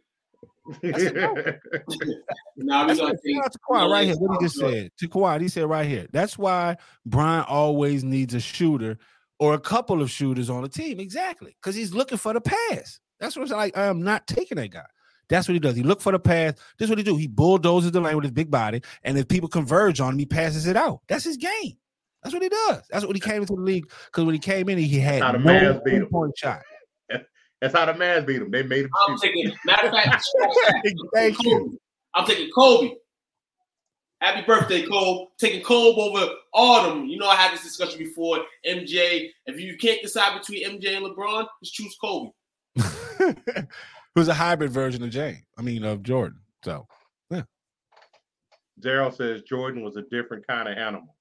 Now 0.66 0.76
we 2.86 2.96
gonna 2.96 3.16
take 3.24 3.42
to 3.42 3.58
Kawhi 3.68 3.90
right 3.90 4.06
here. 4.06 4.16
What 4.16 4.40
he 4.40 4.46
just 4.46 4.58
said 4.58 4.90
to 4.98 5.08
Kawhi, 5.08 5.40
he 5.40 5.48
said 5.48 5.64
right 5.64 5.86
here. 5.86 6.06
That's 6.12 6.38
why 6.38 6.76
Bron 7.06 7.44
always 7.48 8.04
needs 8.04 8.34
a 8.34 8.40
shooter 8.40 8.98
or 9.38 9.54
a 9.54 9.60
couple 9.60 10.02
of 10.02 10.10
shooters 10.10 10.50
on 10.50 10.62
the 10.62 10.68
team. 10.68 11.00
Exactly, 11.00 11.56
because 11.60 11.74
he's 11.74 11.94
looking 11.94 12.18
for 12.18 12.32
the 12.32 12.40
pass. 12.40 13.00
That's 13.18 13.36
what 13.36 13.50
I'm 13.50 13.56
like. 13.56 13.76
I 13.76 13.86
am 13.86 14.02
not 14.02 14.26
taking 14.26 14.56
that 14.56 14.70
guy. 14.70 14.86
That's 15.28 15.48
what 15.48 15.54
he 15.54 15.60
does. 15.60 15.76
He 15.76 15.82
look 15.82 16.00
for 16.00 16.12
the 16.12 16.18
pass. 16.18 16.54
This 16.78 16.86
is 16.86 16.90
what 16.90 16.98
he 16.98 17.04
do. 17.04 17.16
He 17.16 17.28
bulldozes 17.28 17.92
the 17.92 18.00
lane 18.00 18.16
with 18.16 18.24
his 18.24 18.32
big 18.32 18.50
body, 18.50 18.82
and 19.02 19.16
if 19.16 19.28
people 19.28 19.48
converge 19.48 20.00
on 20.00 20.14
him, 20.14 20.18
he 20.18 20.26
passes 20.26 20.66
it 20.66 20.76
out. 20.76 21.00
That's 21.08 21.24
his 21.24 21.36
game. 21.36 21.76
That's 22.22 22.34
what 22.34 22.42
he 22.42 22.48
does. 22.48 22.82
That's 22.90 23.06
what 23.06 23.16
he 23.16 23.20
came 23.20 23.42
into 23.42 23.54
the 23.54 23.62
league. 23.62 23.90
Because 24.06 24.24
when 24.24 24.34
he 24.34 24.38
came 24.38 24.68
in, 24.68 24.78
he 24.78 24.98
had 24.98 25.42
no 25.42 25.80
three 25.80 26.04
point 26.04 26.36
shot. 26.36 26.60
That's 27.60 27.74
how 27.74 27.84
the 27.84 27.92
Mavs 27.92 28.26
beat 28.26 28.38
them. 28.38 28.50
They 28.50 28.62
made 28.62 28.84
them. 28.84 28.90
I'm 29.08 29.18
taking 29.18 29.52
matter 29.66 29.88
of 29.88 29.94
fact. 29.94 30.24
Thank 31.14 31.42
you. 31.42 31.78
I'm 32.14 32.26
taking 32.26 32.50
Kobe. 32.50 32.94
Happy 34.20 34.42
birthday, 34.46 34.82
Cole. 34.82 35.30
Taking 35.38 35.62
Kobe 35.62 36.00
over 36.00 36.32
Autumn. 36.52 37.06
You 37.06 37.18
know 37.18 37.28
I 37.28 37.36
had 37.36 37.54
this 37.54 37.62
discussion 37.62 37.98
before. 37.98 38.38
MJ. 38.66 39.30
If 39.46 39.60
you 39.60 39.76
can't 39.76 40.02
decide 40.02 40.38
between 40.38 40.66
MJ 40.66 40.96
and 40.96 41.06
LeBron, 41.06 41.46
just 41.62 41.74
choose 41.74 41.96
Kobe. 42.00 42.30
Who's 44.14 44.28
a 44.28 44.34
hybrid 44.34 44.72
version 44.72 45.02
of 45.02 45.10
Jay? 45.10 45.42
I 45.56 45.62
mean 45.62 45.84
of 45.84 46.02
Jordan. 46.02 46.40
So 46.64 46.86
yeah. 47.30 47.42
Daryl 48.80 49.14
says 49.14 49.42
Jordan 49.42 49.82
was 49.82 49.96
a 49.96 50.02
different 50.10 50.46
kind 50.46 50.68
of 50.68 50.76
animal. 50.76 51.14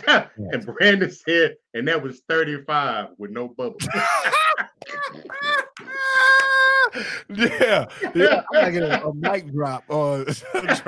and 0.06 0.66
Brandon 0.66 1.10
said, 1.10 1.56
and 1.72 1.88
that 1.88 2.02
was 2.02 2.20
35 2.28 3.08
with 3.16 3.30
no 3.30 3.48
bubble. 3.48 3.78
yeah, 7.28 7.86
yeah. 8.14 8.42
I'm 8.54 8.62
like 8.62 8.74
a, 8.74 9.02
a 9.06 9.14
mic 9.14 9.52
drop 9.52 9.84
or 9.88 10.24
drop, 10.24 10.80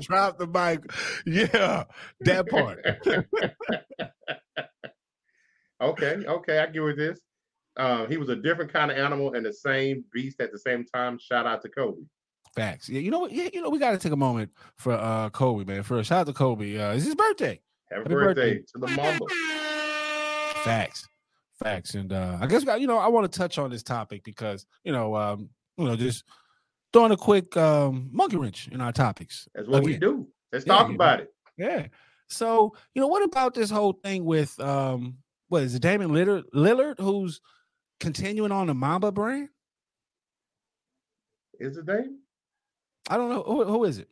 drop 0.00 0.38
the 0.38 0.46
mic. 0.52 0.90
Yeah, 1.26 1.84
that 2.20 2.48
part. 2.48 2.84
okay, 5.80 6.24
okay, 6.26 6.58
I 6.58 6.66
get 6.66 6.82
with 6.82 6.96
this. 6.96 7.20
Uh, 7.76 8.06
he 8.06 8.16
was 8.16 8.30
a 8.30 8.36
different 8.36 8.72
kind 8.72 8.90
of 8.90 8.96
animal 8.96 9.34
and 9.34 9.44
the 9.44 9.52
same 9.52 10.04
beast 10.12 10.40
at 10.40 10.50
the 10.50 10.58
same 10.58 10.84
time. 10.84 11.18
Shout 11.18 11.46
out 11.46 11.62
to 11.62 11.68
Kobe. 11.68 12.02
Facts. 12.54 12.88
Yeah, 12.88 13.00
you 13.00 13.10
know 13.10 13.20
what? 13.20 13.32
Yeah, 13.32 13.50
you 13.52 13.60
know, 13.60 13.68
we 13.68 13.78
got 13.78 13.90
to 13.90 13.98
take 13.98 14.12
a 14.12 14.16
moment 14.16 14.50
for 14.76 14.94
uh 14.94 15.28
Kobe, 15.30 15.64
man. 15.64 15.82
First, 15.82 16.08
shout 16.08 16.20
out 16.20 16.26
to 16.26 16.32
Kobe. 16.32 16.78
Uh, 16.78 16.94
it's 16.94 17.04
his 17.04 17.14
birthday. 17.14 17.60
Happy, 17.90 18.02
Happy 18.02 18.14
birthday, 18.14 18.54
birthday, 18.54 18.64
to 18.72 18.78
the 18.78 18.88
Mamba. 18.88 19.26
Facts. 20.64 21.06
Facts. 21.62 21.94
And 21.94 22.12
uh 22.12 22.38
I 22.40 22.46
guess 22.46 22.64
you 22.78 22.86
know, 22.86 22.98
I 22.98 23.08
want 23.08 23.30
to 23.30 23.38
touch 23.38 23.58
on 23.58 23.70
this 23.70 23.82
topic 23.82 24.24
because, 24.24 24.66
you 24.84 24.92
know, 24.92 25.16
um, 25.16 25.48
you 25.76 25.84
know, 25.84 25.96
just 25.96 26.24
throwing 26.92 27.12
a 27.12 27.16
quick 27.16 27.56
um 27.56 28.08
monkey 28.12 28.36
wrench 28.36 28.68
in 28.68 28.80
our 28.80 28.92
topics. 28.92 29.48
That's 29.54 29.68
what 29.68 29.78
Again. 29.78 29.92
we 29.92 29.98
do. 29.98 30.28
Let's 30.52 30.66
yeah, 30.66 30.72
talk 30.74 30.90
about 30.90 31.20
it. 31.20 31.32
Yeah. 31.56 31.86
So, 32.28 32.74
you 32.94 33.00
know, 33.00 33.08
what 33.08 33.22
about 33.22 33.54
this 33.54 33.70
whole 33.70 33.92
thing 33.92 34.24
with 34.24 34.58
um 34.60 35.16
what 35.48 35.62
is 35.62 35.74
it, 35.74 35.82
Damian 35.82 36.10
Lillard, 36.10 36.42
Lillard 36.54 36.98
who's 36.98 37.40
continuing 38.00 38.52
on 38.52 38.66
the 38.66 38.74
Mamba 38.74 39.12
brand? 39.12 39.48
Is 41.58 41.76
it 41.76 41.86
Dame? 41.86 42.18
I 43.08 43.16
don't 43.16 43.30
know. 43.30 43.42
Who, 43.42 43.64
who 43.64 43.84
is 43.84 43.98
it? 43.98 44.08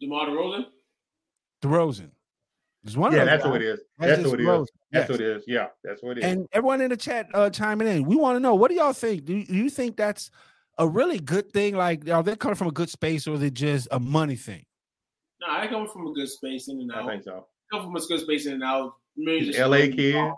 DeMar 0.00 0.26
DeRozan? 0.26 0.66
DeRozan. 1.62 2.10
There's 2.82 2.96
one 2.96 3.12
yeah, 3.12 3.24
that's 3.24 3.44
what 3.44 3.56
it 3.56 3.62
is. 3.62 3.80
That's, 3.98 4.16
that's 4.16 4.22
who 4.22 4.34
it 4.34 4.40
is. 4.40 4.70
That's 4.90 5.02
yes. 5.02 5.08
what 5.10 5.20
it 5.20 5.26
is. 5.26 5.44
Yeah, 5.46 5.66
that's 5.82 6.02
what 6.02 6.18
it 6.18 6.24
is. 6.24 6.24
And 6.24 6.46
everyone 6.52 6.80
in 6.80 6.90
the 6.90 6.96
chat 6.96 7.26
uh, 7.34 7.50
chiming 7.50 7.88
in. 7.88 8.04
We 8.04 8.16
want 8.16 8.36
to 8.36 8.40
know 8.40 8.54
what 8.54 8.70
do 8.70 8.76
y'all 8.76 8.92
think? 8.92 9.24
Do 9.24 9.36
you, 9.36 9.44
do 9.44 9.54
you 9.54 9.68
think 9.68 9.96
that's 9.96 10.30
a 10.78 10.86
really 10.86 11.18
good 11.18 11.52
thing? 11.52 11.76
Like, 11.76 12.08
are 12.08 12.22
they 12.22 12.36
coming 12.36 12.54
from 12.54 12.68
a 12.68 12.72
good 12.72 12.88
space 12.88 13.26
or 13.26 13.34
is 13.34 13.42
it 13.42 13.54
just 13.54 13.88
a 13.90 13.98
money 13.98 14.36
thing? 14.36 14.64
No, 15.40 15.48
I 15.50 15.66
come 15.66 15.88
from 15.88 16.06
a 16.06 16.12
good 16.12 16.28
space 16.28 16.68
in 16.68 16.80
and 16.80 16.92
out. 16.92 17.04
I 17.04 17.08
think 17.08 17.24
so. 17.24 17.46
come 17.72 17.82
from 17.84 17.96
a 17.96 18.00
good 18.00 18.20
space 18.20 18.46
in 18.46 18.54
and 18.54 18.64
out. 18.64 18.94
LA 19.16 19.88
kid. 19.94 20.32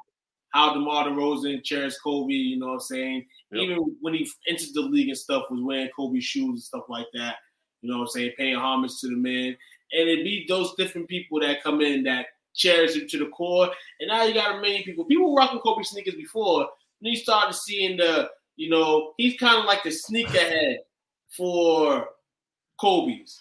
How 0.50 0.74
DeMar 0.74 1.06
DeRozan 1.06 1.62
cherished 1.62 1.98
Kobe, 2.02 2.32
you 2.32 2.58
know 2.58 2.66
what 2.68 2.72
I'm 2.72 2.80
saying? 2.80 3.26
Yep. 3.52 3.62
Even 3.62 3.96
when 4.00 4.14
he 4.14 4.28
entered 4.48 4.70
the 4.74 4.80
league 4.80 5.08
and 5.08 5.16
stuff, 5.16 5.44
was 5.48 5.60
wearing 5.62 5.88
Kobe 5.94 6.18
shoes 6.18 6.48
and 6.48 6.60
stuff 6.60 6.84
like 6.88 7.06
that. 7.14 7.36
You 7.82 7.90
know 7.90 7.98
what 7.98 8.04
I'm 8.04 8.08
saying? 8.08 8.32
Paying 8.36 8.56
homage 8.56 8.98
to 9.00 9.08
the 9.08 9.16
man. 9.16 9.56
And 9.92 10.08
it 10.08 10.24
be 10.24 10.46
those 10.48 10.74
different 10.76 11.08
people 11.08 11.40
that 11.40 11.62
come 11.62 11.80
in 11.80 12.02
that 12.04 12.26
cherish 12.54 12.94
him 12.94 13.08
to 13.08 13.18
the 13.18 13.26
core. 13.26 13.70
And 14.00 14.08
now 14.08 14.24
you 14.24 14.34
got 14.34 14.58
a 14.58 14.60
many 14.60 14.82
people. 14.82 15.04
People 15.04 15.34
rocking 15.34 15.60
Kobe 15.60 15.82
sneakers 15.82 16.14
before. 16.14 16.62
And 16.62 17.12
you 17.12 17.16
started 17.16 17.54
seeing 17.54 17.96
the, 17.96 18.28
you 18.56 18.70
know, 18.70 19.14
he's 19.16 19.38
kind 19.38 19.58
of 19.58 19.64
like 19.64 19.82
the 19.82 19.90
sneakerhead 19.90 20.76
for 21.36 22.06
Kobe's. 22.80 23.40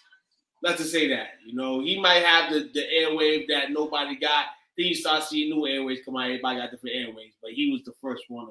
Let's 0.62 0.78
just 0.78 0.92
say 0.92 1.08
that. 1.08 1.28
You 1.46 1.54
know, 1.54 1.80
he 1.80 2.00
might 2.00 2.24
have 2.24 2.52
the, 2.52 2.70
the 2.72 2.80
airwave 2.80 3.46
that 3.48 3.70
nobody 3.70 4.16
got. 4.16 4.46
Then 4.76 4.86
you 4.86 4.94
start 4.94 5.24
seeing 5.24 5.50
new 5.50 5.66
airways 5.66 6.00
come 6.04 6.16
out. 6.16 6.24
Everybody 6.24 6.58
got 6.58 6.70
different 6.70 6.96
airways, 6.96 7.32
but 7.42 7.52
he 7.52 7.70
was 7.70 7.82
the 7.84 7.92
first 8.00 8.24
one. 8.28 8.48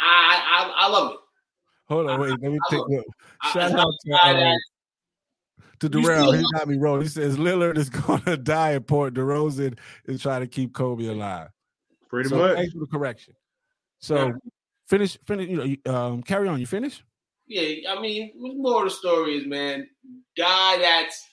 I 0.00 0.42
I, 0.78 0.86
I 0.86 0.88
love 0.88 1.12
it. 1.12 1.18
Hold 1.88 2.08
on, 2.08 2.20
wait. 2.20 2.30
Let 2.30 2.52
me 2.52 2.58
take 2.70 2.80
a 2.80 3.02
shout 3.52 3.72
out 3.72 3.92
to, 4.06 4.58
to 5.82 5.88
Darrell. 5.88 6.32
He 6.32 6.44
got 6.54 6.68
me 6.68 6.78
wrong. 6.78 7.02
He 7.02 7.08
says 7.08 7.36
Lillard 7.36 7.76
is 7.76 7.90
going 7.90 8.22
to 8.22 8.36
die 8.36 8.74
at 8.74 8.86
Port. 8.86 9.14
DeRozan 9.14 9.78
is 10.06 10.22
trying 10.22 10.40
to 10.40 10.46
keep 10.46 10.72
Kobe 10.72 11.06
alive. 11.06 11.48
Pretty 12.08 12.28
so 12.28 12.38
much. 12.38 12.56
Thanks 12.56 12.72
for 12.72 12.80
the 12.80 12.86
correction. 12.86 13.34
So 13.98 14.26
yeah. 14.26 14.32
finish, 14.88 15.18
finish. 15.26 15.48
You 15.48 15.78
know, 15.84 15.94
um, 15.94 16.22
carry 16.22 16.48
on. 16.48 16.60
You 16.60 16.66
finish? 16.66 17.02
Yeah, 17.46 17.90
I 17.90 18.00
mean, 18.00 18.32
more 18.36 18.84
of 18.84 18.90
the 18.90 18.94
story 18.94 19.36
is, 19.36 19.46
man, 19.46 19.88
guy 20.36 20.78
that's 20.78 21.28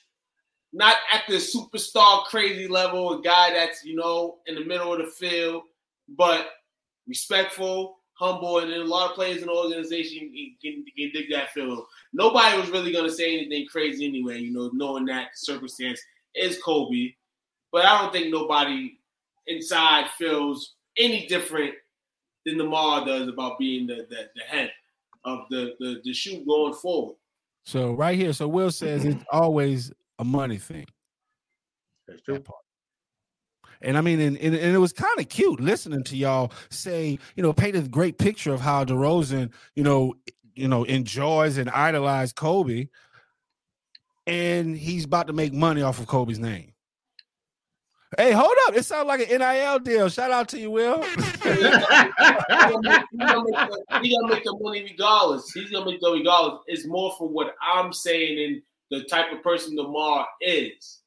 not 0.74 0.96
at 1.14 1.24
the 1.28 1.36
superstar 1.36 2.24
crazy 2.26 2.68
level, 2.68 3.20
a 3.20 3.22
guy 3.22 3.54
that's 3.54 3.84
you 3.86 3.96
know 3.96 4.38
in 4.48 4.56
the 4.56 4.66
middle 4.66 4.94
of 4.94 5.00
the 5.00 5.12
field, 5.12 5.64
but 6.08 6.48
respectful, 7.08 7.99
humble, 8.20 8.60
and 8.60 8.72
then 8.72 8.82
a 8.82 8.84
lot 8.84 9.10
of 9.10 9.16
players 9.16 9.42
in 9.42 9.48
the 9.48 9.54
organization 9.54 10.32
can, 10.62 10.84
can 10.98 11.12
dig 11.14 11.32
that 11.32 11.52
film. 11.52 11.84
Nobody 12.12 12.60
was 12.60 12.70
really 12.70 12.92
going 12.92 13.06
to 13.10 13.16
say 13.16 13.38
anything 13.38 13.66
crazy 13.72 14.06
anyway, 14.06 14.40
you 14.40 14.52
know, 14.52 14.70
knowing 14.74 15.06
that 15.06 15.30
circumstance 15.36 16.02
is 16.36 16.62
Kobe. 16.62 17.14
But 17.72 17.86
I 17.86 18.02
don't 18.02 18.12
think 18.12 18.32
nobody 18.32 18.98
inside 19.48 20.08
feels 20.18 20.76
any 20.98 21.28
different 21.28 21.74
than 22.46 22.58
DeMar 22.58 23.06
does 23.06 23.28
about 23.28 23.58
being 23.58 23.88
the, 23.88 24.08
the, 24.10 24.30
the 24.36 24.44
head 24.48 24.72
of 25.24 25.46
the, 25.50 25.76
the, 25.80 26.02
the 26.04 26.14
shoe 26.14 26.44
going 26.46 26.74
forward. 26.74 27.16
So 27.66 27.94
right 27.94 28.18
here, 28.18 28.34
so 28.34 28.48
Will 28.48 28.72
says 28.72 29.06
it's 29.06 29.24
always 29.32 29.94
a 30.18 30.24
money 30.24 30.58
thing. 30.58 30.88
That's 32.08 32.22
true. 32.22 32.36
That 32.36 32.46
and 33.82 33.98
I 33.98 34.02
mean, 34.02 34.20
and, 34.20 34.38
and, 34.38 34.56
and 34.56 34.76
it 34.76 34.80
was 34.80 34.94
kind 34.94 35.20
of 35.20 35.30
cute 35.30 35.60
listening 35.60 36.04
to 36.06 36.18
y'all 36.18 36.52
say, 36.70 37.18
you 37.36 37.44
know, 37.44 37.54
paint 37.54 37.76
a 37.76 37.82
great 37.82 38.18
picture 38.18 38.54
of 38.54 38.62
how 38.62 38.84
DeRozan, 38.84 39.52
you 39.76 39.84
know, 39.84 40.16
you 40.54 40.68
know, 40.68 40.84
enjoys 40.84 41.58
and 41.58 41.70
idolizes 41.70 42.34
Kobe, 42.34 42.88
and 44.28 44.78
he's 44.78 45.06
about 45.06 45.28
to 45.28 45.34
make 45.34 45.54
money 45.54 45.82
off 45.82 46.00
of 46.00 46.08
Kobe's 46.08 46.40
name. 46.40 46.74
Hey, 48.18 48.32
hold 48.32 48.56
up! 48.68 48.76
It 48.76 48.86
sounds 48.86 49.08
like 49.08 49.30
an 49.30 49.38
NIL 49.38 49.80
deal. 49.80 50.10
Shout 50.10 50.32
out 50.32 50.50
to 50.50 50.60
you, 50.60 50.72
Will. 50.72 51.04
he's, 51.04 51.22
gonna 51.44 52.80
make, 52.82 54.44
the 54.44 54.58
money 54.60 54.84
regardless. 54.84 55.52
He's 55.52 55.70
gonna 55.70 55.86
make 55.86 56.02
the 56.02 56.12
regardless. 56.12 56.62
It's 56.66 56.88
more 56.88 57.14
for 57.20 57.30
what 57.30 57.54
I'm 57.62 57.94
saying 57.94 58.40
and 58.44 58.62
the 58.90 59.04
type 59.06 59.32
of 59.32 59.44
person 59.44 59.76
Lamar 59.76 60.28
is, 60.42 61.02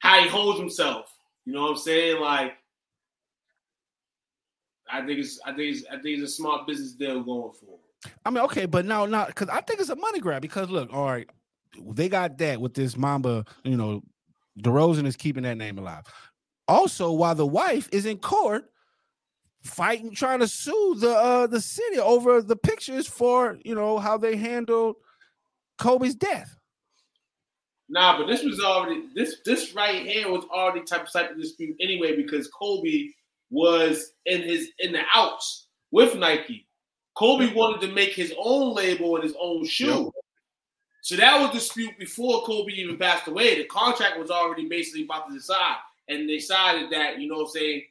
how 0.00 0.20
he 0.20 0.28
holds 0.28 0.58
himself, 0.58 1.06
you 1.44 1.52
know 1.52 1.62
what 1.62 1.70
I'm 1.70 1.76
saying? 1.76 2.20
Like, 2.20 2.54
I 4.90 5.04
think 5.04 5.20
it's 5.20 5.40
I 5.44 5.52
think 5.52 5.76
it's 5.76 5.86
I 5.86 5.92
think 5.92 6.18
it's 6.18 6.32
a 6.32 6.34
smart 6.34 6.66
business 6.66 6.92
deal 6.92 7.22
going 7.22 7.52
forward. 7.52 7.80
I 8.24 8.30
mean, 8.30 8.44
okay, 8.44 8.66
but 8.66 8.84
now 8.84 9.06
now 9.06 9.26
because 9.26 9.48
I 9.48 9.60
think 9.60 9.80
it's 9.80 9.88
a 9.88 9.96
money 9.96 10.20
grab 10.20 10.42
because 10.42 10.68
look, 10.70 10.92
all 10.92 11.06
right, 11.06 11.28
they 11.80 12.08
got 12.08 12.38
that 12.38 12.60
with 12.60 12.74
this 12.74 12.96
Mamba, 12.96 13.44
you 13.64 13.76
know, 13.76 14.02
DeRozan 14.60 15.06
is 15.06 15.16
keeping 15.16 15.44
that 15.44 15.56
name 15.56 15.78
alive. 15.78 16.04
Also, 16.68 17.10
while 17.12 17.34
the 17.34 17.46
wife 17.46 17.88
is 17.92 18.06
in 18.06 18.18
court 18.18 18.70
fighting, 19.62 20.12
trying 20.12 20.40
to 20.40 20.48
sue 20.48 20.96
the 20.98 21.10
uh 21.10 21.46
the 21.46 21.60
city 21.60 21.98
over 21.98 22.42
the 22.42 22.56
pictures 22.56 23.06
for 23.06 23.58
you 23.64 23.74
know 23.74 23.98
how 23.98 24.16
they 24.16 24.36
handled 24.36 24.96
Kobe's 25.78 26.14
death. 26.14 26.56
Nah, 27.92 28.16
but 28.16 28.26
this 28.26 28.42
was 28.42 28.58
already 28.58 29.04
this 29.14 29.36
this 29.44 29.74
right 29.74 30.06
here 30.06 30.30
was 30.30 30.44
already 30.44 30.82
type 30.82 31.02
of 31.02 31.12
type 31.12 31.30
of 31.30 31.36
dispute 31.36 31.76
anyway 31.78 32.16
because 32.16 32.48
Kobe 32.48 33.08
was 33.50 34.12
in 34.24 34.40
his 34.40 34.70
in 34.78 34.92
the 34.92 35.02
outs 35.14 35.66
with 35.90 36.16
Nike. 36.16 36.66
Kobe 37.14 37.52
wanted 37.52 37.86
to 37.86 37.92
make 37.92 38.14
his 38.14 38.32
own 38.38 38.74
label 38.74 39.16
and 39.16 39.24
his 39.24 39.34
own 39.38 39.66
shoe. 39.66 40.04
Yep. 40.04 40.12
So 41.02 41.16
that 41.16 41.38
was 41.38 41.50
dispute 41.50 41.98
before 41.98 42.44
Kobe 42.44 42.72
even 42.72 42.96
passed 42.96 43.28
away. 43.28 43.58
The 43.58 43.64
contract 43.64 44.18
was 44.18 44.30
already 44.30 44.70
basically 44.70 45.04
about 45.04 45.28
to 45.28 45.34
decide. 45.34 45.76
And 46.08 46.26
they 46.26 46.36
decided 46.36 46.90
that, 46.92 47.20
you 47.20 47.28
know 47.28 47.34
what 47.34 47.42
I'm 47.42 47.48
saying, 47.50 47.82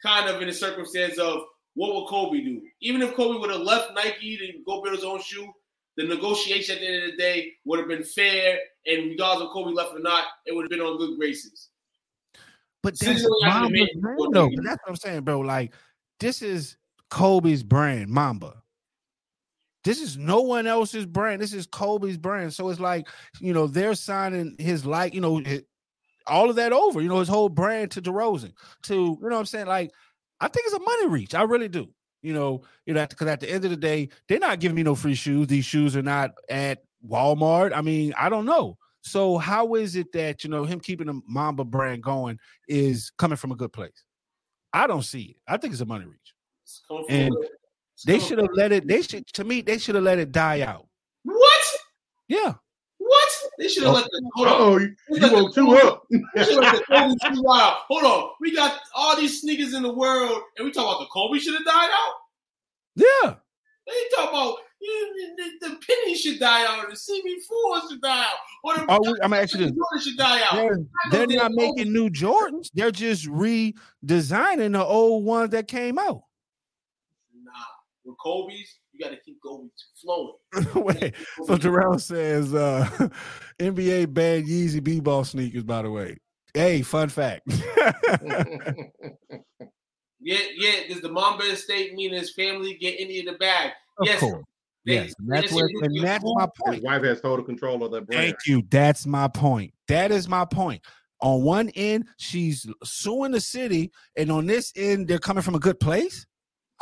kind 0.00 0.28
of 0.28 0.40
in 0.40 0.46
the 0.46 0.54
circumstance 0.54 1.18
of 1.18 1.46
what 1.74 1.94
would 1.94 2.06
Kobe 2.06 2.42
do? 2.42 2.62
Even 2.80 3.02
if 3.02 3.16
Kobe 3.16 3.40
would 3.40 3.50
have 3.50 3.62
left 3.62 3.92
Nike 3.94 4.36
to 4.36 4.52
go 4.64 4.82
build 4.82 4.94
his 4.94 5.04
own 5.04 5.20
shoe, 5.20 5.52
the 5.96 6.04
negotiation 6.04 6.76
at 6.76 6.80
the 6.80 6.86
end 6.86 7.04
of 7.04 7.10
the 7.12 7.16
day 7.16 7.52
would 7.64 7.78
have 7.78 7.88
been 7.88 8.04
fair, 8.04 8.58
and 8.86 9.10
regardless 9.10 9.46
of 9.46 9.52
Kobe 9.52 9.72
left 9.72 9.94
or 9.94 10.00
not, 10.00 10.24
it 10.46 10.54
would 10.54 10.62
have 10.62 10.70
been 10.70 10.80
on 10.80 10.98
good 10.98 11.18
graces. 11.18 11.68
But 12.82 12.98
that's 12.98 13.26
brand, 13.42 13.76
though. 14.32 14.48
But 14.48 14.64
that's 14.64 14.80
what 14.82 14.88
I'm 14.88 14.96
saying, 14.96 15.22
bro. 15.22 15.40
Like, 15.40 15.74
this 16.18 16.40
is 16.40 16.76
Kobe's 17.10 17.62
brand, 17.62 18.08
Mamba. 18.08 18.62
This 19.84 20.00
is 20.00 20.16
no 20.16 20.42
one 20.42 20.66
else's 20.66 21.06
brand. 21.06 21.40
This 21.40 21.52
is 21.54 21.66
Kobe's 21.66 22.16
brand. 22.16 22.52
So 22.52 22.68
it's 22.68 22.80
like, 22.80 23.08
you 23.40 23.52
know, 23.52 23.66
they're 23.66 23.94
signing 23.94 24.56
his 24.58 24.84
like, 24.84 25.14
you 25.14 25.20
know, 25.20 25.42
all 26.26 26.50
of 26.50 26.56
that 26.56 26.72
over, 26.72 27.00
you 27.00 27.08
know, 27.08 27.18
his 27.18 27.28
whole 27.28 27.48
brand 27.48 27.90
to 27.92 28.02
DeRozan. 28.02 28.52
To, 28.84 28.94
you 28.94 29.18
know 29.20 29.28
what 29.28 29.38
I'm 29.38 29.46
saying? 29.46 29.66
Like, 29.66 29.90
I 30.38 30.48
think 30.48 30.66
it's 30.66 30.76
a 30.76 30.80
money 30.80 31.08
reach. 31.08 31.34
I 31.34 31.42
really 31.42 31.68
do. 31.68 31.88
You 32.22 32.34
know, 32.34 32.62
you 32.86 32.94
know, 32.94 33.06
because 33.06 33.28
at 33.28 33.40
the 33.40 33.50
end 33.50 33.64
of 33.64 33.70
the 33.70 33.76
day, 33.76 34.08
they're 34.28 34.38
not 34.38 34.60
giving 34.60 34.76
me 34.76 34.82
no 34.82 34.94
free 34.94 35.14
shoes. 35.14 35.46
These 35.46 35.64
shoes 35.64 35.96
are 35.96 36.02
not 36.02 36.32
at 36.48 36.82
Walmart. 37.08 37.72
I 37.74 37.80
mean, 37.80 38.12
I 38.16 38.28
don't 38.28 38.44
know. 38.44 38.76
So 39.02 39.38
how 39.38 39.74
is 39.74 39.96
it 39.96 40.12
that 40.12 40.44
you 40.44 40.50
know 40.50 40.64
him 40.64 40.80
keeping 40.80 41.06
the 41.06 41.20
Mamba 41.26 41.64
brand 41.64 42.02
going 42.02 42.38
is 42.68 43.10
coming 43.16 43.36
from 43.36 43.52
a 43.52 43.56
good 43.56 43.72
place? 43.72 44.04
I 44.72 44.86
don't 44.86 45.02
see 45.02 45.22
it. 45.22 45.36
I 45.48 45.56
think 45.56 45.72
it's 45.72 45.80
a 45.80 45.86
money 45.86 46.04
reach. 46.04 46.34
And 47.08 47.34
they 48.06 48.18
should 48.18 48.38
have 48.38 48.50
let 48.54 48.72
it. 48.72 48.86
They 48.86 49.02
should 49.02 49.26
to 49.28 49.44
me. 49.44 49.62
They 49.62 49.78
should 49.78 49.94
have 49.94 50.04
let 50.04 50.18
it 50.18 50.32
die 50.32 50.60
out. 50.60 50.86
What? 51.24 51.64
Yeah. 52.28 52.54
They 53.60 53.68
should 53.68 53.82
have 53.82 53.92
oh. 53.92 53.96
let 53.96 54.04
the 54.04 54.30
hold 54.34 54.48
oh, 54.48 54.74
on. 54.74 54.96
You 55.10 55.32
woke 55.34 55.54
two 55.54 55.76
up. 55.76 56.04
Hold 57.88 58.04
on. 58.04 58.30
We 58.40 58.54
got 58.54 58.80
all 58.94 59.16
these 59.16 59.42
sneakers 59.42 59.74
in 59.74 59.82
the 59.82 59.92
world, 59.92 60.40
and 60.56 60.64
we 60.64 60.72
talk 60.72 60.86
about 60.86 61.00
the 61.00 61.06
Kobe 61.12 61.38
should 61.38 61.52
have 61.52 61.66
died 61.66 61.90
out. 61.92 62.14
Yeah. 62.96 63.34
They 63.86 64.16
talk 64.16 64.30
about 64.30 64.56
you, 64.80 65.36
the, 65.36 65.68
the 65.68 65.76
penny 65.86 66.14
should 66.16 66.38
die 66.38 66.64
out, 66.64 66.88
the 66.88 66.94
CB4 66.94 67.90
should 67.90 68.00
die 68.00 68.20
out, 68.20 68.38
or 68.64 68.74
the 68.76 68.86
oh, 68.88 69.16
I'm 69.22 69.34
actually 69.34 69.64
Jordan 69.66 70.00
should 70.00 70.16
die 70.16 70.40
out. 70.42 70.54
They're, 71.10 71.26
they're 71.26 71.36
not 71.36 71.52
making 71.52 71.92
new 71.92 72.08
Jordans. 72.08 72.70
They're 72.72 72.90
just 72.90 73.26
redesigning 73.26 74.72
the 74.72 74.82
old 74.82 75.26
ones 75.26 75.50
that 75.50 75.68
came 75.68 75.98
out. 75.98 76.22
Nah, 77.44 77.52
with 78.06 78.16
Kobe's, 78.22 78.79
you 79.00 79.06
got 79.06 79.14
to 79.14 79.20
keep 79.22 79.38
Kobe's 79.42 79.70
flowing. 80.00 80.34
Wait, 80.74 81.14
so 81.46 81.56
Terrell 81.56 81.98
says 81.98 82.54
uh 82.54 82.88
NBA 83.58 84.12
banned 84.12 84.46
Yeezy 84.46 84.82
B-ball 84.82 85.24
sneakers, 85.24 85.64
by 85.64 85.82
the 85.82 85.90
way. 85.90 86.18
Hey, 86.52 86.82
fun 86.82 87.08
fact. 87.08 87.42
yeah, 90.20 90.38
yeah. 90.56 90.88
Does 90.88 91.00
the 91.00 91.10
Mamba 91.10 91.44
estate 91.44 91.94
mean 91.94 92.12
his 92.12 92.34
family 92.34 92.74
get 92.74 92.96
any 92.98 93.20
of 93.20 93.26
the 93.26 93.34
bag? 93.34 93.72
Of 93.98 94.06
yes. 94.06 94.20
course. 94.20 94.34
They- 94.34 94.44
Yes, 94.86 95.12
and 95.18 95.30
that's 95.30 95.50
they- 95.50 95.56
what, 95.56 95.70
and 95.82 96.02
that's 96.02 96.24
my 96.24 96.48
His 96.72 96.82
wife 96.82 97.02
has 97.02 97.20
total 97.20 97.44
control 97.44 97.84
of 97.84 97.92
that 97.92 98.06
brand. 98.06 98.22
Thank 98.22 98.36
you. 98.46 98.62
That's 98.70 99.06
my 99.06 99.28
point. 99.28 99.74
That 99.88 100.10
is 100.10 100.26
my 100.26 100.46
point. 100.46 100.80
On 101.20 101.42
one 101.42 101.68
end, 101.76 102.06
she's 102.16 102.66
suing 102.82 103.32
the 103.32 103.42
city, 103.42 103.92
and 104.16 104.32
on 104.32 104.46
this 104.46 104.72
end, 104.74 105.06
they're 105.06 105.18
coming 105.18 105.42
from 105.42 105.54
a 105.54 105.58
good 105.58 105.78
place. 105.80 106.24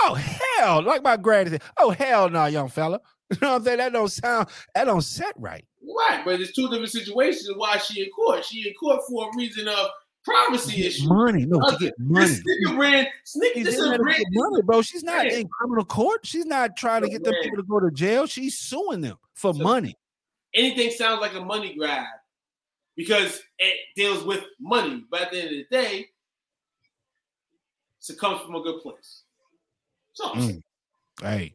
Oh 0.01 0.15
hell! 0.15 0.83
Like 0.83 1.03
my 1.03 1.17
granny 1.17 1.51
said, 1.51 1.63
"Oh 1.77 1.91
hell, 1.91 2.29
no, 2.31 2.47
young 2.47 2.69
fella." 2.69 3.01
You 3.31 3.37
know 3.43 3.49
what 3.51 3.57
I'm 3.57 3.65
saying? 3.65 3.79
That 3.79 3.93
don't 3.93 4.09
sound. 4.11 4.49
That 4.75 4.85
don't 4.85 5.03
set 5.03 5.35
right. 5.37 5.63
Right, 5.83 6.25
but 6.25 6.41
it's 6.41 6.53
two 6.55 6.67
different 6.71 6.89
situations. 6.91 7.51
Why 7.57 7.77
she 7.77 8.03
in 8.03 8.09
court? 8.11 8.43
She 8.43 8.67
in 8.67 8.73
court 8.73 9.03
for 9.07 9.29
a 9.29 9.37
reason 9.37 9.69
of 9.69 9.89
privacy 10.25 10.87
issue. 10.87 11.09
Money, 11.09 11.45
no, 11.45 11.61
Uh, 11.61 11.73
to 11.73 11.79
get 11.79 11.95
money. 11.99 12.25
This 12.27 12.43
sneaker, 13.25 13.53
She's 13.55 13.65
this 13.67 13.75
is 13.77 13.85
there 13.85 13.99
to 13.99 14.03
brand. 14.03 14.19
get 14.19 14.27
money, 14.31 14.63
bro. 14.63 14.81
She's 14.81 15.03
not 15.05 15.27
Yeah. 15.27 15.41
in 15.41 15.49
criminal 15.49 15.85
court. 15.85 16.25
She's 16.25 16.47
not 16.47 16.75
trying 16.79 17.03
to 17.03 17.09
get 17.11 17.23
them 17.23 17.35
people 17.43 17.59
to 17.59 17.63
go 17.65 17.81
to 17.81 17.91
jail. 17.91 18.25
She's 18.27 18.59
suing 18.59 19.03
them 19.03 19.19
for 19.35 19.53
So- 19.53 19.63
money. 19.63 19.95
Anything 20.55 20.91
sounds 20.93 21.21
like 21.21 21.35
a 21.35 21.41
money 21.43 21.75
grab 21.75 22.07
because 22.97 23.43
it 23.59 23.77
deals 23.95 24.25
with 24.25 24.43
money. 24.59 25.05
But 25.11 25.21
at 25.21 25.33
the 25.33 25.39
end 25.39 25.49
of 25.49 25.53
the 25.53 25.67
day, 25.71 26.09
it 28.09 28.19
comes 28.19 28.41
from 28.41 28.55
a 28.55 28.63
good 28.63 28.81
place. 28.81 29.25
So 30.19 30.29
Mm. 30.35 30.61
Hey, 31.23 31.55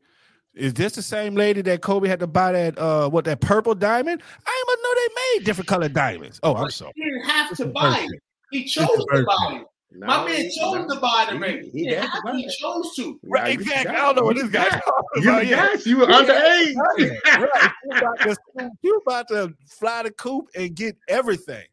is 0.53 0.73
this 0.73 0.93
the 0.93 1.01
same 1.01 1.35
lady 1.35 1.61
that 1.63 1.81
Kobe 1.81 2.07
had 2.07 2.19
to 2.21 2.27
buy 2.27 2.53
that 2.53 2.77
uh 2.79 3.09
what 3.09 3.25
that 3.25 3.41
purple 3.41 3.75
diamond? 3.75 4.21
I 4.45 4.63
didn't 4.67 4.69
even 4.69 4.83
know 4.83 4.93
they 4.95 5.37
made 5.39 5.45
different 5.45 5.67
colored 5.67 5.93
diamonds. 5.93 6.39
Oh, 6.43 6.55
I'm 6.55 6.69
sorry. 6.71 6.93
he 6.95 7.03
didn't 7.03 7.25
have 7.29 7.57
to 7.57 7.65
buy 7.67 8.07
it. 8.09 8.19
He 8.51 8.63
chose 8.65 8.87
to 8.87 9.25
buy 9.25 9.55
it. 9.59 9.67
No, 9.95 10.07
My 10.07 10.25
man 10.25 10.45
chose 10.49 10.87
no. 10.87 10.95
to 10.95 10.99
buy 11.01 11.25
the 11.29 11.33
He- 11.33 11.39
ring. 11.39 11.69
he 11.73 11.79
He, 11.79 11.89
got 11.89 11.89
didn't 11.89 12.03
to 12.03 12.09
have 12.11 12.23
buy 12.23 12.31
to, 12.31 12.37
he 12.37 12.47
chose 12.47 12.95
to. 12.95 13.19
Right, 13.23 13.51
exactly. 13.59 13.95
I 13.95 13.97
don't 14.01 14.15
know 14.15 14.23
what 14.23 14.35
this 14.37 14.49
guy 14.49 14.63
You 14.63 14.69
talking 14.69 15.23
You 15.23 15.29
about. 15.29 15.39
the 15.41 15.45
Yeah. 15.47 15.67
guys, 15.67 15.85
you 15.85 15.97
were 15.97 16.05
underage. 16.07 16.75
right. 16.75 17.71
You 17.83 17.97
about, 17.97 18.19
to, 18.21 18.69
you 18.81 19.01
about 19.05 19.27
to 19.27 19.53
fly 19.67 20.03
the 20.03 20.11
coop 20.11 20.45
and 20.55 20.73
get 20.73 20.95
everything. 21.07 21.65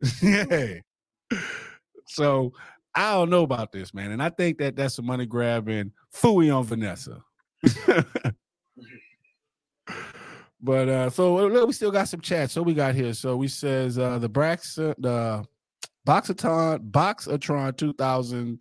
yeah. 0.22 0.78
So 2.06 2.52
I 2.94 3.12
don't 3.14 3.30
know 3.30 3.42
about 3.42 3.72
this, 3.72 3.94
man, 3.94 4.10
and 4.10 4.22
I 4.22 4.28
think 4.28 4.58
that 4.58 4.76
that's 4.76 4.98
a 4.98 5.02
money 5.02 5.26
grab 5.26 5.68
and 5.68 5.92
fooey 6.14 6.54
on 6.54 6.64
Vanessa. 6.64 7.22
but 10.60 10.88
uh 10.88 11.10
so 11.10 11.38
uh, 11.62 11.66
we 11.66 11.72
still 11.72 11.90
got 11.90 12.08
some 12.08 12.20
chat. 12.20 12.50
So 12.50 12.62
we 12.62 12.74
got 12.74 12.94
here. 12.94 13.14
So 13.14 13.36
we 13.36 13.48
says 13.48 13.98
uh 13.98 14.18
the 14.18 14.28
Brax 14.30 14.78
uh, 14.78 14.94
the 14.98 15.44
Boxathon 16.06 16.90
Boxatron 16.90 17.76
2000 17.76 18.58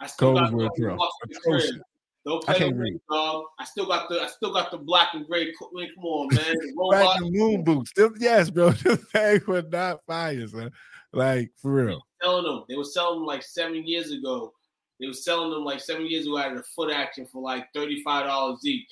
I 0.00 0.06
still 0.06 0.34
got 0.34 0.50
Kobe's 0.50 0.52
World 0.54 0.70
the 0.76 0.82
Pro. 0.82 0.96
Bucks 0.96 1.14
in 1.24 1.30
the 1.30 1.38
Atrocious. 1.38 1.70
crib. 1.70 1.82
Don't 2.26 2.48
I 2.48 2.52
play 2.52 2.58
can't 2.58 2.72
with 2.72 2.80
read. 2.80 2.92
me, 2.94 3.00
dog. 3.10 3.44
I 3.58 3.64
still 3.64 3.86
got 3.86 4.08
the 4.08 4.22
I 4.22 4.26
still 4.28 4.52
got 4.52 4.70
the 4.70 4.78
black 4.78 5.08
and 5.14 5.26
gray. 5.26 5.52
Come 5.58 5.68
on, 6.04 6.34
man. 6.34 6.42
The 6.44 6.72
Right, 6.90 7.20
robot. 7.20 7.32
moon 7.32 7.64
boots. 7.64 7.92
Yes, 8.18 8.48
bro. 8.50 8.70
Them 8.70 8.96
things 8.96 9.46
were 9.46 9.62
not 9.62 10.00
fire, 10.06 10.46
son. 10.48 10.70
Like 11.14 11.50
for 11.56 11.72
real. 11.72 12.02
selling 12.22 12.44
them. 12.44 12.64
They 12.68 12.76
were 12.76 12.84
selling 12.84 13.20
them 13.20 13.26
like 13.26 13.42
seven 13.42 13.86
years 13.86 14.10
ago. 14.10 14.52
They 15.00 15.06
were 15.06 15.12
selling 15.12 15.50
them 15.50 15.64
like 15.64 15.80
seven 15.80 16.06
years 16.06 16.26
ago 16.26 16.38
at 16.38 16.52
a 16.52 16.62
foot 16.74 16.92
action 16.92 17.26
for 17.26 17.42
like 17.42 17.66
thirty-five 17.74 18.26
dollars 18.26 18.60
each. 18.64 18.90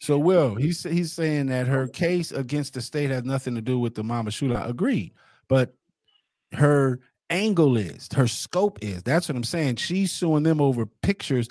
So 0.00 0.18
Will, 0.18 0.54
he's 0.54 0.82
he's 0.84 1.12
saying 1.12 1.46
that 1.46 1.66
her 1.66 1.86
case 1.86 2.32
against 2.32 2.74
the 2.74 2.80
state 2.80 3.10
has 3.10 3.24
nothing 3.24 3.54
to 3.56 3.60
do 3.60 3.78
with 3.78 3.94
the 3.94 4.02
mama 4.02 4.30
shootout. 4.30 4.68
Agreed, 4.68 5.12
but 5.48 5.74
her 6.52 7.00
angle 7.30 7.76
is, 7.76 8.08
her 8.14 8.26
scope 8.26 8.78
is. 8.80 9.02
That's 9.02 9.28
what 9.28 9.36
I'm 9.36 9.44
saying. 9.44 9.76
She's 9.76 10.10
suing 10.12 10.44
them 10.44 10.62
over 10.62 10.86
pictures. 11.02 11.48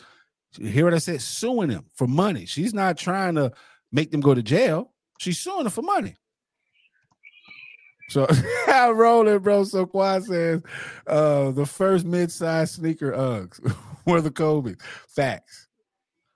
Hear 0.59 0.85
what 0.85 0.95
I 0.95 0.97
said? 0.97 1.21
Suing 1.21 1.69
them 1.69 1.85
for 1.93 2.07
money. 2.07 2.45
She's 2.47 2.73
not 2.73 2.97
trying 2.97 3.35
to 3.35 3.51
make 3.91 4.09
them 4.09 4.21
go 4.21 4.33
to 4.33 4.41
jail. 4.41 4.91
She's 5.19 5.37
suing 5.37 5.63
them 5.63 5.71
for 5.71 5.83
money. 5.83 6.15
So 8.09 8.27
I'm 8.67 8.97
rolling, 8.97 9.39
bro. 9.39 9.63
So 9.63 9.85
Quan 9.85 10.21
says 10.21 10.61
uh 11.07 11.51
the 11.51 11.65
first 11.65 12.05
mid-sized 12.05 12.75
sneaker 12.75 13.11
Uggs 13.11 13.75
were 14.05 14.21
the 14.21 14.31
Kobe. 14.31 14.75
Facts. 15.07 15.67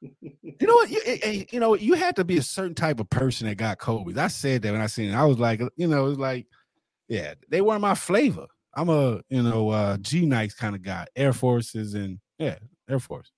You 0.02 0.68
know 0.68 0.74
what? 0.76 0.90
You, 0.90 1.00
eh, 1.06 1.18
eh, 1.22 1.44
you 1.52 1.60
know? 1.60 1.76
You 1.76 1.94
had 1.94 2.16
to 2.16 2.24
be 2.24 2.38
a 2.38 2.42
certain 2.42 2.74
type 2.74 3.00
of 3.00 3.10
person 3.10 3.48
that 3.48 3.56
got 3.56 3.78
Kobe's. 3.78 4.18
I 4.18 4.28
said 4.28 4.64
that 4.64 4.72
when 4.72 4.82
I 4.82 4.88
seen 4.88 5.12
it. 5.12 5.16
I 5.16 5.26
was 5.26 5.38
like, 5.38 5.62
you 5.76 5.88
know, 5.88 6.06
it 6.06 6.10
was 6.10 6.18
like, 6.18 6.48
yeah, 7.08 7.36
they 7.50 7.62
weren't 7.62 7.82
my 7.82 7.94
flavor. 7.94 8.48
I'm 8.74 8.90
a, 8.90 9.22
you 9.30 9.44
know, 9.44 9.70
uh 9.70 9.98
G 9.98 10.26
Nikes 10.26 10.58
kind 10.58 10.76
of 10.76 10.82
guy. 10.82 11.06
Air 11.16 11.34
Forces 11.34 11.94
and 11.94 12.20
yeah, 12.38 12.58
Air 12.90 13.00
Force. 13.00 13.32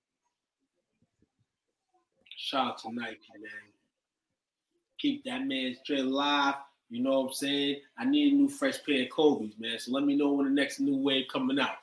Shout 2.38 2.68
out 2.68 2.78
to 2.80 2.94
Nike, 2.94 3.20
man. 3.40 3.52
Keep 5.00 5.24
that 5.26 5.46
man 5.46 5.76
straight 5.82 6.02
alive. 6.02 6.56
You 6.94 7.02
know 7.02 7.22
what 7.22 7.28
I'm 7.30 7.34
saying? 7.34 7.78
I 7.98 8.06
need 8.06 8.34
a 8.34 8.36
new 8.36 8.48
fresh 8.48 8.76
pair 8.86 9.02
of 9.02 9.10
Kobe's, 9.10 9.56
man. 9.58 9.80
So 9.80 9.92
let 9.92 10.04
me 10.04 10.16
know 10.16 10.32
when 10.34 10.46
the 10.46 10.52
next 10.52 10.80
new 10.80 10.96
wave 10.96 11.26
coming 11.28 11.60
out. 11.60 11.78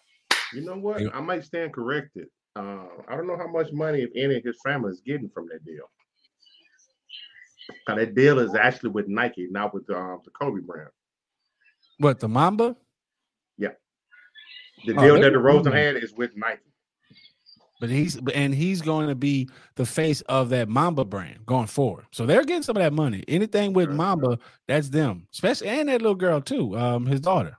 You 0.55 0.61
know 0.61 0.77
what? 0.77 1.03
I 1.12 1.20
might 1.20 1.45
stand 1.45 1.73
corrected. 1.73 2.28
Uh, 2.55 2.85
I 3.09 3.16
don't 3.16 3.27
know 3.27 3.37
how 3.37 3.49
much 3.49 3.73
money, 3.73 4.03
if 4.03 4.11
any, 4.15 4.41
his 4.41 4.57
family 4.65 4.93
is 4.93 5.01
getting 5.05 5.28
from 5.31 5.49
that 5.49 5.65
deal. 5.65 5.91
'Cause 7.89 7.97
that 7.97 8.15
deal 8.15 8.39
is 8.39 8.55
actually 8.55 8.91
with 8.91 9.09
Nike, 9.09 9.49
not 9.51 9.74
with 9.74 9.91
um, 9.91 10.20
the 10.24 10.31
Kobe 10.31 10.61
brand. 10.61 10.91
What 11.99 12.20
the 12.20 12.28
Mamba? 12.28 12.77
Yeah, 13.59 13.70
the 14.87 14.95
Oh, 14.97 15.01
deal 15.01 15.15
they- 15.15 15.23
that 15.23 15.32
DeRozan 15.32 15.73
had 15.73 15.97
is 15.97 16.12
with 16.12 16.37
Nike. 16.37 16.69
But 17.81 17.90
he's 17.90 18.19
and 18.35 18.55
he's 18.55 18.82
going 18.82 19.09
to 19.09 19.16
be 19.16 19.48
the 19.77 19.86
face 19.86 20.20
of 20.23 20.51
that 20.51 20.69
Mamba 20.69 21.05
brand 21.05 21.47
going 21.47 21.66
forward. 21.66 22.07
So 22.12 22.27
they're 22.27 22.44
getting 22.44 22.62
some 22.62 22.77
of 22.77 22.82
that 22.82 22.93
money. 22.93 23.24
Anything 23.27 23.73
with 23.73 23.90
Mamba, 23.90 24.39
that's 24.69 24.90
them. 24.90 25.27
Especially 25.32 25.69
and 25.69 25.89
that 25.89 26.02
little 26.02 26.15
girl 26.15 26.40
too, 26.43 26.78
um, 26.78 27.07
his 27.07 27.20
daughter. 27.20 27.57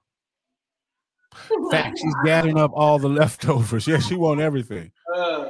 In 1.51 1.69
fact, 1.71 1.99
she's 1.99 2.15
gathering 2.23 2.59
up 2.59 2.71
all 2.73 2.99
the 2.99 3.09
leftovers. 3.09 3.87
Yeah, 3.89 3.99
she 3.99 4.15
want 4.15 4.41
everything. 4.41 4.91
Uh, 5.13 5.47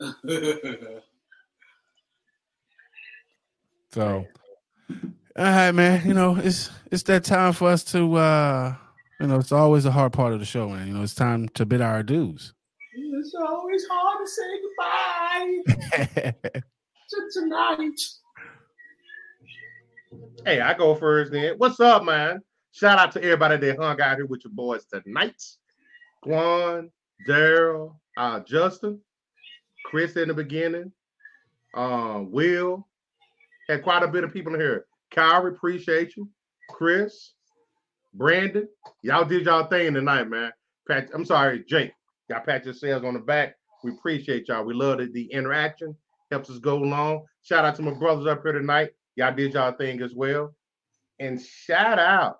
So, 3.92 4.26
all 4.90 5.44
right, 5.44 5.72
man. 5.72 6.06
You 6.06 6.12
know, 6.14 6.36
it's 6.36 6.70
it's 6.90 7.02
that 7.04 7.24
time 7.24 7.54
for 7.54 7.70
us 7.70 7.82
to, 7.84 8.16
uh 8.16 8.74
you 9.20 9.26
know, 9.26 9.36
it's 9.36 9.52
always 9.52 9.84
a 9.86 9.90
hard 9.90 10.12
part 10.12 10.32
of 10.32 10.40
the 10.40 10.46
show, 10.46 10.68
man. 10.68 10.88
You 10.88 10.94
know, 10.94 11.02
it's 11.02 11.14
time 11.14 11.48
to 11.50 11.64
bid 11.64 11.80
our 11.80 12.02
dues. 12.02 12.52
it's 12.94 13.34
always 13.34 13.86
hard 13.90 14.18
to 14.24 14.30
say 14.30 14.42
goodbye 16.04 16.32
to 17.10 17.30
tonight. 17.32 18.00
Hey, 20.44 20.60
I 20.60 20.74
go 20.74 20.94
first 20.94 21.32
then. 21.32 21.54
What's 21.56 21.80
up, 21.80 22.04
man? 22.04 22.40
Shout 22.72 22.98
out 22.98 23.12
to 23.12 23.22
everybody 23.22 23.56
that 23.56 23.78
hung 23.78 24.00
out 24.00 24.16
here 24.16 24.26
with 24.26 24.44
your 24.44 24.52
boys 24.52 24.84
tonight. 24.84 25.42
Juan, 26.24 26.90
Daryl, 27.26 27.96
uh, 28.18 28.40
Justin, 28.40 29.00
Chris 29.86 30.16
in 30.16 30.28
the 30.28 30.34
beginning, 30.34 30.92
uh, 31.74 32.20
Will. 32.22 32.86
Had 33.68 33.82
quite 33.82 34.02
a 34.02 34.08
bit 34.08 34.24
of 34.24 34.32
people 34.32 34.54
in 34.54 34.60
here. 34.60 34.86
Kyrie, 35.10 35.52
appreciate 35.52 36.16
you. 36.16 36.28
Chris, 36.68 37.32
Brandon, 38.16 38.68
y'all 39.02 39.24
did 39.24 39.44
y'all 39.44 39.66
thing 39.66 39.94
tonight, 39.94 40.28
man. 40.28 40.52
Pat, 40.88 41.08
I'm 41.14 41.24
sorry, 41.24 41.64
Jake. 41.68 41.92
Y'all 42.28 42.40
pat 42.40 42.64
yourselves 42.64 43.04
on 43.04 43.14
the 43.14 43.20
back. 43.20 43.56
We 43.84 43.92
appreciate 43.92 44.48
y'all. 44.48 44.64
We 44.64 44.74
love 44.74 44.98
the, 44.98 45.06
the 45.12 45.24
interaction. 45.32 45.94
Helps 46.30 46.50
us 46.50 46.58
go 46.58 46.76
along. 46.82 47.24
Shout 47.42 47.64
out 47.64 47.76
to 47.76 47.82
my 47.82 47.92
brothers 47.92 48.26
up 48.26 48.42
here 48.42 48.52
tonight. 48.52 48.90
Y'all 49.16 49.34
did 49.34 49.52
y'all 49.54 49.72
thing 49.72 50.00
as 50.02 50.14
well. 50.14 50.54
And 51.20 51.40
shout 51.40 51.98
out 51.98 52.38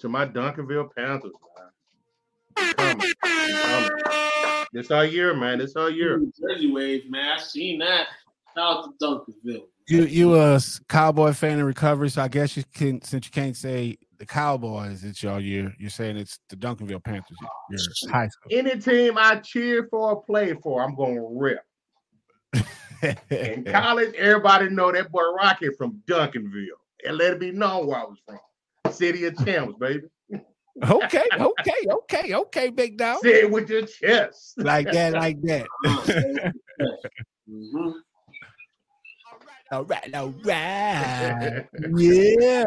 to 0.00 0.08
my 0.08 0.26
Duncanville 0.26 0.90
Panthers, 0.96 1.32
man. 2.56 2.74
Coming. 2.74 3.12
Coming. 3.22 3.90
This 4.72 4.90
our 4.90 5.06
year, 5.06 5.34
man. 5.34 5.58
This 5.58 5.76
our 5.76 5.90
year. 5.90 6.20
Jersey 6.38 6.70
wave, 6.70 7.10
man. 7.10 7.38
I 7.38 7.40
seen 7.40 7.78
that. 7.78 8.08
Shout 8.54 8.78
out 8.78 8.98
to 9.00 9.06
Duncanville. 9.06 9.62
You 9.88 10.02
you 10.02 10.34
a 10.34 10.56
s- 10.56 10.80
cowboy 10.88 11.32
fan 11.32 11.58
in 11.58 11.64
recovery, 11.64 12.10
so 12.10 12.20
I 12.22 12.28
guess 12.28 12.56
you 12.56 12.64
can 12.74 13.00
since 13.02 13.24
you 13.26 13.30
can't 13.32 13.56
say 13.56 13.96
the 14.18 14.26
Cowboys, 14.26 15.04
it's 15.04 15.22
your 15.22 15.40
year. 15.40 15.74
You're 15.78 15.90
saying 15.90 16.16
it's 16.16 16.40
the 16.48 16.56
Duncanville 16.56 17.02
Panthers. 17.02 17.36
Your 17.70 18.10
high 18.10 18.28
school. 18.28 18.50
Any 18.50 18.78
team 18.78 19.14
I 19.16 19.36
cheer 19.36 19.86
for 19.90 20.10
or 20.10 20.22
play 20.22 20.54
for, 20.54 20.82
I'm 20.82 20.94
gonna 20.94 21.22
rip. 21.22 21.60
In 23.30 23.64
college, 23.70 24.14
everybody 24.14 24.68
know 24.70 24.90
that 24.90 25.10
boy 25.12 25.22
Rocky 25.36 25.68
from 25.76 26.02
Duncanville. 26.08 26.66
And 27.06 27.16
let 27.16 27.34
it 27.34 27.40
be 27.40 27.52
known 27.52 27.86
where 27.86 27.98
I 27.98 28.04
was 28.04 28.18
from. 28.26 28.92
City 28.92 29.24
of 29.26 29.36
Champs, 29.44 29.78
baby. 29.78 30.08
Okay, 30.82 31.24
okay, 31.38 31.86
okay, 31.90 32.34
okay, 32.34 32.70
big 32.70 32.96
dog. 32.96 33.20
Say 33.22 33.42
it 33.42 33.50
with 33.50 33.68
your 33.70 33.82
chest. 33.86 34.54
Like 34.58 34.90
that, 34.92 35.12
like 35.14 35.40
that. 35.42 35.66
Mhm. 37.50 37.94
All 39.70 39.84
right, 39.84 40.14
all 40.14 40.34
right. 40.44 41.66
Yeah. 41.96 42.64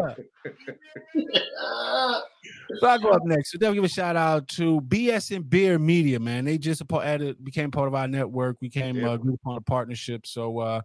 So 2.79 2.87
I 2.87 2.97
go 2.97 3.09
up 3.09 3.23
next. 3.25 3.51
So 3.51 3.69
we 3.69 3.75
give 3.75 3.83
a 3.83 3.87
shout 3.87 4.15
out 4.15 4.47
to 4.49 4.81
BS 4.81 5.35
and 5.35 5.49
Beer 5.49 5.77
Media, 5.77 6.19
man. 6.19 6.45
They 6.45 6.57
just 6.57 6.81
added, 6.91 7.43
became 7.43 7.71
part 7.71 7.87
of 7.87 7.95
our 7.95 8.07
network. 8.07 8.57
We 8.61 8.69
came 8.69 9.03
uh, 9.03 9.13
agreed 9.13 9.35
upon 9.35 9.57
a 9.57 9.61
partnership. 9.61 10.25
So 10.25 10.59
uh, 10.59 10.81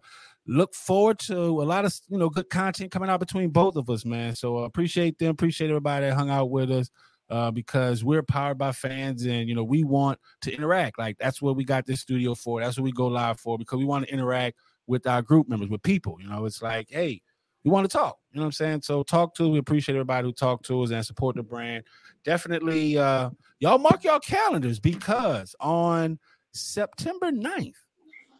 look 0.47 0.73
forward 0.73 1.19
to 1.19 1.37
a 1.37 1.63
lot 1.63 1.85
of 1.85 1.93
you 2.09 2.17
know 2.17 2.29
good 2.29 2.49
content 2.49 2.91
coming 2.91 3.09
out 3.09 3.19
between 3.19 3.49
both 3.49 3.75
of 3.75 3.89
us, 3.89 4.05
man. 4.05 4.35
So 4.35 4.59
uh, 4.59 4.61
appreciate 4.61 5.17
them, 5.19 5.29
appreciate 5.29 5.69
everybody 5.69 6.07
that 6.07 6.15
hung 6.15 6.29
out 6.29 6.49
with 6.49 6.71
us. 6.71 6.89
Uh, 7.29 7.51
because 7.51 8.05
we're 8.05 8.23
powered 8.23 8.57
by 8.57 8.71
fans 8.71 9.25
and 9.25 9.49
you 9.49 9.53
know 9.53 9.63
we 9.63 9.83
want 9.83 10.17
to 10.39 10.49
interact 10.49 10.97
like 10.97 11.17
that's 11.17 11.41
what 11.41 11.57
we 11.57 11.65
got 11.65 11.85
this 11.85 11.99
studio 11.99 12.33
for 12.33 12.61
that's 12.61 12.77
what 12.77 12.85
we 12.85 12.91
go 12.93 13.07
live 13.07 13.37
for 13.37 13.57
because 13.57 13.77
we 13.77 13.83
want 13.83 14.07
to 14.07 14.13
interact 14.13 14.55
with 14.87 15.05
our 15.05 15.21
group 15.21 15.47
members 15.47 15.69
with 15.69 15.83
people 15.83 16.17
you 16.19 16.29
know 16.29 16.45
it's 16.45 16.61
like 16.61 16.87
hey 16.89 17.21
we 17.67 17.71
want 17.71 17.89
to 17.89 17.97
talk. 17.97 18.17
You 18.31 18.37
know 18.37 18.43
what 18.43 18.47
I'm 18.47 18.51
saying? 18.53 18.81
So 18.83 19.03
talk 19.03 19.35
to. 19.35 19.49
We 19.49 19.59
appreciate 19.59 19.95
everybody 19.95 20.25
who 20.25 20.31
talk 20.31 20.63
to 20.63 20.81
us 20.83 20.91
and 20.91 21.05
support 21.05 21.35
the 21.35 21.43
brand. 21.43 21.83
Definitely, 22.23 22.97
uh, 22.97 23.31
y'all 23.59 23.77
mark 23.77 24.05
y'all 24.05 24.19
calendars 24.19 24.79
because 24.79 25.53
on 25.59 26.17
September 26.53 27.29
9th, 27.29 27.75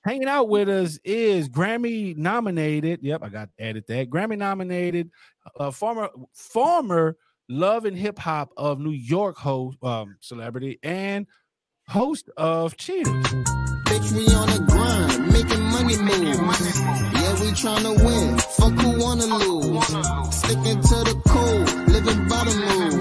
hanging 0.06 0.30
out 0.30 0.48
with 0.48 0.70
us 0.70 0.98
is 1.04 1.50
Grammy 1.50 2.16
nominated. 2.16 3.02
Yep, 3.04 3.24
I 3.24 3.28
got 3.28 3.50
added 3.60 3.84
that. 3.88 4.10
Grammy 4.10 4.38
nominated, 4.38 5.12
uh, 5.60 5.72
former 5.72 6.10
former 6.34 7.18
Love 7.50 7.84
and 7.84 7.98
Hip 7.98 8.20
Hop 8.20 8.54
of 8.56 8.80
New 8.80 8.92
York 8.92 9.38
host 9.38 9.78
um, 9.84 10.16
celebrity 10.22 10.80
and 10.84 11.28
host 11.90 12.30
of 12.38 12.76
Cheaters. 12.78 13.14
Bitch, 13.88 14.12
we 14.12 14.26
on 14.36 14.48
the 14.50 14.60
grind, 14.68 15.32
making 15.32 15.64
money 15.64 15.98
moves. 15.98 16.80
Yeah, 16.80 17.34
we 17.42 17.52
tryna 17.56 17.96
win. 18.04 18.38
Fuck 18.38 18.74
who 18.74 19.00
wanna 19.02 19.26
lose. 19.26 19.88
Sticking 20.36 20.82
to 20.82 20.98
the 21.08 21.22
code, 21.28 21.88
living 21.90 22.28
by 22.28 22.44
the 22.44 22.54
moves. 22.68 22.96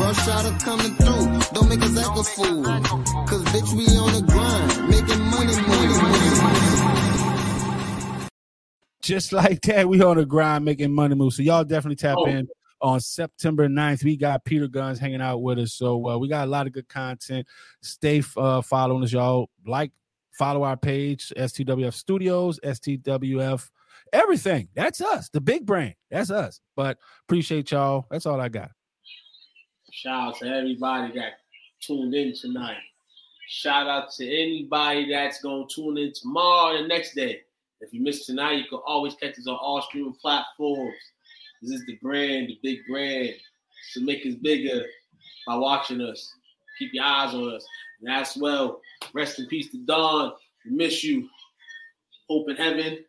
Rush 0.00 0.28
hour 0.28 0.58
coming 0.60 0.94
through, 0.96 1.40
don't 1.52 1.68
make 1.68 1.82
us 1.82 1.98
act 1.98 2.18
a 2.18 2.24
fool. 2.24 2.64
Cause 3.26 3.42
bitch, 3.52 3.72
we 3.76 3.84
on 3.98 4.12
the 4.14 4.22
grind, 4.26 4.88
making 4.88 5.20
money 5.30 5.54
moves. 5.68 5.82
just 9.02 9.32
like 9.32 9.60
that, 9.62 9.88
we 9.88 10.00
on 10.02 10.16
the 10.16 10.24
grind 10.24 10.64
making 10.64 10.94
money 10.94 11.14
move. 11.14 11.34
So 11.34 11.42
y'all 11.42 11.64
definitely 11.64 11.96
tap 11.96 12.16
Oh. 12.18 12.26
in 12.26 12.48
on 12.82 13.00
September 13.00 13.68
9th. 13.68 14.04
We 14.04 14.16
got 14.16 14.44
Peter 14.44 14.68
Gunz 14.68 14.98
hanging 14.98 15.22
out 15.22 15.42
with 15.42 15.58
us. 15.58 15.72
So 15.72 16.08
uh, 16.08 16.18
we 16.18 16.28
got 16.28 16.46
a 16.46 16.50
lot 16.50 16.66
of 16.66 16.72
good 16.72 16.88
content. 16.88 17.46
Stay 17.80 18.22
uh, 18.36 18.60
following 18.60 19.04
us, 19.04 19.12
y'all. 19.12 19.48
Like, 19.66 19.92
follow 20.32 20.64
our 20.64 20.76
page, 20.76 21.32
STWF 21.36 21.94
Studios, 21.94 22.58
STWF, 22.64 23.70
everything. 24.12 24.68
That's 24.74 25.00
us, 25.00 25.28
the 25.28 25.40
big 25.40 25.64
brand. 25.64 25.94
That's 26.10 26.30
us. 26.30 26.60
But 26.74 26.98
appreciate 27.26 27.70
y'all. 27.70 28.06
That's 28.10 28.26
all 28.26 28.40
I 28.40 28.48
got. 28.48 28.70
Shout 29.92 30.28
out 30.28 30.38
to 30.38 30.48
everybody 30.48 31.12
that 31.18 31.34
tuned 31.80 32.14
in 32.14 32.34
tonight. 32.34 32.78
Shout 33.48 33.86
out 33.86 34.10
to 34.12 34.26
anybody 34.26 35.10
that's 35.10 35.42
gonna 35.42 35.64
tune 35.72 35.98
in 35.98 36.12
tomorrow 36.14 36.76
and 36.76 36.84
the 36.84 36.88
next 36.88 37.14
day. 37.14 37.42
If 37.80 37.92
you 37.92 38.00
missed 38.00 38.26
tonight, 38.26 38.52
you 38.52 38.64
can 38.70 38.80
always 38.86 39.14
catch 39.14 39.38
us 39.38 39.46
on 39.46 39.56
all 39.56 39.82
streaming 39.82 40.14
platforms. 40.14 40.94
This 41.62 41.80
is 41.80 41.86
the 41.86 41.96
brand, 42.02 42.48
the 42.48 42.58
big 42.62 42.80
brand. 42.88 43.34
To 43.94 44.04
make 44.04 44.24
us 44.26 44.34
bigger 44.34 44.84
by 45.46 45.56
watching 45.56 46.00
us. 46.00 46.32
Keep 46.78 46.94
your 46.94 47.04
eyes 47.04 47.34
on 47.34 47.54
us. 47.54 47.66
And 48.00 48.10
as 48.10 48.36
well, 48.36 48.80
rest 49.12 49.38
in 49.38 49.46
peace 49.46 49.70
to 49.70 49.78
Don. 49.78 50.32
We 50.64 50.72
miss 50.72 51.04
you. 51.04 51.28
Hope 52.28 52.48
in 52.48 52.56
heaven 52.56 53.04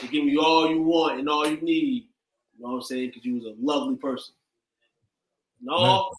to 0.00 0.08
give 0.08 0.24
you 0.24 0.40
all 0.40 0.70
you 0.70 0.82
want 0.82 1.18
and 1.18 1.28
all 1.28 1.48
you 1.48 1.60
need. 1.60 2.08
You 2.56 2.64
know 2.64 2.72
what 2.72 2.76
I'm 2.76 2.82
saying? 2.82 3.08
Because 3.08 3.24
you 3.24 3.34
was 3.34 3.44
a 3.44 3.54
lovely 3.60 3.96
person. 3.96 4.34
No, 5.60 6.10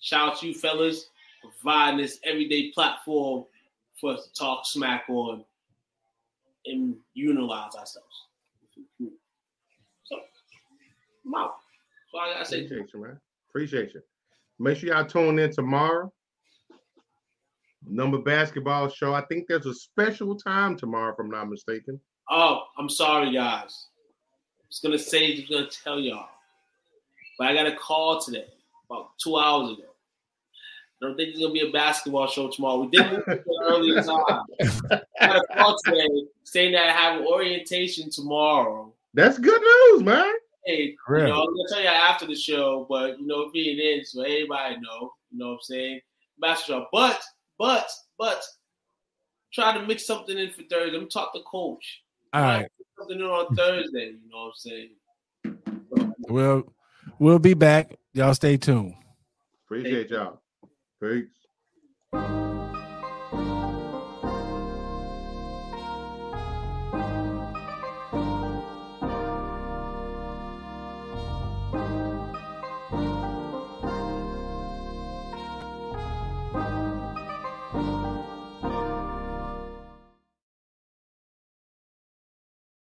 shout 0.00 0.32
out 0.32 0.40
to 0.40 0.48
you 0.48 0.54
fellas 0.54 1.06
for 1.40 1.50
providing 1.60 2.00
this 2.00 2.18
everyday 2.24 2.70
platform 2.72 3.44
for 4.00 4.14
us 4.14 4.26
to 4.26 4.32
talk 4.34 4.66
smack 4.66 5.04
on 5.08 5.44
and 6.66 6.96
utilize 7.14 7.74
ourselves. 7.74 8.26
I'm 11.26 11.34
out. 11.34 11.54
So 12.10 12.18
I 12.18 12.32
gotta 12.32 12.44
say, 12.44 12.64
Appreciate 12.64 12.92
you, 12.94 13.02
man. 13.02 13.20
Appreciate 13.50 13.94
you. 13.94 14.00
Make 14.58 14.78
sure 14.78 14.90
y'all 14.90 15.04
tune 15.06 15.38
in 15.38 15.50
tomorrow. 15.52 16.12
Number 17.86 18.18
basketball 18.18 18.88
show. 18.88 19.12
I 19.12 19.22
think 19.22 19.46
there's 19.48 19.66
a 19.66 19.74
special 19.74 20.36
time 20.36 20.76
tomorrow, 20.76 21.12
if 21.12 21.18
I'm 21.18 21.30
not 21.30 21.48
mistaken. 21.50 21.98
oh, 22.30 22.62
I'm 22.78 22.88
sorry, 22.88 23.32
guys. 23.32 23.86
I 24.60 24.64
was 24.68 24.80
gonna 24.82 24.98
say, 24.98 25.34
just 25.36 25.50
gonna 25.50 25.66
tell 25.66 25.98
y'all, 26.00 26.28
but 27.38 27.48
I 27.48 27.54
got 27.54 27.66
a 27.66 27.76
call 27.76 28.20
today 28.20 28.46
about 28.88 29.10
two 29.18 29.36
hours 29.36 29.72
ago. 29.72 29.88
I 31.02 31.06
don't 31.06 31.16
think 31.16 31.30
there's 31.30 31.42
gonna 31.42 31.52
be 31.52 31.68
a 31.68 31.72
basketball 31.72 32.28
show 32.28 32.48
tomorrow. 32.48 32.82
We 32.82 32.88
did 32.88 33.10
move 33.10 33.24
it 33.26 33.44
to 33.44 34.02
time. 34.88 35.00
I 35.20 35.26
got 35.26 35.36
a 35.36 35.44
call 35.56 35.76
today 35.84 36.08
saying 36.44 36.72
that 36.72 36.88
I 36.88 36.92
have 36.92 37.20
an 37.20 37.26
orientation 37.26 38.08
tomorrow. 38.10 38.94
That's 39.12 39.38
good 39.38 39.60
news, 39.60 40.04
man. 40.04 40.32
Hey, 40.64 40.96
you 41.08 41.16
know, 41.18 41.42
I'm 41.42 41.46
gonna 41.46 41.68
tell 41.68 41.80
you 41.80 41.88
after 41.88 42.26
the 42.26 42.36
show, 42.36 42.86
but 42.88 43.18
you 43.18 43.26
know, 43.26 43.50
being 43.52 43.78
in, 43.78 44.04
so 44.04 44.22
everybody 44.22 44.76
know, 44.76 45.12
you 45.30 45.38
know 45.38 45.48
what 45.48 45.52
I'm 45.54 45.58
saying? 45.62 46.00
Basketball. 46.40 46.88
But, 46.92 47.20
but, 47.58 47.90
but 48.18 48.42
try 49.52 49.76
to 49.76 49.84
mix 49.84 50.06
something 50.06 50.38
in 50.38 50.50
for 50.50 50.62
Thursday. 50.62 50.96
I'm 50.96 51.08
talk 51.08 51.34
to 51.34 51.40
coach. 51.50 52.02
All 52.32 52.42
right. 52.42 52.68
Something 52.98 53.18
in 53.18 53.24
on 53.24 53.54
Thursday, 53.56 54.06
you 54.06 54.20
know 54.30 54.38
what 54.38 54.46
I'm 54.46 54.52
saying? 54.54 54.90
We'll 56.28 56.72
we'll 57.18 57.38
be 57.38 57.54
back. 57.54 57.96
Y'all 58.12 58.34
stay 58.34 58.56
tuned. 58.56 58.94
Appreciate 59.66 60.10
y'all. 60.10 60.40
Peace. 61.00 61.26